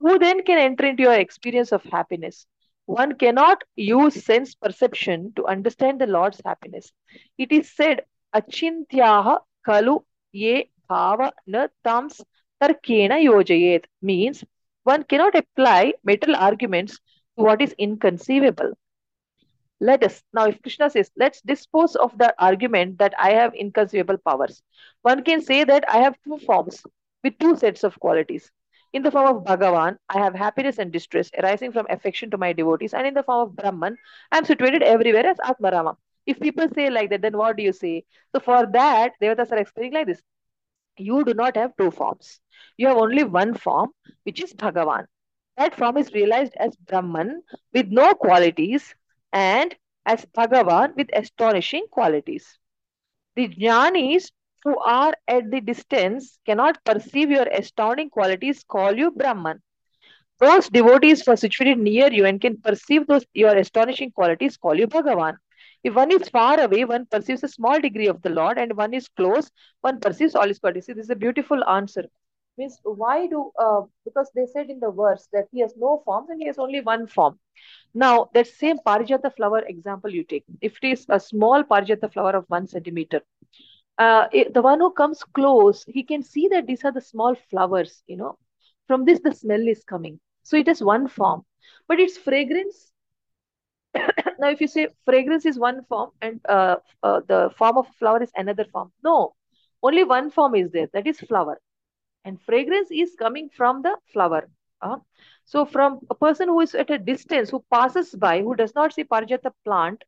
Who 0.00 0.18
then 0.18 0.42
can 0.44 0.58
enter 0.58 0.86
into 0.86 1.02
your 1.02 1.14
experience 1.14 1.72
of 1.72 1.82
happiness? 1.84 2.46
One 2.86 3.14
cannot 3.16 3.62
use 3.76 4.24
sense 4.24 4.54
perception 4.54 5.32
to 5.36 5.46
understand 5.46 6.00
the 6.00 6.06
Lord's 6.06 6.40
happiness. 6.44 6.92
It 7.38 7.50
is 7.52 7.74
said, 7.74 8.02
Achintyaha 8.34 9.38
kalu 9.66 10.00
ye 10.32 10.70
bhava 10.90 11.32
na 11.46 11.68
tams 11.82 12.20
tarkena 12.62 13.22
yojayet 13.24 13.84
means 14.02 14.44
one 14.82 15.02
cannot 15.04 15.34
apply 15.34 15.94
material 16.04 16.38
arguments 16.38 16.98
what 17.34 17.60
is 17.60 17.74
inconceivable. 17.78 18.74
Let 19.80 20.04
us, 20.04 20.22
now 20.32 20.46
if 20.46 20.62
Krishna 20.62 20.88
says, 20.88 21.10
let's 21.16 21.40
dispose 21.42 21.96
of 21.96 22.16
the 22.16 22.34
argument 22.38 22.98
that 22.98 23.12
I 23.18 23.32
have 23.32 23.54
inconceivable 23.54 24.18
powers. 24.18 24.62
One 25.02 25.24
can 25.24 25.42
say 25.42 25.64
that 25.64 25.84
I 25.88 25.98
have 25.98 26.16
two 26.24 26.38
forms 26.38 26.82
with 27.22 27.38
two 27.38 27.56
sets 27.56 27.84
of 27.84 27.98
qualities. 27.98 28.50
In 28.92 29.02
the 29.02 29.10
form 29.10 29.36
of 29.36 29.44
Bhagavan, 29.44 29.96
I 30.08 30.18
have 30.20 30.34
happiness 30.34 30.78
and 30.78 30.92
distress 30.92 31.30
arising 31.36 31.72
from 31.72 31.86
affection 31.90 32.30
to 32.30 32.38
my 32.38 32.52
devotees. 32.52 32.94
And 32.94 33.06
in 33.06 33.14
the 33.14 33.24
form 33.24 33.48
of 33.48 33.56
Brahman, 33.56 33.96
I 34.30 34.38
am 34.38 34.44
situated 34.44 34.82
everywhere 34.82 35.26
as 35.26 35.36
Atmarama. 35.38 35.96
If 36.26 36.38
people 36.38 36.68
say 36.74 36.90
like 36.90 37.10
that, 37.10 37.20
then 37.20 37.36
what 37.36 37.56
do 37.56 37.64
you 37.64 37.72
say? 37.72 38.04
So 38.34 38.40
for 38.40 38.66
that, 38.72 39.12
Devatas 39.20 39.50
are 39.50 39.58
explaining 39.58 39.94
like 39.94 40.06
this. 40.06 40.22
You 40.96 41.24
do 41.24 41.34
not 41.34 41.56
have 41.56 41.76
two 41.76 41.90
forms. 41.90 42.40
You 42.76 42.86
have 42.86 42.96
only 42.96 43.24
one 43.24 43.54
form, 43.54 43.90
which 44.22 44.40
is 44.40 44.54
Bhagavan 44.54 45.06
that 45.56 45.74
form 45.76 45.96
is 45.96 46.12
realized 46.12 46.54
as 46.56 46.76
Brahman 46.76 47.42
with 47.72 47.88
no 47.88 48.12
qualities 48.14 48.94
and 49.32 49.74
as 50.06 50.24
Bhagavan 50.26 50.94
with 50.96 51.08
astonishing 51.12 51.86
qualities. 51.90 52.58
The 53.36 53.48
jnanis 53.48 54.30
who 54.64 54.78
are 54.78 55.14
at 55.28 55.50
the 55.50 55.60
distance 55.60 56.38
cannot 56.46 56.82
perceive 56.84 57.30
your 57.30 57.46
astounding 57.48 58.10
qualities 58.10 58.64
call 58.64 58.96
you 58.96 59.10
Brahman. 59.10 59.62
Those 60.40 60.68
devotees 60.68 61.24
who 61.24 61.32
are 61.32 61.36
situated 61.36 61.78
near 61.78 62.12
you 62.12 62.24
and 62.24 62.40
can 62.40 62.60
perceive 62.60 63.06
those 63.06 63.24
your 63.34 63.56
astonishing 63.56 64.10
qualities 64.10 64.56
call 64.56 64.74
you 64.74 64.86
Bhagavan. 64.88 65.36
If 65.84 65.94
one 65.94 66.10
is 66.10 66.28
far 66.28 66.60
away, 66.60 66.84
one 66.84 67.06
perceives 67.06 67.44
a 67.44 67.48
small 67.48 67.78
degree 67.80 68.08
of 68.08 68.22
the 68.22 68.30
Lord, 68.30 68.58
and 68.58 68.76
one 68.76 68.94
is 68.94 69.08
close, 69.08 69.50
one 69.82 70.00
perceives 70.00 70.34
all 70.34 70.48
his 70.48 70.58
qualities. 70.58 70.86
See, 70.86 70.94
this 70.94 71.04
is 71.04 71.10
a 71.10 71.16
beautiful 71.16 71.62
answer 71.68 72.06
means 72.58 72.78
why 72.84 73.26
do 73.26 73.50
uh, 73.58 73.82
because 74.04 74.30
they 74.34 74.46
said 74.46 74.70
in 74.70 74.80
the 74.80 74.90
verse 74.90 75.28
that 75.32 75.46
he 75.52 75.60
has 75.60 75.74
no 75.76 76.02
forms 76.04 76.28
and 76.30 76.40
he 76.40 76.46
has 76.46 76.58
only 76.58 76.80
one 76.80 77.06
form. 77.06 77.38
Now 77.94 78.28
that 78.34 78.46
same 78.46 78.78
parijata 78.86 79.34
flower 79.34 79.60
example 79.66 80.10
you 80.10 80.24
take 80.24 80.44
if 80.60 80.78
it 80.82 80.86
is 80.88 81.06
a 81.08 81.20
small 81.20 81.62
parijata 81.64 82.12
flower 82.12 82.36
of 82.36 82.44
one 82.48 82.66
centimeter 82.66 83.22
uh, 83.98 84.26
it, 84.32 84.52
the 84.54 84.62
one 84.62 84.80
who 84.80 84.90
comes 84.90 85.22
close 85.24 85.84
he 85.86 86.02
can 86.02 86.22
see 86.22 86.48
that 86.48 86.66
these 86.66 86.84
are 86.84 86.92
the 86.92 87.00
small 87.00 87.34
flowers 87.50 88.02
you 88.06 88.16
know. 88.16 88.36
From 88.86 89.04
this 89.04 89.20
the 89.20 89.32
smell 89.32 89.66
is 89.68 89.84
coming. 89.84 90.20
So 90.42 90.56
it 90.56 90.66
has 90.68 90.82
one 90.82 91.08
form 91.08 91.44
but 91.88 92.00
its 92.00 92.16
fragrance 92.18 92.92
now 94.38 94.48
if 94.50 94.60
you 94.60 94.68
say 94.68 94.88
fragrance 95.04 95.46
is 95.46 95.58
one 95.58 95.82
form 95.88 96.10
and 96.20 96.40
uh, 96.48 96.76
uh, 97.02 97.20
the 97.28 97.50
form 97.56 97.76
of 97.78 97.86
flower 97.98 98.22
is 98.22 98.30
another 98.36 98.64
form 98.72 98.90
no 99.02 99.34
only 99.82 100.04
one 100.04 100.30
form 100.30 100.54
is 100.54 100.70
there 100.72 100.88
that 100.92 101.06
is 101.06 101.20
flower 101.20 101.58
and 102.24 102.40
fragrance 102.42 102.90
is 102.90 103.14
coming 103.18 103.48
from 103.50 103.82
the 103.82 103.96
flower. 104.12 104.48
Uh, 104.80 104.96
so 105.44 105.64
from 105.64 106.00
a 106.10 106.14
person 106.14 106.48
who 106.48 106.60
is 106.60 106.74
at 106.74 106.90
a 106.90 106.98
distance, 106.98 107.50
who 107.50 107.64
passes 107.72 108.14
by, 108.14 108.42
who 108.42 108.54
does 108.54 108.74
not 108.74 108.92
see 108.92 109.04
Parijata 109.04 109.52
plant, 109.64 110.02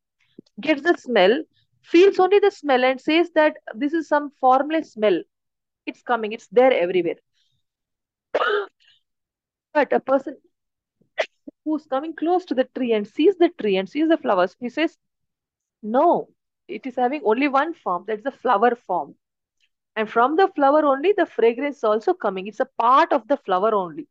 gets 0.60 0.82
the 0.82 0.94
smell, 0.98 1.42
feels 1.82 2.18
only 2.18 2.38
the 2.38 2.50
smell 2.50 2.84
and 2.84 3.00
says 3.00 3.30
that 3.34 3.56
this 3.74 3.92
is 3.92 4.08
some 4.08 4.30
formless 4.40 4.92
smell. 4.92 5.22
It's 5.86 6.02
coming, 6.02 6.32
it's 6.32 6.48
there 6.48 6.72
everywhere. 6.72 7.16
but 9.72 9.92
a 9.92 10.00
person 10.00 10.36
who's 11.64 11.86
coming 11.86 12.14
close 12.14 12.44
to 12.46 12.54
the 12.54 12.64
tree 12.76 12.92
and 12.92 13.06
sees 13.06 13.36
the 13.36 13.50
tree 13.60 13.76
and 13.76 13.88
sees 13.88 14.08
the 14.08 14.18
flowers, 14.18 14.56
he 14.60 14.68
says, 14.68 14.96
no, 15.82 16.28
it 16.68 16.86
is 16.86 16.96
having 16.96 17.22
only 17.24 17.48
one 17.48 17.74
form, 17.74 18.04
that's 18.06 18.22
the 18.24 18.30
flower 18.30 18.74
form. 18.76 19.14
And 19.96 20.10
from 20.10 20.36
the 20.36 20.48
flower 20.48 20.84
only, 20.84 21.12
the 21.16 21.26
fragrance 21.26 21.78
is 21.78 21.84
also 21.84 22.14
coming. 22.14 22.46
It's 22.46 22.60
a 22.60 22.68
part 22.78 23.12
of 23.12 23.26
the 23.28 23.36
flower 23.38 23.74
only. 23.74 24.06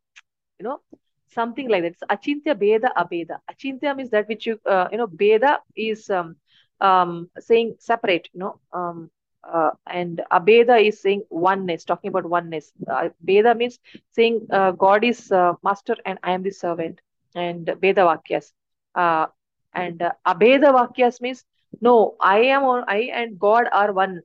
You 0.58 0.64
know, 0.64 0.80
something 1.28 1.68
like 1.68 1.82
that. 1.82 1.92
It's 1.92 2.02
achintya 2.10 2.58
beda 2.58 2.92
abeda. 2.96 3.38
Achintya 3.50 3.96
means 3.96 4.10
that 4.10 4.28
which 4.28 4.46
you, 4.46 4.58
uh, 4.66 4.88
you 4.90 4.98
know, 4.98 5.06
beda 5.06 5.60
is 5.76 6.10
um, 6.10 6.36
um, 6.80 7.28
saying 7.38 7.76
separate, 7.78 8.28
you 8.32 8.40
know, 8.40 8.58
um, 8.72 9.10
uh, 9.44 9.70
and 9.86 10.22
abeda 10.32 10.82
is 10.84 11.00
saying 11.00 11.22
oneness, 11.30 11.84
talking 11.84 12.08
about 12.08 12.24
oneness. 12.28 12.72
Uh, 12.88 13.08
beda 13.24 13.54
means 13.54 13.78
saying 14.10 14.46
uh, 14.50 14.72
God 14.72 15.04
is 15.04 15.30
uh, 15.32 15.54
master 15.62 15.96
and 16.04 16.18
I 16.22 16.32
am 16.32 16.42
the 16.42 16.50
servant. 16.50 17.00
And 17.34 17.66
beda 17.80 18.02
vakyas. 18.02 18.52
Uh, 18.94 19.26
and 19.74 20.02
uh, 20.02 20.12
abeda 20.26 20.72
vakyas 20.72 21.20
means 21.20 21.44
no, 21.80 22.16
I 22.20 22.38
am 22.56 22.64
I 22.88 23.10
and 23.12 23.38
God 23.38 23.66
are 23.72 23.92
one 23.92 24.22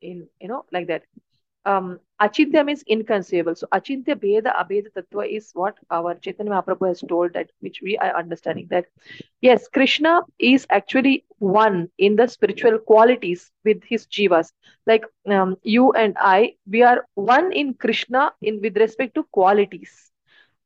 in 0.00 0.26
you 0.40 0.48
know 0.48 0.64
like 0.72 0.86
that. 0.88 1.02
Um 1.64 2.00
achintya 2.20 2.64
means 2.64 2.82
inconceivable. 2.86 3.54
So 3.54 3.66
achintya 3.72 4.14
beda 4.20 4.50
abeda 4.62 4.90
tattva 4.96 5.24
is 5.38 5.50
what 5.54 5.76
our 5.90 6.14
chaitanya 6.14 6.52
mahaprabhu 6.52 6.88
has 6.88 7.00
told 7.12 7.32
that 7.34 7.50
which 7.60 7.80
we 7.82 7.96
are 7.98 8.14
understanding 8.20 8.66
that 8.70 8.86
yes 9.46 9.66
krishna 9.68 10.12
is 10.38 10.66
actually 10.78 11.24
one 11.38 11.88
in 11.98 12.16
the 12.16 12.26
spiritual 12.28 12.78
qualities 12.92 13.50
with 13.64 13.82
his 13.84 14.06
jivas. 14.06 14.52
Like 14.86 15.04
um, 15.26 15.56
you 15.62 15.92
and 15.92 16.16
i 16.20 16.54
we 16.76 16.82
are 16.82 17.04
one 17.14 17.52
in 17.52 17.74
krishna 17.74 18.32
in 18.42 18.60
with 18.60 18.76
respect 18.76 19.14
to 19.16 19.24
qualities. 19.40 20.10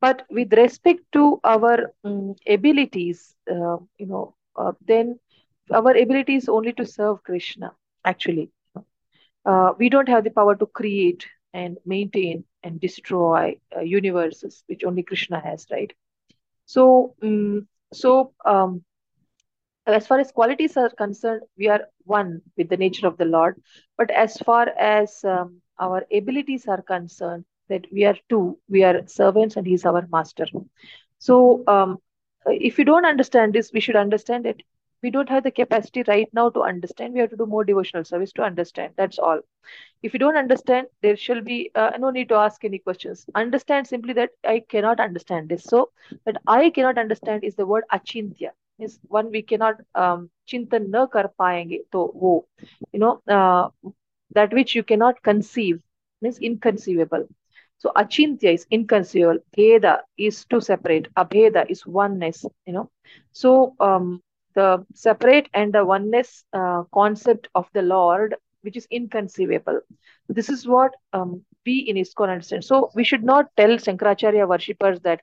But 0.01 0.23
with 0.31 0.52
respect 0.52 1.01
to 1.12 1.40
our 1.44 1.93
um, 2.05 2.35
abilities 2.47 3.35
uh, 3.51 3.78
you 3.98 4.06
know 4.12 4.35
uh, 4.56 4.73
then 4.86 5.19
our 5.73 5.93
ability 6.05 6.36
is 6.36 6.48
only 6.48 6.73
to 6.74 6.85
serve 6.86 7.23
krishna 7.23 7.73
actually 8.05 8.51
uh, 9.44 9.72
we 9.78 9.88
don't 9.88 10.08
have 10.08 10.24
the 10.24 10.30
power 10.30 10.54
to 10.56 10.66
create 10.66 11.26
and 11.52 11.78
maintain 11.84 12.44
and 12.62 12.80
destroy 12.80 13.58
uh, 13.76 13.80
universes, 13.80 14.64
which 14.66 14.84
only 14.84 15.02
Krishna 15.02 15.40
has, 15.40 15.66
right? 15.70 15.92
So, 16.66 17.14
um, 17.22 17.68
so 17.92 18.32
um, 18.44 18.84
as 19.86 20.06
far 20.06 20.18
as 20.18 20.32
qualities 20.32 20.76
are 20.76 20.90
concerned, 20.90 21.42
we 21.58 21.68
are 21.68 21.82
one 22.04 22.40
with 22.56 22.68
the 22.68 22.76
nature 22.76 23.06
of 23.06 23.18
the 23.18 23.24
Lord. 23.26 23.60
But 23.98 24.10
as 24.10 24.36
far 24.38 24.68
as 24.68 25.22
um, 25.24 25.60
our 25.78 26.04
abilities 26.12 26.66
are 26.66 26.82
concerned, 26.82 27.44
that 27.68 27.86
we 27.92 28.04
are 28.04 28.16
two, 28.28 28.58
we 28.68 28.82
are 28.84 29.06
servants 29.06 29.56
and 29.56 29.66
He's 29.66 29.84
our 29.84 30.06
master. 30.10 30.46
So, 31.18 31.62
um, 31.66 31.98
if 32.46 32.78
you 32.78 32.84
don't 32.84 33.06
understand 33.06 33.52
this, 33.52 33.72
we 33.72 33.80
should 33.80 33.96
understand 33.96 34.46
it. 34.46 34.62
We 35.05 35.10
don't 35.16 35.28
have 35.28 35.44
the 35.44 35.51
capacity 35.51 36.02
right 36.09 36.28
now 36.40 36.48
to 36.56 36.62
understand. 36.62 37.14
We 37.14 37.20
have 37.20 37.31
to 37.31 37.36
do 37.43 37.47
more 37.55 37.64
devotional 37.70 38.05
service 38.05 38.32
to 38.39 38.43
understand. 38.43 38.94
That's 38.97 39.18
all. 39.18 39.40
If 40.02 40.12
you 40.14 40.18
don't 40.18 40.43
understand, 40.43 40.89
there 41.02 41.16
shall 41.16 41.43
be 41.43 41.70
uh, 41.74 41.93
no 41.98 42.10
need 42.10 42.28
to 42.31 42.36
ask 42.47 42.64
any 42.64 42.78
questions. 42.78 43.24
Understand 43.35 43.86
simply 43.86 44.14
that 44.14 44.31
I 44.56 44.60
cannot 44.76 45.01
understand 45.09 45.48
this. 45.48 45.64
So, 45.64 45.90
that 46.26 46.43
I 46.47 46.70
cannot 46.70 46.98
understand 47.06 47.44
is 47.44 47.55
the 47.55 47.66
word 47.66 47.85
achintya 47.93 48.52
is 48.78 48.98
one 49.09 49.31
we 49.31 49.43
cannot 49.43 49.76
um, 49.94 50.31
chintan 50.48 50.89
na 50.90 51.06
kar 51.06 51.31
payenge 51.40 51.78
to 51.93 52.10
wo 52.22 52.35
you 52.93 52.98
know 52.98 53.20
uh, 53.28 53.68
that 54.39 54.52
which 54.52 54.74
you 54.74 54.82
cannot 54.82 55.22
conceive 55.22 55.81
means 56.20 56.39
inconceivable 56.39 57.26
so 57.78 57.93
achintya 58.02 58.55
is 58.59 58.66
inconceivable 58.70 59.40
bheda 59.56 59.94
is 60.16 60.44
to 60.47 60.60
separate 60.60 61.09
abheda 61.22 61.64
is 61.76 61.86
oneness 61.86 62.44
you 62.66 62.72
know 62.72 62.90
so 63.32 63.74
um, 63.81 64.20
the 64.55 64.85
separate 64.94 65.48
and 65.55 65.72
the 65.72 65.85
oneness 65.85 66.44
uh, 66.52 66.82
concept 66.93 67.48
of 67.55 67.66
the 67.74 67.82
lord 67.82 68.35
which 68.62 68.76
is 68.76 68.86
inconceivable 68.90 69.81
this 70.28 70.48
is 70.48 70.66
what 70.66 70.93
um, 71.12 71.43
we 71.66 71.78
in 71.78 71.97
ISKCON 71.97 72.31
understand 72.31 72.64
so 72.64 72.90
we 72.94 73.05
should 73.05 73.24
not 73.24 73.47
tell 73.56 73.70
Shankaracharya 73.70 74.48
worshippers 74.48 75.01
that 75.01 75.20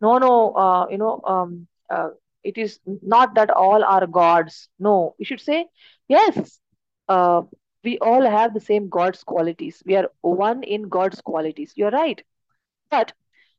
no 0.00 0.18
no 0.18 0.52
uh, 0.54 0.86
you 0.90 0.98
know 0.98 1.20
um, 1.24 1.66
uh, 1.90 2.10
it 2.44 2.56
is 2.58 2.78
not 3.02 3.34
that 3.34 3.50
all 3.50 3.84
are 3.84 4.06
gods. 4.06 4.68
No, 4.78 5.14
we 5.18 5.24
should 5.24 5.40
say, 5.40 5.66
yes, 6.08 6.60
uh, 7.08 7.42
we 7.84 7.98
all 7.98 8.22
have 8.22 8.54
the 8.54 8.60
same 8.60 8.88
God's 8.88 9.22
qualities. 9.24 9.82
We 9.84 9.96
are 9.96 10.08
one 10.20 10.62
in 10.62 10.88
God's 10.88 11.20
qualities. 11.20 11.72
You're 11.76 11.90
right. 11.90 12.22
But 12.90 13.12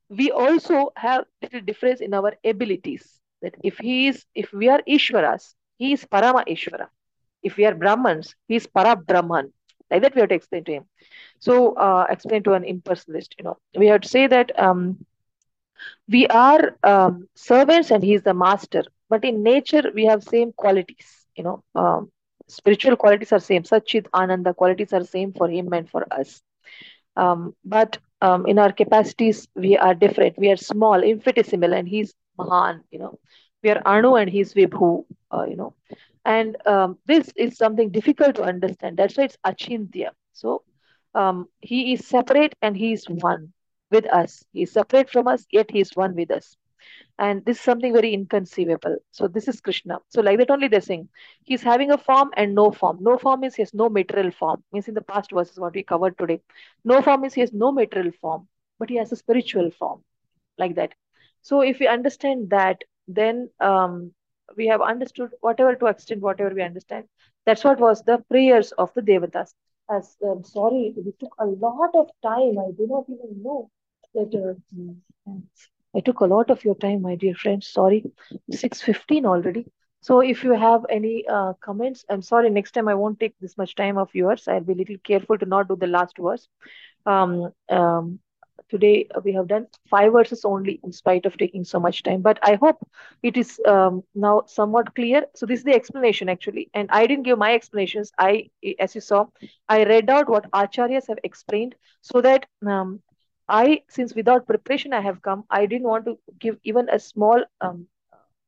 we 0.10 0.32
also 0.32 0.91
have 0.96 1.26
little 1.41 1.62
difference 1.62 2.02
in 2.02 2.14
our 2.14 2.34
abilities. 2.44 3.19
That 3.41 3.56
if 3.64 3.78
he 3.78 4.07
is, 4.07 4.26
if 4.36 4.52
we 4.53 4.70
are 4.70 4.82
Ishwaras, 4.88 5.53
he 5.78 5.94
is 5.94 6.06
Parama 6.06 6.45
Ishwara. 6.48 6.88
If 7.44 7.57
we 7.57 7.66
are 7.66 7.74
Brahmans, 7.76 8.34
he 8.48 8.56
is 8.56 8.68
Para 8.68 8.95
Brahman. 8.95 9.52
Like 9.91 10.02
that, 10.03 10.16
we 10.16 10.22
have 10.22 10.30
to 10.30 10.36
explain 10.36 10.64
to 10.66 10.72
him. 10.74 10.86
So, 11.40 11.74
uh, 11.76 12.06
explain 12.10 12.44
to 12.44 12.53
an 12.53 12.64
impersonalist. 12.64 13.30
You 13.38 13.45
know, 13.45 13.57
we 13.78 13.88
have 13.88 14.02
to 14.02 14.07
say 14.10 14.28
that 14.28 14.57
um, 14.60 14.98
we 16.07 16.28
are 16.28 16.76
um, 16.84 17.28
servants 17.36 17.91
and 17.91 18.03
he 18.03 18.14
is 18.14 18.24
the 18.24 18.34
master 18.34 18.84
but 19.10 19.24
in 19.24 19.44
nature 19.44 19.84
we 19.94 20.06
have 20.06 20.24
same 20.24 20.52
qualities 20.53 21.10
you 21.36 21.44
know 21.44 21.61
um, 21.76 22.10
spiritual 22.48 22.95
qualities 22.95 23.32
are 23.32 23.40
same 23.40 23.64
sachit 23.72 24.06
ananda 24.22 24.53
qualities 24.53 24.94
are 24.94 25.03
same 25.03 25.32
for 25.34 25.48
him 25.49 25.72
and 25.74 25.90
for 25.90 26.03
us 26.20 26.41
um, 27.16 27.53
but 27.66 27.98
um, 28.22 28.45
in 28.48 28.60
our 28.60 28.72
capacities 28.72 29.48
we 29.56 29.78
are 29.78 29.94
different 29.94 30.38
we 30.38 30.49
are 30.52 30.57
small 30.72 31.02
infinitesimal 31.14 31.74
and 31.74 31.88
he's 31.88 32.14
mahan 32.40 32.82
you 32.91 32.99
know 32.99 33.14
we 33.64 33.70
are 33.76 33.82
anu 33.94 34.16
and 34.22 34.30
he's 34.36 34.53
vibhu 34.60 34.91
uh, 35.34 35.45
you 35.52 35.56
know 35.61 35.74
and 36.26 36.57
um, 36.74 36.98
this 37.06 37.32
is 37.36 37.57
something 37.57 37.90
difficult 37.99 38.36
to 38.36 38.44
understand 38.53 38.98
that's 38.98 39.18
why 39.18 39.26
it's 39.30 39.38
achintya 39.52 40.11
so 40.34 40.61
um, 41.16 41.48
he 41.61 41.94
is 41.94 42.06
separate 42.07 42.53
and 42.61 42.78
he 42.78 42.94
is 42.94 43.06
one 43.10 43.53
with 43.91 44.06
us. 44.07 44.44
He 44.53 44.64
is 44.64 44.72
separate 44.72 45.10
from 45.10 45.28
us, 45.28 45.45
yet 45.52 45.72
he 45.72 45.80
is 45.82 45.91
one 45.95 46.16
with 46.16 46.32
us. 46.32 46.56
And 47.18 47.44
this 47.45 47.57
is 47.57 47.64
something 47.64 47.94
very 47.94 48.14
inconceivable. 48.14 48.98
So 49.11 49.28
this 49.28 49.48
is 49.48 49.60
Krishna. 49.61 49.99
So 50.10 50.22
like 50.22 50.38
that 50.40 50.52
only 50.52 50.68
they're 50.68 50.82
saying 50.82 51.10
he's 51.44 51.61
having 51.61 51.91
a 51.91 51.98
form 51.98 52.32
and 52.38 52.56
no 52.56 52.72
form. 52.72 52.98
No 53.02 53.18
form 53.18 53.44
is 53.44 53.56
he 53.56 53.61
has 53.61 53.74
no 53.74 53.90
material 53.90 54.32
form. 54.32 54.64
Means 54.72 54.88
in 54.88 54.94
the 54.94 55.02
past 55.02 55.32
verses 55.32 55.60
what 55.60 55.74
we 55.74 55.84
covered 55.84 56.18
today. 56.18 56.41
No 56.86 57.02
form 57.02 57.26
is 57.26 57.34
he 57.34 57.41
has 57.41 57.53
no 57.53 57.72
material 57.72 58.14
form, 58.22 58.48
but 58.80 58.90
he 58.90 58.95
has 58.98 59.11
a 59.11 59.18
spiritual 59.18 59.72
form, 59.72 60.02
like 60.57 60.76
that. 60.76 60.94
So 61.41 61.61
if 61.61 61.80
we 61.80 61.88
understand 61.88 62.49
that, 62.49 62.84
then 63.07 63.49
um, 63.60 64.11
we 64.56 64.68
have 64.68 64.82
understood 64.82 65.32
whatever 65.41 65.76
to 65.76 65.86
extent 65.88 66.22
whatever 66.22 66.53
we 66.53 66.61
understand. 66.64 67.06
That's 67.45 67.64
what 67.64 67.80
was 67.80 68.03
the 68.03 68.20
prayers 68.30 68.72
of 68.74 68.94
the 68.94 69.02
devatas. 69.02 69.53
As 69.90 70.16
um, 70.26 70.44
sorry, 70.44 70.94
we 70.95 71.11
took 71.20 71.34
a 71.40 71.45
lot 71.45 71.91
of 71.95 72.10
time. 72.24 72.57
I 72.60 72.72
do 72.78 72.88
not 72.88 73.06
even 73.10 73.41
know 73.44 73.70
that 74.14 74.34
uh, 75.28 75.32
I 75.95 75.99
took 76.02 76.20
a 76.20 76.26
lot 76.26 76.49
of 76.49 76.64
your 76.64 76.76
time, 76.76 77.02
my 77.02 77.16
dear 77.16 77.34
friends. 77.36 77.68
Sorry, 77.68 78.03
6.15 78.52 79.26
already. 79.26 79.66
So 80.02 80.20
if 80.22 80.44
you 80.44 80.52
have 80.53 80.86
any 80.90 81.26
uh, 81.28 81.53
comments, 81.61 82.06
I'm 82.10 82.22
sorry, 82.22 82.49
next 82.49 82.72
time 82.72 82.88
I 82.88 82.95
won't 82.95 83.20
take 83.20 83.36
this 83.40 83.57
much 83.57 83.76
time 83.76 83.98
of 83.98 84.14
yours. 84.14 84.48
I'll 84.48 84.61
be 84.61 84.74
a 84.74 84.76
little 84.76 84.98
careful 85.03 85.38
to 85.38 85.45
not 85.45 85.68
do 85.68 85.76
the 85.76 85.88
last 85.88 86.18
verse. 86.18 86.48
Um, 87.06 87.52
um, 87.70 88.20
today 88.69 89.07
we 89.23 89.34
have 89.34 89.48
done 89.48 89.65
five 89.90 90.11
verses 90.14 90.44
only 90.45 90.80
in 90.84 90.91
spite 90.91 91.26
of 91.26 91.38
taking 91.38 91.64
so 91.64 91.80
much 91.80 92.02
time 92.03 92.22
but 92.22 92.40
i 92.44 92.56
hope 92.56 92.77
it 93.23 93.38
is 93.38 93.60
um, 93.73 94.03
now 94.15 94.41
somewhat 94.48 94.94
clear 94.95 95.23
so 95.36 95.45
this 95.45 95.60
is 95.60 95.65
the 95.65 95.73
explanation 95.80 96.30
actually 96.30 96.69
and 96.73 96.90
i 96.91 97.06
didn't 97.07 97.23
give 97.30 97.38
my 97.38 97.53
explanations 97.53 98.11
i 98.19 98.49
as 98.80 98.95
you 98.95 99.02
saw 99.02 99.26
i 99.69 99.84
read 99.84 100.10
out 100.10 100.30
what 100.30 100.49
acharyas 100.52 101.07
have 101.07 101.19
explained 101.23 101.76
so 102.02 102.22
that 102.22 102.45
um, 102.68 102.99
I, 103.48 103.81
since 103.90 104.14
without 104.15 104.45
preparation 104.48 104.94
I 104.94 105.02
have 105.02 105.22
come, 105.22 105.44
I 105.49 105.65
didn't 105.65 105.88
want 105.88 106.06
to 106.06 106.18
give 106.40 106.57
even 106.64 106.88
a 106.90 106.99
small 106.99 107.44
um, 107.61 107.88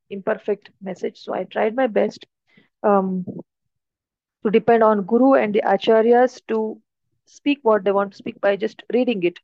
imperfect 0.09 0.69
message. 0.81 1.19
So 1.19 1.33
I 1.33 1.43
tried 1.43 1.75
my 1.75 1.87
best 1.87 2.25
um, 2.83 3.25
to 4.43 4.49
depend 4.51 4.83
on 4.83 5.01
Guru 5.03 5.33
and 5.33 5.53
the 5.53 5.61
Acharyas 5.65 6.41
to 6.47 6.81
speak 7.25 7.59
what 7.63 7.83
they 7.83 7.91
want 7.91 8.11
to 8.11 8.17
speak 8.17 8.39
by 8.41 8.55
just 8.55 8.83
reading 8.93 9.23
it. 9.23 9.39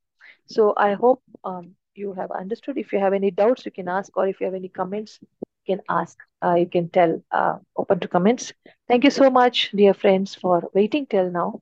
So 0.48 0.74
I 0.78 0.94
hope 0.94 1.22
um, 1.44 1.76
you 1.96 2.14
have 2.14 2.32
understood. 2.32 2.78
If 2.78 2.94
you 2.94 3.00
have 3.00 3.14
any 3.14 3.32
doubts, 3.32 3.66
you 3.66 3.72
can 3.72 3.88
ask, 3.88 4.16
or 4.16 4.28
if 4.28 4.40
you 4.40 4.46
have 4.46 4.56
any 4.56 4.70
comments, 4.70 5.20
you 5.22 5.76
can 5.76 5.84
ask. 5.90 6.18
Uh, 6.44 6.56
you 6.56 6.68
can 6.68 6.90
tell. 6.90 7.22
Uh, 7.32 7.58
open 7.76 8.00
to 8.00 8.08
comments. 8.08 8.54
Thank 8.88 9.04
you 9.04 9.12
so 9.12 9.30
much, 9.30 9.72
dear 9.72 9.94
friends, 9.94 10.36
for 10.36 10.70
waiting 10.74 11.06
till 11.06 11.32
now. 11.32 11.62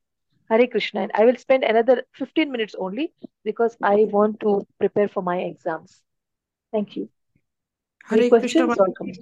Hare 0.50 0.68
Krishna. 0.68 1.02
And 1.02 1.12
I 1.16 1.26
will 1.26 1.38
spend 1.38 1.64
another 1.64 2.04
15 2.14 2.52
minutes 2.52 2.76
only 2.78 3.14
because 3.44 3.76
I 3.82 4.06
want 4.10 4.40
to 4.42 4.66
prepare 4.80 5.08
for 5.08 5.24
my 5.24 5.40
exams. 5.40 6.02
Thank 6.72 6.96
you. 6.96 7.10
Hare 8.06 8.20
Any 8.20 8.30
Krishna, 8.30 8.68
questions 8.68 8.80
or 8.80 8.94
comments? 8.94 9.20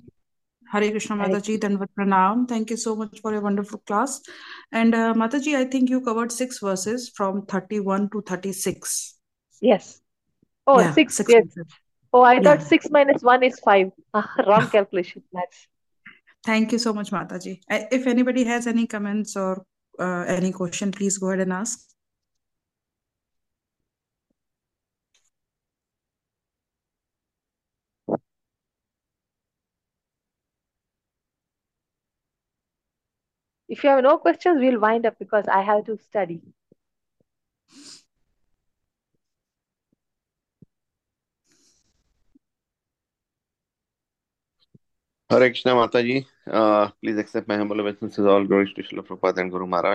Hare 0.72 0.90
Krishna 0.90 1.15
Hare 1.18 1.27
Mataji, 1.30 1.57
Danvat 1.60 1.88
Pranam. 1.98 2.48
Thank 2.48 2.69
you 2.69 2.77
so 2.77 2.95
much 2.95 3.22
for 3.22 3.31
your 3.31 3.41
wonderful 3.41 3.80
class. 3.88 4.22
And 4.72 4.94
uh, 4.94 5.14
Mataji, 5.14 5.56
I 5.56 5.65
think 5.65 5.90
you 5.90 6.02
covered 6.02 6.31
six 6.31 6.60
verses 6.60 7.10
from 7.15 7.45
31 7.45 8.10
to 8.10 8.22
36. 8.22 9.19
Yes. 9.64 10.02
Oh, 10.68 10.80
Yeah, 10.81 10.91
six. 10.94 11.15
six 11.15 11.30
Yes. 11.31 11.45
Oh, 12.11 12.22
I 12.22 12.34
Yeah. 12.34 12.41
thought 12.44 12.61
six 12.61 12.90
minus 12.91 13.23
one 13.23 13.44
is 13.44 13.60
five. 13.60 13.91
Ah, 14.14 14.27
wrong 14.48 14.68
calculation. 14.68 15.23
That's 15.31 15.68
Thank 16.45 16.73
you 16.73 16.80
so 16.80 16.94
much, 16.94 17.11
Mataji. 17.11 17.61
If 17.69 18.06
anybody 18.06 18.44
has 18.44 18.68
any 18.68 18.85
comments 18.85 19.38
or 19.38 19.65
uh, 19.98 20.26
any 20.27 20.52
question, 20.52 20.91
please 20.91 21.18
go 21.18 21.30
ahead 21.30 21.40
and 21.40 21.53
ask. 21.53 21.80
if 33.73 33.84
you 33.84 33.90
have 33.90 34.03
no 34.03 34.18
questions, 34.18 34.60
we'll 34.60 34.80
wind 34.80 35.06
up 35.06 35.18
because 35.18 35.48
I 35.48 35.61
have 35.61 35.85
to 35.85 35.98
study. 35.98 36.41
Hare 45.30 45.48
Krishna 45.50 45.74
माता 45.76 46.02
ji 46.02 46.20
please 46.50 47.20
accept 47.20 47.50
my 47.50 47.58
humble 47.58 47.80
all 48.28 48.48
Guru 49.50 49.66
Maharaj 49.68 49.91